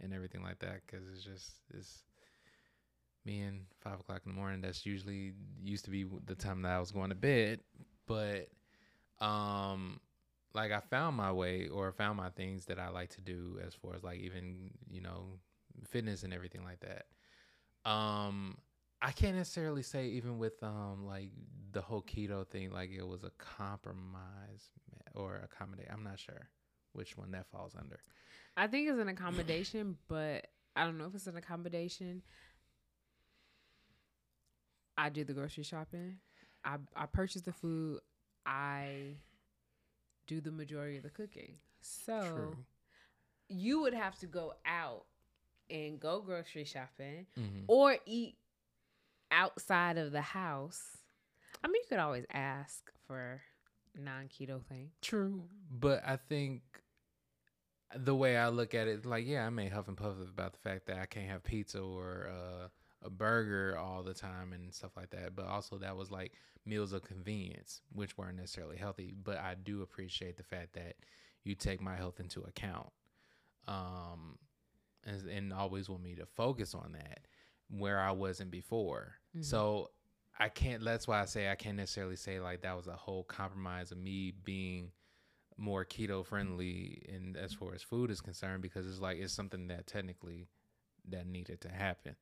and 0.02 0.14
everything 0.14 0.43
like 0.43 0.60
that 0.60 0.82
because 0.86 1.06
it's 1.14 1.24
just 1.24 1.52
it's 1.74 2.04
me 3.26 3.41
and 3.41 3.66
5 3.82 4.00
o'clock 4.00 4.22
in 4.26 4.32
the 4.32 4.38
morning 4.38 4.62
that's 4.62 4.86
usually 4.86 5.34
used 5.62 5.86
to 5.86 5.92
be 5.92 6.05
the 6.26 6.36
time 6.36 6.62
that 6.62 6.71
i 6.71 6.80
was 6.80 6.92
going 6.92 7.09
to 7.09 7.16
bed 7.16 7.59
but 8.05 8.47
um 9.20 10.00
like 10.58 10.71
I 10.71 10.80
found 10.80 11.16
my 11.16 11.32
way 11.32 11.67
or 11.67 11.92
found 11.92 12.17
my 12.17 12.30
things 12.32 12.66
that 12.66 12.80
I 12.80 12.89
like 12.89 13.09
to 13.12 13.21
do 13.21 13.59
as 13.66 13.76
far 13.76 13.96
as 13.96 14.04
like 14.04 14.20
even, 14.20 14.71
you 14.89 15.01
know, 15.01 15.39
fitness 15.88 16.24
and 16.24 16.34
everything 16.34 16.63
like 16.63 16.80
that. 16.82 17.05
Um 17.88 18.58
I 19.01 19.12
can't 19.12 19.36
necessarily 19.38 19.84
say 19.84 20.08
even 20.08 20.38
with 20.38 20.62
um 20.62 21.05
like 21.05 21.32
the 21.72 21.82
whole 21.82 22.01
keto 22.01 22.47
thing 22.47 22.72
like 22.72 22.92
it 22.92 23.08
was 23.08 23.24
a 23.24 23.32
compromise 23.38 24.70
or 25.16 25.42
accommodate. 25.43 25.88
I'm 25.92 26.04
not 26.04 26.20
sure 26.20 26.50
which 26.93 27.18
one 27.18 27.32
that 27.32 27.47
falls 27.47 27.76
under. 27.78 28.00
I 28.55 28.68
think 28.68 28.89
it's 28.89 29.00
an 29.00 29.08
accommodation, 29.08 29.97
but 30.08 30.47
I 30.76 30.84
don't 30.84 30.97
know 30.97 31.05
if 31.05 31.16
it's 31.16 31.28
an 31.28 31.38
accommodation. 31.38 32.24
I 34.97 35.09
do 35.09 35.24
the 35.24 35.34
grocery 35.34 35.64
shopping. 35.64 36.18
I 36.66 36.78
I 36.96 37.05
purchase 37.05 37.43
the 37.43 37.54
food. 37.54 38.00
I 38.46 39.18
do 40.26 40.42
the 40.42 40.51
majority 40.51 40.97
of 40.97 41.04
the 41.04 41.09
cooking. 41.09 41.55
So 41.82 42.20
True. 42.20 42.58
you 43.47 43.82
would 43.82 43.93
have 43.93 44.18
to 44.20 44.26
go 44.26 44.54
out 44.66 45.05
and 45.70 46.00
go 46.00 46.22
grocery 46.22 46.64
shopping 46.66 47.26
Mm-hmm. 47.39 47.64
or 47.68 47.98
eat 48.06 48.36
outside 49.32 49.98
of 49.98 50.12
the 50.12 50.22
house. 50.22 50.82
I 51.64 51.68
mean, 51.68 51.76
you 51.84 51.88
could 51.89 52.00
always 52.00 52.26
ask 52.32 52.92
for 53.08 53.42
non 53.98 54.28
keto 54.30 54.64
thing. 54.66 54.92
True, 55.02 55.44
but 55.72 56.04
I 56.06 56.18
think 56.18 56.62
the 57.96 58.16
way 58.16 58.38
I 58.38 58.50
look 58.50 58.74
at 58.74 58.88
it, 58.88 59.06
like, 59.06 59.26
yeah, 59.26 59.46
I 59.46 59.50
may 59.50 59.70
huff 59.70 59.88
and 59.88 59.98
puff 59.98 60.14
about 60.22 60.54
the 60.54 60.60
fact 60.60 60.88
that 60.88 60.98
I 61.00 61.06
can't 61.06 61.30
have 61.30 61.44
pizza 61.44 61.80
or 61.80 62.30
uh, 62.30 62.68
a 63.06 63.10
burger 63.10 63.78
all 63.78 64.04
the 64.04 64.14
time 64.14 64.54
and 64.54 64.74
stuff 64.74 64.92
like 64.98 65.10
that. 65.12 65.36
But 65.36 65.46
also, 65.48 65.78
that 65.78 65.96
was 65.96 66.12
like 66.12 66.34
meals 66.66 66.92
of 66.94 67.04
convenience, 67.04 67.82
which 67.94 68.18
weren't 68.18 68.38
necessarily 68.38 68.78
healthy. 68.78 69.14
But 69.24 69.38
I 69.38 69.56
do 69.56 69.82
appreciate 69.82 70.38
the 70.38 70.44
fact 70.44 70.74
that 70.74 70.96
you 71.44 71.56
take 71.56 71.82
my 71.82 71.96
health 71.96 72.20
into 72.20 72.42
account, 72.42 72.89
um, 73.68 74.38
and, 75.08 75.28
and 75.29 75.54
always 75.54 75.89
want 75.89 76.04
me 76.04 76.16
to 76.16 76.25
focus 76.28 76.75
on 76.75 76.93
that 76.93 77.28
where 77.70 78.00
I 78.00 78.12
wasn't 78.12 78.51
before. 78.51 79.16
Mhm. 79.36 79.43
So 79.43 79.92
I 80.39 80.50
can't. 80.50 80.84
That's 80.84 81.08
why 81.08 81.21
I 81.21 81.25
say 81.25 81.50
I 81.50 81.55
can't 81.55 81.78
necessarily 81.78 82.16
say 82.17 82.39
like 82.39 82.62
that 82.62 82.78
was 82.78 82.88
a 82.88 82.93
whole 82.96 83.24
compromise 83.24 83.92
of 83.92 83.97
me 83.97 84.32
being 84.43 84.92
more 85.58 85.86
keto 85.86 86.25
friendly 86.25 87.04
and 87.09 87.36
as 87.38 87.54
far 87.54 87.74
as 87.74 87.82
food 87.84 88.12
is 88.12 88.21
concerned 88.21 88.62
because 88.62 88.88
it's 88.88 89.00
like 89.00 89.17
it's 89.17 89.34
something 89.34 89.67
that 89.67 89.88
technically 89.88 90.47
that 91.09 91.25
needed 91.25 91.59
to 91.62 91.70
happen 91.70 92.16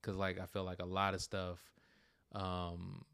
because 0.00 0.16
like 0.16 0.38
i 0.38 0.46
feel 0.46 0.64
like 0.64 0.80
a 0.80 0.84
lot 0.86 1.14
of 1.14 1.20
stuff 1.20 1.58
um 2.32 3.04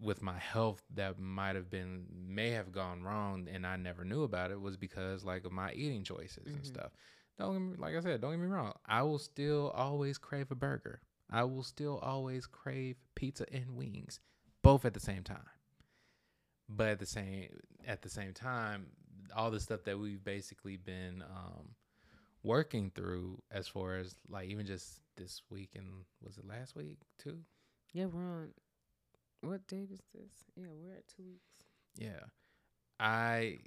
with 0.00 0.22
my 0.22 0.38
health 0.38 0.82
that 0.94 1.18
might 1.18 1.56
have 1.56 1.68
been 1.68 2.06
may 2.10 2.50
have 2.50 2.72
gone 2.72 3.02
wrong 3.02 3.48
and 3.52 3.66
i 3.66 3.76
never 3.76 4.04
knew 4.04 4.22
about 4.22 4.50
it 4.50 4.60
was 4.60 4.76
because 4.76 5.24
like 5.24 5.44
of 5.44 5.52
my 5.52 5.72
eating 5.72 6.04
choices 6.04 6.46
and 6.54 6.62
Mhm. 6.62 6.66
stuff 6.66 6.92
don't 7.38 7.52
get 7.52 7.60
me, 7.60 7.76
like 7.78 7.94
I 7.94 8.00
said, 8.00 8.20
don't 8.20 8.32
get 8.32 8.40
me 8.40 8.46
wrong. 8.46 8.72
I 8.86 9.02
will 9.02 9.18
still 9.18 9.70
always 9.74 10.18
crave 10.18 10.50
a 10.50 10.54
burger. 10.54 11.00
I 11.30 11.44
will 11.44 11.62
still 11.62 11.98
always 11.98 12.46
crave 12.46 12.96
pizza 13.14 13.44
and 13.52 13.76
wings, 13.76 14.20
both 14.62 14.84
at 14.84 14.94
the 14.94 15.00
same 15.00 15.22
time. 15.22 15.44
But 16.68 16.88
at 16.88 16.98
the 16.98 17.06
same 17.06 17.48
at 17.86 18.02
the 18.02 18.10
same 18.10 18.32
time, 18.32 18.86
all 19.34 19.50
the 19.50 19.60
stuff 19.60 19.84
that 19.84 19.98
we've 19.98 20.22
basically 20.22 20.76
been 20.76 21.22
um, 21.22 21.74
working 22.42 22.90
through, 22.94 23.42
as 23.50 23.68
far 23.68 23.96
as 23.96 24.14
like 24.28 24.48
even 24.48 24.66
just 24.66 25.00
this 25.16 25.42
week 25.50 25.70
and 25.74 25.86
was 26.22 26.38
it 26.38 26.46
last 26.46 26.76
week 26.76 26.98
too? 27.18 27.38
Yeah, 27.92 28.06
we're 28.06 28.20
on. 28.22 28.48
What 29.42 29.66
date 29.66 29.90
is 29.92 30.00
this? 30.14 30.32
Yeah, 30.56 30.66
we're 30.74 30.92
at 30.94 31.08
two 31.08 31.22
weeks. 31.24 31.64
Yeah, 31.96 32.26
I. 33.00 33.58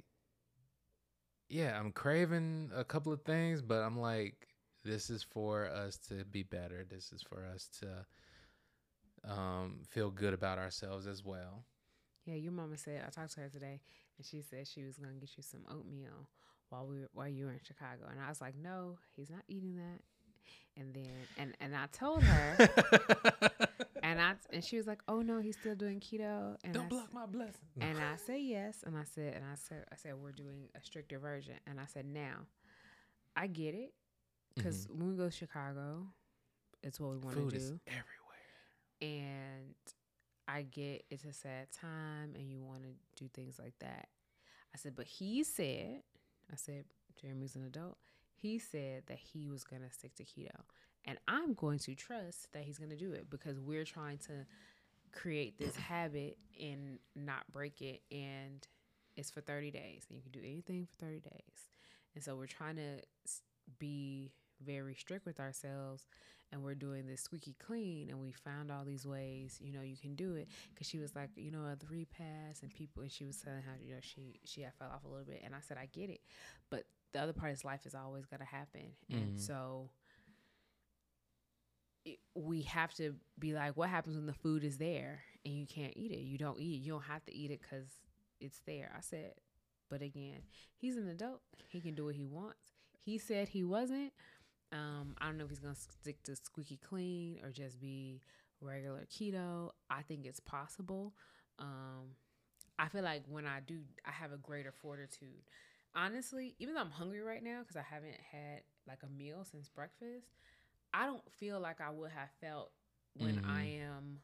Yeah, 1.52 1.78
I'm 1.78 1.92
craving 1.92 2.70
a 2.74 2.82
couple 2.82 3.12
of 3.12 3.24
things, 3.24 3.60
but 3.60 3.82
I'm 3.82 4.00
like, 4.00 4.48
this 4.86 5.10
is 5.10 5.22
for 5.22 5.66
us 5.66 5.98
to 6.08 6.24
be 6.24 6.42
better. 6.42 6.86
This 6.88 7.12
is 7.12 7.20
for 7.20 7.44
us 7.54 7.68
to 7.80 9.30
um, 9.30 9.80
feel 9.90 10.10
good 10.10 10.32
about 10.32 10.56
ourselves 10.56 11.06
as 11.06 11.22
well. 11.22 11.66
Yeah, 12.24 12.36
your 12.36 12.52
mama 12.52 12.78
said 12.78 13.02
I 13.06 13.10
talked 13.10 13.34
to 13.34 13.40
her 13.40 13.50
today, 13.50 13.82
and 14.16 14.26
she 14.26 14.40
said 14.40 14.66
she 14.66 14.82
was 14.82 14.96
gonna 14.96 15.12
get 15.20 15.36
you 15.36 15.42
some 15.42 15.60
oatmeal 15.70 16.26
while 16.70 16.86
we 16.86 17.00
were, 17.00 17.10
while 17.12 17.28
you 17.28 17.44
were 17.44 17.52
in 17.52 17.60
Chicago, 17.62 18.06
and 18.10 18.18
I 18.18 18.30
was 18.30 18.40
like, 18.40 18.54
no, 18.56 18.96
he's 19.14 19.28
not 19.28 19.42
eating 19.46 19.76
that. 19.76 20.00
And 20.80 20.94
then 20.94 21.10
and 21.36 21.54
and 21.60 21.76
I 21.76 21.84
told 21.92 22.22
her, 22.22 22.68
and 24.12 24.20
I 24.20 24.34
and 24.52 24.64
she 24.64 24.76
was 24.76 24.86
like, 24.86 25.02
oh 25.08 25.20
no, 25.22 25.40
he's 25.40 25.56
still 25.56 25.74
doing 25.74 26.00
keto. 26.00 26.56
And 26.64 26.74
Don't 26.74 26.86
I 26.86 26.88
block 26.88 27.08
s- 27.08 27.14
my 27.14 27.26
blessing. 27.26 27.60
And 27.80 27.98
I 27.98 28.16
said 28.16 28.40
yes, 28.40 28.82
and 28.86 28.96
I 28.96 29.04
said 29.04 29.34
and 29.34 29.44
I 29.44 29.54
said 29.56 29.84
I 29.92 29.96
said 29.96 30.14
we're 30.22 30.32
doing 30.32 30.68
a 30.74 30.82
stricter 30.82 31.18
version, 31.18 31.54
and 31.66 31.80
I 31.80 31.86
said 31.86 32.06
now, 32.06 32.46
I 33.36 33.46
get 33.46 33.74
it, 33.74 33.92
because 34.54 34.86
when 34.90 35.10
we 35.10 35.16
go 35.16 35.26
to 35.26 35.30
Chicago, 35.30 36.06
it's 36.82 37.00
what 37.00 37.10
we 37.12 37.18
want 37.18 37.36
Mm-hmm. 37.36 37.44
food 37.44 37.50
to 37.50 37.56
is 37.56 37.70
do 37.70 37.80
everywhere. 37.86 38.06
and 39.00 39.74
I 40.48 40.62
get 40.62 41.04
it's 41.10 41.24
a 41.24 41.32
sad 41.32 41.68
time 41.72 42.34
and 42.34 42.50
you 42.50 42.60
want 42.62 42.82
to 42.82 42.90
do 43.24 43.28
things 43.32 43.58
like 43.58 43.74
that. 43.80 44.08
I 44.74 44.78
said, 44.78 44.94
but 44.96 45.06
he 45.06 45.44
said, 45.44 46.02
I 46.52 46.56
said, 46.56 46.84
Jeremy's 47.20 47.56
an 47.56 47.64
adult. 47.66 47.98
He 48.34 48.58
said 48.58 49.04
that 49.06 49.18
he 49.18 49.48
was 49.48 49.64
going 49.64 49.82
to 49.82 49.90
stick 49.92 50.14
to 50.16 50.24
keto. 50.24 50.50
And 51.04 51.18
I'm 51.26 51.54
going 51.54 51.78
to 51.80 51.94
trust 51.94 52.52
that 52.52 52.62
he's 52.64 52.78
going 52.78 52.90
to 52.90 52.96
do 52.96 53.12
it 53.12 53.28
because 53.30 53.58
we're 53.58 53.84
trying 53.84 54.18
to 54.18 54.46
create 55.12 55.58
this 55.58 55.74
habit 55.76 56.38
and 56.60 56.98
not 57.16 57.50
break 57.52 57.80
it. 57.82 58.02
And 58.10 58.66
it's 59.16 59.30
for 59.30 59.40
30 59.40 59.70
days. 59.70 60.04
And 60.08 60.16
you 60.16 60.22
can 60.22 60.32
do 60.32 60.40
anything 60.46 60.86
for 60.86 61.04
30 61.04 61.20
days. 61.20 61.68
And 62.14 62.22
so 62.22 62.36
we're 62.36 62.46
trying 62.46 62.76
to 62.76 63.00
be 63.78 64.32
very 64.64 64.94
strict 64.94 65.26
with 65.26 65.40
ourselves 65.40 66.06
and 66.52 66.62
we're 66.62 66.74
doing 66.74 67.04
this 67.06 67.20
squeaky 67.20 67.56
clean 67.58 68.10
and 68.10 68.20
we 68.20 68.30
found 68.30 68.70
all 68.70 68.84
these 68.84 69.04
ways 69.04 69.58
you 69.60 69.72
know 69.72 69.80
you 69.80 69.96
can 69.96 70.14
do 70.14 70.34
it 70.36 70.46
because 70.72 70.86
she 70.86 70.98
was 70.98 71.16
like 71.16 71.30
you 71.34 71.50
know 71.50 71.64
a 71.64 71.74
three 71.74 72.04
pass 72.04 72.62
and 72.62 72.72
people 72.72 73.02
and 73.02 73.10
she 73.10 73.24
was 73.24 73.36
telling 73.38 73.60
how 73.62 73.72
you 73.82 73.92
know 73.92 73.98
she 74.00 74.38
she 74.44 74.60
had 74.60 74.72
fell 74.74 74.88
off 74.94 75.04
a 75.04 75.08
little 75.08 75.24
bit 75.24 75.40
and 75.44 75.52
i 75.52 75.58
said 75.60 75.76
i 75.78 75.86
get 75.92 76.08
it 76.10 76.20
but 76.70 76.84
the 77.12 77.20
other 77.20 77.32
part 77.32 77.50
is 77.50 77.64
life 77.64 77.86
is 77.86 77.94
always 77.94 78.24
going 78.26 78.38
to 78.38 78.46
happen 78.46 78.82
and 79.10 79.34
Mhm. 79.34 79.40
so 79.40 79.90
we 82.34 82.62
have 82.62 82.92
to 82.94 83.14
be 83.38 83.52
like 83.52 83.76
what 83.76 83.88
happens 83.88 84.16
when 84.16 84.26
the 84.26 84.32
food 84.32 84.64
is 84.64 84.78
there 84.78 85.20
and 85.44 85.54
you 85.54 85.66
can't 85.66 85.92
eat 85.96 86.10
it 86.12 86.20
you 86.20 86.38
don't 86.38 86.58
eat 86.58 86.74
it 86.74 86.84
you 86.84 86.92
don't 86.92 87.04
have 87.04 87.24
to 87.24 87.34
eat 87.34 87.50
it 87.50 87.60
because 87.60 87.86
it's 88.40 88.60
there 88.66 88.92
i 88.96 89.00
said 89.00 89.32
but 89.88 90.02
again 90.02 90.40
he's 90.76 90.96
an 90.96 91.08
adult 91.08 91.40
he 91.68 91.80
can 91.80 91.94
do 91.94 92.04
what 92.04 92.14
he 92.14 92.24
wants 92.24 92.72
he 92.98 93.18
said 93.18 93.48
he 93.48 93.62
wasn't 93.62 94.12
um, 94.72 95.14
I 95.20 95.26
don't 95.26 95.36
know 95.36 95.44
if 95.44 95.50
he's 95.50 95.60
gonna 95.60 95.74
stick 95.74 96.22
to 96.24 96.34
squeaky 96.34 96.78
clean 96.78 97.38
or 97.42 97.50
just 97.50 97.80
be 97.80 98.22
regular 98.60 99.06
keto. 99.10 99.70
I 99.90 100.02
think 100.02 100.24
it's 100.24 100.40
possible. 100.40 101.12
Um, 101.58 102.16
I 102.78 102.88
feel 102.88 103.02
like 103.02 103.22
when 103.28 103.46
I 103.46 103.60
do, 103.60 103.80
I 104.06 104.12
have 104.12 104.32
a 104.32 104.38
greater 104.38 104.72
fortitude. 104.72 105.42
Honestly, 105.94 106.54
even 106.58 106.74
though 106.74 106.80
I'm 106.80 106.90
hungry 106.90 107.20
right 107.20 107.42
now 107.42 107.60
because 107.60 107.76
I 107.76 107.82
haven't 107.82 108.16
had 108.32 108.62
like 108.88 109.00
a 109.04 109.08
meal 109.10 109.44
since 109.50 109.68
breakfast, 109.68 110.38
I 110.94 111.06
don't 111.06 111.30
feel 111.32 111.60
like 111.60 111.80
I 111.80 111.90
would 111.90 112.10
have 112.10 112.30
felt 112.40 112.72
when 113.14 113.40
I 113.44 113.64
am 113.82 114.20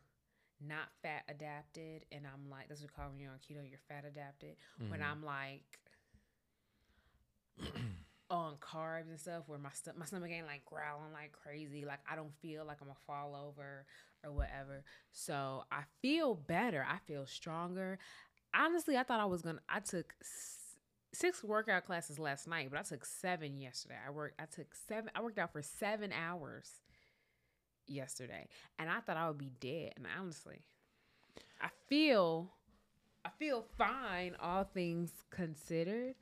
not 0.61 0.89
fat 1.03 1.25
adapted 1.29 2.05
and 2.13 2.27
I'm 2.27 2.51
like 2.51 2.69
that's 2.69 2.81
what 2.81 2.91
we 2.91 2.95
call 2.97 3.11
when 3.11 3.21
you're 3.21 3.31
on 3.33 3.39
keto, 3.39 3.69
you're 3.69 3.79
fat 3.89 4.05
adapted. 4.07 4.57
When 4.89 5.01
Mhm. 5.01 5.05
I'm 5.05 5.23
like 5.25 5.79
on 8.31 8.57
carbs 8.57 9.09
and 9.09 9.19
stuff 9.19 9.45
where 9.47 9.59
my 9.59 9.71
st- 9.73 9.97
my 9.99 10.05
stomach 10.05 10.31
ain't 10.31 10.47
like 10.47 10.65
growling 10.65 11.13
like 11.13 11.33
crazy 11.33 11.85
like 11.85 12.01
I 12.11 12.15
don't 12.17 12.35
feel 12.43 12.65
like 12.65 12.79
I'm 12.81 12.89
gonna 12.89 12.99
fall 13.07 13.35
over 13.35 13.87
or 14.25 14.33
whatever 14.33 14.85
so 15.13 15.65
I 15.73 15.83
feel 16.03 16.35
better 16.35 16.87
I 16.89 16.99
feel 17.07 17.27
stronger 17.27 17.99
honestly 18.55 18.97
I 18.97 19.03
thought 19.03 19.21
I 19.21 19.25
was 19.27 19.43
gonna 19.43 19.61
I 19.69 19.81
took 19.81 20.15
six 21.13 21.43
workout 21.43 21.87
classes 21.87 22.19
last 22.19 22.47
night 22.47 22.69
but 22.71 22.79
I 22.79 22.83
took 22.83 23.05
seven 23.05 23.59
yesterday 23.59 23.97
I 24.07 24.11
worked 24.11 24.41
I 24.41 24.45
took 24.45 24.75
seven 24.89 25.11
I 25.15 25.23
worked 25.23 25.39
out 25.39 25.53
for 25.53 25.63
seven 25.63 26.13
hours 26.13 26.71
yesterday 27.87 28.47
and 28.79 28.91
I 28.91 29.01
thought 29.01 29.17
I 29.17 29.29
would 29.29 29.39
be 29.39 29.53
dead 29.61 29.95
and 29.97 30.07
honestly 30.19 30.63
I 31.61 31.69
feel 31.89 32.51
I 33.25 33.31
feel 33.39 33.65
fine 33.77 34.37
all 34.41 34.65
things 34.65 35.13
considered 35.31 36.15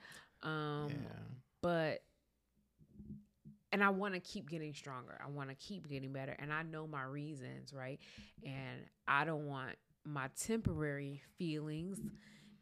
um 0.43 0.89
yeah. 0.91 1.09
but 1.63 2.03
and 3.73 3.85
I 3.85 3.91
want 3.91 4.15
to 4.15 4.21
keep 4.21 4.49
getting 4.49 4.73
stronger. 4.73 5.21
I 5.23 5.29
want 5.29 5.51
to 5.51 5.55
keep 5.55 5.87
getting 5.87 6.11
better 6.11 6.35
and 6.39 6.51
I 6.51 6.63
know 6.63 6.87
my 6.87 7.03
reasons, 7.03 7.75
right? 7.75 8.01
And 8.43 8.81
I 9.07 9.27
don't 9.27 9.47
want 9.47 9.73
my 10.05 10.29
temporary 10.41 11.21
feelings 11.37 12.01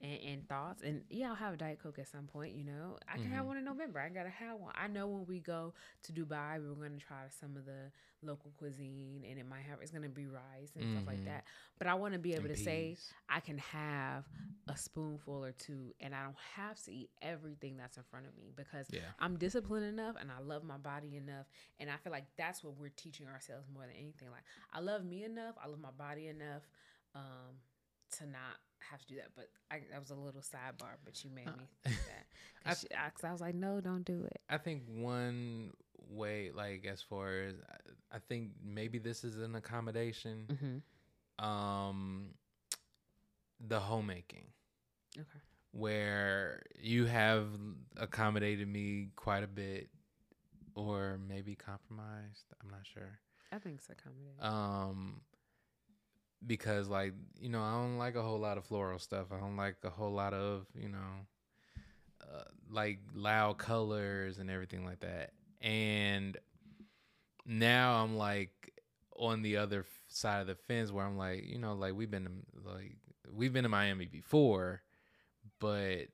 and, 0.05 0.21
and 0.33 0.49
thoughts 0.49 0.83
and 0.83 1.03
yeah, 1.11 1.31
I'll 1.31 1.35
have 1.37 1.55
a 1.55 1.57
diet 1.57 1.81
coke 1.83 1.99
at 1.99 2.09
some 2.09 2.27
point, 2.27 2.55
you 2.55 2.65
know. 2.65 2.99
I 3.13 3.19
can 3.19 3.31
have 3.33 3.45
Mhm. 3.45 3.49
one 3.49 3.57
in 3.59 3.65
November. 3.65 4.01
I 4.01 4.11
got 4.11 4.25
to 4.25 4.31
have 4.31 4.59
one. 4.61 4.73
I 4.77 4.89
know 4.89 5.07
when 5.09 5.27
we 5.27 5.41
go 5.41 5.75
to 6.05 6.13
Dubai, 6.13 6.61
we're 6.61 6.75
going 6.75 6.99
to 6.99 7.05
try 7.05 7.23
some 7.31 7.57
of 7.57 7.65
the 7.67 7.91
local 8.23 8.53
cuisine 8.59 9.25
and 9.29 9.39
it 9.39 9.47
might 9.49 9.63
have 9.63 9.81
it's 9.83 9.91
to 9.93 10.01
be 10.09 10.27
rice 10.27 10.73
and 10.77 10.85
stuff 10.87 11.07
like 11.07 11.19
Mhm. 11.21 11.27
that. 11.27 11.45
But 11.79 11.89
I 11.89 11.95
want 11.95 12.15
to 12.15 12.19
be 12.21 12.35
able 12.35 12.49
And 12.49 12.57
to 12.57 12.57
say. 12.57 12.97
I 13.29 13.41
can 13.41 13.59
have 13.59 14.25
a 14.69 14.77
spoonful 14.77 15.45
or 15.45 15.53
two 15.53 15.95
and 16.01 16.15
I 16.15 16.23
don't 16.25 16.37
have 16.57 16.83
to 16.85 16.93
eat 16.93 17.11
everything 17.23 17.77
that's 17.77 17.97
in 17.99 18.03
front 18.05 18.27
of 18.27 18.37
me 18.37 18.51
because 18.55 18.89
Yeah. 18.91 19.13
I'm 19.19 19.37
disciplined 19.39 19.85
enough 19.87 20.17
and 20.21 20.31
I 20.31 20.41
love 20.43 20.65
my 20.65 20.79
body 20.79 21.17
enough. 21.17 21.47
And 21.79 21.91
I 21.91 21.97
feel 21.97 22.13
like 22.13 22.27
that's 22.37 22.65
what 22.65 22.77
we're 22.79 22.91
teaching 22.91 23.27
ourselves 23.29 23.67
more 23.73 23.83
than 23.83 23.97
anything. 23.97 24.31
Like, 24.31 24.45
I 24.73 24.81
love 24.81 25.05
me 25.05 25.25
enough, 25.25 25.57
I 25.63 25.69
love 25.69 25.81
my 25.81 25.91
body 25.91 26.29
enough 26.29 26.63
um, 27.15 27.57
to 28.19 28.27
not 28.27 28.59
have 28.91 29.01
to 29.01 29.07
do 29.07 29.17
that. 29.17 29.31
But 29.35 29.49
I, 29.71 29.81
that 29.91 30.01
was 30.01 30.11
a 30.11 30.15
little 30.15 30.41
sidebar, 30.43 30.97
but 31.05 31.23
you 31.25 31.31
made 31.31 31.49
Uh, 31.49 31.53
me 31.53 31.67
think 31.85 31.97
that. 32.07 32.27
I- 32.67 32.69
Cause, 32.71 32.81
she, 32.81 32.97
I, 32.97 33.11
'cause 33.11 33.25
I 33.25 33.33
was 33.33 33.41
like, 33.41 33.55
no, 33.55 33.81
don't 33.81 34.05
do 34.05 34.23
it. 34.25 34.41
I 34.49 34.59
think 34.59 34.83
one 34.89 35.73
way, 36.09 36.51
like 36.55 36.87
as 36.87 37.03
far 37.03 37.29
as 37.43 37.55
I- 37.69 38.17
I 38.17 38.19
think 38.29 38.51
maybe 38.63 38.99
this 38.99 39.25
is 39.25 39.39
an 39.39 39.55
accommodation. 39.55 40.47
Mm-hmm. 40.51 41.45
Um, 41.45 42.35
the 43.61 43.81
homemaking, 43.81 44.47
Okay. 45.17 45.41
where 45.73 46.63
you 46.79 47.07
have 47.07 47.49
accommodated 47.97 48.69
me 48.69 49.09
quite 49.17 49.43
a 49.43 49.49
bit, 49.49 49.89
or 50.77 51.19
maybe 51.29 51.55
compromised. 51.55 52.45
I'm 52.63 52.71
not 52.71 52.87
sure. 52.87 53.19
I 53.53 53.59
think 53.59 53.77
it's 53.79 53.89
accommodating. 53.91 54.39
Um, 54.41 55.21
because 56.47 56.89
like 56.89 57.13
you 57.41 57.49
know, 57.49 57.63
I 57.63 57.73
don't 57.73 57.99
like 57.99 58.17
a 58.17 58.23
whole 58.23 58.39
lot 58.39 58.59
of 58.59 58.65
floral 58.65 58.99
stuff. 58.99 59.27
I 59.33 59.39
don't 59.39 59.57
like 59.57 59.77
a 59.85 59.91
whole 59.91 60.13
lot 60.13 60.35
of 60.35 60.67
you 60.75 60.89
know, 60.89 61.27
uh, 62.23 62.45
like 62.71 63.01
loud 63.15 63.59
colors 63.59 64.39
and 64.39 64.51
everything 64.51 64.85
like 64.85 65.01
that. 65.01 65.33
And 65.61 66.37
now 67.47 68.03
I'm 68.03 68.17
like 68.17 68.73
on 69.17 69.43
the 69.43 69.57
other 69.57 69.87
side 70.09 70.41
of 70.41 70.47
the 70.47 70.55
fence 70.55 70.91
where 70.91 71.05
I'm 71.05 71.17
like, 71.17 71.45
you 71.47 71.59
know, 71.59 71.75
like 71.75 71.95
we've 71.95 72.11
been 72.11 72.25
to, 72.25 72.71
like 72.71 72.97
we've 73.33 73.53
been 73.53 73.65
to 73.65 73.69
Miami 73.69 74.07
before, 74.07 74.83
but 75.61 76.09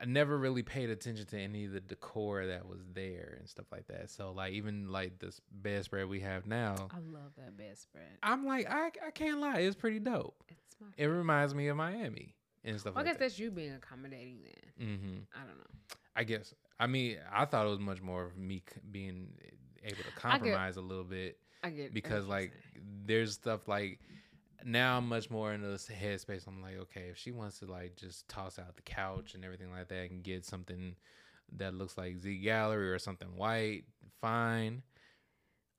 I 0.00 0.06
never 0.06 0.36
really 0.36 0.62
paid 0.62 0.90
attention 0.90 1.26
to 1.26 1.38
any 1.38 1.66
of 1.66 1.72
the 1.72 1.80
decor 1.80 2.46
that 2.46 2.66
was 2.66 2.80
there 2.94 3.36
and 3.38 3.48
stuff 3.48 3.66
like 3.70 3.86
that. 3.88 4.10
So 4.10 4.32
like 4.32 4.52
even 4.54 4.90
like 4.90 5.18
this 5.18 5.40
bedspread 5.50 6.08
we 6.08 6.20
have 6.20 6.46
now, 6.46 6.74
I 6.90 6.98
love 6.98 7.32
that 7.36 7.56
bedspread. 7.56 8.04
I'm 8.22 8.44
like 8.44 8.68
I 8.70 8.90
I 9.06 9.10
can't 9.12 9.40
lie, 9.40 9.60
it's 9.60 9.76
pretty 9.76 10.00
dope. 10.00 10.42
It's 10.48 10.76
my. 10.80 10.88
It 10.96 11.06
reminds 11.06 11.54
me 11.54 11.68
of 11.68 11.76
Miami 11.76 12.34
and 12.64 12.80
stuff 12.80 12.94
Well, 12.94 13.04
I 13.04 13.06
guess 13.06 13.14
that. 13.14 13.20
that's 13.20 13.38
you 13.38 13.50
being 13.50 13.74
accommodating 13.74 14.38
then. 14.42 14.88
Mm-hmm. 14.88 15.16
I 15.34 15.46
don't 15.46 15.58
know. 15.58 15.96
I 16.16 16.24
guess. 16.24 16.54
I 16.78 16.86
mean, 16.86 17.18
I 17.32 17.44
thought 17.44 17.66
it 17.66 17.70
was 17.70 17.78
much 17.80 18.02
more 18.02 18.24
of 18.24 18.36
me 18.36 18.62
being 18.90 19.28
able 19.84 20.02
to 20.02 20.12
compromise 20.20 20.76
a 20.76 20.80
little 20.80 21.04
bit 21.04 21.38
I 21.62 21.70
get 21.70 21.94
because 21.94 22.26
like 22.26 22.52
there's 23.06 23.32
stuff 23.32 23.68
like 23.68 24.00
now 24.64 24.96
I'm 24.96 25.08
much 25.08 25.30
more 25.30 25.52
in 25.52 25.62
this 25.62 25.88
headspace. 25.88 26.46
I'm 26.46 26.62
like, 26.62 26.78
okay, 26.78 27.08
if 27.10 27.18
she 27.18 27.30
wants 27.30 27.58
to 27.58 27.66
like 27.66 27.96
just 27.96 28.28
toss 28.28 28.58
out 28.58 28.76
the 28.76 28.82
couch 28.82 29.34
and 29.34 29.44
everything 29.44 29.70
like 29.70 29.88
that 29.88 30.10
and 30.10 30.22
get 30.22 30.44
something 30.44 30.96
that 31.56 31.74
looks 31.74 31.98
like 31.98 32.18
Z 32.18 32.40
Gallerie 32.44 32.92
or 32.92 32.98
something 32.98 33.36
white, 33.36 33.84
fine. 34.20 34.82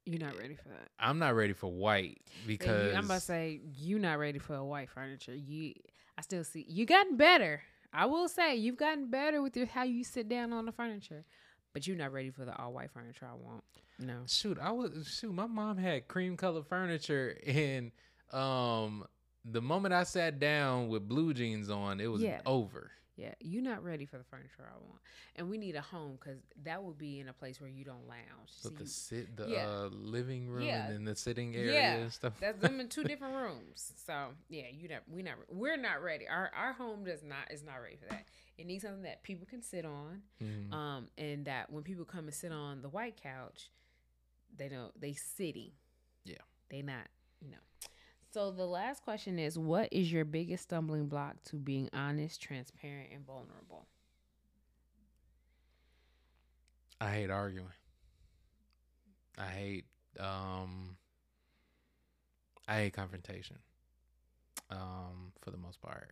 You're 0.05 0.19
not 0.19 0.37
ready 0.37 0.55
for 0.55 0.69
that. 0.69 0.89
I'm 0.99 1.17
not 1.17 1.35
ready 1.35 1.53
for 1.53 1.71
white 1.71 2.21
because 2.45 2.93
I'm 2.93 3.05
about 3.05 3.15
to 3.15 3.21
say 3.21 3.59
you're 3.75 3.99
not 3.99 4.19
ready 4.19 4.37
for 4.37 4.55
a 4.55 4.63
white 4.63 4.89
furniture. 4.89 5.33
You, 5.33 5.73
I 6.15 6.21
still 6.21 6.43
see 6.43 6.63
you 6.69 6.85
gotten 6.85 7.17
better. 7.17 7.63
I 7.91 8.05
will 8.05 8.27
say 8.27 8.55
you've 8.55 8.77
gotten 8.77 9.09
better 9.09 9.41
with 9.41 9.57
your 9.57 9.65
how 9.65 9.83
you 9.83 10.03
sit 10.03 10.29
down 10.29 10.53
on 10.53 10.65
the 10.65 10.71
furniture, 10.71 11.25
but 11.73 11.87
you're 11.87 11.97
not 11.97 12.13
ready 12.13 12.29
for 12.29 12.45
the 12.45 12.55
all 12.55 12.73
white 12.73 12.91
furniture. 12.91 13.25
I 13.25 13.35
want 13.35 13.63
no. 13.97 14.19
shoot, 14.27 14.59
I 14.61 14.71
was 14.71 15.07
shoot. 15.07 15.33
My 15.33 15.47
mom 15.47 15.77
had 15.77 16.07
cream 16.07 16.37
colored 16.37 16.67
furniture, 16.67 17.35
and 17.47 17.91
um, 18.31 19.05
the 19.43 19.61
moment 19.61 19.93
I 19.93 20.03
sat 20.03 20.39
down 20.39 20.87
with 20.87 21.07
blue 21.07 21.33
jeans 21.33 21.69
on, 21.69 21.99
it 21.99 22.07
was 22.07 22.21
Yeah. 22.21 22.41
over. 22.45 22.91
Yeah, 23.17 23.33
you're 23.39 23.63
not 23.63 23.81
ready 23.81 24.05
for 24.05 24.17
the 24.17 24.25
furniture 24.25 24.69
I 24.69 24.77
want, 24.77 24.99
and 25.37 25.49
we 25.49 25.57
need 25.57 25.77
a 25.77 25.81
home 25.81 26.17
because 26.19 26.37
that 26.63 26.83
would 26.83 26.97
be 26.97 27.21
in 27.21 27.29
a 27.29 27.33
place 27.33 27.61
where 27.61 27.69
you 27.69 27.85
don't 27.85 28.05
lounge. 28.09 28.51
But 28.61 28.71
See, 28.73 28.75
the 28.77 28.87
sit, 28.87 29.37
the 29.37 29.47
yeah. 29.47 29.67
uh, 29.69 29.87
living 29.89 30.49
room, 30.49 30.63
Yeah. 30.63 30.87
and 30.87 30.93
then 30.95 31.05
the 31.05 31.15
sitting 31.15 31.55
area 31.55 31.71
Yeah. 31.71 31.93
and 31.95 32.11
stuff. 32.11 32.33
That's 32.41 32.59
them 32.59 32.81
in 32.81 32.89
two 32.89 33.03
different 33.05 33.35
rooms. 33.35 33.93
So 34.05 34.33
yeah, 34.49 34.65
you 34.69 34.89
not 34.89 35.03
we 35.07 35.23
not 35.23 35.35
we're 35.49 35.77
not 35.77 36.03
ready. 36.03 36.27
Our 36.27 36.51
our 36.53 36.73
home 36.73 37.05
does 37.05 37.23
not 37.23 37.49
is 37.51 37.63
not 37.63 37.75
ready 37.77 37.95
for 37.95 38.07
that. 38.09 38.25
It 38.57 38.65
needs 38.65 38.83
something 38.83 39.03
that 39.03 39.23
people 39.23 39.45
can 39.49 39.61
sit 39.61 39.85
on, 39.85 40.21
Mhm. 40.43 40.73
um, 40.73 41.07
and 41.17 41.45
that 41.45 41.69
when 41.71 41.83
people 41.83 42.03
come 42.03 42.25
and 42.25 42.33
sit 42.33 42.51
on 42.51 42.81
the 42.81 42.89
white 42.89 43.15
couch, 43.15 43.69
they 44.53 44.67
don't 44.67 44.91
they 44.99 45.13
sitting. 45.13 45.71
Yeah. 46.25 46.35
they 46.67 46.81
not 46.81 47.07
you 47.39 47.51
know. 47.51 47.57
So 48.35 48.51
the 48.51 48.65
last 48.65 49.01
question 49.01 49.39
is, 49.39 49.57
what 49.57 49.87
is 49.93 50.11
your 50.11 50.25
biggest 50.25 50.63
stumbling 50.63 51.07
block 51.07 51.37
to 51.45 51.55
being 51.55 51.89
honest, 51.93 52.41
transparent, 52.41 53.07
and 53.13 53.25
vulnerable? 53.25 53.87
I 56.99 57.11
hate 57.11 57.29
arguing. 57.29 57.69
I 59.37 59.45
hate 59.45 59.85
um 60.19 60.97
I 62.67 62.79
hate 62.79 62.93
confrontation. 62.93 63.55
Um, 64.69 65.31
for 65.39 65.51
the 65.51 65.57
most 65.57 65.79
part. 65.79 66.11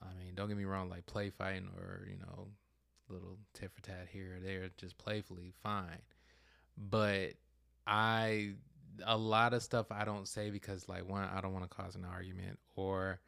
I 0.00 0.06
mean, 0.18 0.34
don't 0.34 0.48
get 0.48 0.56
me 0.56 0.64
wrong, 0.64 0.88
like 0.88 1.04
play 1.04 1.28
fighting 1.28 1.68
or, 1.76 2.08
you 2.10 2.16
know, 2.16 2.48
little 3.10 3.36
tit 3.52 3.70
for 3.74 3.82
tat 3.82 4.08
here 4.10 4.36
or 4.36 4.40
there, 4.40 4.70
just 4.78 4.96
playfully, 4.96 5.52
fine. 5.62 6.00
But 6.78 7.34
I 7.86 8.54
a 9.04 9.16
lot 9.16 9.54
of 9.54 9.62
stuff 9.62 9.86
I 9.90 10.04
don't 10.04 10.28
say 10.28 10.50
because 10.50 10.88
like 10.88 11.08
one, 11.08 11.28
I 11.34 11.40
don't 11.40 11.52
want 11.52 11.68
to 11.68 11.74
cause 11.74 11.94
an 11.94 12.04
argument 12.04 12.58
or 12.76 13.20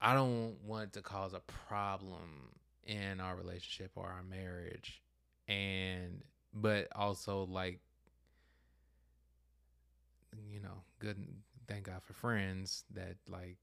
I 0.00 0.14
don't 0.14 0.56
want 0.64 0.92
to 0.94 1.02
cause 1.02 1.32
a 1.34 1.40
problem 1.68 2.50
in 2.84 3.20
our 3.20 3.36
relationship 3.36 3.92
or 3.94 4.06
our 4.06 4.24
marriage 4.24 5.02
and 5.46 6.22
but 6.52 6.88
also 6.94 7.44
like 7.44 7.78
you 10.50 10.60
know 10.60 10.82
good 10.98 11.16
thank 11.68 11.84
god 11.84 12.02
for 12.02 12.12
friends 12.12 12.84
that 12.92 13.14
like 13.28 13.56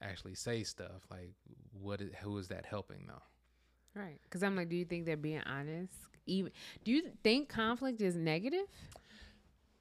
actually 0.00 0.34
say 0.34 0.62
stuff 0.62 1.06
like 1.10 1.32
what 1.78 2.00
is, 2.00 2.10
who 2.22 2.36
is 2.38 2.48
that 2.48 2.64
helping 2.64 3.04
though 3.06 3.22
Right. 3.94 4.18
Because 4.22 4.42
I'm 4.42 4.56
like, 4.56 4.68
do 4.68 4.76
you 4.76 4.84
think 4.84 5.06
they're 5.06 5.16
being 5.16 5.42
honest? 5.44 5.92
Even 6.26 6.52
do 6.84 6.92
you 6.92 7.10
think 7.22 7.48
conflict 7.48 8.00
is 8.00 8.14
negative? 8.16 8.66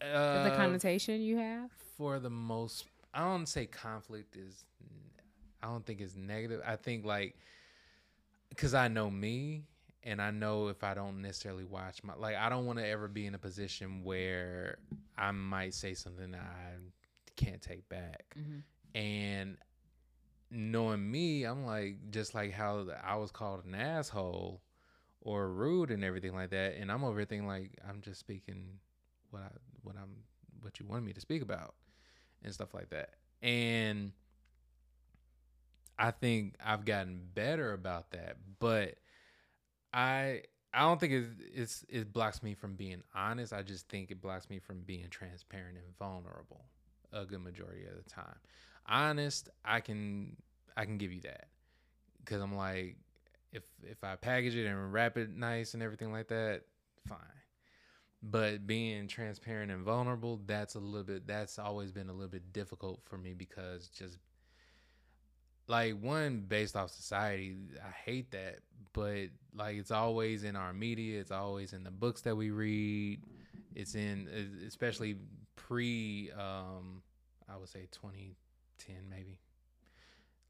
Uh, 0.01 0.43
the 0.49 0.55
connotation 0.55 1.21
you 1.21 1.37
have? 1.37 1.69
for 1.97 2.19
the 2.19 2.29
most 2.29 2.85
i 3.13 3.19
don't 3.23 3.45
say 3.47 3.65
conflict 3.65 4.35
is 4.35 4.63
i 5.61 5.67
don't 5.67 5.85
think 5.85 6.01
it's 6.01 6.15
negative 6.15 6.61
i 6.65 6.75
think 6.75 7.05
like 7.05 7.35
because 8.49 8.73
i 8.73 8.87
know 8.87 9.09
me 9.11 9.63
and 10.03 10.19
i 10.21 10.31
know 10.31 10.67
if 10.69 10.83
i 10.83 10.93
don't 10.95 11.21
necessarily 11.21 11.63
watch 11.65 12.03
my 12.03 12.13
like 12.15 12.35
i 12.35 12.49
don't 12.49 12.65
want 12.65 12.79
to 12.79 12.87
ever 12.87 13.07
be 13.07 13.25
in 13.27 13.35
a 13.35 13.37
position 13.37 14.03
where 14.03 14.77
i 15.17 15.29
might 15.31 15.73
say 15.73 15.93
something 15.93 16.31
that 16.31 16.41
i 16.41 16.71
can't 17.35 17.61
take 17.61 17.87
back 17.89 18.35
Mm-hmm. 18.39 18.59
and 18.97 19.57
knowing 20.49 21.09
me 21.09 21.43
i'm 21.43 21.65
like 21.65 21.97
just 22.09 22.33
like 22.33 22.51
how 22.51 22.87
i 23.03 23.15
was 23.15 23.31
called 23.31 23.63
an 23.65 23.75
asshole 23.75 24.61
or 25.21 25.49
rude 25.49 25.91
and 25.91 26.03
everything 26.03 26.33
like 26.33 26.49
that 26.49 26.75
and 26.77 26.91
i'm 26.91 27.03
over 27.03 27.23
thinking 27.25 27.47
like 27.47 27.71
i'm 27.87 28.01
just 28.01 28.19
speaking 28.19 28.79
what 29.29 29.43
i 29.43 29.49
what 29.83 29.95
i'm 29.97 30.15
what 30.61 30.79
you 30.79 30.85
wanted 30.85 31.03
me 31.03 31.13
to 31.13 31.21
speak 31.21 31.41
about 31.41 31.75
and 32.43 32.53
stuff 32.53 32.73
like 32.73 32.89
that. 32.89 33.11
And 33.41 34.11
i 35.97 36.09
think 36.09 36.55
i've 36.65 36.85
gotten 36.85 37.21
better 37.33 37.73
about 37.73 38.11
that 38.11 38.37
but 38.59 38.95
i 39.93 40.41
i 40.73 40.79
don't 40.79 40.99
think 40.99 41.13
it's, 41.13 41.27
it's 41.53 41.85
it 41.89 42.13
blocks 42.13 42.41
me 42.41 42.53
from 42.53 42.75
being 42.75 43.03
honest. 43.13 43.53
I 43.53 43.61
just 43.61 43.87
think 43.89 44.09
it 44.09 44.21
blocks 44.21 44.49
me 44.49 44.59
from 44.59 44.81
being 44.81 45.07
transparent 45.09 45.77
and 45.77 45.97
vulnerable 45.99 46.65
a 47.11 47.25
good 47.25 47.41
majority 47.41 47.85
of 47.85 48.03
the 48.03 48.09
time. 48.09 48.37
Honest 48.87 49.49
i 49.65 49.79
can 49.79 50.37
i 50.77 50.85
can 50.85 50.97
give 50.97 51.11
you 51.11 51.21
that. 51.21 51.47
Because 52.19 52.41
i'm 52.41 52.55
like 52.55 52.97
if 53.51 53.63
if 53.83 54.03
i 54.03 54.15
package 54.15 54.55
it 54.55 54.65
and 54.65 54.93
wrap 54.93 55.17
it 55.17 55.29
nice 55.35 55.73
and 55.73 55.83
everything 55.83 56.11
like 56.11 56.29
that 56.29 56.61
fine 57.07 57.17
but 58.23 58.67
being 58.67 59.07
transparent 59.07 59.71
and 59.71 59.83
vulnerable 59.83 60.39
that's 60.45 60.75
a 60.75 60.79
little 60.79 61.03
bit 61.03 61.25
that's 61.25 61.57
always 61.57 61.91
been 61.91 62.09
a 62.09 62.13
little 62.13 62.27
bit 62.29 62.53
difficult 62.53 63.01
for 63.03 63.17
me 63.17 63.33
because 63.33 63.87
just 63.87 64.17
like 65.67 65.99
one 65.99 66.45
based 66.47 66.75
off 66.75 66.91
society 66.91 67.55
i 67.83 67.91
hate 68.05 68.29
that 68.31 68.59
but 68.93 69.27
like 69.55 69.77
it's 69.77 69.91
always 69.91 70.43
in 70.43 70.55
our 70.55 70.73
media 70.73 71.19
it's 71.19 71.31
always 71.31 71.73
in 71.73 71.83
the 71.83 71.91
books 71.91 72.21
that 72.21 72.35
we 72.35 72.51
read 72.51 73.19
it's 73.75 73.95
in 73.95 74.27
especially 74.67 75.15
pre 75.55 76.29
um 76.37 77.01
i 77.49 77.57
would 77.57 77.69
say 77.69 77.87
2010 77.91 78.95
maybe. 79.09 79.39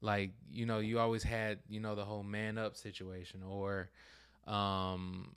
Like 0.00 0.32
you 0.50 0.66
know 0.66 0.80
you 0.80 0.98
always 0.98 1.22
had 1.22 1.60
you 1.68 1.78
know 1.78 1.94
the 1.94 2.04
whole 2.04 2.24
man 2.24 2.58
up 2.58 2.76
situation 2.76 3.42
or 3.48 3.88
um 4.48 5.36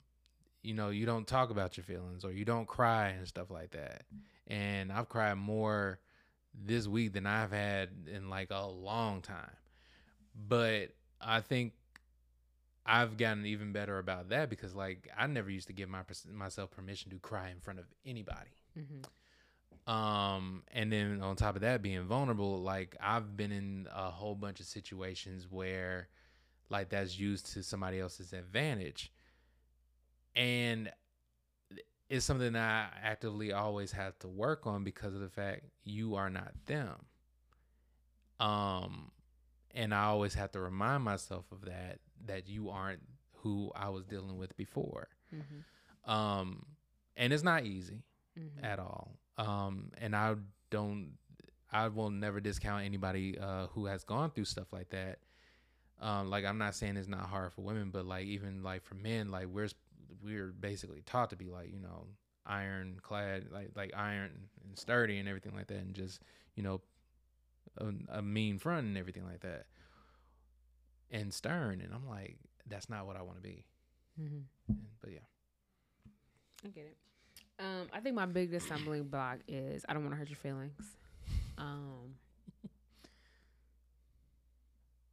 you 0.62 0.74
know 0.74 0.90
you 0.90 1.06
don't 1.06 1.26
talk 1.26 1.50
about 1.50 1.76
your 1.76 1.84
feelings 1.84 2.24
or 2.24 2.32
you 2.32 2.44
don't 2.44 2.66
cry 2.66 3.08
and 3.08 3.26
stuff 3.26 3.50
like 3.50 3.70
that. 3.72 4.02
And 4.46 4.92
i've 4.92 5.08
cried 5.08 5.36
more 5.36 5.98
this 6.54 6.86
week 6.86 7.12
than 7.12 7.26
i've 7.26 7.52
had 7.52 7.90
in 8.12 8.30
like 8.30 8.48
a 8.50 8.66
long 8.66 9.22
time. 9.22 9.56
But 10.48 10.90
i 11.20 11.40
think 11.40 11.72
i've 12.84 13.16
gotten 13.16 13.44
even 13.46 13.72
better 13.72 13.98
about 13.98 14.28
that 14.28 14.48
because 14.50 14.74
like 14.74 15.08
i 15.18 15.26
never 15.26 15.50
used 15.50 15.66
to 15.66 15.72
give 15.72 15.88
my 15.88 16.00
myself 16.32 16.70
permission 16.70 17.10
to 17.10 17.18
cry 17.18 17.50
in 17.50 17.60
front 17.60 17.78
of 17.78 17.86
anybody. 18.04 18.50
Mm-hmm. 18.78 19.92
um 19.92 20.62
and 20.72 20.92
then 20.92 21.20
on 21.22 21.34
top 21.36 21.56
of 21.56 21.62
that 21.62 21.80
being 21.80 22.02
vulnerable 22.04 22.60
like 22.60 22.94
i've 23.00 23.36
been 23.36 23.52
in 23.52 23.88
a 23.94 24.10
whole 24.10 24.34
bunch 24.34 24.60
of 24.60 24.66
situations 24.66 25.46
where 25.48 26.08
like 26.68 26.90
that's 26.90 27.18
used 27.18 27.52
to 27.54 27.62
somebody 27.62 27.98
else's 28.00 28.32
advantage 28.32 29.10
and 30.36 30.90
it's 32.08 32.24
something 32.24 32.52
that 32.52 32.62
i 32.62 33.06
actively 33.08 33.52
always 33.52 33.90
have 33.92 34.16
to 34.20 34.28
work 34.28 34.66
on 34.66 34.84
because 34.84 35.14
of 35.14 35.20
the 35.20 35.28
fact 35.28 35.62
you 35.84 36.14
are 36.14 36.30
not 36.30 36.52
them 36.66 36.94
um 38.40 39.10
and 39.74 39.94
i 39.94 40.04
always 40.04 40.34
have 40.34 40.50
to 40.52 40.60
remind 40.60 41.02
myself 41.02 41.44
of 41.52 41.62
that 41.64 41.98
that 42.26 42.48
you 42.48 42.68
aren't 42.70 43.02
who 43.42 43.70
i 43.74 43.88
was 43.88 44.04
dealing 44.04 44.36
with 44.36 44.56
before 44.56 45.08
Mm-hmm. 45.34 46.10
um 46.10 46.64
and 47.16 47.32
it's 47.32 47.42
not 47.42 47.64
easy 47.64 48.02
Mm-hmm. 48.38 48.64
at 48.66 48.78
all. 48.78 49.16
Um, 49.38 49.92
and 49.96 50.14
I 50.14 50.34
don't, 50.68 51.12
I 51.72 51.88
will 51.88 52.10
never 52.10 52.38
discount 52.38 52.84
anybody 52.84 53.38
uh, 53.38 53.68
who 53.68 53.86
has 53.86 54.04
gone 54.04 54.30
through 54.30 54.44
stuff 54.44 54.70
like 54.74 54.90
that. 54.90 55.20
Um, 56.02 56.28
like 56.28 56.44
I'm 56.44 56.58
not 56.58 56.74
saying 56.74 56.98
it's 56.98 57.08
not 57.08 57.30
hard 57.30 57.54
for 57.54 57.62
women, 57.62 57.88
but 57.90 58.04
like 58.04 58.26
even 58.26 58.62
like 58.62 58.84
for 58.84 58.94
men, 58.94 59.30
like 59.30 59.46
we're 59.46 59.68
we're 60.22 60.52
basically 60.52 61.02
taught 61.06 61.30
to 61.30 61.36
be 61.36 61.50
like 61.50 61.72
you 61.72 61.80
know 61.80 62.06
iron 62.46 62.98
clad, 63.02 63.46
like 63.52 63.70
like 63.74 63.92
iron 63.96 64.30
and 64.64 64.78
sturdy 64.78 65.18
and 65.18 65.28
everything 65.28 65.54
like 65.54 65.66
that, 65.68 65.78
and 65.78 65.94
just 65.94 66.20
you 66.54 66.62
know 66.62 66.80
a, 67.78 68.18
a 68.18 68.22
mean 68.22 68.58
front 68.58 68.86
and 68.86 68.96
everything 68.98 69.24
like 69.24 69.40
that, 69.40 69.66
and 71.10 71.32
stern. 71.32 71.80
And 71.80 71.92
I'm 71.94 72.08
like, 72.08 72.36
that's 72.68 72.88
not 72.88 73.06
what 73.06 73.16
I 73.16 73.22
want 73.22 73.36
to 73.36 73.42
be. 73.42 73.64
Mm-hmm. 74.20 74.36
And- 74.68 74.86
But 75.00 75.12
yeah, 75.12 75.18
I 76.64 76.68
get 76.68 76.84
it. 76.86 76.96
Um, 77.58 77.88
I 77.92 78.00
think 78.00 78.14
my 78.14 78.26
biggest 78.26 78.66
stumbling 78.66 79.04
block 79.04 79.38
is 79.48 79.84
I 79.88 79.94
don't 79.94 80.02
want 80.02 80.12
to 80.14 80.18
hurt 80.18 80.28
your 80.28 80.36
feelings. 80.36 80.82
Um, 81.58 82.14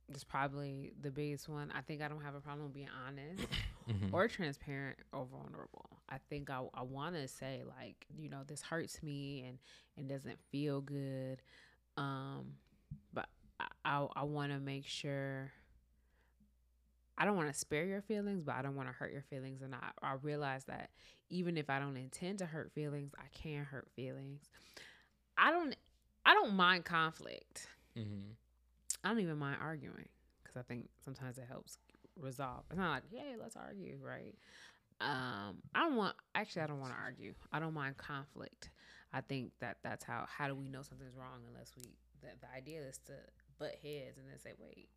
it's 0.09 0.23
probably 0.23 0.91
the 1.01 1.09
biggest 1.09 1.47
one. 1.47 1.71
I 1.75 1.81
think 1.81 2.01
I 2.01 2.07
don't 2.07 2.21
have 2.21 2.35
a 2.35 2.39
problem 2.41 2.69
being 2.71 2.89
honest 3.07 3.45
Mhm. 3.87 4.13
or 4.13 4.27
transparent 4.27 4.97
or 5.11 5.25
vulnerable. 5.25 5.99
I 6.09 6.17
think 6.29 6.49
I, 6.49 6.61
I 6.73 6.83
want 6.83 7.15
to 7.15 7.27
say 7.27 7.63
like 7.67 8.05
you 8.17 8.29
know 8.29 8.43
this 8.45 8.61
hurts 8.61 9.01
me 9.03 9.43
and 9.47 9.57
and 9.97 10.07
doesn't 10.07 10.39
feel 10.51 10.81
good. 10.81 11.41
Um, 11.97 12.55
but 13.13 13.27
I 13.59 13.67
I, 13.85 14.07
I 14.15 14.23
want 14.23 14.51
to 14.51 14.59
make 14.59 14.85
sure 14.87 15.51
I 17.17 17.25
don't 17.25 17.37
want 17.37 17.51
to 17.51 17.57
spare 17.57 17.85
your 17.85 18.01
feelings, 18.01 18.43
but 18.43 18.55
I 18.55 18.61
don't 18.61 18.75
want 18.75 18.89
to 18.89 18.93
hurt 18.93 19.11
your 19.11 19.21
feelings. 19.21 19.61
And 19.61 19.75
I, 19.75 19.91
I 20.01 20.13
realize 20.21 20.65
that 20.65 20.89
even 21.29 21.57
if 21.57 21.69
I 21.69 21.79
don't 21.79 21.95
intend 21.97 22.39
to 22.39 22.45
hurt 22.45 22.71
feelings, 22.73 23.13
I 23.17 23.27
can 23.37 23.63
hurt 23.65 23.87
feelings. 23.95 24.49
I 25.37 25.51
don't 25.51 25.75
I 26.25 26.33
don't 26.33 26.53
mind 26.53 26.85
conflict. 26.85 27.67
Mm-hmm. 27.97 28.31
I 29.03 29.09
don't 29.09 29.19
even 29.19 29.37
mind 29.37 29.57
arguing 29.61 30.07
because 30.43 30.57
I 30.57 30.61
think 30.61 30.89
sometimes 31.03 31.37
it 31.37 31.45
helps 31.47 31.77
resolve. 32.19 32.63
It's 32.69 32.77
not 32.77 32.91
like, 32.91 33.03
yeah, 33.11 33.35
let's 33.39 33.55
argue, 33.55 33.97
right? 34.01 34.35
Um, 35.01 35.57
I 35.75 35.81
don't 35.81 35.95
want 35.95 36.15
actually 36.35 36.61
I 36.61 36.67
don't 36.67 36.79
want 36.79 36.93
to 36.93 36.99
argue. 36.99 37.33
I 37.51 37.59
don't 37.59 37.73
mind 37.73 37.97
conflict. 37.97 38.69
I 39.11 39.21
think 39.21 39.51
that 39.59 39.77
that's 39.83 40.03
how 40.03 40.25
how 40.27 40.47
do 40.47 40.55
we 40.55 40.69
know 40.69 40.81
something's 40.81 41.15
wrong 41.15 41.41
unless 41.47 41.73
we 41.75 41.83
the, 42.21 42.29
the 42.41 42.55
idea 42.55 42.81
is 42.81 42.99
to 43.05 43.13
butt 43.59 43.75
heads 43.83 44.17
and 44.17 44.27
then 44.29 44.39
say, 44.39 44.51
wait, 44.59 44.89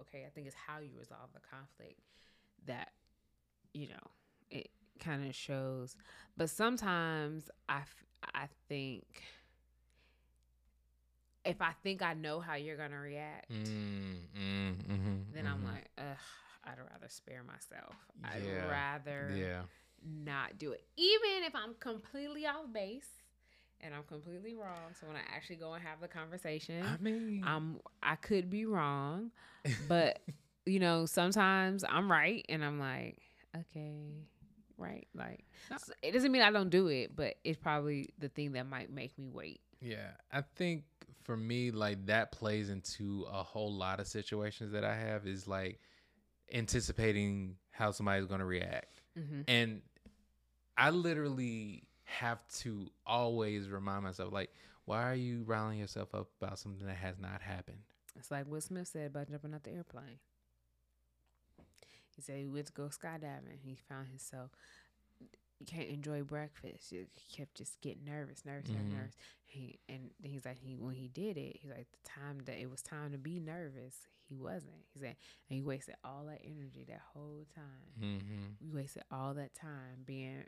okay, 0.00 0.24
I 0.26 0.30
think 0.30 0.46
it's 0.46 0.56
how 0.56 0.80
you 0.80 0.90
resolve 0.98 1.30
the 1.32 1.40
conflict 1.40 2.00
that 2.66 2.90
you 3.72 3.88
know 3.88 4.10
it 4.50 4.70
kind 4.98 5.26
of 5.26 5.34
shows. 5.34 5.96
But 6.36 6.50
sometimes 6.50 7.50
I 7.68 7.82
I 8.34 8.48
think 8.68 9.04
if 11.50 11.60
I 11.60 11.72
think 11.82 12.02
I 12.02 12.14
know 12.14 12.40
how 12.40 12.54
you're 12.54 12.76
gonna 12.76 12.98
react, 12.98 13.50
Mm-hmm. 13.50 15.34
then 15.34 15.46
I'm 15.46 15.64
like, 15.64 15.88
ugh, 15.98 16.04
I'd 16.64 16.78
rather 16.78 17.08
spare 17.08 17.42
myself. 17.42 17.94
I'd 18.24 18.42
Yeah. 18.44 18.68
rather 18.68 19.34
yeah. 19.36 19.62
not 20.04 20.58
do 20.58 20.72
it, 20.72 20.84
even 20.96 21.44
if 21.44 21.54
I'm 21.54 21.74
completely 21.80 22.46
off 22.46 22.72
base 22.72 23.08
and 23.80 23.94
I'm 23.94 24.04
completely 24.04 24.54
wrong. 24.54 24.94
So 24.98 25.06
when 25.06 25.16
I 25.16 25.20
actually 25.34 25.56
go 25.56 25.72
and 25.74 25.82
have 25.82 26.00
the 26.00 26.08
conversation, 26.08 26.84
I 26.86 26.96
mean, 27.02 27.42
I'm 27.44 27.80
I 28.02 28.16
could 28.16 28.50
be 28.50 28.66
wrong, 28.66 29.30
but 29.88 30.20
you 30.66 30.78
know 30.78 31.06
sometimes 31.06 31.84
I'm 31.88 32.10
right, 32.10 32.44
and 32.48 32.64
I'm 32.64 32.78
like, 32.78 33.18
okay, 33.56 34.26
right, 34.78 35.06
like 35.14 35.44
No. 35.70 35.78
so 35.78 35.92
it 36.02 36.12
doesn't 36.12 36.30
mean 36.32 36.42
I 36.42 36.50
don't 36.50 36.70
do 36.70 36.88
it, 36.88 37.14
but 37.16 37.36
it's 37.44 37.58
probably 37.58 38.10
the 38.18 38.28
thing 38.28 38.52
that 38.52 38.66
might 38.66 38.90
make 38.90 39.16
me 39.18 39.28
wait. 39.30 39.60
Yeah, 39.80 40.10
I 40.30 40.42
think 40.56 40.84
for 41.22 41.36
me, 41.36 41.70
like 41.70 42.06
that 42.06 42.32
plays 42.32 42.70
into 42.70 43.26
a 43.30 43.42
whole 43.42 43.72
lot 43.72 44.00
of 44.00 44.06
situations 44.06 44.72
that 44.72 44.84
I 44.84 44.94
have 44.94 45.26
is 45.26 45.46
like 45.46 45.80
anticipating 46.52 47.56
how 47.70 47.90
somebody's 47.90 48.26
going 48.26 48.40
to 48.40 48.46
react. 48.46 49.02
Mm-hmm. 49.18 49.42
And 49.48 49.82
I 50.76 50.90
literally 50.90 51.84
have 52.04 52.40
to 52.60 52.90
always 53.06 53.68
remind 53.68 54.04
myself, 54.04 54.32
like, 54.32 54.50
why 54.86 55.08
are 55.10 55.14
you 55.14 55.44
riling 55.44 55.78
yourself 55.78 56.14
up 56.14 56.28
about 56.40 56.58
something 56.58 56.86
that 56.86 56.96
has 56.96 57.18
not 57.18 57.42
happened? 57.42 57.78
It's 58.18 58.30
like 58.30 58.46
Will 58.48 58.60
Smith 58.60 58.88
said 58.88 59.06
about 59.06 59.28
jumping 59.30 59.54
out 59.54 59.62
the 59.62 59.70
airplane. 59.70 60.18
He 62.16 62.22
said 62.22 62.38
he 62.38 62.48
went 62.48 62.66
to 62.66 62.72
go 62.72 62.88
skydiving. 62.88 63.60
He 63.62 63.76
found 63.88 64.08
himself 64.08 64.50
you 65.60 65.66
can't 65.66 65.88
enjoy 65.88 66.22
breakfast. 66.22 66.90
You 66.90 67.06
kept 67.36 67.54
just 67.54 67.80
getting 67.82 68.04
nervous, 68.04 68.44
nervous, 68.44 68.70
Mhm. 68.70 68.92
nervous. 68.92 69.14
He 69.44 69.78
and 69.88 70.10
he's 70.22 70.44
like 70.44 70.58
he 70.58 70.76
when 70.76 70.94
he 70.94 71.06
did 71.08 71.36
it, 71.36 71.56
he's 71.56 71.70
like 71.70 71.86
the 71.92 72.08
time 72.08 72.38
that 72.46 72.58
it 72.58 72.68
was 72.70 72.82
time 72.82 73.12
to 73.12 73.18
be 73.18 73.38
nervous, 73.38 74.08
he 74.26 74.36
wasn't. 74.36 74.84
He 74.94 74.98
said 75.00 75.16
and 75.48 75.56
he 75.56 75.62
wasted 75.62 75.94
all 76.02 76.24
that 76.26 76.40
energy 76.42 76.84
that 76.88 77.02
whole 77.12 77.46
time. 77.54 77.92
Mm-hmm. 78.00 78.64
We 78.66 78.80
wasted 78.80 79.02
all 79.10 79.34
that 79.34 79.54
time 79.54 80.02
being 80.06 80.44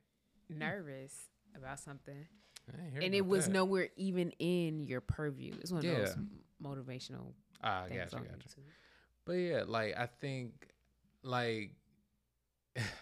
nervous 0.48 1.28
about 1.54 1.78
something, 1.78 2.26
and 2.72 3.04
and 3.04 3.14
it 3.14 3.26
was 3.26 3.48
nowhere 3.48 3.90
even 3.96 4.30
in 4.38 4.80
your 4.80 5.00
purview. 5.02 5.52
It's 5.60 5.70
one 5.72 5.84
of 5.84 5.94
those 5.94 6.16
Yeah. 6.16 6.22
motivational 6.66 7.34
Ah, 7.62 7.84
things 7.86 8.10
got 8.10 8.12
you, 8.12 8.18
on 8.18 8.24
got 8.24 8.44
you. 8.56 8.62
YouTube. 8.64 8.70
But 9.24 9.32
yeah, 9.34 9.64
like 9.66 9.96
I 9.96 10.06
think, 10.06 10.68
like, 11.22 11.74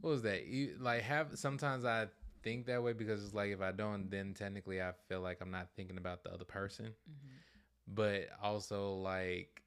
what 0.00 0.10
was 0.10 0.22
that? 0.22 0.46
You 0.46 0.76
like 0.80 1.02
have 1.02 1.38
sometimes 1.38 1.84
I 1.84 2.08
think 2.42 2.66
that 2.66 2.82
way 2.82 2.92
because 2.92 3.24
it's 3.24 3.34
like 3.34 3.50
if 3.50 3.60
I 3.60 3.72
don't, 3.72 4.10
then 4.10 4.34
technically 4.34 4.80
I 4.80 4.92
feel 5.08 5.20
like 5.20 5.38
I'm 5.40 5.50
not 5.50 5.68
thinking 5.76 5.98
about 5.98 6.22
the 6.22 6.32
other 6.32 6.44
person. 6.44 6.86
Mm-hmm. 6.86 7.94
But 7.94 8.28
also 8.42 8.94
like 8.94 9.62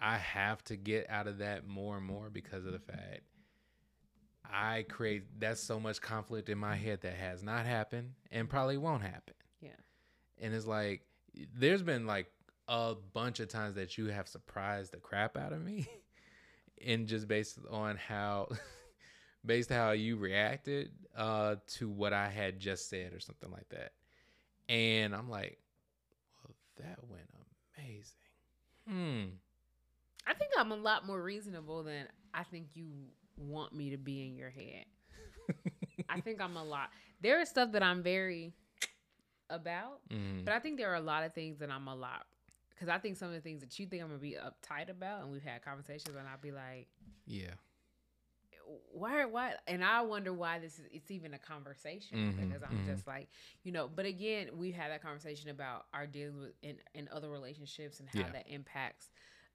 I 0.00 0.16
have 0.16 0.64
to 0.64 0.76
get 0.76 1.08
out 1.08 1.28
of 1.28 1.38
that 1.38 1.66
more 1.66 1.96
and 1.96 2.06
more 2.06 2.30
because 2.30 2.66
of 2.66 2.72
the 2.72 2.78
fact 2.80 3.22
I 4.44 4.84
create 4.88 5.24
that's 5.38 5.60
so 5.60 5.78
much 5.80 6.00
conflict 6.00 6.48
in 6.48 6.58
my 6.58 6.74
head 6.74 7.02
that 7.02 7.14
has 7.14 7.42
not 7.42 7.64
happened 7.64 8.12
and 8.30 8.48
probably 8.48 8.76
won't 8.76 9.02
happen. 9.02 9.34
Yeah. 9.60 9.70
And 10.40 10.54
it's 10.54 10.66
like 10.66 11.02
there's 11.54 11.82
been 11.82 12.06
like 12.06 12.26
a 12.68 12.94
bunch 13.12 13.40
of 13.40 13.48
times 13.48 13.76
that 13.76 13.96
you 13.96 14.06
have 14.06 14.28
surprised 14.28 14.92
the 14.92 14.98
crap 14.98 15.36
out 15.36 15.52
of 15.52 15.64
me 15.64 15.88
and 16.86 17.06
just 17.06 17.28
based 17.28 17.58
on 17.70 17.96
how 17.96 18.48
based 19.44 19.70
on 19.72 19.78
how 19.78 19.90
you 19.92 20.16
reacted 20.16 20.90
uh 21.16 21.56
to 21.66 21.88
what 21.88 22.12
I 22.12 22.28
had 22.28 22.58
just 22.58 22.88
said 22.88 23.12
or 23.12 23.20
something 23.20 23.50
like 23.50 23.68
that. 23.70 23.92
And 24.68 25.14
I'm 25.14 25.28
like, 25.28 25.58
well, 26.44 26.54
that 26.78 26.98
went 27.08 27.28
amazing. 27.76 28.16
Hmm. 28.88 29.34
I 30.26 30.34
think 30.34 30.52
I'm 30.56 30.72
a 30.72 30.76
lot 30.76 31.06
more 31.06 31.20
reasonable 31.22 31.82
than 31.82 32.06
I 32.32 32.44
think 32.44 32.68
you 32.74 32.86
want 33.36 33.74
me 33.74 33.90
to 33.90 33.96
be 33.98 34.26
in 34.26 34.36
your 34.36 34.50
head. 34.50 34.84
I 36.08 36.20
think 36.20 36.40
I'm 36.40 36.56
a 36.56 36.64
lot. 36.64 36.90
There 37.20 37.40
is 37.40 37.48
stuff 37.48 37.72
that 37.72 37.82
I'm 37.82 38.02
very 38.02 38.54
about, 39.50 40.00
Mhm. 40.08 40.44
but 40.44 40.54
I 40.54 40.60
think 40.60 40.78
there 40.78 40.90
are 40.90 40.94
a 40.96 41.00
lot 41.00 41.24
of 41.24 41.34
things 41.34 41.58
that 41.58 41.70
I'm 41.70 41.88
a 41.88 41.94
lot 41.94 42.26
because 42.70 42.88
I 42.88 42.98
think 42.98 43.16
some 43.16 43.28
of 43.28 43.34
the 43.34 43.40
things 43.40 43.60
that 43.60 43.78
you 43.78 43.86
think 43.86 44.02
I'm 44.02 44.08
gonna 44.08 44.18
be 44.20 44.36
uptight 44.36 44.88
about, 44.88 45.22
and 45.22 45.30
we've 45.30 45.42
had 45.42 45.62
conversations, 45.62 46.16
and 46.16 46.26
I'll 46.26 46.38
be 46.38 46.52
like, 46.52 46.88
Yeah. 47.26 47.54
Why, 48.92 49.24
why? 49.24 49.54
And 49.66 49.84
I 49.84 50.02
wonder 50.02 50.32
why 50.32 50.58
this 50.58 50.78
is. 50.78 50.86
It's 50.92 51.10
even 51.10 51.34
a 51.34 51.38
conversation 51.38 52.18
Mhm, 52.18 52.34
because 52.36 52.62
I'm 52.62 52.78
mhm. 52.78 52.84
just 52.84 53.06
like, 53.06 53.28
you 53.64 53.72
know. 53.72 53.88
But 53.94 54.06
again, 54.06 54.48
we've 54.56 54.74
had 54.74 54.90
that 54.90 55.02
conversation 55.02 55.50
about 55.50 55.86
our 55.94 56.06
dealings 56.06 56.38
with 56.40 56.52
in, 56.62 56.76
in 56.94 57.08
other 57.12 57.30
relationships 57.30 58.00
and 58.00 58.08
how 58.08 58.28
Yeah. 58.28 58.32
that 58.32 58.46
impacts 58.48 59.10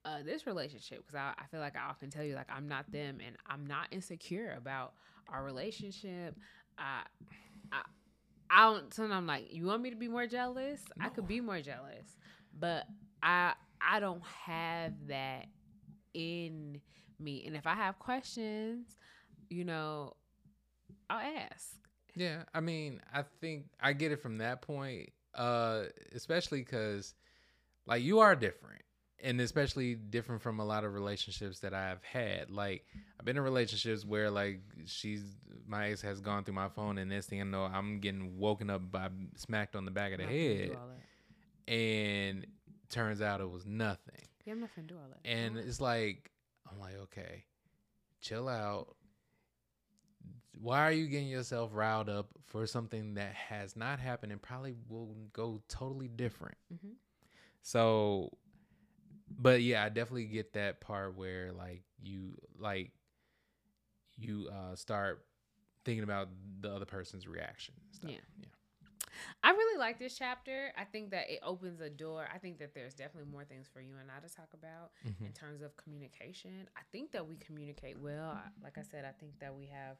uh, 0.05 0.23
this 0.23 0.45
relationship. 0.47 0.99
Because 0.99 1.15
I, 1.15 1.33
I 1.37 1.45
feel 1.51 1.59
like 1.59 1.75
I 1.75 1.89
often 1.89 2.09
tell 2.09 2.23
you, 2.23 2.35
like, 2.35 2.49
I'm 2.53 2.67
not 2.67 2.91
them, 2.91 3.19
and 3.25 3.35
I'm 3.47 3.65
not 3.65 3.87
insecure 3.91 4.53
about 4.57 4.93
our 5.29 5.43
relationship. 5.43 6.35
I, 6.77 7.01
I, 7.71 7.81
I 8.49 8.71
don't. 8.71 8.93
Sometimes 8.93 9.15
I'm 9.17 9.27
like, 9.27 9.53
you 9.53 9.65
want 9.65 9.81
me 9.81 9.89
to 9.89 9.95
be 9.95 10.07
more 10.07 10.27
jealous? 10.27 10.81
I 10.99 11.09
could 11.09 11.27
be 11.27 11.41
more 11.41 11.61
jealous, 11.61 12.17
but 12.57 12.85
I, 13.21 13.53
I 13.81 13.99
don't 13.99 14.23
have 14.45 14.93
that 15.07 15.47
in 16.13 16.81
me. 17.19 17.43
And 17.45 17.55
if 17.55 17.67
I 17.67 17.73
have 17.75 17.99
questions, 17.99 18.95
you 19.49 19.63
know, 19.63 20.13
I'll 21.09 21.19
ask. 21.19 21.75
Yeah, 22.15 22.43
I 22.53 22.61
mean, 22.61 23.01
I 23.13 23.23
think 23.41 23.65
I 23.79 23.93
get 23.93 24.11
it 24.11 24.21
from 24.21 24.39
that 24.39 24.61
point, 24.61 25.09
uh, 25.35 25.83
especially 26.13 26.59
because, 26.59 27.13
like, 27.85 28.01
you 28.01 28.19
are 28.19 28.35
different, 28.35 28.81
and 29.21 29.39
especially 29.39 29.93
different 29.93 30.41
from 30.41 30.59
a 30.59 30.65
lot 30.65 30.83
of 30.83 30.93
relationships 30.93 31.59
that 31.59 31.75
I've 31.75 32.03
had. 32.03 32.49
Like, 32.49 32.85
I've 33.19 33.25
been 33.25 33.37
in 33.37 33.43
relationships 33.43 34.03
where, 34.03 34.31
like, 34.31 34.61
she's 34.85 35.21
my 35.67 35.89
ex 35.89 36.01
has 36.01 36.19
gone 36.19 36.43
through 36.43 36.55
my 36.55 36.69
phone, 36.69 36.97
and 36.97 37.09
next 37.11 37.27
thing 37.27 37.39
I 37.39 37.43
know, 37.43 37.63
I'm 37.63 37.99
getting 37.99 38.37
woken 38.37 38.69
up 38.69 38.91
by 38.91 39.09
smacked 39.35 39.75
on 39.75 39.85
the 39.85 39.91
back 39.91 40.13
of 40.13 40.17
the 40.17 40.23
I'm 40.23 40.29
not 40.29 40.35
finna 40.35 40.65
do 40.65 40.77
head, 41.67 41.75
and 41.75 42.47
turns 42.89 43.21
out 43.21 43.41
it 43.41 43.49
was 43.49 43.65
nothing. 43.65 44.25
Yeah, 44.45 44.53
I'm 44.53 44.61
not 44.61 44.69
gonna 44.75 44.87
do 44.87 44.95
all 44.95 45.09
that. 45.09 45.29
And 45.29 45.57
it's 45.57 45.81
like, 45.81 46.31
I'm 46.71 46.79
like, 46.79 46.95
okay, 47.03 47.45
chill 48.21 48.47
out. 48.47 48.95
Why 50.59 50.87
are 50.87 50.91
you 50.91 51.07
getting 51.07 51.27
yourself 51.27 51.71
riled 51.73 52.09
up 52.09 52.29
for 52.47 52.65
something 52.65 53.13
that 53.13 53.33
has 53.33 53.75
not 53.75 53.99
happened 53.99 54.31
and 54.31 54.41
probably 54.41 54.73
will 54.89 55.15
go 55.31 55.61
totally 55.67 56.07
different? 56.07 56.57
Mhm. 56.73 56.95
So, 57.61 58.31
but 59.29 59.61
yeah, 59.61 59.83
I 59.83 59.89
definitely 59.89 60.25
get 60.25 60.53
that 60.53 60.81
part 60.81 61.15
where 61.15 61.51
like 61.51 61.83
you 62.01 62.37
like 62.57 62.91
you 64.17 64.49
uh 64.51 64.75
start 64.75 65.25
thinking 65.85 66.03
about 66.03 66.29
the 66.59 66.73
other 66.73 66.85
person's 66.85 67.27
reaction. 67.27 67.75
And 67.85 67.95
stuff. 67.95 68.11
Yeah. 68.11 68.17
yeah. 68.39 68.47
I 69.43 69.51
really 69.51 69.77
like 69.79 69.99
this 69.99 70.17
chapter. 70.17 70.71
I 70.77 70.83
think 70.83 71.11
that 71.11 71.29
it 71.29 71.39
opens 71.43 71.81
a 71.81 71.89
door. 71.89 72.27
I 72.33 72.37
think 72.37 72.59
that 72.59 72.73
there's 72.73 72.93
definitely 72.93 73.31
more 73.31 73.43
things 73.45 73.67
for 73.71 73.81
you 73.81 73.95
and 74.01 74.09
I 74.11 74.25
to 74.25 74.33
talk 74.33 74.49
about 74.53 74.91
Mhm. 75.05 75.25
in 75.25 75.33
terms 75.33 75.61
of 75.61 75.75
communication. 75.77 76.69
I 76.75 76.81
think 76.91 77.11
that 77.11 77.25
we 77.27 77.35
communicate 77.37 77.97
well. 77.99 78.39
Like 78.63 78.77
I 78.77 78.81
said, 78.83 79.05
I 79.05 79.11
think 79.11 79.39
that 79.39 79.53
we 79.55 79.67
have 79.67 79.97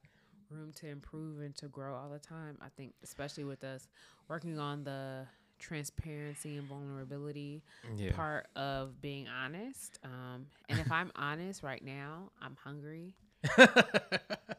room 0.49 0.71
to 0.73 0.87
improve 0.87 1.41
and 1.41 1.55
to 1.57 1.67
grow 1.67 1.95
all 1.95 2.09
the 2.09 2.19
time. 2.19 2.57
I 2.61 2.69
think, 2.69 2.93
especially 3.03 3.43
with 3.43 3.63
us 3.63 3.87
working 4.27 4.59
on 4.59 4.83
the 4.83 5.27
transparency 5.59 6.57
and 6.57 6.67
vulnerability 6.67 7.63
Yeah. 7.95 8.11
part 8.13 8.47
of 8.55 9.01
being 9.01 9.27
honest. 9.27 9.99
Um, 10.03 10.47
and 10.69 10.79
if 10.79 10.91
I'm 10.91 11.11
honest 11.15 11.63
right 11.63 11.83
now, 11.83 12.31
I'm 12.41 12.55
hungry. 12.55 13.15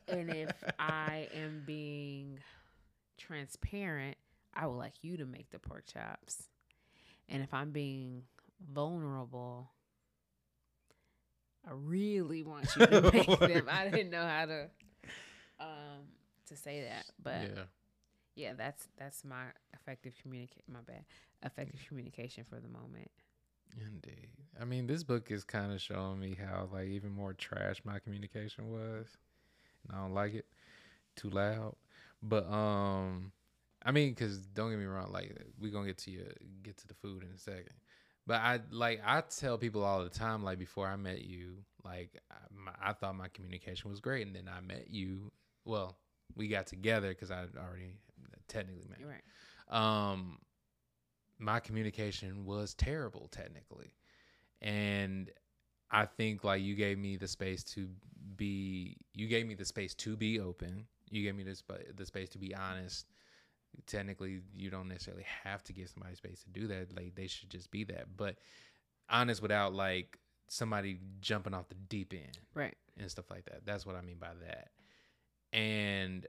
And 0.09 0.31
if 0.31 0.51
I 0.79 1.29
am 1.35 1.63
being 1.67 2.39
transparent, 3.19 4.17
I 4.59 4.67
would 4.67 4.77
like 4.77 4.95
you 5.03 5.17
to 5.19 5.25
make 5.25 5.51
the 5.51 5.61
pork 5.61 5.85
chops. 5.87 6.49
And 7.29 7.43
if 7.43 7.55
I'm 7.55 7.71
being 7.71 8.23
vulnerable, 8.73 9.71
I 11.67 11.71
really 11.75 12.43
want 12.43 12.67
you 12.77 12.87
to 12.87 13.03
make 13.13 13.39
them. 13.39 13.69
I 13.71 13.89
didn't 13.89 14.11
know 14.11 14.27
how 14.27 14.47
to 14.47 14.69
um 15.61 16.07
to 16.49 16.57
say 16.57 16.83
that, 16.83 17.05
but 17.23 17.43
yeah, 17.43 17.63
yeah 18.35 18.53
that's 18.57 18.89
that's 18.97 19.25
my 19.25 19.45
effective 19.75 20.15
communicate. 20.21 20.65
My 20.69 20.81
bad, 20.81 21.05
effective 21.45 21.81
communication 21.87 22.45
for 22.45 22.57
the 22.57 22.69
moment. 22.69 23.11
Indeed. 23.77 24.31
I 24.61 24.65
mean, 24.65 24.87
this 24.87 25.05
book 25.05 25.31
is 25.31 25.45
kind 25.45 25.73
of 25.73 25.81
showing 25.81 26.19
me 26.19 26.37
how 26.41 26.69
like 26.73 26.89
even 26.89 27.13
more 27.13 27.33
trash 27.33 27.83
my 27.85 28.01
communication 28.01 28.73
was, 28.73 29.07
and 29.87 29.97
I 29.97 30.01
don't 30.01 30.15
like 30.15 30.35
it 30.35 30.47
too 31.15 31.31
loud. 31.31 31.77
But 32.23 32.51
um, 32.51 33.33
I 33.83 33.93
mean, 33.93 34.15
cause 34.15 34.39
don't 34.39 34.71
get 34.71 34.79
me 34.79 34.87
wrong, 34.87 35.13
like 35.13 35.37
we're 35.61 35.73
gonna 35.73 35.87
get 35.87 35.99
to 35.99 36.11
you 36.11 36.27
get 36.63 36.77
to 36.79 36.89
the 36.89 36.95
food 36.95 37.23
in 37.23 37.31
a 37.35 37.39
second. 37.39 37.75
But 38.27 38.41
I 38.43 38.61
like 38.71 39.01
I 39.05 39.23
tell 39.23 39.57
people 39.57 39.83
all 39.85 40.03
the 40.03 40.11
time, 40.11 40.43
like 40.43 40.59
before 40.59 40.87
I 40.87 40.97
met 40.97 41.23
you, 41.23 41.59
like 41.85 42.21
I, 42.31 42.35
my, 42.51 42.73
I 42.83 42.93
thought 42.93 43.15
my 43.15 43.29
communication 43.29 43.91
was 43.91 44.01
great, 44.01 44.27
and 44.27 44.35
then 44.35 44.51
I 44.55 44.61
met 44.61 44.91
you. 44.91 45.33
Well, 45.65 45.97
we 46.37 46.49
got 46.49 46.67
together 46.67 47.09
because 47.09 47.31
I 47.31 47.45
already 47.57 47.97
technically 48.49 48.87
met. 48.89 48.99
Right. 49.07 50.11
Um, 50.11 50.39
my 51.39 51.61
communication 51.61 52.45
was 52.45 52.75
terrible 52.75 53.29
technically, 53.31 53.95
and 54.61 55.31
I 55.91 56.05
think 56.05 56.43
like 56.43 56.63
you 56.63 56.75
gave 56.75 56.99
me 56.99 57.17
the 57.17 57.29
space 57.29 57.63
to 57.75 57.89
be. 58.37 58.97
You 59.15 59.29
gave 59.29 59.47
me 59.47 59.55
the 59.55 59.65
space 59.65 59.95
to 59.95 60.17
be 60.17 60.41
open. 60.41 60.87
You 61.11 61.23
gave 61.23 61.37
me 61.37 61.45
the 61.45 61.55
sp- 61.55 61.95
the 61.97 62.05
space 62.05 62.29
to 62.31 62.39
be 62.39 62.55
honest 62.55 63.07
technically 63.87 64.41
you 64.55 64.71
don't 64.71 64.89
necessarily 64.89 65.25
have 65.45 65.63
to 65.65 65.73
give 65.73 65.89
somebody 65.89 66.15
space 66.15 66.43
to 66.43 66.51
do 66.51 66.67
that. 66.69 66.95
Like 66.97 67.15
they 67.15 67.27
should 67.27 67.51
just 67.51 67.71
be 67.71 67.85
that. 67.85 68.17
But 68.17 68.37
honest 69.09 69.43
without 69.43 69.75
like 69.75 70.19
somebody 70.49 70.99
jumping 71.21 71.55
off 71.55 71.69
the 71.69 71.75
deep 71.75 72.13
end 72.13 72.39
right. 72.55 72.75
and 72.99 73.11
stuff 73.11 73.31
like 73.31 73.45
that. 73.47 73.65
That's 73.65 73.87
what 73.87 73.97
i 73.97 74.01
mean 74.01 74.19
by 74.19 74.31
that. 74.47 74.69
And 75.53 76.27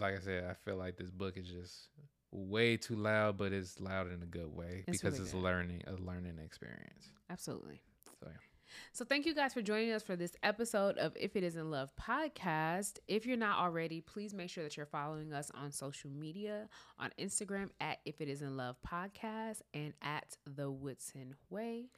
like 0.00 0.16
i 0.16 0.18
said 0.18 0.44
i 0.50 0.54
feel 0.68 0.76
like 0.76 0.96
this 0.96 1.12
book 1.12 1.36
is 1.36 1.46
just 1.46 1.90
way 2.32 2.76
too 2.76 2.96
loud 2.96 3.36
but 3.36 3.52
it's 3.52 3.78
loud 3.78 4.10
in 4.10 4.20
a 4.20 4.26
good 4.26 4.52
way 4.52 4.82
it's 4.88 5.00
because 5.00 5.12
really 5.12 5.22
it's 5.22 5.32
good. 5.32 5.42
learning 5.42 5.82
a 5.86 5.92
learning 5.92 6.38
experience. 6.44 7.10
Absolutely. 7.30 7.80
So 8.20 8.26
yeah 8.26 8.55
so, 8.92 9.04
thank 9.04 9.26
you 9.26 9.34
guys 9.34 9.54
for 9.54 9.62
joining 9.62 9.92
us 9.92 10.02
for 10.02 10.16
this 10.16 10.36
episode 10.42 10.98
of 10.98 11.16
If 11.18 11.36
It 11.36 11.44
Isn't 11.44 11.70
Love 11.70 11.92
podcast. 11.96 12.98
If 13.08 13.26
you're 13.26 13.36
not 13.36 13.58
already, 13.58 14.00
please 14.00 14.34
make 14.34 14.50
sure 14.50 14.64
that 14.64 14.76
you're 14.76 14.86
following 14.86 15.32
us 15.32 15.50
on 15.54 15.72
social 15.72 16.10
media 16.10 16.68
on 16.98 17.10
Instagram 17.18 17.70
at 17.80 17.98
If 18.04 18.20
It 18.20 18.28
Isn't 18.28 18.56
Love 18.56 18.76
podcast 18.86 19.60
and 19.74 19.92
at 20.02 20.36
The 20.46 20.70
Woodson 20.70 21.34
Way. 21.50 21.90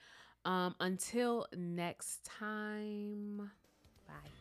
Um, 0.44 0.74
until 0.80 1.46
next 1.54 2.24
time, 2.24 3.50
bye. 4.06 4.37